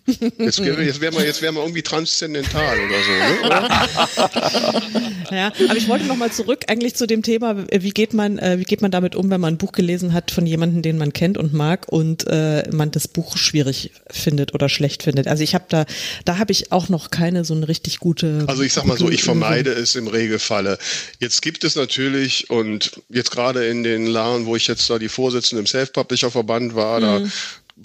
Jetzt, 0.08 0.60
jetzt 0.60 1.02
wären 1.02 1.16
wir, 1.16 1.26
jetzt 1.26 1.42
wär 1.42 1.52
wir 1.52 1.62
irgendwie 1.62 1.82
transzendental 1.82 2.78
oder 2.78 2.96
so. 3.04 3.12
Ne? 3.12 4.92
ja, 5.32 5.48
aber 5.68 5.78
ich 5.78 5.88
wollte 5.88 6.06
noch 6.06 6.16
mal 6.16 6.32
zurück 6.32 6.66
eigentlich 6.68 6.96
zu 6.96 7.08
dem 7.08 7.24
Thema, 7.24 7.66
wie 7.72 7.90
geht 7.90 8.14
man, 8.14 8.38
äh, 8.38 8.60
wie 8.60 8.66
geht 8.66 8.84
man 8.84 8.92
damit 8.92 9.16
um, 9.16 9.32
wenn 9.32 9.42
man 9.42 9.56
ein 9.56 9.58
Buch 9.58 9.72
gelesen 9.72 10.14
hat 10.14 10.30
von 10.30 10.46
jemandem, 10.46 10.84
den 10.84 11.00
man 11.00 11.12
kennt 11.12 11.40
und 11.40 11.54
mag 11.54 11.88
und 11.92 12.28
äh, 12.28 12.70
man 12.72 12.92
das 12.92 13.08
Buch 13.08 13.36
schwierig 13.38 13.92
findet 14.12 14.54
oder 14.54 14.70
schlecht 14.70 15.02
findet. 15.02 15.28
Also 15.28 15.42
ich 15.42 15.56
habe 15.56 15.66
da, 15.70 15.86
da 16.24 16.38
habe 16.38 16.52
ich 16.52 16.72
auch 16.72 16.88
noch 16.90 17.10
keine 17.10 17.44
so 17.44 17.56
eine 17.56 17.68
richtig 17.68 18.00
gute. 18.00 18.44
Also 18.46 18.62
ich 18.62 18.74
sag 18.74 18.86
mal 18.86 18.98
so, 18.98 19.10
ich 19.10 19.24
vermeide 19.24 19.72
es 19.72 19.96
im 19.96 20.08
Regelfalle. 20.08 20.78
Jetzt 21.20 21.42
gibt 21.42 21.64
es 21.64 21.76
natürlich 21.76 22.52
und 22.52 22.92
jetzt 23.10 23.32
gerade 23.32 23.66
in 23.66 23.84
den 23.84 24.06
Laden, 24.06 24.46
wo 24.46 24.56
ich 24.56 24.68
jetzt 24.68 24.88
da 24.88 25.00
die 25.00 25.10
Vorsitzende 25.10 25.62
im 25.62 25.68
Self-Publisher-Verband 25.68 26.76
war, 26.76 27.00
mhm. 27.00 27.04
da 27.04 27.30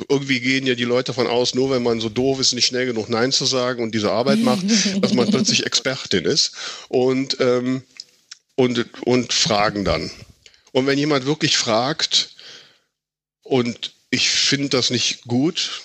irgendwie 0.08 0.40
gehen 0.40 0.66
ja 0.66 0.74
die 0.74 0.84
Leute 0.84 1.08
davon 1.08 1.26
aus, 1.26 1.54
nur 1.54 1.70
wenn 1.70 1.82
man 1.82 2.00
so 2.00 2.08
doof 2.08 2.38
ist, 2.38 2.52
nicht 2.52 2.66
schnell 2.66 2.86
genug 2.86 3.08
Nein 3.08 3.32
zu 3.32 3.44
sagen 3.44 3.82
und 3.82 3.92
diese 3.92 4.12
Arbeit 4.12 4.38
macht, 4.38 4.62
dass 5.00 5.14
man 5.14 5.28
plötzlich 5.28 5.66
Expertin 5.66 6.24
ist 6.24 6.52
und, 6.88 7.36
ähm, 7.40 7.82
und, 8.54 8.86
und 9.02 9.32
fragen 9.32 9.84
dann. 9.84 10.10
Und 10.72 10.86
wenn 10.86 10.98
jemand 10.98 11.26
wirklich 11.26 11.56
fragt 11.56 12.36
und 13.42 13.92
ich 14.10 14.30
finde 14.30 14.68
das 14.68 14.90
nicht 14.90 15.24
gut, 15.24 15.82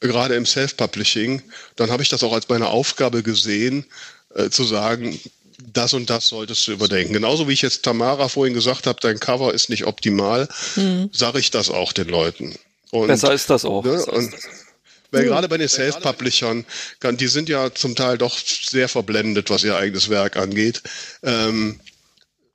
gerade 0.00 0.34
im 0.34 0.44
Self-Publishing, 0.44 1.42
dann 1.76 1.90
habe 1.90 2.02
ich 2.02 2.10
das 2.10 2.22
auch 2.22 2.32
als 2.32 2.48
meine 2.48 2.68
Aufgabe 2.68 3.22
gesehen, 3.22 3.86
äh, 4.34 4.50
zu 4.50 4.64
sagen, 4.64 5.18
das 5.72 5.94
und 5.94 6.10
das 6.10 6.28
solltest 6.28 6.66
du 6.66 6.72
überdenken. 6.72 7.14
Genauso 7.14 7.48
wie 7.48 7.54
ich 7.54 7.62
jetzt 7.62 7.82
Tamara 7.82 8.28
vorhin 8.28 8.52
gesagt 8.52 8.86
habe, 8.86 9.00
dein 9.00 9.18
Cover 9.18 9.54
ist 9.54 9.70
nicht 9.70 9.86
optimal, 9.86 10.48
mhm. 10.76 11.08
sage 11.12 11.38
ich 11.38 11.50
das 11.50 11.70
auch 11.70 11.94
den 11.94 12.08
Leuten. 12.08 12.54
Und, 12.90 13.08
Besser 13.08 13.32
ist 13.32 13.50
das 13.50 13.64
auch. 13.64 13.84
Ne, 13.84 14.04
und, 14.06 14.32
weil 15.10 15.24
ja. 15.24 15.28
gerade 15.28 15.48
bei 15.48 15.56
den 15.56 15.68
Self-Publishern, 15.68 16.64
die 17.02 17.26
sind 17.28 17.48
ja 17.48 17.72
zum 17.72 17.94
Teil 17.94 18.18
doch 18.18 18.36
sehr 18.38 18.88
verblendet, 18.88 19.50
was 19.50 19.64
ihr 19.64 19.76
eigenes 19.76 20.08
Werk 20.08 20.36
angeht. 20.36 20.82
Ähm, 21.22 21.80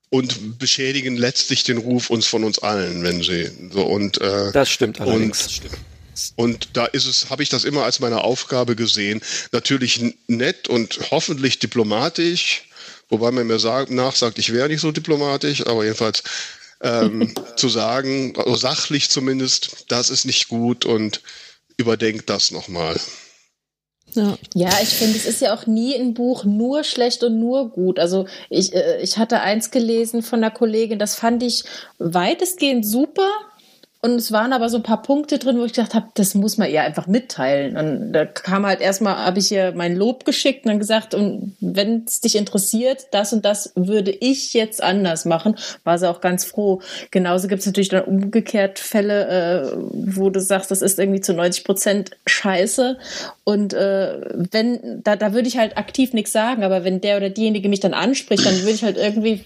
und 0.10 0.60
beschädigen 0.60 1.16
letztlich 1.16 1.64
den 1.64 1.78
Ruf 1.78 2.10
uns 2.10 2.28
von 2.28 2.44
uns 2.44 2.60
allen, 2.60 3.02
wenn 3.02 3.24
sie 3.24 3.50
so 3.72 3.84
und 3.84 4.20
äh, 4.20 4.52
das 4.52 4.70
stimmt 4.70 5.00
allerdings. 5.00 5.62
Und, 6.36 6.56
und 6.56 6.70
da 6.74 6.86
ist 6.86 7.06
es, 7.06 7.30
habe 7.30 7.44
ich 7.44 7.50
das 7.50 7.64
immer 7.64 7.86
als 7.86 8.02
meine 8.02 8.22
Aufgabe 8.22 8.76
gesehen. 8.76 9.22
Natürlich 9.54 10.02
nett 10.28 10.68
und 10.68 11.00
hoffentlich 11.12 11.60
diplomatisch, 11.60 12.68
wobei 13.08 13.32
man 13.32 13.48
mir 13.48 13.58
sagt, 13.58 13.90
nachsagt, 13.90 14.38
ich 14.38 14.52
wäre 14.52 14.68
nicht 14.68 14.82
so 14.82 14.92
diplomatisch, 14.92 15.66
aber 15.66 15.86
jedenfalls 15.86 16.24
ähm, 16.84 17.34
zu 17.56 17.70
sagen, 17.70 18.34
also 18.38 18.56
sachlich 18.56 19.10
zumindest, 19.10 19.86
das 19.90 20.10
ist 20.10 20.26
nicht 20.26 20.48
gut 20.48 20.86
und 20.86 21.22
überdenkt 21.78 22.30
das 22.30 22.52
nochmal. 22.52 23.00
Ja. 24.14 24.38
ja, 24.54 24.70
ich 24.82 24.90
finde, 24.90 25.18
es 25.18 25.26
ist 25.26 25.42
ja 25.42 25.54
auch 25.54 25.68
nie 25.68 25.96
ein 25.96 26.14
Buch 26.14 26.44
nur 26.44 26.84
schlecht 26.84 27.24
und 27.24 27.40
nur 27.40 27.70
gut. 27.70 27.98
Also 27.98 28.28
ich, 28.50 28.74
äh, 28.74 29.02
ich 29.02 29.18
hatte 29.18 29.40
eins 29.40 29.72
gelesen 29.72 30.22
von 30.22 30.44
einer 30.44 30.52
Kollegin, 30.52 31.00
das 31.00 31.16
fand 31.16 31.44
ich 31.44 31.64
weitestgehend 31.98 32.86
super, 32.86 33.30
und 34.04 34.16
es 34.16 34.32
waren 34.32 34.52
aber 34.52 34.68
so 34.68 34.78
ein 34.78 34.84
paar 34.84 35.04
Punkte 35.04 35.38
drin, 35.38 35.60
wo 35.60 35.66
ich 35.66 35.74
gedacht 35.74 35.94
habe, 35.94 36.08
das 36.16 36.34
muss 36.34 36.58
man 36.58 36.72
ihr 36.72 36.82
einfach 36.82 37.06
mitteilen. 37.06 37.78
Und 37.78 38.14
da 38.14 38.26
kam 38.26 38.66
halt 38.66 38.82
erstmal, 38.82 39.18
habe 39.18 39.38
ich 39.38 39.52
ihr 39.52 39.74
mein 39.76 39.96
Lob 39.96 40.26
geschickt 40.26 40.66
und 40.66 40.70
dann 40.70 40.80
gesagt, 40.80 41.14
und 41.14 41.56
wenn 41.60 42.06
es 42.08 42.20
dich 42.20 42.36
interessiert, 42.36 43.06
das 43.12 43.32
und 43.32 43.46
das 43.46 43.74
würde 43.76 44.10
ich 44.10 44.54
jetzt 44.54 44.82
anders 44.82 45.26
machen, 45.26 45.56
war 45.84 46.00
sie 46.00 46.10
auch 46.10 46.20
ganz 46.20 46.46
froh. 46.46 46.82
Genauso 47.12 47.48
gibt 47.48 47.60
es 47.60 47.68
natürlich 47.68 47.90
dann 47.90 48.06
umgekehrt 48.06 48.80
Fälle, 48.80 49.28
äh, 49.28 49.78
wo 49.92 50.32
du 50.32 50.42
sagst, 50.42 50.72
das 50.72 50.82
ist 50.82 50.98
irgendwie 50.98 51.22
zu 51.22 51.36
90 51.36 51.64
Prozent 51.64 52.12
scheiße. 52.26 52.98
Und 53.44 53.76
äh, 53.76 54.20
wenn, 54.34 55.04
da, 55.04 55.16
da 55.16 55.34
würde 55.34 55.48
ich 55.48 55.60
halt 55.60 55.78
aktiv 55.78 56.14
nichts 56.14 56.32
sagen, 56.32 56.64
aber 56.64 56.84
wenn 56.84 57.02
der 57.02 57.18
oder 57.18 57.30
diejenige 57.30 57.70
mich 57.70 57.82
dann 57.82 57.94
anspricht, 57.94 58.48
dann 58.48 58.62
würde 58.62 58.72
ich 58.72 58.84
halt 58.84 58.98
irgendwie 58.98 59.46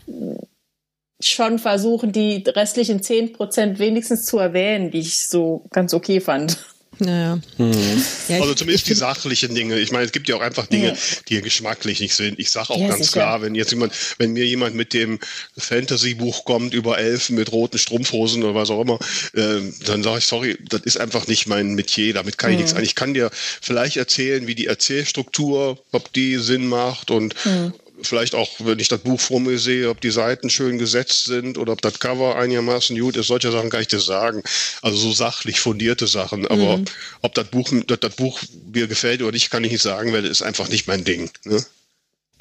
schon 1.20 1.60
versuchen, 1.60 2.12
die 2.12 2.44
restlichen 2.46 3.02
10 3.02 3.34
Prozent 3.34 3.80
wenigstens 3.80 4.26
zu 4.26 4.38
erwähnen, 4.38 4.92
die 4.92 5.00
ich 5.00 5.28
so 5.28 5.66
ganz 5.72 5.94
okay 5.94 6.20
fand. 6.20 6.58
Naja. 7.00 7.40
Mhm. 7.58 8.04
Ja, 8.30 8.40
also 8.40 8.54
zumindest 8.54 8.88
die 8.88 8.94
sachlichen 8.94 9.54
Dinge. 9.54 9.80
Ich 9.80 9.92
meine, 9.92 10.06
es 10.06 10.12
gibt 10.12 10.30
ja 10.30 10.36
auch 10.36 10.42
einfach 10.42 10.68
Dinge, 10.68 10.90
ja. 10.90 10.96
die 11.28 11.42
geschmacklich 11.42 12.00
nicht 12.00 12.16
sind. 12.16 12.40
Ich 12.40 12.52
sage 12.52 12.70
auch 12.70 12.80
ja, 12.80 12.88
ganz 12.88 13.00
sicher. 13.00 13.20
klar, 13.20 13.42
wenn 13.42 13.56
jetzt 13.56 13.72
jemand, 13.72 13.94
wenn 14.18 14.34
mir 14.34 14.46
jemand 14.46 14.76
mit 14.76 14.94
dem 14.94 15.20
Fantasy-Buch 15.58 16.46
kommt 16.46 16.74
über 16.74 16.98
Elfen 16.98 17.36
mit 17.36 17.52
roten 17.52 17.78
Strumpfhosen 17.78 18.44
oder 18.44 18.56
was 18.56 18.70
auch 18.70 18.82
immer, 18.82 19.00
äh, 19.34 19.62
dann 19.86 20.04
sage 20.04 20.20
ich, 20.20 20.26
sorry, 20.26 20.58
das 20.70 20.82
ist 20.82 20.98
einfach 20.98 21.28
nicht 21.28 21.48
mein 21.48 21.74
Metier. 21.74 22.14
Damit 22.14 22.38
kann 22.38 22.52
ich 22.52 22.58
mhm. 22.58 22.64
nichts 22.64 22.78
an. 22.78 22.84
Ich 22.84 22.96
kann 22.96 23.14
dir 23.14 23.30
vielleicht 23.34 23.98
erzählen, 23.98 24.48
wie 24.48 24.56
die 24.56 24.68
Erzählstruktur, 24.68 25.78
ob 25.92 26.14
die 26.14 26.38
Sinn 26.38 26.68
macht 26.68 27.12
und 27.12 27.36
mhm 27.46 27.74
vielleicht 28.02 28.36
auch, 28.36 28.50
wenn 28.60 28.80
ich 28.80 28.88
das 28.88 29.00
Buch 29.00 29.20
vor 29.20 29.40
mir 29.40 29.58
sehe, 29.58 29.90
ob 29.90 30.02
die 30.02 30.12
Seiten 30.12 30.50
schön 30.50 30.78
gesetzt 30.78 31.26
sind 31.26 31.58
oder 31.58 31.74
ob 31.74 31.82
das 31.82 32.00
Cover 32.00 32.36
einigermaßen 32.36 32.98
gut 33.00 33.18
ist. 33.18 33.28
Solche 33.28 33.52
Sachen 33.52 33.70
kann 33.70 33.82
ich 33.82 33.88
dir 33.88 34.00
sagen. 34.00 34.44
Also 34.82 34.98
so 34.98 35.12
sachlich 35.12 35.60
fundierte 35.60 36.08
Sachen. 36.08 36.48
Aber 36.48 36.78
mhm. 36.78 36.86
ob 37.22 37.34
das 37.34 37.48
Buch, 37.48 37.70
das, 37.88 38.00
das 38.00 38.16
Buch 38.16 38.40
mir 38.74 38.88
gefällt 38.88 39.22
oder 39.22 39.32
nicht, 39.32 39.50
kann 39.50 39.64
ich 39.64 39.72
nicht 39.72 39.82
sagen, 39.82 40.14
weil 40.14 40.24
das 40.24 40.32
ist 40.32 40.42
einfach 40.42 40.70
nicht 40.70 40.88
mein 40.88 41.04
Ding. 41.04 41.30
Ne? 41.44 41.64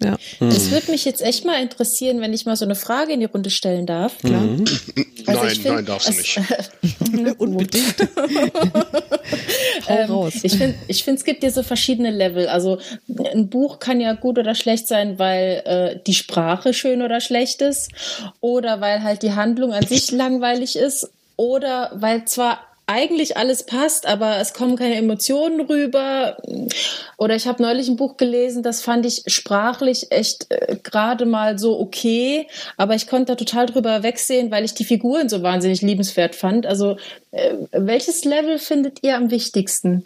Ja. 0.02 0.16
Das 0.40 0.72
würde 0.72 0.90
mich 0.90 1.04
jetzt 1.04 1.22
echt 1.22 1.44
mal 1.44 1.62
interessieren, 1.62 2.20
wenn 2.20 2.32
ich 2.32 2.46
mal 2.46 2.56
so 2.56 2.64
eine 2.64 2.74
Frage 2.74 3.12
in 3.12 3.20
die 3.20 3.26
Runde 3.26 3.50
stellen 3.50 3.86
darf. 3.86 4.18
Klar. 4.18 4.40
Mhm. 4.40 4.64
Also 5.26 5.40
nein, 5.40 5.50
find, 5.54 5.64
nein, 5.66 5.86
darfst 5.86 6.08
du 6.08 6.12
nicht. 6.12 6.40
Unbedingt. 7.38 7.94
ähm, 9.88 10.30
ich 10.42 10.56
finde, 10.56 10.74
ich 10.88 11.04
find, 11.04 11.18
es 11.18 11.24
gibt 11.24 11.42
hier 11.42 11.52
so 11.52 11.62
verschiedene 11.62 12.10
Level. 12.10 12.48
Also 12.48 12.78
ein 13.32 13.48
Buch 13.48 13.78
kann 13.78 14.00
ja 14.00 14.14
gut 14.14 14.38
oder 14.38 14.56
schlecht 14.56 14.88
sein, 14.88 15.18
weil 15.20 15.62
äh, 15.64 16.00
die 16.04 16.14
Sprache 16.14 16.74
schön 16.74 17.00
oder 17.00 17.20
schlecht 17.20 17.62
ist 17.62 17.90
oder 18.40 18.80
weil 18.80 19.02
halt 19.04 19.22
die 19.22 19.32
Handlung 19.32 19.72
an 19.72 19.86
sich 19.86 20.10
langweilig 20.10 20.76
ist 20.76 21.08
oder 21.36 21.92
weil 21.94 22.24
zwar 22.24 22.60
eigentlich 22.86 23.36
alles 23.36 23.64
passt, 23.64 24.06
aber 24.06 24.38
es 24.38 24.52
kommen 24.52 24.76
keine 24.76 24.96
Emotionen 24.96 25.60
rüber. 25.60 26.36
Oder 27.16 27.34
ich 27.34 27.46
habe 27.46 27.62
neulich 27.62 27.88
ein 27.88 27.96
Buch 27.96 28.16
gelesen, 28.16 28.62
das 28.62 28.82
fand 28.82 29.06
ich 29.06 29.22
sprachlich 29.26 30.12
echt 30.12 30.50
äh, 30.50 30.76
gerade 30.82 31.26
mal 31.26 31.58
so 31.58 31.78
okay, 31.80 32.46
aber 32.76 32.94
ich 32.94 33.06
konnte 33.06 33.32
da 33.32 33.36
total 33.36 33.66
drüber 33.66 34.02
wegsehen, 34.02 34.50
weil 34.50 34.64
ich 34.64 34.74
die 34.74 34.84
Figuren 34.84 35.28
so 35.28 35.42
wahnsinnig 35.42 35.82
liebenswert 35.82 36.34
fand. 36.34 36.66
Also 36.66 36.96
äh, 37.30 37.54
welches 37.72 38.24
Level 38.24 38.58
findet 38.58 39.02
ihr 39.02 39.16
am 39.16 39.30
wichtigsten? 39.30 40.04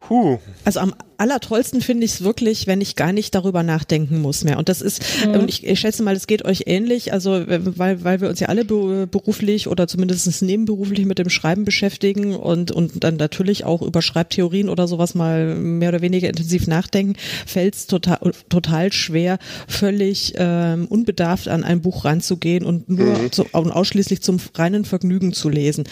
Puh. 0.00 0.38
Also 0.64 0.80
am 0.80 0.94
allertollsten 1.18 1.80
finde 1.80 2.04
ich 2.04 2.12
es 2.12 2.24
wirklich, 2.24 2.66
wenn 2.68 2.80
ich 2.80 2.94
gar 2.94 3.12
nicht 3.12 3.34
darüber 3.34 3.64
nachdenken 3.64 4.20
muss 4.20 4.44
mehr. 4.44 4.56
Und 4.56 4.68
das 4.68 4.80
ist, 4.80 5.02
mhm. 5.26 5.32
und 5.34 5.48
ich, 5.48 5.66
ich 5.66 5.80
schätze 5.80 6.02
mal, 6.04 6.14
es 6.14 6.28
geht 6.28 6.44
euch 6.44 6.64
ähnlich, 6.66 7.12
also 7.12 7.42
weil, 7.46 8.04
weil 8.04 8.20
wir 8.20 8.28
uns 8.28 8.38
ja 8.38 8.48
alle 8.48 8.64
beruflich 8.64 9.66
oder 9.66 9.88
zumindest 9.88 10.42
nebenberuflich 10.42 11.06
mit 11.06 11.18
dem 11.18 11.28
Schreiben 11.28 11.64
beschäftigen 11.64 12.36
und, 12.36 12.70
und 12.70 13.02
dann 13.02 13.16
natürlich 13.16 13.64
auch 13.64 13.82
über 13.82 14.00
Schreibtheorien 14.00 14.68
oder 14.68 14.86
sowas 14.86 15.16
mal 15.16 15.56
mehr 15.56 15.88
oder 15.88 16.02
weniger 16.02 16.28
intensiv 16.28 16.68
nachdenken, 16.68 17.16
fällt 17.46 17.74
es 17.74 17.86
total, 17.88 18.32
total 18.48 18.92
schwer, 18.92 19.38
völlig 19.66 20.34
ähm, 20.36 20.86
unbedarft 20.86 21.48
an 21.48 21.64
ein 21.64 21.80
Buch 21.80 22.04
ranzugehen 22.04 22.64
und 22.64 22.88
nur 22.88 23.18
mhm. 23.18 23.32
zu, 23.32 23.44
und 23.52 23.72
ausschließlich 23.72 24.22
zum 24.22 24.38
reinen 24.54 24.84
Vergnügen 24.84 25.32
zu 25.32 25.48
lesen. 25.48 25.84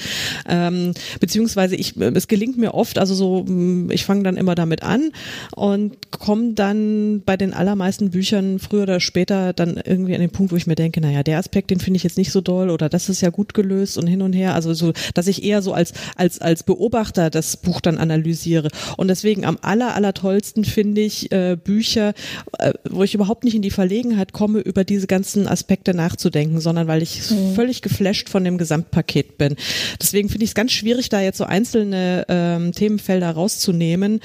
Ähm, 0.49 0.93
beziehungsweise 1.19 1.75
ich, 1.75 1.97
es 1.97 2.29
gelingt 2.29 2.59
mir 2.59 2.75
oft, 2.75 2.99
also 2.99 3.15
so, 3.15 3.45
ich 3.91 4.05
fange 4.05 4.23
dann 4.23 4.37
immer 4.37 4.55
damit 4.55 4.85
an 4.85 5.11
und 5.55 6.11
komme 6.11 6.53
dann 6.55 7.23
bei 7.25 7.37
den 7.37 7.55
allermeisten 7.55 8.11
Büchern 8.11 8.59
früher 8.59 8.85
oder 8.85 9.01
später 9.01 9.53
dann 9.53 9.81
irgendwie 9.85 10.15
an 10.15 10.21
den 10.21 10.31
Punkt, 10.31 10.53
wo 10.53 10.57
ich 10.57 10.67
mir 10.67 10.75
denke, 10.75 11.01
naja, 11.01 11.23
der 11.23 11.39
Aspekt, 11.39 11.71
den 11.71 11.81
finde 11.81 11.97
ich 11.97 12.05
jetzt 12.05 12.19
nicht 12.19 12.33
so 12.33 12.41
doll 12.41 12.71
oder 12.71 12.89
das 12.89 13.09
ist 13.09 13.21
ja 13.21 13.31
gut 13.31 13.55
gelöst 13.55 13.99
und 13.99 14.07
hin 14.07 14.23
und 14.23 14.33
her. 14.33 14.55
Also 14.55 14.75
so, 14.75 14.93
dass 15.15 15.27
ich 15.27 15.43
eher 15.43 15.63
so 15.63 15.73
als, 15.73 15.93
als, 16.17 16.41
als 16.41 16.63
Beobachter 16.63 17.31
das 17.31 17.57
Buch 17.57 17.81
dann 17.81 17.99
analysiere. 17.99 18.69
Und 18.97 19.09
deswegen 19.09 19.45
am 19.45 19.59
aller, 19.63 19.95
aller 19.95 20.15
tollsten 20.15 20.65
finde 20.65 21.01
ich 21.01 21.33
äh, 21.33 21.57
Bücher, 21.63 22.15
äh, 22.59 22.73
wo 22.89 23.03
ich 23.03 23.15
überhaupt 23.15 23.45
nicht 23.45 23.55
in 23.55 23.63
die 23.63 23.71
Verlegenheit 23.71 24.33
komme, 24.33 24.61
über 24.61 24.85
diese 24.85 25.07
ganzen 25.07 25.47
Aspekte 25.49 25.95
nachzudenken, 25.95 26.61
sondern 26.61 26.87
weil 26.89 27.03
ich 27.03 27.31
mhm. 27.31 27.55
völlig 27.55 27.83
geflasht 27.83 28.29
von 28.29 28.45
dem 28.45 28.59
Gesamtpaket 28.59 29.39
bin. 29.39 29.57
Deswegen 30.01 30.29
finde 30.29 30.45
ich 30.45 30.51
es 30.51 30.55
ganz 30.55 30.73
schwierig, 30.73 31.09
da 31.09 31.21
jetzt 31.21 31.39
so 31.39 31.45
einzelne 31.45 32.25
ähm, 32.29 32.73
Themenfelder 32.73 33.31
rauszunehmen. 33.31 34.21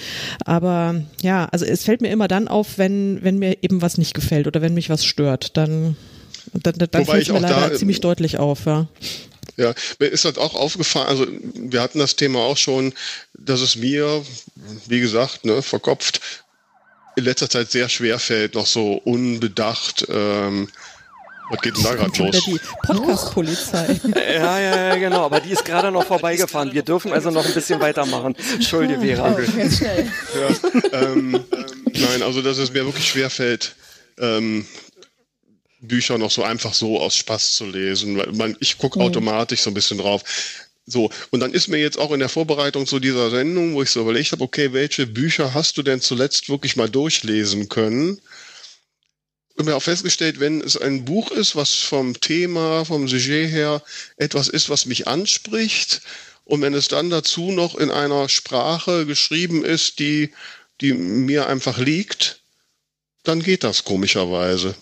Aber 0.46 0.81
ja, 1.22 1.46
also 1.46 1.66
es 1.66 1.84
fällt 1.84 2.02
mir 2.02 2.10
immer 2.10 2.28
dann 2.28 2.48
auf, 2.48 2.78
wenn, 2.78 3.24
wenn 3.24 3.40
mir 3.40 3.58
eben 3.62 3.82
was 3.82 3.98
nicht 3.98 4.14
gefällt 4.14 4.48
oder 4.48 4.62
wenn 4.62 4.74
mich 4.74 4.90
was 4.90 5.06
stört. 5.06 5.58
Dann, 5.58 5.96
dann, 6.54 6.76
dann 6.78 7.06
fällt 7.06 7.24
es 7.24 7.30
mir 7.30 7.40
leider 7.40 7.70
da, 7.70 7.76
ziemlich 7.76 8.02
deutlich 8.02 8.38
auf, 8.38 8.66
ja. 8.66 8.88
Ja, 9.58 9.74
mir 10.00 10.08
ist 10.08 10.26
halt 10.26 10.38
auch 10.38 10.56
aufgefallen, 10.56 11.08
also 11.08 11.28
wir 11.56 11.82
hatten 11.82 12.00
das 12.00 12.16
Thema 12.16 12.40
auch 12.40 12.58
schon, 12.58 12.94
dass 13.38 13.62
es 13.62 13.76
mir, 13.76 14.24
wie 14.88 15.02
gesagt, 15.02 15.46
ne, 15.46 15.62
verkopft, 15.62 16.22
in 17.16 17.26
letzter 17.26 17.50
Zeit 17.50 17.72
sehr 17.72 17.90
schwer 17.90 18.20
fällt, 18.20 18.56
noch 18.56 18.66
so 18.66 18.94
unbedacht 18.94 20.08
ähm, 20.10 20.70
was 21.52 21.62
geht 21.62 21.78
denn 21.78 21.84
da 21.84 21.95
gerade 21.95 22.24
los? 22.24 22.43
Die 22.45 22.60
Podcast-Polizei. 22.86 23.99
ja, 24.16 24.60
ja, 24.60 24.88
ja, 24.88 24.95
genau. 24.95 25.26
Aber 25.26 25.39
die 25.39 25.52
ist 25.52 25.66
gerade 25.66 25.91
noch 25.91 26.06
vorbeigefahren. 26.06 26.74
Wir 26.74 26.84
dürfen 26.84 27.12
also 27.12 27.30
noch 27.30 27.45
ein 27.45 27.54
bisschen 27.54 27.80
weitermachen. 27.80 28.36
Entschuldige, 28.54 29.02
Vera. 29.02 29.32
Okay. 29.32 29.47
Oh, 29.47 29.70
schnell. 29.70 30.12
Ja, 30.91 31.02
ähm, 31.02 31.43
nein, 31.93 32.24
also 32.24 32.41
dass 32.41 32.58
es 32.58 32.72
mir 32.72 32.86
wirklich 32.86 33.08
schwer 33.08 33.30
fällt, 33.30 33.76
ähm, 34.20 34.66
Bücher 35.82 36.18
noch 36.18 36.32
so 36.32 36.43
einfach 36.43 36.74
so 36.74 36.99
aus 36.99 37.16
Spaß 37.16 37.54
zu 37.54 37.66
lesen. 37.66 38.22
Man, 38.38 38.56
ich 38.60 38.78
gucke 38.78 38.99
mhm. 38.99 39.06
automatisch 39.06 39.62
so 39.62 39.72
ein 39.72 39.74
bisschen 39.74 39.97
drauf. 39.97 40.24
So, 40.86 41.10
und 41.30 41.39
dann 41.39 41.54
ist 41.54 41.68
mir 41.68 41.78
jetzt 41.78 41.97
auch 41.97 42.12
in 42.12 42.20
der 42.20 42.30
Vorbereitung 42.30 42.86
zu 42.86 42.99
dieser 42.99 43.30
Sendung, 43.30 43.76
wo 43.76 43.82
ich 43.82 43.89
so 43.89 44.02
überlegt 44.02 44.32
habe, 44.32 44.43
okay, 44.43 44.74
welche 44.74 45.08
Bücher 45.08 45.54
hast 45.54 45.78
du 45.78 45.84
denn 45.84 46.02
zuletzt 46.02 46.49
wirklich 46.49 46.76
mal 46.76 46.89
durchlesen 46.89 47.70
können? 47.70 48.20
Haben 49.62 49.74
auch 49.74 49.84
festgestellt, 49.84 50.39
wenn 50.39 50.62
es 50.62 50.76
ein 50.76 51.05
Buch 51.05 51.30
ist, 51.32 51.55
was 51.55 51.76
vom 51.76 52.20
Thema, 52.20 52.84
vom 52.84 53.07
Sujet 53.07 53.51
her 53.51 53.84
etwas 54.18 54.47
ist, 54.47 54.70
was 54.70 54.86
mich 54.86 55.07
anspricht, 55.07 56.01
und 56.45 56.62
wenn 56.62 56.74
es 56.74 56.88
dann 56.88 57.09
dazu 57.09 57.51
noch 57.51 57.76
in 57.76 57.91
einer 57.91 58.28
Sprache 58.28 59.05
geschrieben 59.05 59.64
ist, 59.64 59.99
die, 59.99 60.32
die 60.82 60.93
mir 60.93 61.47
einfach 61.47 61.78
liegt, 61.78 62.41
dann 63.24 63.41
geht 63.41 63.64
das 63.64 63.84
komischerweise. 63.84 64.76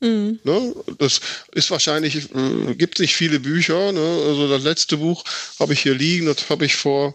Mhm. 0.00 0.38
Ne? 0.44 0.74
Das 0.98 1.20
ist 1.52 1.70
wahrscheinlich, 1.70 2.32
äh, 2.34 2.74
gibt 2.74 3.00
nicht 3.00 3.16
viele 3.16 3.40
Bücher. 3.40 3.92
Ne? 3.92 4.22
Also 4.28 4.48
das 4.48 4.62
letzte 4.62 4.96
Buch 4.96 5.24
habe 5.58 5.72
ich 5.72 5.80
hier 5.80 5.94
liegen, 5.94 6.26
das 6.26 6.48
habe 6.48 6.64
ich 6.64 6.76
vor 6.76 7.14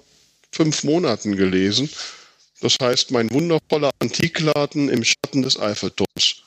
fünf 0.51 0.83
Monaten 0.83 1.35
gelesen. 1.35 1.89
Das 2.61 2.75
heißt, 2.81 3.11
mein 3.11 3.31
wundervoller 3.31 3.91
Antikladen 3.99 4.89
im 4.89 5.03
Schatten 5.03 5.41
des 5.41 5.57
Eiffelturms. 5.57 6.43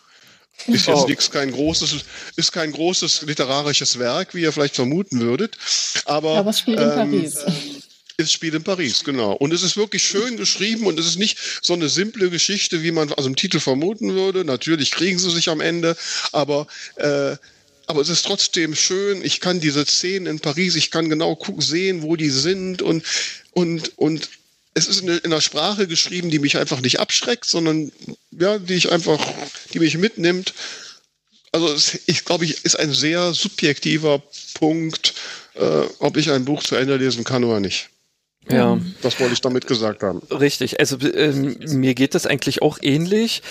Ist 0.66 0.86
jetzt 0.86 0.96
oh. 0.96 1.06
nichts, 1.06 1.30
kein 1.30 1.50
großes, 1.50 2.04
ist 2.36 2.52
kein 2.52 2.72
großes 2.72 3.22
literarisches 3.22 3.98
Werk, 3.98 4.34
wie 4.34 4.42
ihr 4.42 4.52
vielleicht 4.52 4.74
vermuten 4.74 5.20
würdet. 5.20 5.56
Aber, 6.04 6.36
aber 6.36 6.50
es 6.50 6.59
spielt 6.59 6.80
ähm, 6.80 6.88
in 6.88 6.94
Paris. 6.94 7.44
Es 8.20 8.32
spielt 8.32 8.54
in 8.54 8.64
Paris, 8.64 9.04
genau. 9.04 9.32
Und 9.32 9.52
es 9.52 9.62
ist 9.62 9.76
wirklich 9.76 10.02
schön 10.02 10.36
geschrieben 10.36 10.86
und 10.86 10.98
es 10.98 11.06
ist 11.06 11.18
nicht 11.18 11.38
so 11.62 11.74
eine 11.74 11.88
simple 11.88 12.30
Geschichte, 12.30 12.82
wie 12.82 12.90
man 12.90 13.12
aus 13.12 13.24
dem 13.24 13.36
Titel 13.36 13.61
vermuten 13.61 14.14
würde. 14.14 14.44
Natürlich 14.44 14.90
kriegen 14.90 15.20
sie 15.20 15.30
sich 15.30 15.48
am 15.48 15.61
Ende, 15.61 15.96
aber 16.32 16.66
äh, 16.96 17.36
aber 17.86 18.02
es 18.02 18.11
ist 18.11 18.26
trotzdem 18.26 18.74
schön. 18.74 19.24
Ich 19.24 19.40
kann 19.40 19.61
diese 19.61 19.86
Szenen 19.86 20.26
in 20.26 20.40
Paris, 20.40 20.74
ich 20.74 20.90
kann 20.90 21.09
genau 21.09 21.38
sehen, 21.59 22.02
wo 22.02 22.16
die 22.16 22.28
sind 22.28 22.82
und 22.82 23.02
und 23.52 23.96
und 23.96 24.28
es 24.74 24.86
ist 24.86 25.00
in 25.02 25.20
einer 25.24 25.40
Sprache 25.40 25.86
geschrieben, 25.86 26.30
die 26.30 26.38
mich 26.38 26.56
einfach 26.56 26.80
nicht 26.80 27.00
abschreckt, 27.00 27.46
sondern 27.46 27.92
ja, 28.30 28.58
die 28.58 28.74
ich 28.74 28.92
einfach, 28.92 29.18
die 29.72 29.80
mich 29.80 29.98
mitnimmt. 29.98 30.54
Also 31.52 31.72
es, 31.72 31.98
ich 32.06 32.24
glaube, 32.24 32.44
ich 32.44 32.64
ist 32.64 32.78
ein 32.78 32.92
sehr 32.92 33.32
subjektiver 33.32 34.22
Punkt, 34.54 35.14
äh, 35.54 35.82
ob 35.98 36.16
ich 36.16 36.30
ein 36.30 36.44
Buch 36.44 36.62
zu 36.62 36.76
Ende 36.76 36.96
lesen 36.96 37.24
kann 37.24 37.44
oder 37.44 37.60
nicht. 37.60 37.88
Ja. 38.50 38.78
Das 39.02 39.18
wollte 39.20 39.34
ich 39.34 39.40
damit 39.40 39.66
gesagt 39.66 40.02
haben. 40.02 40.20
Richtig. 40.30 40.80
Also 40.80 40.98
ähm, 41.00 41.58
mir 41.60 41.94
geht 41.94 42.14
das 42.14 42.26
eigentlich 42.26 42.62
auch 42.62 42.78
ähnlich 42.80 43.42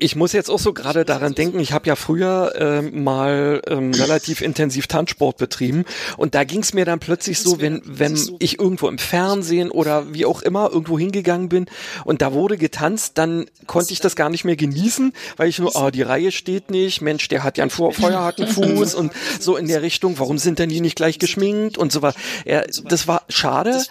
ich 0.00 0.16
muss 0.16 0.32
jetzt 0.32 0.50
auch 0.50 0.58
so 0.58 0.72
gerade 0.72 1.04
daran 1.04 1.34
denken, 1.34 1.60
ich 1.60 1.72
habe 1.72 1.86
ja 1.86 1.94
früher 1.94 2.54
ähm, 2.56 3.04
mal 3.04 3.62
ähm, 3.68 3.92
relativ 3.92 4.40
intensiv 4.40 4.86
Tanzsport 4.86 5.36
betrieben 5.36 5.84
und 6.16 6.34
da 6.34 6.44
ging 6.44 6.60
es 6.60 6.74
mir 6.74 6.84
dann 6.84 6.98
plötzlich 6.98 7.38
so, 7.38 7.60
wenn, 7.60 7.82
wenn 7.84 8.18
ich 8.38 8.58
irgendwo 8.58 8.88
im 8.88 8.98
Fernsehen 8.98 9.70
oder 9.70 10.12
wie 10.12 10.24
auch 10.24 10.42
immer 10.42 10.70
irgendwo 10.70 10.98
hingegangen 10.98 11.48
bin 11.48 11.66
und 12.04 12.22
da 12.22 12.32
wurde 12.32 12.56
getanzt, 12.56 13.18
dann 13.18 13.46
konnte 13.66 13.92
ich 13.92 14.00
das 14.00 14.16
gar 14.16 14.30
nicht 14.30 14.44
mehr 14.44 14.56
genießen, 14.56 15.12
weil 15.36 15.48
ich 15.48 15.58
nur, 15.58 15.76
oh, 15.76 15.90
die 15.90 16.02
Reihe 16.02 16.32
steht 16.32 16.70
nicht, 16.70 17.02
Mensch, 17.02 17.28
der 17.28 17.44
hat 17.44 17.58
ja 17.58 17.64
einen 17.64 17.70
feuerharten 17.70 18.48
Fuß 18.48 18.94
und 18.94 19.12
so 19.38 19.56
in 19.56 19.68
der 19.68 19.82
Richtung, 19.82 20.18
warum 20.18 20.38
sind 20.38 20.58
denn 20.58 20.70
die 20.70 20.80
nicht 20.80 20.96
gleich 20.96 21.18
geschminkt 21.18 21.76
und 21.76 21.92
so 21.92 22.00
was. 22.02 22.14
Ja, 22.46 22.62
das 22.88 23.06
war 23.06 23.22
schade 23.28 23.82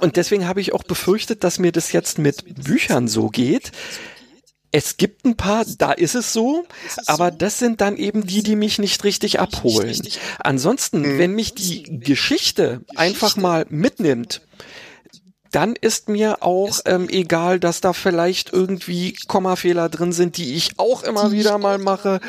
und 0.00 0.16
deswegen 0.16 0.46
habe 0.46 0.60
ich 0.60 0.72
auch 0.72 0.84
befürchtet, 0.84 1.42
dass 1.42 1.58
mir 1.58 1.72
das 1.72 1.92
jetzt 1.92 2.18
mit 2.18 2.62
Büchern 2.64 3.08
so 3.08 3.28
geht 3.28 3.72
es 4.72 4.96
gibt 4.96 5.24
ein 5.24 5.36
paar, 5.36 5.64
da 5.78 5.92
ist 5.92 6.14
es 6.14 6.32
so, 6.32 6.64
aber 7.06 7.30
das 7.30 7.58
sind 7.58 7.80
dann 7.80 7.96
eben 7.96 8.26
die, 8.26 8.42
die 8.42 8.56
mich 8.56 8.78
nicht 8.78 9.04
richtig 9.04 9.40
abholen. 9.40 10.00
Ansonsten, 10.38 11.00
mhm. 11.00 11.18
wenn 11.18 11.32
mich 11.32 11.54
die 11.54 12.00
Geschichte 12.00 12.82
einfach 12.94 13.36
mal 13.36 13.66
mitnimmt, 13.68 14.42
dann 15.56 15.74
ist 15.74 16.08
mir 16.08 16.42
auch 16.42 16.80
ähm, 16.84 17.08
egal, 17.08 17.58
dass 17.60 17.80
da 17.80 17.94
vielleicht 17.94 18.52
irgendwie 18.52 19.14
Kommafehler 19.26 19.88
drin 19.88 20.12
sind, 20.12 20.36
die 20.36 20.54
ich 20.54 20.78
auch 20.78 21.02
immer 21.02 21.32
wieder 21.32 21.56
mal 21.56 21.78
mache, 21.78 22.20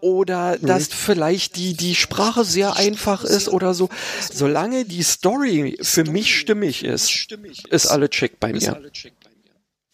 oder 0.00 0.56
mhm. 0.56 0.66
dass 0.66 0.86
vielleicht 0.88 1.56
die 1.56 1.74
die 1.74 1.94
Sprache 1.94 2.44
sehr 2.44 2.76
einfach 2.76 3.24
ist 3.24 3.48
oder 3.48 3.74
so. 3.74 3.88
Solange 4.32 4.84
die 4.84 5.02
Story 5.02 5.78
für 5.80 6.04
mich 6.04 6.38
stimmig 6.38 6.84
ist, 6.84 7.26
ist 7.70 7.86
alle 7.86 8.08
check 8.08 8.38
bei 8.38 8.52
mir. 8.52 8.80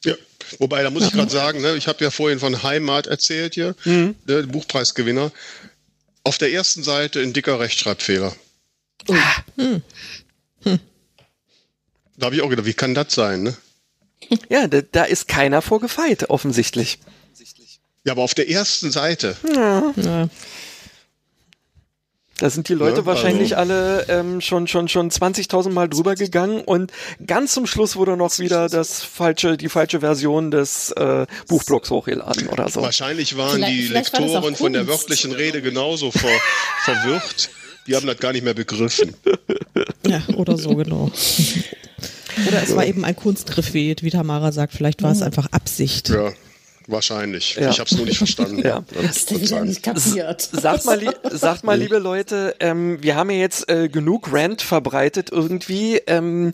Ja, 0.04 0.14
wobei, 0.58 0.82
da 0.82 0.90
muss 0.90 1.06
ich 1.06 1.12
gerade 1.12 1.30
sagen, 1.30 1.60
ne, 1.60 1.76
ich 1.76 1.86
habe 1.86 2.02
ja 2.02 2.10
vorhin 2.10 2.40
von 2.40 2.62
Heimat 2.62 3.06
erzählt 3.06 3.54
hier, 3.54 3.74
mhm. 3.84 4.14
der 4.26 4.42
Buchpreisgewinner. 4.42 5.32
Auf 6.24 6.38
der 6.38 6.52
ersten 6.52 6.82
Seite 6.82 7.20
ein 7.20 7.32
dicker 7.32 7.58
Rechtschreibfehler. 7.58 8.34
Oh. 9.08 9.16
Hm. 9.56 9.82
Hm. 10.62 10.80
Da 12.16 12.26
habe 12.26 12.36
ich 12.36 12.42
auch 12.42 12.48
gedacht, 12.48 12.66
wie 12.66 12.74
kann 12.74 12.94
das 12.94 13.14
sein, 13.14 13.42
ne? 13.42 13.56
Ja, 14.48 14.68
da, 14.68 14.82
da 14.82 15.04
ist 15.04 15.26
keiner 15.26 15.62
vorgefeit, 15.62 16.30
offensichtlich. 16.30 17.00
Ja, 18.04 18.12
aber 18.12 18.22
auf 18.22 18.34
der 18.34 18.48
ersten 18.48 18.90
Seite. 18.90 19.36
Ja. 19.54 19.92
ja. 19.96 20.28
Da 22.42 22.50
sind 22.50 22.68
die 22.68 22.74
Leute 22.74 23.02
ja, 23.02 23.06
wahrscheinlich 23.06 23.56
also. 23.56 23.72
alle 23.72 24.06
ähm, 24.08 24.40
schon 24.40 24.66
schon 24.66 24.88
schon 24.88 25.12
20.000 25.12 25.70
Mal 25.70 25.88
drüber 25.88 26.16
gegangen 26.16 26.60
und 26.62 26.90
ganz 27.24 27.52
zum 27.54 27.68
Schluss 27.68 27.94
wurde 27.94 28.16
noch 28.16 28.36
wieder 28.40 28.68
das 28.68 29.04
falsche 29.04 29.56
die 29.56 29.68
falsche 29.68 30.00
Version 30.00 30.50
des 30.50 30.90
äh, 30.90 31.26
Buchblocks 31.46 31.90
hochgeladen 31.90 32.48
oder 32.48 32.68
so. 32.68 32.82
Wahrscheinlich 32.82 33.36
waren 33.36 33.54
vielleicht, 33.54 33.72
die 33.72 33.82
vielleicht 33.82 34.18
Lektoren 34.18 34.42
war 34.42 34.54
von 34.56 34.72
der 34.72 34.88
wörtlichen 34.88 35.30
Rede 35.30 35.62
genauso 35.62 36.10
ver, 36.10 36.28
verwirrt. 36.84 37.48
Die 37.86 37.94
haben 37.94 38.08
das 38.08 38.18
gar 38.18 38.32
nicht 38.32 38.42
mehr 38.42 38.54
begriffen. 38.54 39.14
Ja, 40.04 40.20
oder 40.34 40.58
so, 40.58 40.74
genau. 40.74 41.12
Oder 42.48 42.62
es 42.62 42.74
war 42.74 42.86
eben 42.86 43.04
ein 43.04 43.14
Kunstgriff, 43.14 43.74
wie, 43.74 43.94
wie 44.00 44.10
Tamara 44.10 44.52
sagt. 44.52 44.72
Vielleicht 44.72 45.02
war 45.02 45.12
es 45.12 45.20
einfach 45.20 45.48
Absicht. 45.52 46.08
Ja, 46.08 46.32
wahrscheinlich. 46.86 47.54
Ja. 47.54 47.70
Ich 47.70 47.80
habe 47.80 47.88
es 47.90 47.96
nur 47.96 48.06
nicht 48.06 48.18
verstanden. 48.18 48.52
Ja. 48.62 48.84
Hast 49.06 49.30
du 49.30 49.40
wieder 49.40 49.64
nicht 49.64 49.82
kapiert. 49.82 50.40
Sagt 50.40 50.84
mal, 50.84 51.00
sagt 51.30 51.64
mal, 51.64 51.76
liebe 51.78 51.98
Leute, 51.98 52.54
ähm, 52.60 53.02
wir 53.02 53.16
haben 53.16 53.30
ja 53.30 53.38
jetzt 53.38 53.68
äh, 53.68 53.88
genug 53.88 54.32
Rant 54.32 54.62
verbreitet 54.62 55.30
irgendwie. 55.32 55.96
Ähm, 56.06 56.52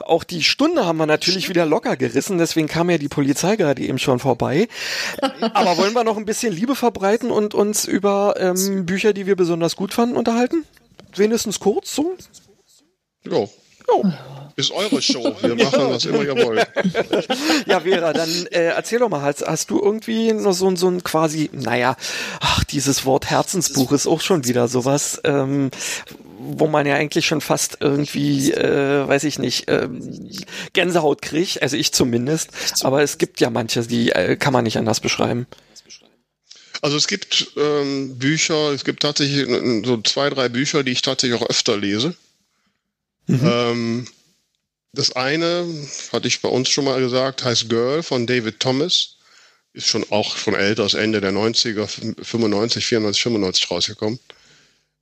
auch 0.00 0.22
die 0.22 0.42
Stunde 0.42 0.84
haben 0.84 0.98
wir 0.98 1.06
natürlich 1.06 1.48
wieder 1.48 1.64
locker 1.64 1.96
gerissen, 1.96 2.36
deswegen 2.38 2.68
kam 2.68 2.90
ja 2.90 2.98
die 2.98 3.08
Polizei 3.08 3.56
gerade 3.56 3.82
eben 3.82 3.98
schon 3.98 4.18
vorbei. 4.18 4.68
Aber 5.54 5.78
wollen 5.78 5.94
wir 5.94 6.04
noch 6.04 6.16
ein 6.18 6.26
bisschen 6.26 6.52
Liebe 6.52 6.74
verbreiten 6.74 7.30
und 7.30 7.54
uns 7.54 7.86
über 7.86 8.34
ähm, 8.38 8.84
Bücher, 8.84 9.12
die 9.12 9.26
wir 9.26 9.36
besonders 9.36 9.76
gut 9.76 9.94
fanden, 9.94 10.16
unterhalten? 10.16 10.64
Wenigstens 11.14 11.58
kurz 11.58 11.94
so? 11.94 12.16
Jo. 13.24 13.48
Ist 14.56 14.70
eure 14.70 15.02
Show. 15.02 15.36
Wir 15.42 15.54
machen, 15.54 15.90
was 15.90 16.06
immer 16.06 16.22
ihr 16.22 16.36
wollt. 16.36 16.66
Ja, 17.66 17.80
Vera, 17.80 18.12
dann 18.12 18.46
äh, 18.46 18.68
erzähl 18.68 18.98
doch 18.98 19.10
mal, 19.10 19.20
hast, 19.20 19.46
hast 19.46 19.70
du 19.70 19.80
irgendwie 19.80 20.32
noch 20.32 20.54
so, 20.54 20.66
ein 20.68 20.76
so 20.76 20.88
ein 20.88 21.04
quasi, 21.04 21.50
naja, 21.52 21.96
ach, 22.40 22.64
dieses 22.64 23.04
Wort 23.04 23.26
Herzensbuch 23.26 23.92
ist 23.92 24.06
auch 24.06 24.20
schon 24.20 24.46
wieder 24.46 24.68
sowas, 24.68 25.20
ähm, 25.24 25.70
wo 26.38 26.68
man 26.68 26.86
ja 26.86 26.94
eigentlich 26.94 27.26
schon 27.26 27.40
fast 27.40 27.78
irgendwie, 27.80 28.52
äh, 28.52 29.06
weiß 29.06 29.24
ich 29.24 29.38
nicht, 29.38 29.64
ähm, 29.68 30.30
Gänsehaut 30.72 31.20
kriegt, 31.20 31.62
also 31.62 31.76
ich 31.76 31.92
zumindest, 31.92 32.50
aber 32.82 33.02
es 33.02 33.18
gibt 33.18 33.40
ja 33.40 33.50
manche, 33.50 33.82
die 33.82 34.12
äh, 34.12 34.36
kann 34.36 34.52
man 34.52 34.64
nicht 34.64 34.78
anders 34.78 35.00
beschreiben. 35.00 35.46
Also 36.82 36.96
es 36.96 37.08
gibt 37.08 37.48
ähm, 37.56 38.16
Bücher, 38.18 38.70
es 38.70 38.84
gibt 38.84 39.02
tatsächlich 39.02 39.48
äh, 39.48 39.82
so 39.84 40.00
zwei, 40.02 40.30
drei 40.30 40.48
Bücher, 40.48 40.82
die 40.82 40.92
ich 40.92 41.02
tatsächlich 41.02 41.40
auch 41.40 41.48
öfter 41.48 41.76
lese. 41.76 42.14
Ähm, 43.28 44.06
das 44.96 45.14
eine, 45.14 45.64
hatte 46.12 46.26
ich 46.26 46.40
bei 46.40 46.48
uns 46.48 46.68
schon 46.68 46.86
mal 46.86 46.98
gesagt, 47.00 47.44
heißt 47.44 47.68
Girl 47.68 48.02
von 48.02 48.26
David 48.26 48.58
Thomas. 48.60 49.16
Ist 49.72 49.86
schon 49.88 50.04
auch 50.10 50.36
schon 50.36 50.54
älter, 50.54 50.86
ist 50.86 50.94
Ende 50.94 51.20
der 51.20 51.32
90er, 51.32 51.86
95, 51.86 52.84
94, 52.86 53.22
95 53.22 53.70
rausgekommen. 53.70 54.18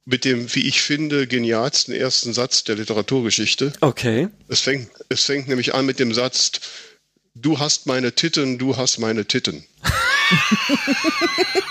Mit 0.05 0.25
dem, 0.27 0.53
wie 0.55 0.67
ich 0.69 0.83
finde, 0.83 1.27
genialsten 1.27 1.95
ersten 1.95 2.35
Satz 2.35 2.65
der 2.65 2.77
Literaturgeschichte. 2.77 3.73
Okay. 3.81 4.29
Es 4.49 4.61
fängt, 4.61 4.91
es 5.09 5.25
fängt 5.25 5.49
nämlich 5.49 5.75
an 5.75 5.87
mit 5.87 5.99
dem 5.99 6.13
Satz, 6.13 6.53
du 7.35 7.59
hast 7.59 7.87
meine 7.87 8.15
Titten, 8.15 8.59
du 8.59 8.77
hast 8.77 8.99
meine 8.99 9.25
Titten. 9.27 9.65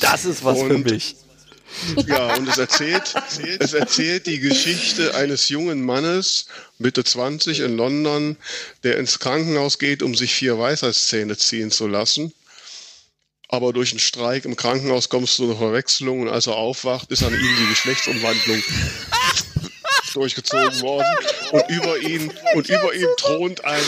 Das 0.00 0.24
ist 0.24 0.44
was 0.44 0.58
für 0.58 0.74
Und- 0.74 0.90
mich. 0.90 1.16
Ja, 2.06 2.34
und 2.34 2.48
es 2.48 2.58
erzählt, 2.58 3.14
es 3.58 3.72
erzählt 3.72 4.26
die 4.26 4.40
Geschichte 4.40 5.14
eines 5.14 5.48
jungen 5.48 5.84
Mannes, 5.84 6.46
Mitte 6.78 7.04
20 7.04 7.60
in 7.60 7.76
London, 7.76 8.36
der 8.82 8.98
ins 8.98 9.18
Krankenhaus 9.18 9.78
geht, 9.78 10.02
um 10.02 10.14
sich 10.14 10.34
vier 10.34 10.58
Weisheitszähne 10.58 11.36
ziehen 11.36 11.70
zu 11.70 11.86
lassen. 11.86 12.32
Aber 13.48 13.72
durch 13.72 13.90
einen 13.90 14.00
Streik 14.00 14.44
im 14.44 14.56
Krankenhaus 14.56 15.08
kommst 15.08 15.38
du 15.38 15.44
zu 15.44 15.50
einer 15.50 15.58
Verwechslung 15.58 16.20
und 16.22 16.28
als 16.28 16.46
er 16.46 16.54
aufwacht, 16.54 17.10
ist 17.10 17.22
an 17.24 17.34
ihm 17.34 17.56
die 17.58 17.68
Geschlechtsumwandlung 17.68 18.62
durchgezogen 20.12 20.80
worden 20.80 21.06
und 21.52 21.68
über 21.68 21.98
ihm 21.98 22.30
und 22.54 22.68
über 22.68 22.94
ihm 22.94 23.08
thront 23.16 23.64
ein 23.64 23.82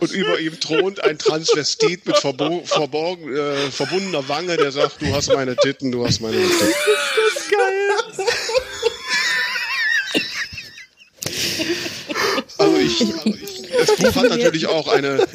und 0.00 0.12
über 0.12 0.38
ihm 0.38 0.58
thront 0.60 1.00
ein 1.00 1.18
Transvestit 1.18 2.06
mit 2.06 2.18
verbo 2.18 2.62
verborgen, 2.64 3.34
äh, 3.34 3.70
verbundener 3.70 4.28
Wange, 4.28 4.56
der 4.56 4.72
sagt, 4.72 5.00
du 5.00 5.14
hast 5.14 5.28
meine 5.28 5.56
Titten, 5.56 5.92
du 5.92 6.06
hast 6.06 6.20
meine 6.20 6.36
Titten. 6.36 6.74
Also 12.58 12.76
ich, 12.76 13.00
also 13.00 13.34
ich 13.34 13.54
das 13.72 13.96
Buch 13.96 14.14
hat 14.22 14.30
natürlich 14.30 14.66
auch 14.66 14.88
eine, 14.88 15.26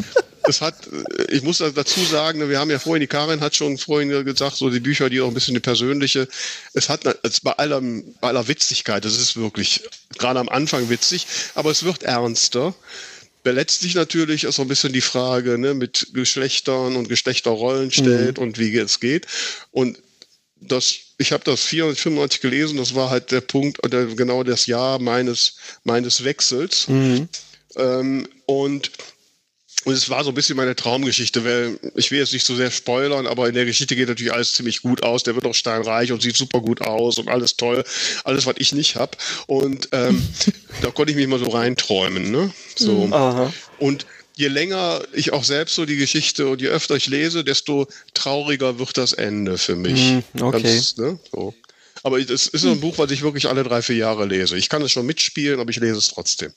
es 0.49 0.61
hat, 0.61 0.87
äh, 0.87 1.31
ich 1.31 1.43
muss 1.43 1.59
dazu 1.59 2.03
sagen, 2.03 2.49
wir 2.49 2.59
haben 2.59 2.71
ja 2.71 2.79
vorhin, 2.79 3.01
die 3.01 3.07
Karin 3.07 3.41
hat 3.41 3.55
schon 3.55 3.77
vorhin 3.77 4.09
gesagt, 4.25 4.57
so 4.57 4.69
die 4.69 4.79
Bücher, 4.79 5.09
die 5.09 5.21
auch 5.21 5.27
ein 5.27 5.33
bisschen 5.33 5.53
eine 5.53 5.61
persönliche, 5.61 6.27
es 6.73 6.89
hat 6.89 7.05
es 7.23 7.39
bei 7.41 7.53
aller, 7.53 7.81
bei 7.81 8.27
aller 8.27 8.47
Witzigkeit, 8.47 9.05
das 9.05 9.17
ist 9.17 9.37
wirklich 9.37 9.81
gerade 10.17 10.39
am 10.39 10.49
Anfang 10.49 10.89
witzig, 10.89 11.27
aber 11.55 11.71
es 11.71 11.83
wird 11.83 12.03
ernster. 12.03 12.73
Letztlich 13.45 13.95
natürlich 13.95 14.43
ist 14.43 14.57
so 14.57 14.61
ein 14.61 14.67
bisschen 14.67 14.93
die 14.93 15.01
Frage 15.01 15.57
ne, 15.57 15.73
mit 15.73 16.09
Geschlechtern 16.13 16.95
und 16.95 17.09
Geschlechterrollen 17.09 17.89
stellt 17.89 18.37
und 18.37 18.59
wie 18.59 18.77
es 18.77 18.99
geht. 18.99 19.25
Und 19.71 19.97
das, 20.61 20.95
ich 21.17 21.31
habe 21.31 21.43
das 21.43 21.63
495 21.63 22.41
gelesen, 22.41 22.77
das 22.77 22.95
war 22.95 23.09
halt 23.09 23.31
der 23.31 23.41
Punkt, 23.41 23.83
oder 23.83 24.05
genau 24.05 24.43
das 24.43 24.65
Jahr 24.65 24.99
meines, 24.99 25.55
meines 25.83 26.23
Wechsels. 26.23 26.87
Ähm, 27.75 28.27
und, 28.45 28.91
und 29.85 29.93
es 29.93 30.09
war 30.09 30.23
so 30.23 30.31
ein 30.31 30.35
bisschen 30.35 30.57
meine 30.57 30.75
Traumgeschichte, 30.75 31.45
weil 31.45 31.79
ich 31.95 32.11
will 32.11 32.19
jetzt 32.19 32.33
nicht 32.33 32.45
so 32.45 32.53
sehr 32.53 32.69
spoilern, 32.69 33.25
aber 33.27 33.47
in 33.47 33.55
der 33.55 33.65
Geschichte 33.65 33.95
geht 33.95 34.09
natürlich 34.09 34.33
alles 34.33 34.53
ziemlich 34.53 34.81
gut 34.81 35.03
aus. 35.03 35.23
Der 35.23 35.35
wird 35.35 35.45
auch 35.45 35.55
steinreich 35.55 36.11
und 36.11 36.21
sieht 36.21 36.35
super 36.35 36.59
gut 36.59 36.81
aus 36.81 37.17
und 37.17 37.29
alles 37.29 37.55
toll. 37.55 37.83
Alles, 38.25 38.45
was 38.45 38.55
ich 38.57 38.73
nicht 38.73 38.97
hab. 38.97 39.15
Und 39.47 39.87
ähm, 39.93 40.21
da 40.81 40.91
konnte 40.91 41.11
ich 41.11 41.17
mich 41.17 41.27
mal 41.27 41.39
so 41.39 41.49
reinträumen. 41.49 42.29
Ne? 42.29 42.53
So. 42.75 43.07
Aha. 43.11 43.53
Und 43.77 44.05
je 44.35 44.49
länger 44.49 45.01
ich 45.13 45.31
auch 45.31 45.45
selbst 45.45 45.75
so 45.75 45.85
die 45.85 45.97
Geschichte 45.97 46.49
und 46.49 46.61
je 46.61 46.67
öfter 46.67 46.95
ich 46.95 47.07
lese, 47.07 47.45
desto 47.45 47.87
trauriger 48.13 48.79
wird 48.79 48.97
das 48.97 49.13
Ende 49.13 49.57
für 49.57 49.75
mich. 49.75 50.11
Mm, 50.33 50.43
okay. 50.43 50.61
Ganz, 50.61 50.97
ne, 50.97 51.19
so. 51.31 51.53
Aber 52.03 52.19
es 52.19 52.47
ist 52.47 52.61
so 52.61 52.71
ein 52.71 52.79
Buch, 52.79 52.97
was 52.97 53.11
ich 53.11 53.21
wirklich 53.21 53.47
alle 53.47 53.63
drei, 53.63 53.81
vier 53.81 53.97
Jahre 53.97 54.25
lese. 54.25 54.57
Ich 54.57 54.69
kann 54.69 54.81
es 54.81 54.91
schon 54.91 55.05
mitspielen, 55.05 55.59
aber 55.59 55.69
ich 55.69 55.77
lese 55.77 55.97
es 55.97 56.09
trotzdem. 56.09 56.53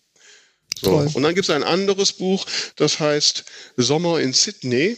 So. 0.81 0.91
Toll. 0.91 1.11
Und 1.15 1.23
dann 1.23 1.35
gibt 1.35 1.49
es 1.49 1.55
ein 1.55 1.65
anderes 1.65 2.13
Buch, 2.13 2.47
das 2.77 3.01
heißt 3.01 3.45
Sommer 3.77 4.21
in 4.21 4.33
Sydney. 4.33 4.97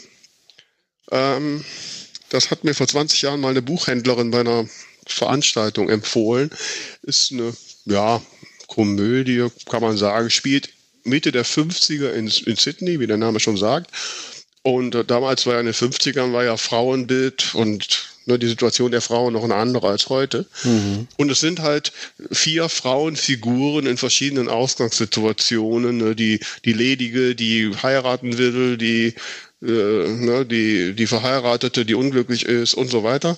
Ähm, 1.11 1.65
das 2.31 2.51
hat 2.51 2.65
mir 2.65 2.75
vor 2.75 2.89
20 2.89 3.23
Jahren 3.23 3.41
mal 3.41 3.51
eine 3.51 3.63
Buchhändlerin 3.63 4.31
bei 4.31 4.41
einer 4.41 4.69
Veranstaltung 5.07 5.89
empfohlen. 5.89 6.51
Ist 7.03 7.33
eine, 7.33 7.55
ja, 7.85 8.23
Komödie, 8.67 9.49
kann 9.71 9.83
man 9.83 9.97
sagen, 9.97 10.31
spielt 10.31 10.71
Mitte 11.05 11.33
der 11.33 11.45
50er 11.45 12.11
in, 12.13 12.29
in 12.29 12.57
Sydney, 12.57 12.99
wie 12.99 13.07
der 13.07 13.19
Name 13.19 13.39
schon 13.39 13.57
sagt. 13.57 13.91
Und 14.63 14.95
äh, 14.95 15.05
damals 15.05 15.47
war 15.47 15.55
ja 15.55 15.61
in 15.61 15.67
den 15.67 15.75
50ern 15.75 16.33
war 16.33 16.45
ja 16.45 16.57
Frauenbild 16.57 17.55
und 17.55 18.14
ne, 18.27 18.39
die 18.39 18.47
Situation 18.47 18.91
der 18.91 19.01
Frauen 19.01 19.33
noch 19.33 19.45
eine 19.45 19.55
andere 19.55 19.89
als 19.89 20.09
heute. 20.09 20.47
Und 21.17 21.31
es 21.31 21.41
sind 21.41 21.61
halt 21.61 21.93
vier 22.31 22.69
Frauenfiguren 22.69 23.87
in 23.87 23.97
verschiedenen 23.97 24.49
Ausgangssituationen. 24.49 25.99
Ne, 25.99 26.17
die, 26.17 26.41
die 26.65 26.73
Ledige, 26.73 27.35
die 27.35 27.71
heiraten 27.83 28.39
will, 28.39 28.77
die, 28.77 29.15
äh, 29.63 29.67
ne, 29.67 30.47
die, 30.47 30.95
die 30.95 31.07
Verheiratete, 31.07 31.85
die 31.85 31.95
unglücklich 31.95 32.45
ist 32.45 32.75
und 32.75 32.89
so 32.89 33.05
weiter. 33.05 33.37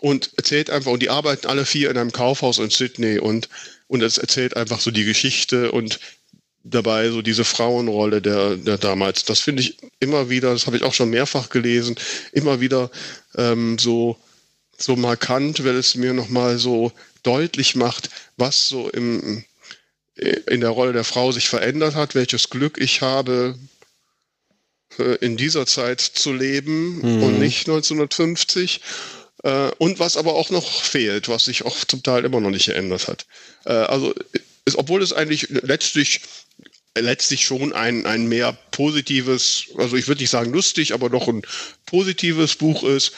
Und 0.00 0.30
erzählt 0.36 0.70
einfach, 0.70 0.92
und 0.92 1.02
die 1.02 1.10
arbeiten 1.10 1.46
alle 1.46 1.64
vier 1.64 1.90
in 1.90 1.96
einem 1.96 2.12
Kaufhaus 2.12 2.58
in 2.58 2.70
Sydney 2.70 3.18
und, 3.18 3.48
und 3.86 4.02
es 4.02 4.18
erzählt 4.18 4.56
einfach 4.56 4.80
so 4.80 4.90
die 4.90 5.04
Geschichte 5.04 5.72
und 5.72 5.98
dabei 6.64 7.10
so 7.10 7.22
diese 7.22 7.44
Frauenrolle 7.44 8.20
der, 8.22 8.56
der 8.56 8.78
damals. 8.78 9.24
Das 9.24 9.40
finde 9.40 9.62
ich 9.62 9.76
immer 10.00 10.30
wieder, 10.30 10.52
das 10.52 10.66
habe 10.66 10.76
ich 10.76 10.82
auch 10.82 10.94
schon 10.94 11.10
mehrfach 11.10 11.50
gelesen, 11.50 11.94
immer 12.32 12.60
wieder 12.60 12.90
ähm, 13.36 13.78
so, 13.78 14.16
so 14.78 14.96
markant, 14.96 15.64
weil 15.64 15.76
es 15.76 15.94
mir 15.94 16.12
nochmal 16.12 16.58
so 16.58 16.92
deutlich 17.22 17.74
macht, 17.74 18.10
was 18.36 18.68
so 18.68 18.88
im, 18.90 19.44
in 20.16 20.60
der 20.60 20.70
Rolle 20.70 20.92
der 20.92 21.04
Frau 21.04 21.32
sich 21.32 21.48
verändert 21.48 21.94
hat, 21.94 22.14
welches 22.14 22.50
Glück 22.50 22.78
ich 22.78 23.00
habe, 23.00 23.58
äh, 24.98 25.16
in 25.16 25.36
dieser 25.36 25.66
Zeit 25.66 26.00
zu 26.00 26.32
leben 26.32 27.00
und 27.22 27.38
nicht 27.38 27.60
1950. 27.68 28.80
Äh, 29.42 29.70
Und 29.78 29.98
was 29.98 30.16
aber 30.16 30.34
auch 30.34 30.50
noch 30.50 30.82
fehlt, 30.82 31.28
was 31.28 31.44
sich 31.44 31.64
auch 31.64 31.84
zum 31.84 32.02
Teil 32.02 32.24
immer 32.24 32.40
noch 32.40 32.50
nicht 32.50 32.66
geändert 32.66 33.08
hat. 33.08 33.26
Äh, 33.64 33.72
Also, 33.72 34.14
ist, 34.64 34.76
obwohl 34.76 35.02
es 35.02 35.12
eigentlich 35.12 35.48
letztlich 35.50 36.20
letztlich 36.96 37.44
schon 37.44 37.72
ein, 37.72 38.06
ein 38.06 38.28
mehr 38.28 38.52
positives, 38.70 39.64
also 39.76 39.96
ich 39.96 40.06
würde 40.06 40.20
nicht 40.20 40.30
sagen 40.30 40.52
lustig, 40.52 40.94
aber 40.94 41.10
doch 41.10 41.26
ein 41.26 41.42
positives 41.86 42.54
Buch 42.54 42.84
ist, 42.84 43.12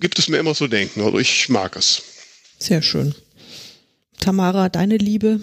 gibt 0.00 0.18
es 0.18 0.28
mir 0.28 0.38
immer 0.38 0.54
zu 0.54 0.66
denken. 0.66 1.02
Also 1.02 1.18
ich 1.18 1.48
mag 1.48 1.76
es. 1.76 2.02
Sehr 2.58 2.82
schön. 2.82 3.14
Tamara, 4.18 4.68
deine 4.68 4.96
Liebe, 4.96 5.40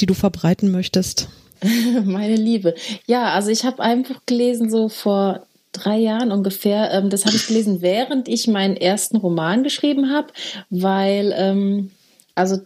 die 0.00 0.06
du 0.06 0.14
verbreiten 0.14 0.70
möchtest? 0.70 1.28
Meine 2.04 2.36
Liebe. 2.36 2.74
Ja, 3.06 3.32
also 3.32 3.50
ich 3.50 3.64
habe 3.64 3.82
ein 3.82 4.02
Buch 4.02 4.20
gelesen, 4.26 4.70
so 4.70 4.88
vor 4.88 5.46
drei 5.72 5.98
Jahren 5.98 6.32
ungefähr. 6.32 6.90
Ähm, 6.92 7.10
das 7.10 7.24
habe 7.24 7.36
ich 7.36 7.46
gelesen, 7.46 7.82
während 7.82 8.28
ich 8.28 8.46
meinen 8.46 8.76
ersten 8.76 9.16
Roman 9.16 9.62
geschrieben 9.62 10.10
habe, 10.10 10.28
weil 10.70 11.34
ähm, 11.36 11.90
also 12.36 12.58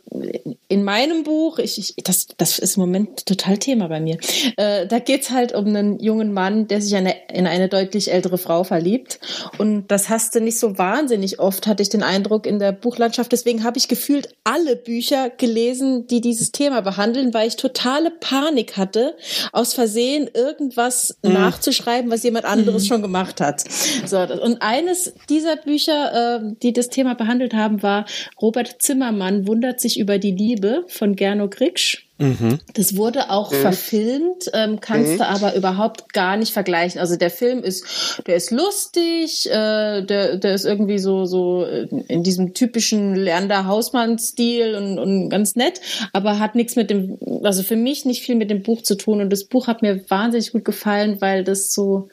in 0.68 0.82
meinem 0.82 1.24
Buch, 1.24 1.58
ich, 1.58 1.78
ich, 1.78 1.94
das, 2.04 2.26
das 2.36 2.58
ist 2.58 2.76
im 2.76 2.80
Moment 2.80 3.26
total 3.26 3.58
Thema 3.58 3.88
bei 3.88 4.00
mir. 4.00 4.18
Äh, 4.56 4.86
da 4.86 4.98
geht's 4.98 5.30
halt 5.30 5.54
um 5.54 5.66
einen 5.66 5.98
jungen 5.98 6.32
Mann, 6.32 6.68
der 6.68 6.80
sich 6.80 6.94
eine, 6.96 7.14
in 7.32 7.46
eine 7.46 7.68
deutlich 7.68 8.10
ältere 8.10 8.38
Frau 8.38 8.64
verliebt. 8.64 9.20
Und 9.58 9.88
das 9.88 10.08
hast 10.08 10.34
du 10.34 10.40
nicht 10.40 10.58
so 10.58 10.78
wahnsinnig 10.78 11.38
oft, 11.38 11.66
hatte 11.66 11.82
ich 11.82 11.90
den 11.90 12.02
Eindruck, 12.02 12.46
in 12.46 12.58
der 12.58 12.72
Buchlandschaft. 12.72 13.30
Deswegen 13.32 13.62
habe 13.62 13.76
ich 13.78 13.88
gefühlt 13.88 14.34
alle 14.44 14.76
Bücher 14.76 15.28
gelesen, 15.30 16.06
die 16.06 16.20
dieses 16.20 16.50
Thema 16.50 16.80
behandeln, 16.80 17.34
weil 17.34 17.48
ich 17.48 17.56
totale 17.56 18.10
Panik 18.10 18.76
hatte, 18.78 19.16
aus 19.52 19.74
Versehen 19.74 20.30
irgendwas 20.32 21.18
mhm. 21.22 21.34
nachzuschreiben, 21.34 22.10
was 22.10 22.22
jemand 22.22 22.46
anderes 22.46 22.84
mhm. 22.84 22.88
schon 22.88 23.02
gemacht 23.02 23.40
hat. 23.40 23.64
So, 24.06 24.18
und 24.18 24.62
eines 24.62 25.12
dieser 25.28 25.56
Bücher, 25.56 26.40
äh, 26.40 26.54
die 26.62 26.72
das 26.72 26.88
Thema 26.88 27.14
behandelt 27.14 27.52
haben, 27.52 27.82
war 27.82 28.06
Robert 28.40 28.80
Zimmermann 28.80 29.46
wundert 29.58 29.80
sich 29.80 29.98
über 29.98 30.18
die 30.18 30.30
Liebe 30.30 30.84
von 30.86 31.16
Gernot 31.16 31.56
Griksch. 31.56 32.06
Mhm. 32.18 32.60
Das 32.74 32.96
wurde 32.96 33.30
auch 33.30 33.50
mhm. 33.50 33.56
verfilmt, 33.56 34.50
ähm, 34.52 34.78
kannst 34.80 35.12
mhm. 35.14 35.18
du 35.18 35.26
aber 35.26 35.56
überhaupt 35.56 36.12
gar 36.12 36.36
nicht 36.36 36.52
vergleichen. 36.52 37.00
Also 37.00 37.16
der 37.16 37.30
Film 37.30 37.64
ist, 37.64 37.84
der 38.26 38.36
ist 38.36 38.52
lustig, 38.52 39.48
äh, 39.50 40.02
der, 40.02 40.36
der 40.36 40.54
ist 40.54 40.64
irgendwie 40.64 40.98
so 40.98 41.24
so 41.24 41.64
in 41.64 42.22
diesem 42.22 42.54
typischen 42.54 43.16
Lerner 43.16 43.66
Hausmann-Stil 43.66 44.76
und, 44.76 45.00
und 45.00 45.28
ganz 45.28 45.56
nett, 45.56 45.80
aber 46.12 46.38
hat 46.38 46.54
nichts 46.54 46.76
mit 46.76 46.90
dem, 46.90 47.18
also 47.42 47.64
für 47.64 47.76
mich 47.76 48.04
nicht 48.04 48.22
viel 48.22 48.36
mit 48.36 48.50
dem 48.50 48.62
Buch 48.62 48.82
zu 48.82 48.96
tun. 48.96 49.20
Und 49.20 49.30
das 49.30 49.44
Buch 49.44 49.66
hat 49.66 49.82
mir 49.82 50.08
wahnsinnig 50.08 50.52
gut 50.52 50.64
gefallen, 50.64 51.20
weil 51.20 51.42
das 51.42 51.72
so 51.72 52.10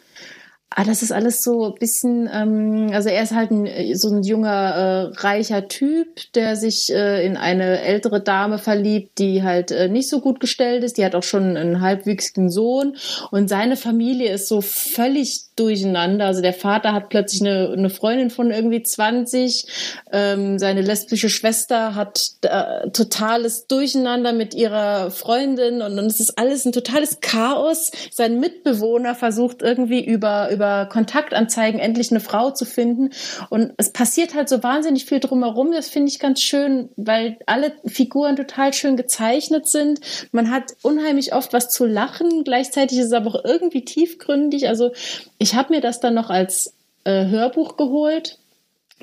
Ah, 0.71 0.83
das 0.83 1.03
ist 1.03 1.11
alles 1.11 1.41
so 1.41 1.67
ein 1.67 1.79
bisschen, 1.79 2.29
ähm, 2.33 2.89
also 2.91 3.07
er 3.07 3.23
ist 3.23 3.33
halt 3.33 3.51
ein, 3.51 3.95
so 3.95 4.09
ein 4.09 4.23
junger, 4.23 4.49
äh, 4.49 5.19
reicher 5.21 5.67
Typ, 5.67 6.07
der 6.33 6.55
sich 6.57 6.91
äh, 6.91 7.25
in 7.25 7.37
eine 7.37 7.81
ältere 7.81 8.19
Dame 8.19 8.57
verliebt, 8.57 9.19
die 9.19 9.43
halt 9.43 9.71
äh, 9.71 9.87
nicht 9.87 10.09
so 10.09 10.19
gut 10.19 10.39
gestellt 10.39 10.83
ist. 10.83 10.97
Die 10.97 11.05
hat 11.05 11.15
auch 11.15 11.23
schon 11.23 11.55
einen 11.55 11.81
halbwüchsigen 11.81 12.49
Sohn 12.49 12.97
und 13.31 13.47
seine 13.47 13.77
Familie 13.77 14.33
ist 14.33 14.47
so 14.47 14.59
völlig 14.59 15.54
durcheinander. 15.55 16.25
Also 16.25 16.41
der 16.41 16.53
Vater 16.53 16.93
hat 16.93 17.09
plötzlich 17.09 17.41
eine, 17.41 17.71
eine 17.71 17.89
Freundin 17.89 18.29
von 18.29 18.51
irgendwie 18.51 18.83
20, 18.83 19.67
ähm, 20.11 20.59
seine 20.59 20.81
lesbische 20.81 21.29
Schwester 21.29 21.95
hat 21.95 22.21
äh, 22.41 22.89
totales 22.91 23.67
Durcheinander 23.67 24.33
mit 24.33 24.53
ihrer 24.53 25.11
Freundin 25.11 25.81
und, 25.81 25.97
und 25.97 26.05
es 26.05 26.19
ist 26.19 26.37
alles 26.37 26.65
ein 26.65 26.71
totales 26.71 27.19
Chaos. 27.21 27.91
Sein 28.11 28.39
Mitbewohner 28.39 29.15
versucht 29.15 29.61
irgendwie 29.61 30.03
über, 30.03 30.51
über 30.51 30.87
Kontaktanzeigen 30.91 31.79
endlich 31.79 32.11
eine 32.11 32.19
Frau 32.19 32.51
zu 32.51 32.65
finden 32.65 33.11
und 33.49 33.73
es 33.77 33.91
passiert 33.91 34.35
halt 34.35 34.49
so 34.49 34.61
wahnsinnig 34.61 35.05
viel 35.05 35.19
drumherum. 35.19 35.71
Das 35.71 35.87
finde 35.87 36.11
ich 36.11 36.19
ganz 36.19 36.41
schön, 36.41 36.89
weil 36.97 37.37
alle 37.45 37.73
Figuren 37.85 38.35
total 38.35 38.73
schön 38.73 38.97
gezeichnet 38.97 39.67
sind. 39.67 39.99
Man 40.31 40.51
hat 40.51 40.73
unheimlich 40.81 41.33
oft 41.33 41.53
was 41.53 41.69
zu 41.69 41.85
lachen. 41.85 42.43
Gleichzeitig 42.43 42.97
ist 42.99 43.07
es 43.07 43.13
aber 43.13 43.35
auch 43.35 43.45
irgendwie 43.45 43.85
tiefgründig. 43.85 44.67
Also 44.67 44.91
ich 45.37 45.55
habe 45.55 45.73
mir 45.73 45.81
das 45.81 45.99
dann 45.99 46.13
noch 46.13 46.29
als 46.29 46.75
äh, 47.03 47.25
Hörbuch 47.25 47.77
geholt, 47.77 48.39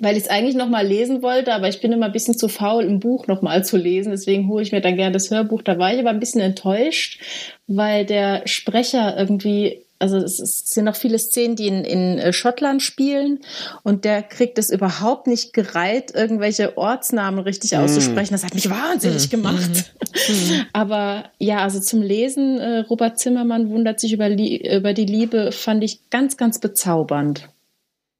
weil 0.00 0.16
ich 0.16 0.24
es 0.24 0.30
eigentlich 0.30 0.54
noch 0.54 0.68
mal 0.68 0.86
lesen 0.86 1.22
wollte, 1.22 1.52
aber 1.52 1.68
ich 1.68 1.80
bin 1.80 1.92
immer 1.92 2.06
ein 2.06 2.12
bisschen 2.12 2.36
zu 2.36 2.48
faul, 2.48 2.84
ein 2.84 3.00
Buch 3.00 3.26
noch 3.26 3.42
mal 3.42 3.64
zu 3.64 3.76
lesen. 3.76 4.10
Deswegen 4.10 4.48
hole 4.48 4.62
ich 4.62 4.72
mir 4.72 4.80
dann 4.80 4.96
gerne 4.96 5.12
das 5.12 5.30
Hörbuch. 5.30 5.62
Da 5.62 5.78
war 5.78 5.92
ich 5.92 6.00
aber 6.00 6.10
ein 6.10 6.20
bisschen 6.20 6.40
enttäuscht, 6.40 7.20
weil 7.66 8.06
der 8.06 8.42
Sprecher 8.46 9.16
irgendwie 9.18 9.81
also 10.02 10.16
es, 10.18 10.36
sind 10.36 10.84
noch 10.84 10.96
viele 10.96 11.18
Szenen, 11.18 11.56
die 11.56 11.68
in, 11.68 11.84
in 11.84 12.18
äh, 12.18 12.32
Schottland 12.32 12.82
spielen 12.82 13.40
und 13.84 14.04
der 14.04 14.22
kriegt 14.22 14.58
es 14.58 14.70
überhaupt 14.70 15.28
nicht 15.28 15.52
gereiht, 15.52 16.12
irgendwelche 16.14 16.76
Ortsnamen 16.76 17.40
richtig 17.40 17.72
mm. 17.72 17.76
auszusprechen. 17.76 18.32
Das 18.32 18.44
hat 18.44 18.54
mich 18.54 18.68
wahnsinnig 18.68 19.28
mm. 19.28 19.30
gemacht. 19.30 19.94
Mm. 20.28 20.60
Aber 20.72 21.30
ja, 21.38 21.58
also 21.58 21.78
zum 21.80 22.02
Lesen, 22.02 22.58
äh, 22.58 22.78
Robert 22.80 23.18
Zimmermann 23.18 23.70
wundert 23.70 24.00
sich 24.00 24.12
über, 24.12 24.28
über 24.28 24.92
die 24.92 25.06
Liebe, 25.06 25.52
fand 25.52 25.84
ich 25.84 26.10
ganz, 26.10 26.36
ganz 26.36 26.58
bezaubernd. 26.58 27.48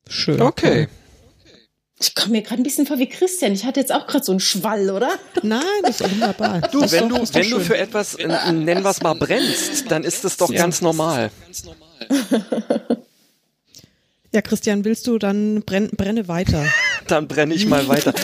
Schön. 0.08 0.40
Okay. 0.40 0.88
Ich 2.02 2.14
komme 2.14 2.32
mir 2.32 2.42
gerade 2.42 2.60
ein 2.60 2.64
bisschen 2.64 2.86
vor 2.86 2.98
wie 2.98 3.08
Christian. 3.08 3.52
Ich 3.52 3.64
hatte 3.64 3.80
jetzt 3.80 3.92
auch 3.92 4.06
gerade 4.06 4.24
so 4.24 4.32
einen 4.32 4.40
Schwall, 4.40 4.90
oder? 4.90 5.10
Nein, 5.42 5.62
das 5.82 6.00
ist 6.00 6.10
wunderbar. 6.10 6.60
Du, 6.72 6.80
das 6.80 6.92
wenn, 6.92 7.08
doch, 7.08 7.18
du, 7.18 7.34
wenn 7.34 7.50
du 7.50 7.60
für 7.60 7.76
etwas, 7.76 8.14
äh, 8.14 8.26
nennen 8.52 8.82
wir 8.82 8.90
es 8.90 9.02
mal, 9.02 9.14
brennst, 9.14 9.90
dann 9.90 10.04
ist 10.04 10.24
das 10.24 10.36
doch 10.36 10.50
ja. 10.50 10.58
ganz 10.58 10.80
normal. 10.80 11.30
Ja, 14.34 14.40
Christian, 14.40 14.84
willst 14.86 15.06
du 15.06 15.18
dann 15.18 15.62
brenn, 15.62 15.90
brenne 15.90 16.26
weiter? 16.26 16.64
dann 17.06 17.28
brenne 17.28 17.52
ich 17.52 17.66
mal 17.66 17.86
weiter. 17.86 18.14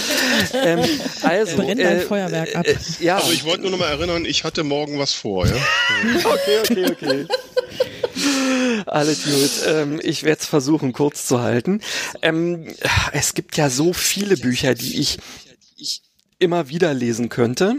ähm, 0.55 0.81
also, 1.23 1.57
Brenn 1.57 1.77
dein 1.77 1.99
äh, 1.99 2.01
Feuerwerk 2.01 2.57
ab. 2.57 2.67
Äh, 2.67 2.77
ja. 3.01 3.17
Also 3.17 3.33
ich 3.33 3.45
wollte 3.45 3.63
nur 3.63 3.73
noch 3.73 3.79
mal 3.79 3.91
erinnern, 3.91 4.25
ich 4.25 4.43
hatte 4.43 4.65
morgen 4.65 4.99
was 4.99 5.13
vor, 5.13 5.47
ja? 5.47 5.55
okay, 6.25 6.61
okay, 6.63 6.87
okay. 6.91 7.27
Alles 8.87 9.25
gut. 9.25 9.51
Ähm, 9.67 10.01
ich 10.03 10.23
werde 10.25 10.41
es 10.41 10.47
versuchen, 10.47 10.95
kurz 10.95 11.27
zu 11.27 11.41
halten. 11.43 11.83
Ähm, 12.23 12.75
es 13.13 13.35
gibt 13.35 13.59
ja 13.59 13.69
so 13.69 13.93
viele 13.93 14.39
Bücher, 14.39 14.75
die 14.75 15.01
ich 15.01 15.19
immer 16.39 16.69
wieder 16.69 16.95
lesen 16.95 17.29
könnte. 17.29 17.77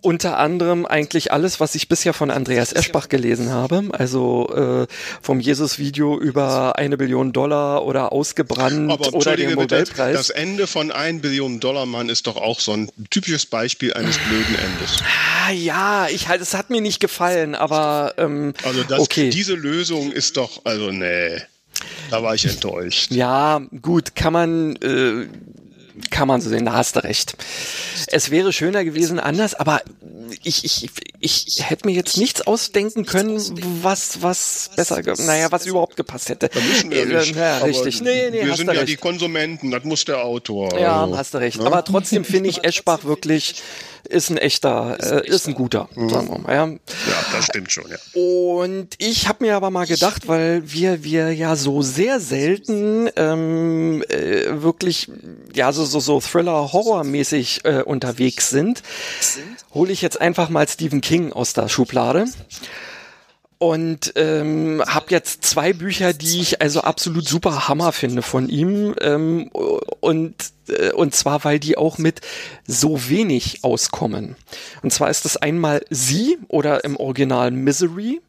Unter 0.00 0.38
anderem 0.38 0.86
eigentlich 0.86 1.32
alles, 1.32 1.60
was 1.60 1.74
ich 1.76 1.88
bisher 1.88 2.12
von 2.12 2.30
Andreas 2.30 2.72
Eschbach 2.72 3.08
gelesen 3.08 3.50
habe. 3.50 3.84
Also 3.92 4.48
äh, 4.88 4.92
vom 5.22 5.38
Jesus-Video 5.38 6.18
über 6.18 6.76
eine 6.76 6.96
Billion 6.96 7.32
Dollar 7.32 7.84
oder 7.84 8.12
ausgebrannt 8.12 8.90
Aber, 8.90 9.14
oder 9.14 9.36
den 9.36 9.54
Nobelpreis. 9.54 10.16
Das 10.16 10.30
Ende 10.30 10.66
von 10.66 10.90
ein 10.90 11.20
Billion 11.20 11.60
Dollar 11.60 11.86
Mann 11.86 12.08
ist 12.08 12.26
doch 12.26 12.36
auch 12.36 12.58
so 12.58 12.72
ein 12.72 12.90
typisches 13.10 13.46
Beispiel 13.46 13.94
eines 13.94 14.18
blöden 14.18 14.56
Endes. 14.56 14.98
Ah, 15.46 15.52
ja, 15.52 16.08
ich 16.08 16.26
halt, 16.28 16.40
es 16.40 16.54
hat 16.54 16.70
mir 16.70 16.80
nicht 16.80 16.98
gefallen, 16.98 17.54
aber 17.54 18.14
ähm, 18.18 18.54
also 18.64 18.82
das, 18.82 18.98
okay. 18.98 19.30
diese 19.30 19.54
Lösung 19.54 20.10
ist 20.10 20.36
doch, 20.36 20.64
also 20.64 20.90
nee. 20.90 21.40
Da 22.10 22.22
war 22.22 22.34
ich 22.34 22.44
enttäuscht. 22.44 23.12
Ja, 23.12 23.62
gut, 23.80 24.14
kann 24.14 24.32
man 24.32 24.76
äh, 24.76 25.26
kann 26.10 26.28
man 26.28 26.40
so 26.40 26.48
sehen, 26.48 26.64
da 26.64 26.72
hast 26.72 26.96
du 26.96 27.04
recht. 27.04 27.36
Es 28.08 28.30
wäre 28.30 28.52
schöner 28.52 28.84
gewesen 28.84 29.20
anders, 29.20 29.54
aber 29.54 29.82
ich, 30.42 30.64
ich, 30.64 30.90
ich 31.20 31.68
hätte 31.68 31.86
mir 31.86 31.94
jetzt 31.94 32.16
nichts 32.16 32.42
ausdenken 32.42 33.06
können, 33.06 33.38
was, 33.82 34.22
was 34.22 34.70
besser, 34.76 35.02
naja, 35.24 35.50
was 35.50 35.66
überhaupt 35.66 35.96
gepasst 35.96 36.28
hätte. 36.28 36.48
Da 36.48 36.60
müssen 36.60 36.90
wir 36.90 37.02
äh, 37.02 37.18
nicht. 37.18 37.36
Ja, 37.36 37.58
richtig. 37.58 38.00
Nee, 38.00 38.30
nee, 38.30 38.44
wir 38.44 38.56
sind 38.56 38.66
ja 38.66 38.72
recht. 38.72 38.88
die 38.88 38.96
Konsumenten, 38.96 39.70
das 39.70 39.84
muss 39.84 40.04
der 40.04 40.24
Autor. 40.24 40.78
Ja, 40.78 41.02
also, 41.02 41.16
hast 41.16 41.34
du 41.34 41.38
recht. 41.38 41.58
Ne? 41.58 41.66
Aber 41.66 41.84
trotzdem 41.84 42.24
finde 42.24 42.48
ich 42.50 42.64
Eschbach 42.64 43.04
wirklich 43.04 43.62
ist 44.08 44.30
ein 44.30 44.36
echter, 44.36 44.98
äh, 45.00 45.28
ist 45.28 45.46
ein 45.46 45.54
guter, 45.54 45.88
mhm. 45.94 46.08
sagen 46.08 46.28
wir 46.28 46.38
mal. 46.38 46.52
Ja. 46.52 46.66
ja, 46.66 46.78
das 47.32 47.44
stimmt 47.46 47.70
schon, 47.70 47.84
ja. 47.88 47.96
Und 48.20 48.88
ich 48.98 49.28
habe 49.28 49.44
mir 49.44 49.56
aber 49.56 49.70
mal 49.70 49.86
gedacht, 49.86 50.28
weil 50.28 50.62
wir 50.72 51.04
wir 51.04 51.32
ja 51.32 51.56
so 51.56 51.82
sehr 51.82 52.20
selten 52.20 53.08
ähm, 53.16 54.02
äh, 54.08 54.62
wirklich 54.62 55.08
ja 55.54 55.72
so 55.72 55.84
so 55.84 56.00
so 56.00 56.20
Thriller 56.20 56.72
Horror-mäßig 56.72 57.64
äh, 57.64 57.82
unterwegs 57.82 58.50
sind, 58.50 58.82
hole 59.74 59.92
ich 59.92 60.02
jetzt 60.02 60.20
einfach 60.20 60.48
mal 60.48 60.68
Stephen 60.68 61.00
King 61.00 61.32
aus 61.32 61.52
der 61.52 61.68
Schublade. 61.68 62.26
Und 63.58 64.14
ähm, 64.16 64.82
habe 64.84 65.06
jetzt 65.10 65.44
zwei 65.44 65.72
Bücher, 65.72 66.12
die 66.12 66.40
ich 66.40 66.60
also 66.60 66.80
absolut 66.80 67.28
super 67.28 67.68
Hammer 67.68 67.92
finde 67.92 68.22
von 68.22 68.48
ihm. 68.48 68.96
Ähm, 69.00 69.50
und 70.00 70.34
äh, 70.68 70.90
und 70.92 71.14
zwar 71.14 71.44
weil 71.44 71.60
die 71.60 71.78
auch 71.78 71.96
mit 71.96 72.22
so 72.66 73.08
wenig 73.08 73.62
auskommen. 73.62 74.34
Und 74.82 74.92
zwar 74.92 75.10
ist 75.10 75.24
das 75.24 75.36
einmal 75.36 75.84
Sie 75.90 76.38
oder 76.48 76.82
im 76.84 76.96
Original 76.96 77.52
Misery 77.52 78.20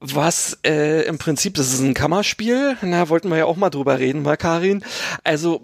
was 0.00 0.58
äh, 0.64 1.02
im 1.02 1.18
Prinzip, 1.18 1.54
das 1.54 1.74
ist 1.74 1.80
ein 1.80 1.92
Kammerspiel, 1.92 2.76
na, 2.80 3.10
wollten 3.10 3.28
wir 3.28 3.36
ja 3.36 3.44
auch 3.44 3.56
mal 3.56 3.68
drüber 3.68 3.98
reden, 3.98 4.22
mal 4.22 4.38
Karin. 4.38 4.82
Also 5.24 5.60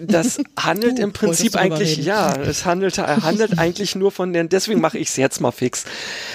das 0.00 0.40
handelt 0.56 1.00
im 1.00 1.12
Prinzip 1.12 1.56
eigentlich, 1.56 1.96
ja, 1.96 2.36
es 2.36 2.64
handelt, 2.64 2.98
handelt 2.98 3.58
eigentlich 3.58 3.96
nur 3.96 4.12
von 4.12 4.32
den, 4.32 4.48
deswegen 4.48 4.80
mache 4.80 4.98
ich 4.98 5.08
es 5.08 5.16
jetzt 5.16 5.40
mal 5.40 5.50
fix. 5.50 5.84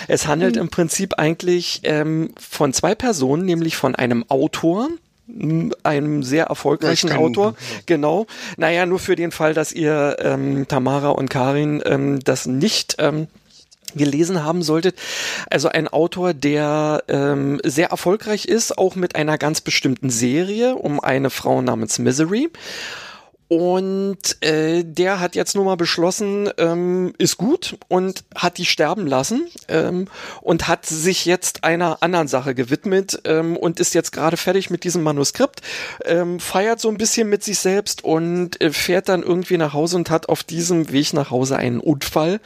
Es 0.09 0.27
handelt 0.27 0.55
mhm. 0.55 0.63
im 0.63 0.69
Prinzip 0.69 1.13
eigentlich 1.17 1.79
ähm, 1.83 2.33
von 2.37 2.73
zwei 2.73 2.93
Personen, 2.93 3.45
nämlich 3.45 3.77
von 3.77 3.95
einem 3.95 4.25
Autor, 4.29 4.89
einem 5.83 6.23
sehr 6.23 6.45
erfolgreichen 6.45 7.11
Autor. 7.11 7.55
Genau. 7.85 8.25
Naja, 8.57 8.85
nur 8.85 8.99
für 8.99 9.15
den 9.15 9.31
Fall, 9.31 9.53
dass 9.53 9.71
ihr 9.71 10.17
ähm, 10.19 10.67
Tamara 10.67 11.09
und 11.09 11.29
Karin 11.29 11.81
ähm, 11.85 12.19
das 12.19 12.47
nicht 12.47 12.95
ähm, 12.97 13.27
gelesen 13.97 14.43
haben 14.43 14.61
solltet. 14.61 14.95
Also 15.49 15.69
ein 15.69 15.87
Autor, 15.87 16.33
der 16.33 17.03
ähm, 17.07 17.59
sehr 17.63 17.89
erfolgreich 17.89 18.45
ist, 18.45 18.77
auch 18.77 18.95
mit 18.95 19.15
einer 19.15 19.37
ganz 19.37 19.61
bestimmten 19.61 20.09
Serie 20.09 20.75
um 20.75 20.99
eine 20.99 21.29
Frau 21.29 21.61
namens 21.61 21.99
Misery. 21.99 22.49
Und 23.49 24.43
äh, 24.43 24.83
der 24.85 25.19
hat 25.19 25.35
jetzt 25.35 25.55
nur 25.55 25.65
mal 25.65 25.75
beschlossen, 25.75 26.51
ähm, 26.59 27.15
ist 27.17 27.37
gut 27.37 27.79
und 27.87 28.23
hat 28.35 28.59
die 28.59 28.65
sterben 28.65 29.07
lassen 29.07 29.47
ähm, 29.67 30.07
und 30.41 30.67
hat 30.67 30.85
sich 30.85 31.25
jetzt 31.25 31.63
einer 31.63 32.03
anderen 32.03 32.27
Sache 32.27 32.53
gewidmet 32.53 33.19
ähm, 33.25 33.57
und 33.57 33.79
ist 33.79 33.95
jetzt 33.95 34.11
gerade 34.11 34.37
fertig 34.37 34.69
mit 34.69 34.83
diesem 34.83 35.01
Manuskript, 35.01 35.61
ähm, 36.05 36.39
feiert 36.39 36.79
so 36.79 36.89
ein 36.89 36.99
bisschen 36.99 37.27
mit 37.27 37.43
sich 37.43 37.57
selbst 37.57 38.03
und 38.03 38.61
äh, 38.61 38.71
fährt 38.71 39.09
dann 39.09 39.23
irgendwie 39.23 39.57
nach 39.57 39.73
Hause 39.73 39.97
und 39.97 40.11
hat 40.11 40.29
auf 40.29 40.43
diesem 40.43 40.91
Weg 40.91 41.13
nach 41.13 41.31
Hause 41.31 41.57
einen 41.57 41.79
Unfall 41.79 42.39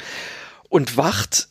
und 0.74 0.98
wacht 0.98 1.50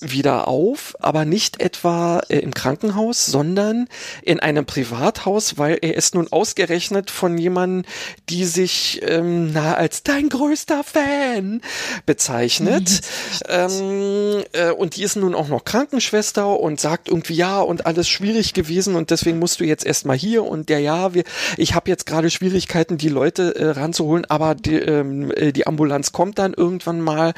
wieder 0.00 0.46
auf, 0.46 0.94
aber 1.00 1.24
nicht 1.24 1.60
etwa 1.60 2.20
äh, 2.28 2.38
im 2.38 2.52
Krankenhaus, 2.52 3.24
sondern 3.24 3.88
in 4.22 4.40
einem 4.40 4.66
Privathaus, 4.66 5.56
weil 5.56 5.78
er 5.80 5.96
ist 5.96 6.14
nun 6.14 6.30
ausgerechnet 6.30 7.10
von 7.10 7.38
jemandem, 7.38 7.90
die 8.28 8.44
sich 8.44 9.00
ähm, 9.02 9.52
na 9.54 9.74
als 9.74 10.02
dein 10.02 10.28
größter 10.28 10.84
Fan 10.84 11.62
bezeichnet. 12.04 13.00
ähm, 13.48 14.44
äh, 14.52 14.70
und 14.70 14.96
die 14.96 15.02
ist 15.02 15.16
nun 15.16 15.34
auch 15.34 15.48
noch 15.48 15.64
Krankenschwester 15.64 16.60
und 16.60 16.78
sagt 16.78 17.08
irgendwie 17.08 17.34
ja 17.34 17.60
und 17.60 17.86
alles 17.86 18.06
schwierig 18.06 18.52
gewesen 18.52 18.96
und 18.96 19.10
deswegen 19.10 19.38
musst 19.38 19.60
du 19.60 19.64
jetzt 19.64 19.86
erstmal 19.86 20.18
hier 20.18 20.44
und 20.44 20.68
der 20.68 20.80
ja, 20.80 21.14
wir, 21.14 21.24
ich 21.56 21.74
habe 21.74 21.88
jetzt 21.88 22.04
gerade 22.04 22.28
Schwierigkeiten, 22.28 22.98
die 22.98 23.08
Leute 23.08 23.56
äh, 23.56 23.70
ranzuholen, 23.70 24.26
aber 24.28 24.54
die, 24.54 24.74
ähm, 24.74 25.30
äh, 25.30 25.52
die 25.52 25.66
Ambulanz 25.66 26.12
kommt 26.12 26.38
dann 26.38 26.52
irgendwann 26.52 27.00
mal. 27.00 27.32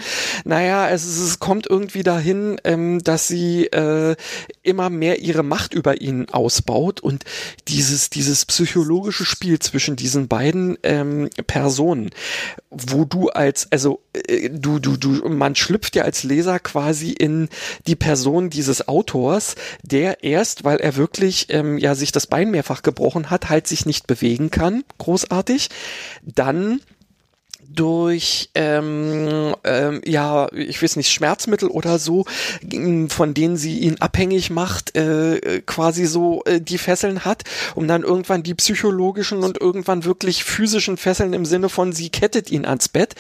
Naja, 0.45 0.89
es, 0.89 1.07
es 1.07 1.39
kommt 1.39 1.69
irgendwie 1.69 2.03
dahin, 2.03 2.48
ähm, 2.65 3.03
dass 3.03 3.29
sie 3.29 3.67
äh, 3.67 4.17
immer 4.63 4.91
mehr 4.91 5.21
ihre 5.21 5.43
Macht 5.43 5.75
über 5.75 6.01
ihn 6.01 6.29
ausbaut 6.31 7.01
und 7.01 7.25
dieses, 7.69 8.11
dieses 8.11 8.47
psychologische 8.47 9.25
Spiel 9.25 9.59
zwischen 9.59 9.97
diesen 9.97 10.29
beiden 10.29 10.79
ähm, 10.83 11.29
Personen, 11.47 12.11
wo 12.71 13.05
du 13.05 13.29
als, 13.29 13.71
also 13.71 14.01
äh, 14.13 14.49
du, 14.51 14.79
du, 14.79 14.97
du, 14.97 15.29
man 15.29 15.55
schlüpft 15.55 15.97
ja 15.97 16.05
als 16.05 16.23
Leser 16.23 16.59
quasi 16.59 17.11
in 17.11 17.49
die 17.87 17.97
Person 17.97 18.51
dieses 18.51 18.89
Autors, 18.89 19.55
der 19.83 20.25
erst, 20.25 20.65
weil 20.65 20.79
er 20.79 20.97
wirklich 20.97 21.47
ähm, 21.51 21.79
ja 21.79 21.95
sich 21.95 22.13
das 22.13 22.27
Bein 22.27 22.51
mehrfach 22.51 22.83
gebrochen 22.83 23.31
hat, 23.31 23.49
halt 23.49 23.67
sich 23.67 23.87
nicht 23.87 24.07
bewegen 24.07 24.51
kann, 24.51 24.85
großartig, 24.99 25.69
dann 26.23 26.81
durch 27.71 28.51
ähm, 28.55 29.55
ähm, 29.65 30.01
ja 30.05 30.49
ich 30.53 30.83
weiß 30.83 30.97
nicht 30.97 31.13
Schmerzmittel 31.13 31.69
oder 31.69 31.99
so 31.99 32.25
von 33.09 33.35
denen 33.35 33.57
sie 33.57 33.79
ihn 33.79 33.97
abhängig 34.01 34.51
macht 34.51 34.97
äh, 34.97 35.63
quasi 35.67 36.07
so 36.07 36.43
äh, 36.45 36.61
die 36.61 36.79
Fesseln 36.79 37.25
hat 37.25 37.45
um 37.75 37.87
dann 37.87 38.03
irgendwann 38.03 38.43
die 38.43 38.55
psychologischen 38.55 39.45
und 39.45 39.61
irgendwann 39.61 40.05
wirklich 40.05 40.45
physischen 40.45 40.97
Fesseln 40.97 41.33
im 41.33 41.45
Sinne 41.45 41.69
von 41.69 41.93
sie 41.93 42.11
kettet 42.11 42.51
ihn 42.51 42.65
ans 42.65 42.89
Bett. 42.89 43.15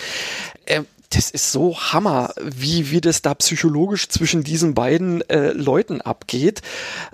Äh, 0.67 0.83
das 1.11 1.31
ist 1.31 1.53
so 1.53 1.79
Hammer, 1.79 2.35
wie, 2.43 2.91
wie 2.91 3.01
das 3.01 3.23
da 3.23 3.35
psychologisch 3.35 4.09
zwischen 4.09 4.45
diesen 4.45 4.75
beiden 4.75 5.23
äh, 5.31 5.53
Leuten 5.53 6.03
abgeht. 6.03 6.61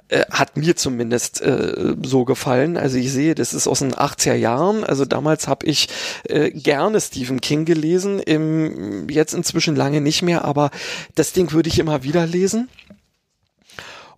Äh, 0.08 0.24
hat 0.30 0.56
mir 0.56 0.74
zumindest 0.74 1.40
äh, 1.40 1.94
so 2.02 2.24
gefallen. 2.24 2.76
Also 2.76 2.98
ich 2.98 3.12
sehe, 3.12 3.36
das 3.36 3.54
ist 3.54 3.68
aus 3.68 3.78
den 3.78 3.94
80er 3.94 4.34
Jahren. 4.34 4.82
Also 4.82 5.04
damals 5.04 5.46
habe 5.46 5.66
ich 5.66 5.88
äh, 6.24 6.50
gerne 6.50 7.00
Stephen 7.00 7.40
King 7.40 7.64
gelesen, 7.64 8.18
im, 8.18 9.08
jetzt 9.08 9.32
inzwischen 9.32 9.76
lange 9.76 10.00
nicht 10.00 10.22
mehr, 10.22 10.44
aber 10.44 10.70
das 11.14 11.32
Ding 11.32 11.52
würde 11.52 11.68
ich 11.68 11.78
immer 11.78 12.02
wieder 12.02 12.26
lesen. 12.26 12.68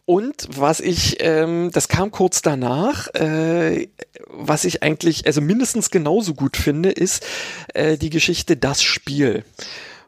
Und 0.06 0.48
was 0.50 0.78
ich, 0.78 1.16
ähm, 1.18 1.70
das 1.72 1.88
kam 1.88 2.12
kurz 2.12 2.40
danach, 2.40 3.08
äh, 3.14 3.88
was 4.28 4.64
ich 4.64 4.84
eigentlich, 4.84 5.26
also 5.26 5.40
mindestens 5.40 5.90
genauso 5.90 6.34
gut 6.34 6.56
finde, 6.56 6.90
ist 6.90 7.26
äh, 7.74 7.98
die 7.98 8.10
Geschichte 8.10 8.56
Das 8.56 8.82
Spiel. 8.82 9.44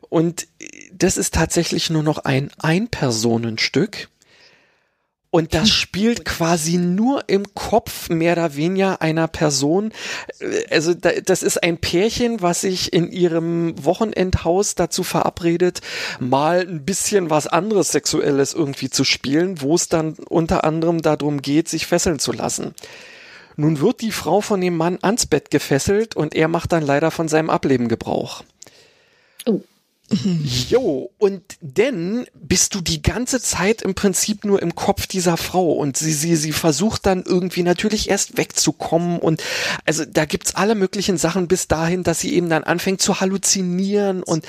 Und 0.08 0.46
das 0.92 1.16
ist 1.16 1.34
tatsächlich 1.34 1.90
nur 1.90 2.04
noch 2.04 2.18
ein 2.18 2.50
Ein-Personen-Stück 2.58 4.08
und 5.30 5.52
das 5.52 5.68
spielt 5.68 6.24
quasi 6.24 6.78
nur 6.78 7.28
im 7.28 7.54
Kopf 7.54 8.08
mehr 8.08 8.32
oder 8.32 8.56
weniger 8.56 9.02
einer 9.02 9.28
Person. 9.28 9.92
Äh, 10.40 10.64
also 10.70 10.94
das 10.94 11.42
ist 11.42 11.62
ein 11.62 11.76
Pärchen, 11.78 12.40
was 12.40 12.62
sich 12.62 12.92
in 12.92 13.10
ihrem 13.12 13.74
Wochenendhaus 13.84 14.74
dazu 14.74 15.02
verabredet, 15.02 15.80
mal 16.18 16.60
ein 16.60 16.84
bisschen 16.84 17.28
was 17.28 17.46
anderes 17.46 17.90
Sexuelles 17.90 18.54
irgendwie 18.54 18.88
zu 18.88 19.04
spielen, 19.04 19.60
wo 19.60 19.74
es 19.74 19.88
dann 19.88 20.14
unter 20.28 20.64
anderem 20.64 21.02
darum 21.02 21.42
geht, 21.42 21.68
sich 21.68 21.86
fesseln 21.86 22.18
zu 22.18 22.32
lassen. 22.32 22.74
Nun 23.56 23.80
wird 23.80 24.00
die 24.00 24.12
Frau 24.12 24.40
von 24.40 24.60
dem 24.60 24.76
Mann 24.76 24.98
ans 25.02 25.26
Bett 25.26 25.50
gefesselt 25.50 26.16
und 26.16 26.34
er 26.34 26.48
macht 26.48 26.72
dann 26.72 26.86
leider 26.86 27.10
von 27.10 27.28
seinem 27.28 27.50
Ableben 27.50 27.88
Gebrauch. 27.88 28.44
Oh. 29.46 29.60
Jo, 30.10 31.10
und 31.18 31.42
denn 31.60 32.26
bist 32.34 32.74
du 32.74 32.80
die 32.80 33.02
ganze 33.02 33.40
Zeit 33.40 33.82
im 33.82 33.94
Prinzip 33.94 34.44
nur 34.44 34.62
im 34.62 34.74
Kopf 34.74 35.06
dieser 35.06 35.36
Frau 35.36 35.72
und 35.72 35.98
sie, 35.98 36.12
sie, 36.12 36.34
sie 36.36 36.52
versucht 36.52 37.04
dann 37.04 37.24
irgendwie 37.24 37.62
natürlich 37.62 38.08
erst 38.08 38.38
wegzukommen 38.38 39.18
und 39.18 39.42
also 39.84 40.04
da 40.06 40.24
gibt's 40.24 40.54
alle 40.54 40.74
möglichen 40.74 41.18
Sachen 41.18 41.46
bis 41.46 41.68
dahin, 41.68 42.04
dass 42.04 42.20
sie 42.20 42.34
eben 42.34 42.48
dann 42.48 42.64
anfängt 42.64 43.02
zu 43.02 43.20
halluzinieren 43.20 44.22
und 44.22 44.46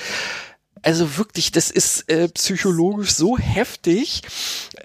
also 0.82 1.18
wirklich, 1.18 1.52
das 1.52 1.72
ist 1.72 2.10
äh, 2.10 2.30
psychologisch 2.30 3.12
so 3.12 3.38
heftig. 3.38 4.22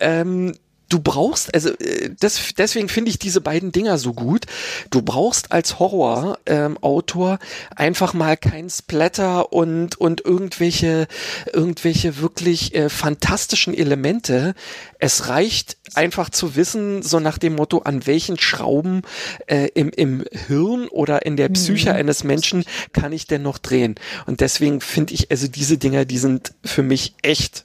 Ähm, 0.00 0.56
du 0.94 1.00
brauchst, 1.00 1.52
also 1.52 1.70
äh, 1.70 2.10
das, 2.20 2.54
deswegen 2.56 2.88
finde 2.88 3.10
ich 3.10 3.18
diese 3.18 3.40
beiden 3.40 3.72
Dinger 3.72 3.98
so 3.98 4.14
gut. 4.14 4.46
Du 4.90 5.02
brauchst 5.02 5.50
als 5.50 5.80
Horror-Autor 5.80 7.32
ähm, 7.32 7.38
einfach 7.74 8.14
mal 8.14 8.36
kein 8.36 8.70
Splatter 8.70 9.52
und 9.52 10.00
und 10.00 10.24
irgendwelche 10.24 11.08
irgendwelche 11.52 12.18
wirklich 12.18 12.74
äh, 12.74 12.88
fantastischen 12.88 13.74
Elemente. 13.74 14.54
Es 15.00 15.28
reicht 15.28 15.76
einfach 15.94 16.30
zu 16.30 16.54
wissen, 16.54 17.02
so 17.02 17.18
nach 17.18 17.38
dem 17.38 17.56
Motto, 17.56 17.80
an 17.80 18.06
welchen 18.06 18.38
Schrauben 18.38 19.02
äh, 19.48 19.68
im 19.74 19.90
im 19.90 20.24
Hirn 20.46 20.86
oder 20.88 21.26
in 21.26 21.36
der 21.36 21.48
Psyche 21.48 21.90
mhm. 21.90 21.96
eines 21.96 22.22
Menschen 22.22 22.64
kann 22.92 23.12
ich 23.12 23.26
denn 23.26 23.42
noch 23.42 23.58
drehen. 23.58 23.96
Und 24.26 24.40
deswegen 24.40 24.80
finde 24.80 25.14
ich 25.14 25.32
also 25.32 25.48
diese 25.48 25.76
Dinger, 25.76 26.04
die 26.04 26.18
sind 26.18 26.54
für 26.64 26.84
mich 26.84 27.14
echt 27.22 27.64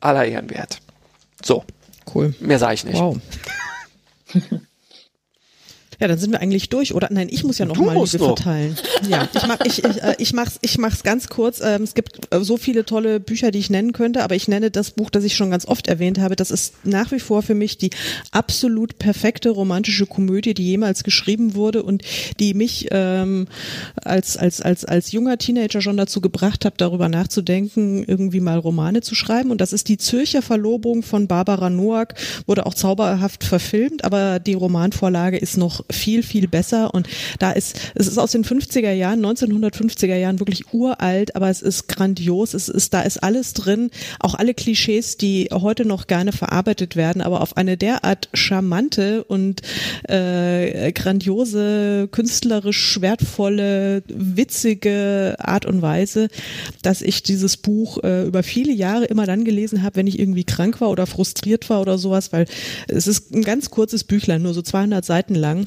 aller 0.00 0.26
Ehren 0.26 0.50
wert. 0.50 0.80
So. 1.42 1.64
Cool. 2.12 2.34
Mehr 2.40 2.58
sage 2.58 2.74
ich 2.74 2.84
nicht. 2.84 2.98
Wow. 2.98 3.18
Ja, 5.98 6.08
dann 6.08 6.18
sind 6.18 6.32
wir 6.32 6.40
eigentlich 6.40 6.68
durch, 6.68 6.94
oder? 6.94 7.08
Nein, 7.10 7.28
ich 7.30 7.44
muss 7.44 7.58
ja 7.58 7.66
noch 7.66 7.76
du 7.76 7.84
mal 7.84 7.94
Liebe 7.94 8.18
noch. 8.18 8.36
verteilen. 8.36 8.76
Ja, 9.08 9.28
ich 9.34 9.46
mach, 9.46 9.60
ich, 9.64 9.84
ich, 9.84 10.02
äh, 10.02 10.14
ich 10.18 10.32
mach's, 10.32 10.58
ich 10.62 10.78
mach's 10.78 11.02
ganz 11.02 11.28
kurz. 11.28 11.60
Ähm, 11.62 11.82
es 11.82 11.94
gibt 11.94 12.32
äh, 12.34 12.40
so 12.40 12.56
viele 12.56 12.84
tolle 12.84 13.20
Bücher, 13.20 13.50
die 13.50 13.58
ich 13.58 13.70
nennen 13.70 13.92
könnte, 13.92 14.22
aber 14.22 14.34
ich 14.34 14.48
nenne 14.48 14.70
das 14.70 14.90
Buch, 14.90 15.10
das 15.10 15.24
ich 15.24 15.36
schon 15.36 15.50
ganz 15.50 15.66
oft 15.66 15.86
erwähnt 15.88 16.18
habe. 16.18 16.36
Das 16.36 16.50
ist 16.50 16.84
nach 16.84 17.12
wie 17.12 17.20
vor 17.20 17.42
für 17.42 17.54
mich 17.54 17.78
die 17.78 17.90
absolut 18.30 18.98
perfekte 18.98 19.50
romantische 19.50 20.06
Komödie, 20.06 20.54
die 20.54 20.64
jemals 20.64 21.04
geschrieben 21.04 21.54
wurde 21.54 21.82
und 21.82 22.02
die 22.40 22.54
mich 22.54 22.88
ähm, 22.90 23.46
als 23.96 24.36
als 24.36 24.60
als 24.60 24.84
als 24.84 25.12
junger 25.12 25.38
Teenager 25.38 25.80
schon 25.80 25.96
dazu 25.96 26.20
gebracht 26.20 26.64
hat, 26.64 26.74
darüber 26.80 27.08
nachzudenken, 27.08 28.04
irgendwie 28.06 28.40
mal 28.40 28.58
Romane 28.58 29.00
zu 29.00 29.14
schreiben. 29.14 29.50
Und 29.50 29.60
das 29.60 29.72
ist 29.72 29.88
die 29.88 29.98
Zürcher 29.98 30.42
Verlobung 30.42 31.02
von 31.02 31.26
Barbara 31.26 31.70
Noack. 31.70 32.14
Wurde 32.46 32.66
auch 32.66 32.74
zauberhaft 32.74 33.44
verfilmt, 33.44 34.04
aber 34.04 34.38
die 34.38 34.54
Romanvorlage 34.54 35.38
ist 35.38 35.56
noch 35.56 35.85
viel, 35.90 36.22
viel 36.22 36.48
besser. 36.48 36.94
Und 36.94 37.08
da 37.38 37.52
ist, 37.52 37.92
es 37.94 38.06
ist 38.06 38.18
aus 38.18 38.32
den 38.32 38.44
50er 38.44 38.92
Jahren, 38.92 39.24
1950er 39.24 40.16
Jahren 40.16 40.40
wirklich 40.40 40.72
uralt, 40.72 41.36
aber 41.36 41.50
es 41.50 41.62
ist 41.62 41.88
grandios. 41.88 42.54
Es 42.54 42.68
ist, 42.68 42.94
da 42.94 43.02
ist 43.02 43.22
alles 43.22 43.52
drin, 43.52 43.90
auch 44.20 44.34
alle 44.34 44.54
Klischees, 44.54 45.16
die 45.16 45.48
heute 45.52 45.84
noch 45.84 46.06
gerne 46.06 46.32
verarbeitet 46.32 46.96
werden, 46.96 47.22
aber 47.22 47.40
auf 47.40 47.56
eine 47.56 47.76
derart 47.76 48.28
charmante 48.34 49.24
und 49.24 49.62
äh, 50.08 50.92
grandiose, 50.92 52.08
künstlerisch 52.10 53.00
wertvolle, 53.00 54.02
witzige 54.08 55.36
Art 55.38 55.66
und 55.66 55.82
Weise, 55.82 56.28
dass 56.82 57.02
ich 57.02 57.22
dieses 57.22 57.56
Buch 57.56 58.02
äh, 58.02 58.26
über 58.26 58.42
viele 58.42 58.72
Jahre 58.72 59.04
immer 59.04 59.26
dann 59.26 59.44
gelesen 59.44 59.82
habe, 59.82 59.96
wenn 59.96 60.06
ich 60.06 60.18
irgendwie 60.18 60.44
krank 60.44 60.80
war 60.80 60.90
oder 60.90 61.06
frustriert 61.06 61.68
war 61.70 61.80
oder 61.80 61.98
sowas, 61.98 62.32
weil 62.32 62.46
es 62.88 63.06
ist 63.06 63.34
ein 63.34 63.42
ganz 63.42 63.70
kurzes 63.70 64.04
Büchlein, 64.04 64.42
nur 64.42 64.54
so 64.54 64.62
200 64.62 65.04
Seiten 65.04 65.34
lang. 65.34 65.66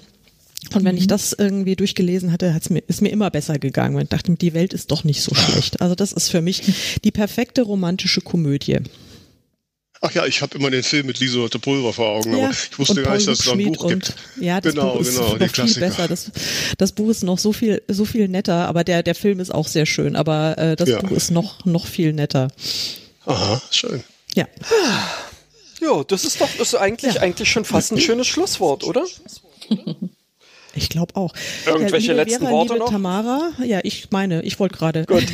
Und 0.74 0.84
wenn 0.84 0.96
mhm. 0.96 1.02
ich 1.02 1.08
das 1.08 1.34
irgendwie 1.34 1.76
durchgelesen 1.76 2.32
hatte, 2.32 2.54
hat's 2.54 2.70
mir, 2.70 2.84
ist 2.88 3.02
mir 3.02 3.10
immer 3.10 3.32
besser 3.32 3.60
gegangen. 3.60 3.96
Und 3.96 4.04
ich 4.04 4.10
dachte, 4.10 4.34
die 4.36 4.54
Welt 4.54 4.74
ist 4.74 4.92
doch 4.92 5.04
nicht 5.04 5.22
so 5.22 5.34
schlecht. 5.34 5.82
Also 5.82 5.96
das 5.96 6.12
ist 6.12 6.30
für 6.30 6.42
mich 6.42 7.00
die 7.04 7.12
perfekte 7.12 7.62
romantische 7.62 8.22
Komödie. 8.22 8.80
Ach 10.02 10.12
ja, 10.14 10.26
ich 10.26 10.42
habe 10.42 10.58
immer 10.58 10.72
den 10.72 10.84
Film 10.84 11.08
mit 11.08 11.20
Lieselotte 11.20 11.60
Pulver 11.60 11.92
vor 11.92 12.08
Augen, 12.08 12.32
ja, 12.32 12.46
aber 12.46 12.52
ich 12.54 12.80
wusste 12.80 13.04
gar 13.04 13.16
nicht, 13.16 13.28
dass 13.28 13.40
es 13.40 13.46
da 13.46 13.52
ein 13.52 13.66
Buch 13.66 13.84
und, 13.84 13.90
gibt. 13.90 14.16
Ja, 14.40 14.62
das 14.62 14.74
genau, 14.74 14.94
Buch 14.94 15.02
ist 15.02 15.16
genau, 15.16 15.36
noch 15.36 15.50
viel 15.50 15.74
besser. 15.76 16.08
Das, 16.08 16.32
das 16.78 16.92
Buch 16.94 17.10
ist 17.10 17.24
noch 17.24 17.38
so 17.38 17.52
viel, 17.52 17.82
so 17.90 18.06
viel 18.06 18.30
netter, 18.30 18.68
aber 18.68 18.86
der, 18.86 19.04
der 19.04 19.16
Film 19.16 19.42
ist 19.42 19.54
auch 19.54 19.68
sehr 19.68 19.86
schön, 19.86 20.16
aber 20.16 20.58
äh, 20.58 20.76
das 20.78 20.88
ja. 20.88 21.02
Buch 21.02 21.12
ist 21.12 21.32
noch, 21.32 21.66
noch 21.66 21.86
viel 21.86 22.14
netter. 22.14 22.48
Aha, 23.26 23.62
schön. 23.72 24.04
Ja. 24.36 24.48
Ja, 25.82 26.04
das 26.06 26.24
ist 26.24 26.40
doch, 26.40 26.50
das 26.58 26.70
ist 26.70 26.76
eigentlich, 26.76 27.16
ja. 27.16 27.22
eigentlich 27.22 27.52
schon 27.52 27.66
fast 27.66 27.92
ein 27.92 28.00
schönes 28.02 28.28
Schlusswort, 28.28 28.86
oder? 28.86 29.06
Ich 30.76 30.90
glaube 30.90 31.16
auch. 31.16 31.34
Irgendwelche 31.66 32.12
ja, 32.12 32.18
letzten 32.18 32.42
Vera, 32.42 32.52
Worte 32.52 32.74
liebe 32.74 32.86
noch? 32.86 32.92
Tamara, 32.92 33.52
ja, 33.66 33.80
ich 33.84 34.12
meine, 34.12 34.44
ich 34.44 34.60
wollte 34.60 34.78
gerade. 34.78 35.06
Gut. 35.06 35.26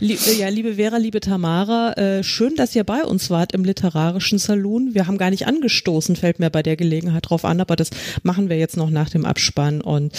ja, 0.38 0.48
liebe 0.48 0.74
Vera, 0.74 0.96
liebe 0.96 1.20
Tamara, 1.20 1.92
äh, 1.94 2.22
schön, 2.22 2.54
dass 2.54 2.74
ihr 2.76 2.84
bei 2.84 3.02
uns 3.04 3.28
wart 3.30 3.52
im 3.52 3.64
literarischen 3.64 4.38
Saloon. 4.38 4.94
Wir 4.94 5.06
haben 5.06 5.18
gar 5.18 5.30
nicht 5.30 5.46
angestoßen, 5.46 6.14
fällt 6.16 6.38
mir 6.38 6.50
bei 6.50 6.62
der 6.62 6.76
Gelegenheit 6.76 7.28
drauf 7.28 7.44
an, 7.44 7.60
aber 7.60 7.74
das 7.76 7.90
machen 8.22 8.48
wir 8.48 8.58
jetzt 8.58 8.76
noch 8.76 8.90
nach 8.90 9.10
dem 9.10 9.24
Abspann. 9.24 9.80
Und 9.80 10.12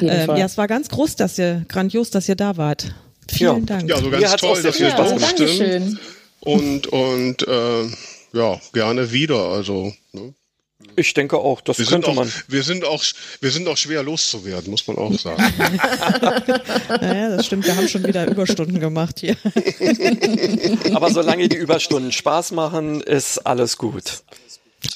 äh, 0.00 0.26
ja, 0.26 0.44
es 0.46 0.56
war 0.56 0.68
ganz 0.68 0.88
groß, 0.88 1.16
dass 1.16 1.38
ihr, 1.38 1.64
grandios, 1.68 2.10
dass 2.10 2.28
ihr 2.28 2.36
da 2.36 2.56
wart. 2.56 2.94
Vielen 3.30 3.58
Ja. 3.58 3.64
Dank. 3.66 3.90
Ja, 3.90 3.98
so 3.98 4.08
Mir 4.08 4.20
ganz 4.20 4.36
toll, 4.36 4.62
dass 4.62 4.80
ihr 4.80 4.90
da. 4.90 5.12
Dankeschön. 5.12 5.98
Und, 6.40 6.86
und 6.86 7.46
äh, 7.46 7.82
ja, 8.32 8.60
gerne 8.72 9.12
wieder. 9.12 9.48
Also, 9.48 9.92
ne? 10.12 10.34
Ich 10.96 11.14
denke 11.14 11.38
auch, 11.38 11.60
das 11.60 11.78
wir, 11.78 11.84
sind 11.84 11.94
könnte 11.94 12.08
auch, 12.08 12.14
man. 12.14 12.32
wir, 12.48 12.62
sind 12.62 12.84
auch, 12.84 13.02
wir 13.40 13.50
sind 13.50 13.68
auch 13.68 13.76
schwer 13.76 14.02
loszuwerden, 14.02 14.70
muss 14.70 14.86
man 14.86 14.98
auch 14.98 15.16
sagen. 15.18 15.42
Naja, 17.00 17.36
das 17.36 17.46
stimmt, 17.46 17.66
wir 17.66 17.76
haben 17.76 17.88
schon 17.88 18.04
wieder 18.06 18.26
Überstunden 18.26 18.80
gemacht 18.80 19.20
hier. 19.20 19.36
Aber 20.94 21.10
solange 21.10 21.48
die 21.48 21.56
Überstunden 21.56 22.12
Spaß 22.12 22.52
machen, 22.52 23.00
ist 23.00 23.38
alles 23.38 23.78
gut. 23.78 24.22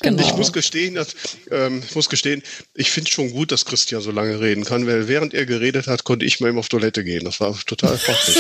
Genau. 0.01 0.23
Ich 0.23 0.35
muss 0.37 0.53
gestehen, 0.53 0.95
dass, 0.95 1.15
ähm, 1.51 1.83
ich 1.87 1.95
muss 1.95 2.09
gestehen, 2.09 2.43
ich 2.75 2.91
finde 2.91 3.11
schon 3.11 3.31
gut, 3.33 3.51
dass 3.51 3.65
Christian 3.65 4.01
so 4.01 4.13
lange 4.13 4.41
reden 4.41 4.65
kann, 4.65 4.87
weil 4.87 5.09
während 5.09 5.35
er 5.35 5.45
geredet 5.45 5.89
hat, 5.89 6.05
konnte 6.05 6.25
ich 6.25 6.41
mal 6.41 6.49
eben 6.49 6.59
auf 6.59 6.69
Toilette 6.69 7.03
gehen. 7.03 7.25
Das 7.25 7.41
war 7.41 7.57
total 7.67 7.97
praktisch. 7.97 8.37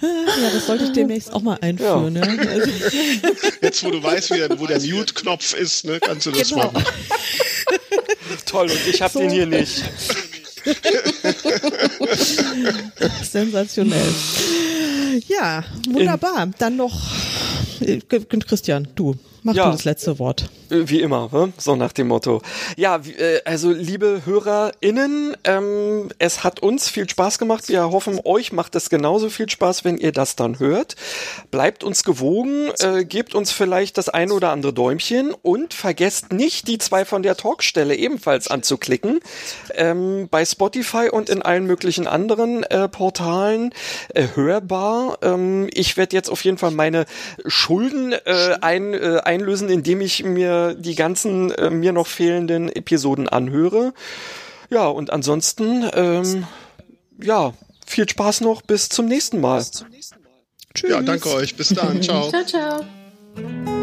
Ja, 0.00 0.50
das 0.52 0.66
sollte 0.66 0.84
ich 0.84 0.92
demnächst 0.92 1.32
auch 1.32 1.42
mal 1.42 1.58
einführen. 1.60 2.16
Ja. 2.16 2.22
Also, 2.22 2.70
Jetzt, 3.60 3.84
wo 3.84 3.90
du 3.90 4.02
weißt, 4.02 4.30
wo 4.58 4.66
der 4.66 4.80
Mute-Knopf 4.80 5.54
ist, 5.54 5.84
ne, 5.84 6.00
kannst 6.00 6.26
du 6.26 6.30
das 6.30 6.48
Genau. 6.50 6.70
machen. 6.72 6.84
Toll, 8.46 8.70
und 8.70 8.86
ich 8.88 9.02
habe 9.02 9.12
So. 9.12 9.18
den 9.20 9.30
hier 9.30 9.46
nicht. 9.46 9.82
sensationell. 13.22 14.12
Ja, 15.28 15.64
wunderbar. 15.88 16.48
Dann 16.58 16.76
noch 16.76 16.98
äh, 17.80 17.98
Christian, 18.00 18.88
du, 18.94 19.14
mach 19.42 19.54
Ja. 19.54 19.66
du 19.66 19.72
das 19.72 19.84
letzte 19.84 20.18
Wort. 20.18 20.50
Äh, 20.70 20.88
Wie 20.88 21.00
immer, 21.00 21.28
ne? 21.32 21.52
so 21.58 21.74
nach 21.76 21.92
dem 21.92 22.08
Motto. 22.08 22.42
Ja, 22.76 23.00
äh, 23.18 23.40
also 23.44 23.70
liebe 23.72 24.22
HörerInnen, 24.24 25.36
ähm, 25.44 26.08
es 26.18 26.44
hat 26.44 26.60
uns 26.60 26.88
viel 26.88 27.08
Spaß 27.08 27.38
gemacht. 27.38 27.68
Wir 27.68 27.90
hoffen, 27.90 28.20
euch 28.24 28.52
macht 28.52 28.74
es 28.76 28.90
genauso 28.90 29.30
viel 29.30 29.48
Spaß, 29.48 29.84
wenn 29.84 29.98
ihr 29.98 30.12
das 30.12 30.36
dann 30.36 30.58
hört. 30.58 30.96
Bleibt 31.50 31.82
uns 31.82 32.04
gewogen, 32.04 32.70
äh, 32.80 33.04
gebt 33.04 33.34
uns 33.34 33.50
vielleicht 33.50 33.98
das 33.98 34.08
eine 34.08 34.32
oder 34.34 34.50
andere 34.50 34.72
Däumchen 34.72 35.32
und 35.42 35.74
vergesst 35.74 36.32
nicht, 36.32 36.68
die 36.68 36.78
zwei 36.78 37.04
von 37.04 37.22
der 37.22 37.36
Talkstelle 37.36 37.96
ebenfalls 37.96 38.48
anzuklicken. 38.48 39.20
Ähm, 39.74 40.28
bei 40.30 40.44
Spotify 40.44 41.09
und 41.10 41.28
in 41.28 41.42
allen 41.42 41.66
möglichen 41.66 42.06
anderen 42.06 42.62
äh, 42.64 42.88
Portalen 42.88 43.72
äh, 44.14 44.28
hörbar. 44.34 45.18
Ähm, 45.22 45.68
ich 45.72 45.96
werde 45.96 46.16
jetzt 46.16 46.30
auf 46.30 46.44
jeden 46.44 46.58
Fall 46.58 46.70
meine 46.70 47.06
Schulden 47.46 48.12
äh, 48.12 48.56
ein, 48.60 48.94
äh, 48.94 49.20
einlösen, 49.24 49.68
indem 49.68 50.00
ich 50.00 50.24
mir 50.24 50.74
die 50.74 50.94
ganzen 50.94 51.50
äh, 51.52 51.70
mir 51.70 51.92
noch 51.92 52.06
fehlenden 52.06 52.68
Episoden 52.68 53.28
anhöre. 53.28 53.92
Ja, 54.70 54.86
und 54.86 55.10
ansonsten, 55.10 55.84
ähm, 55.94 56.46
ja, 57.20 57.52
viel 57.86 58.08
Spaß 58.08 58.40
noch 58.42 58.62
bis 58.62 58.88
zum 58.88 59.06
nächsten 59.06 59.40
Mal. 59.40 59.64
Tschüss. 60.74 60.90
Ja, 60.90 61.02
danke 61.02 61.28
euch. 61.30 61.56
Bis 61.56 61.68
dann. 61.70 62.02
Ciao. 62.02 62.30
Ciao, 62.30 62.44
ciao. 62.44 63.79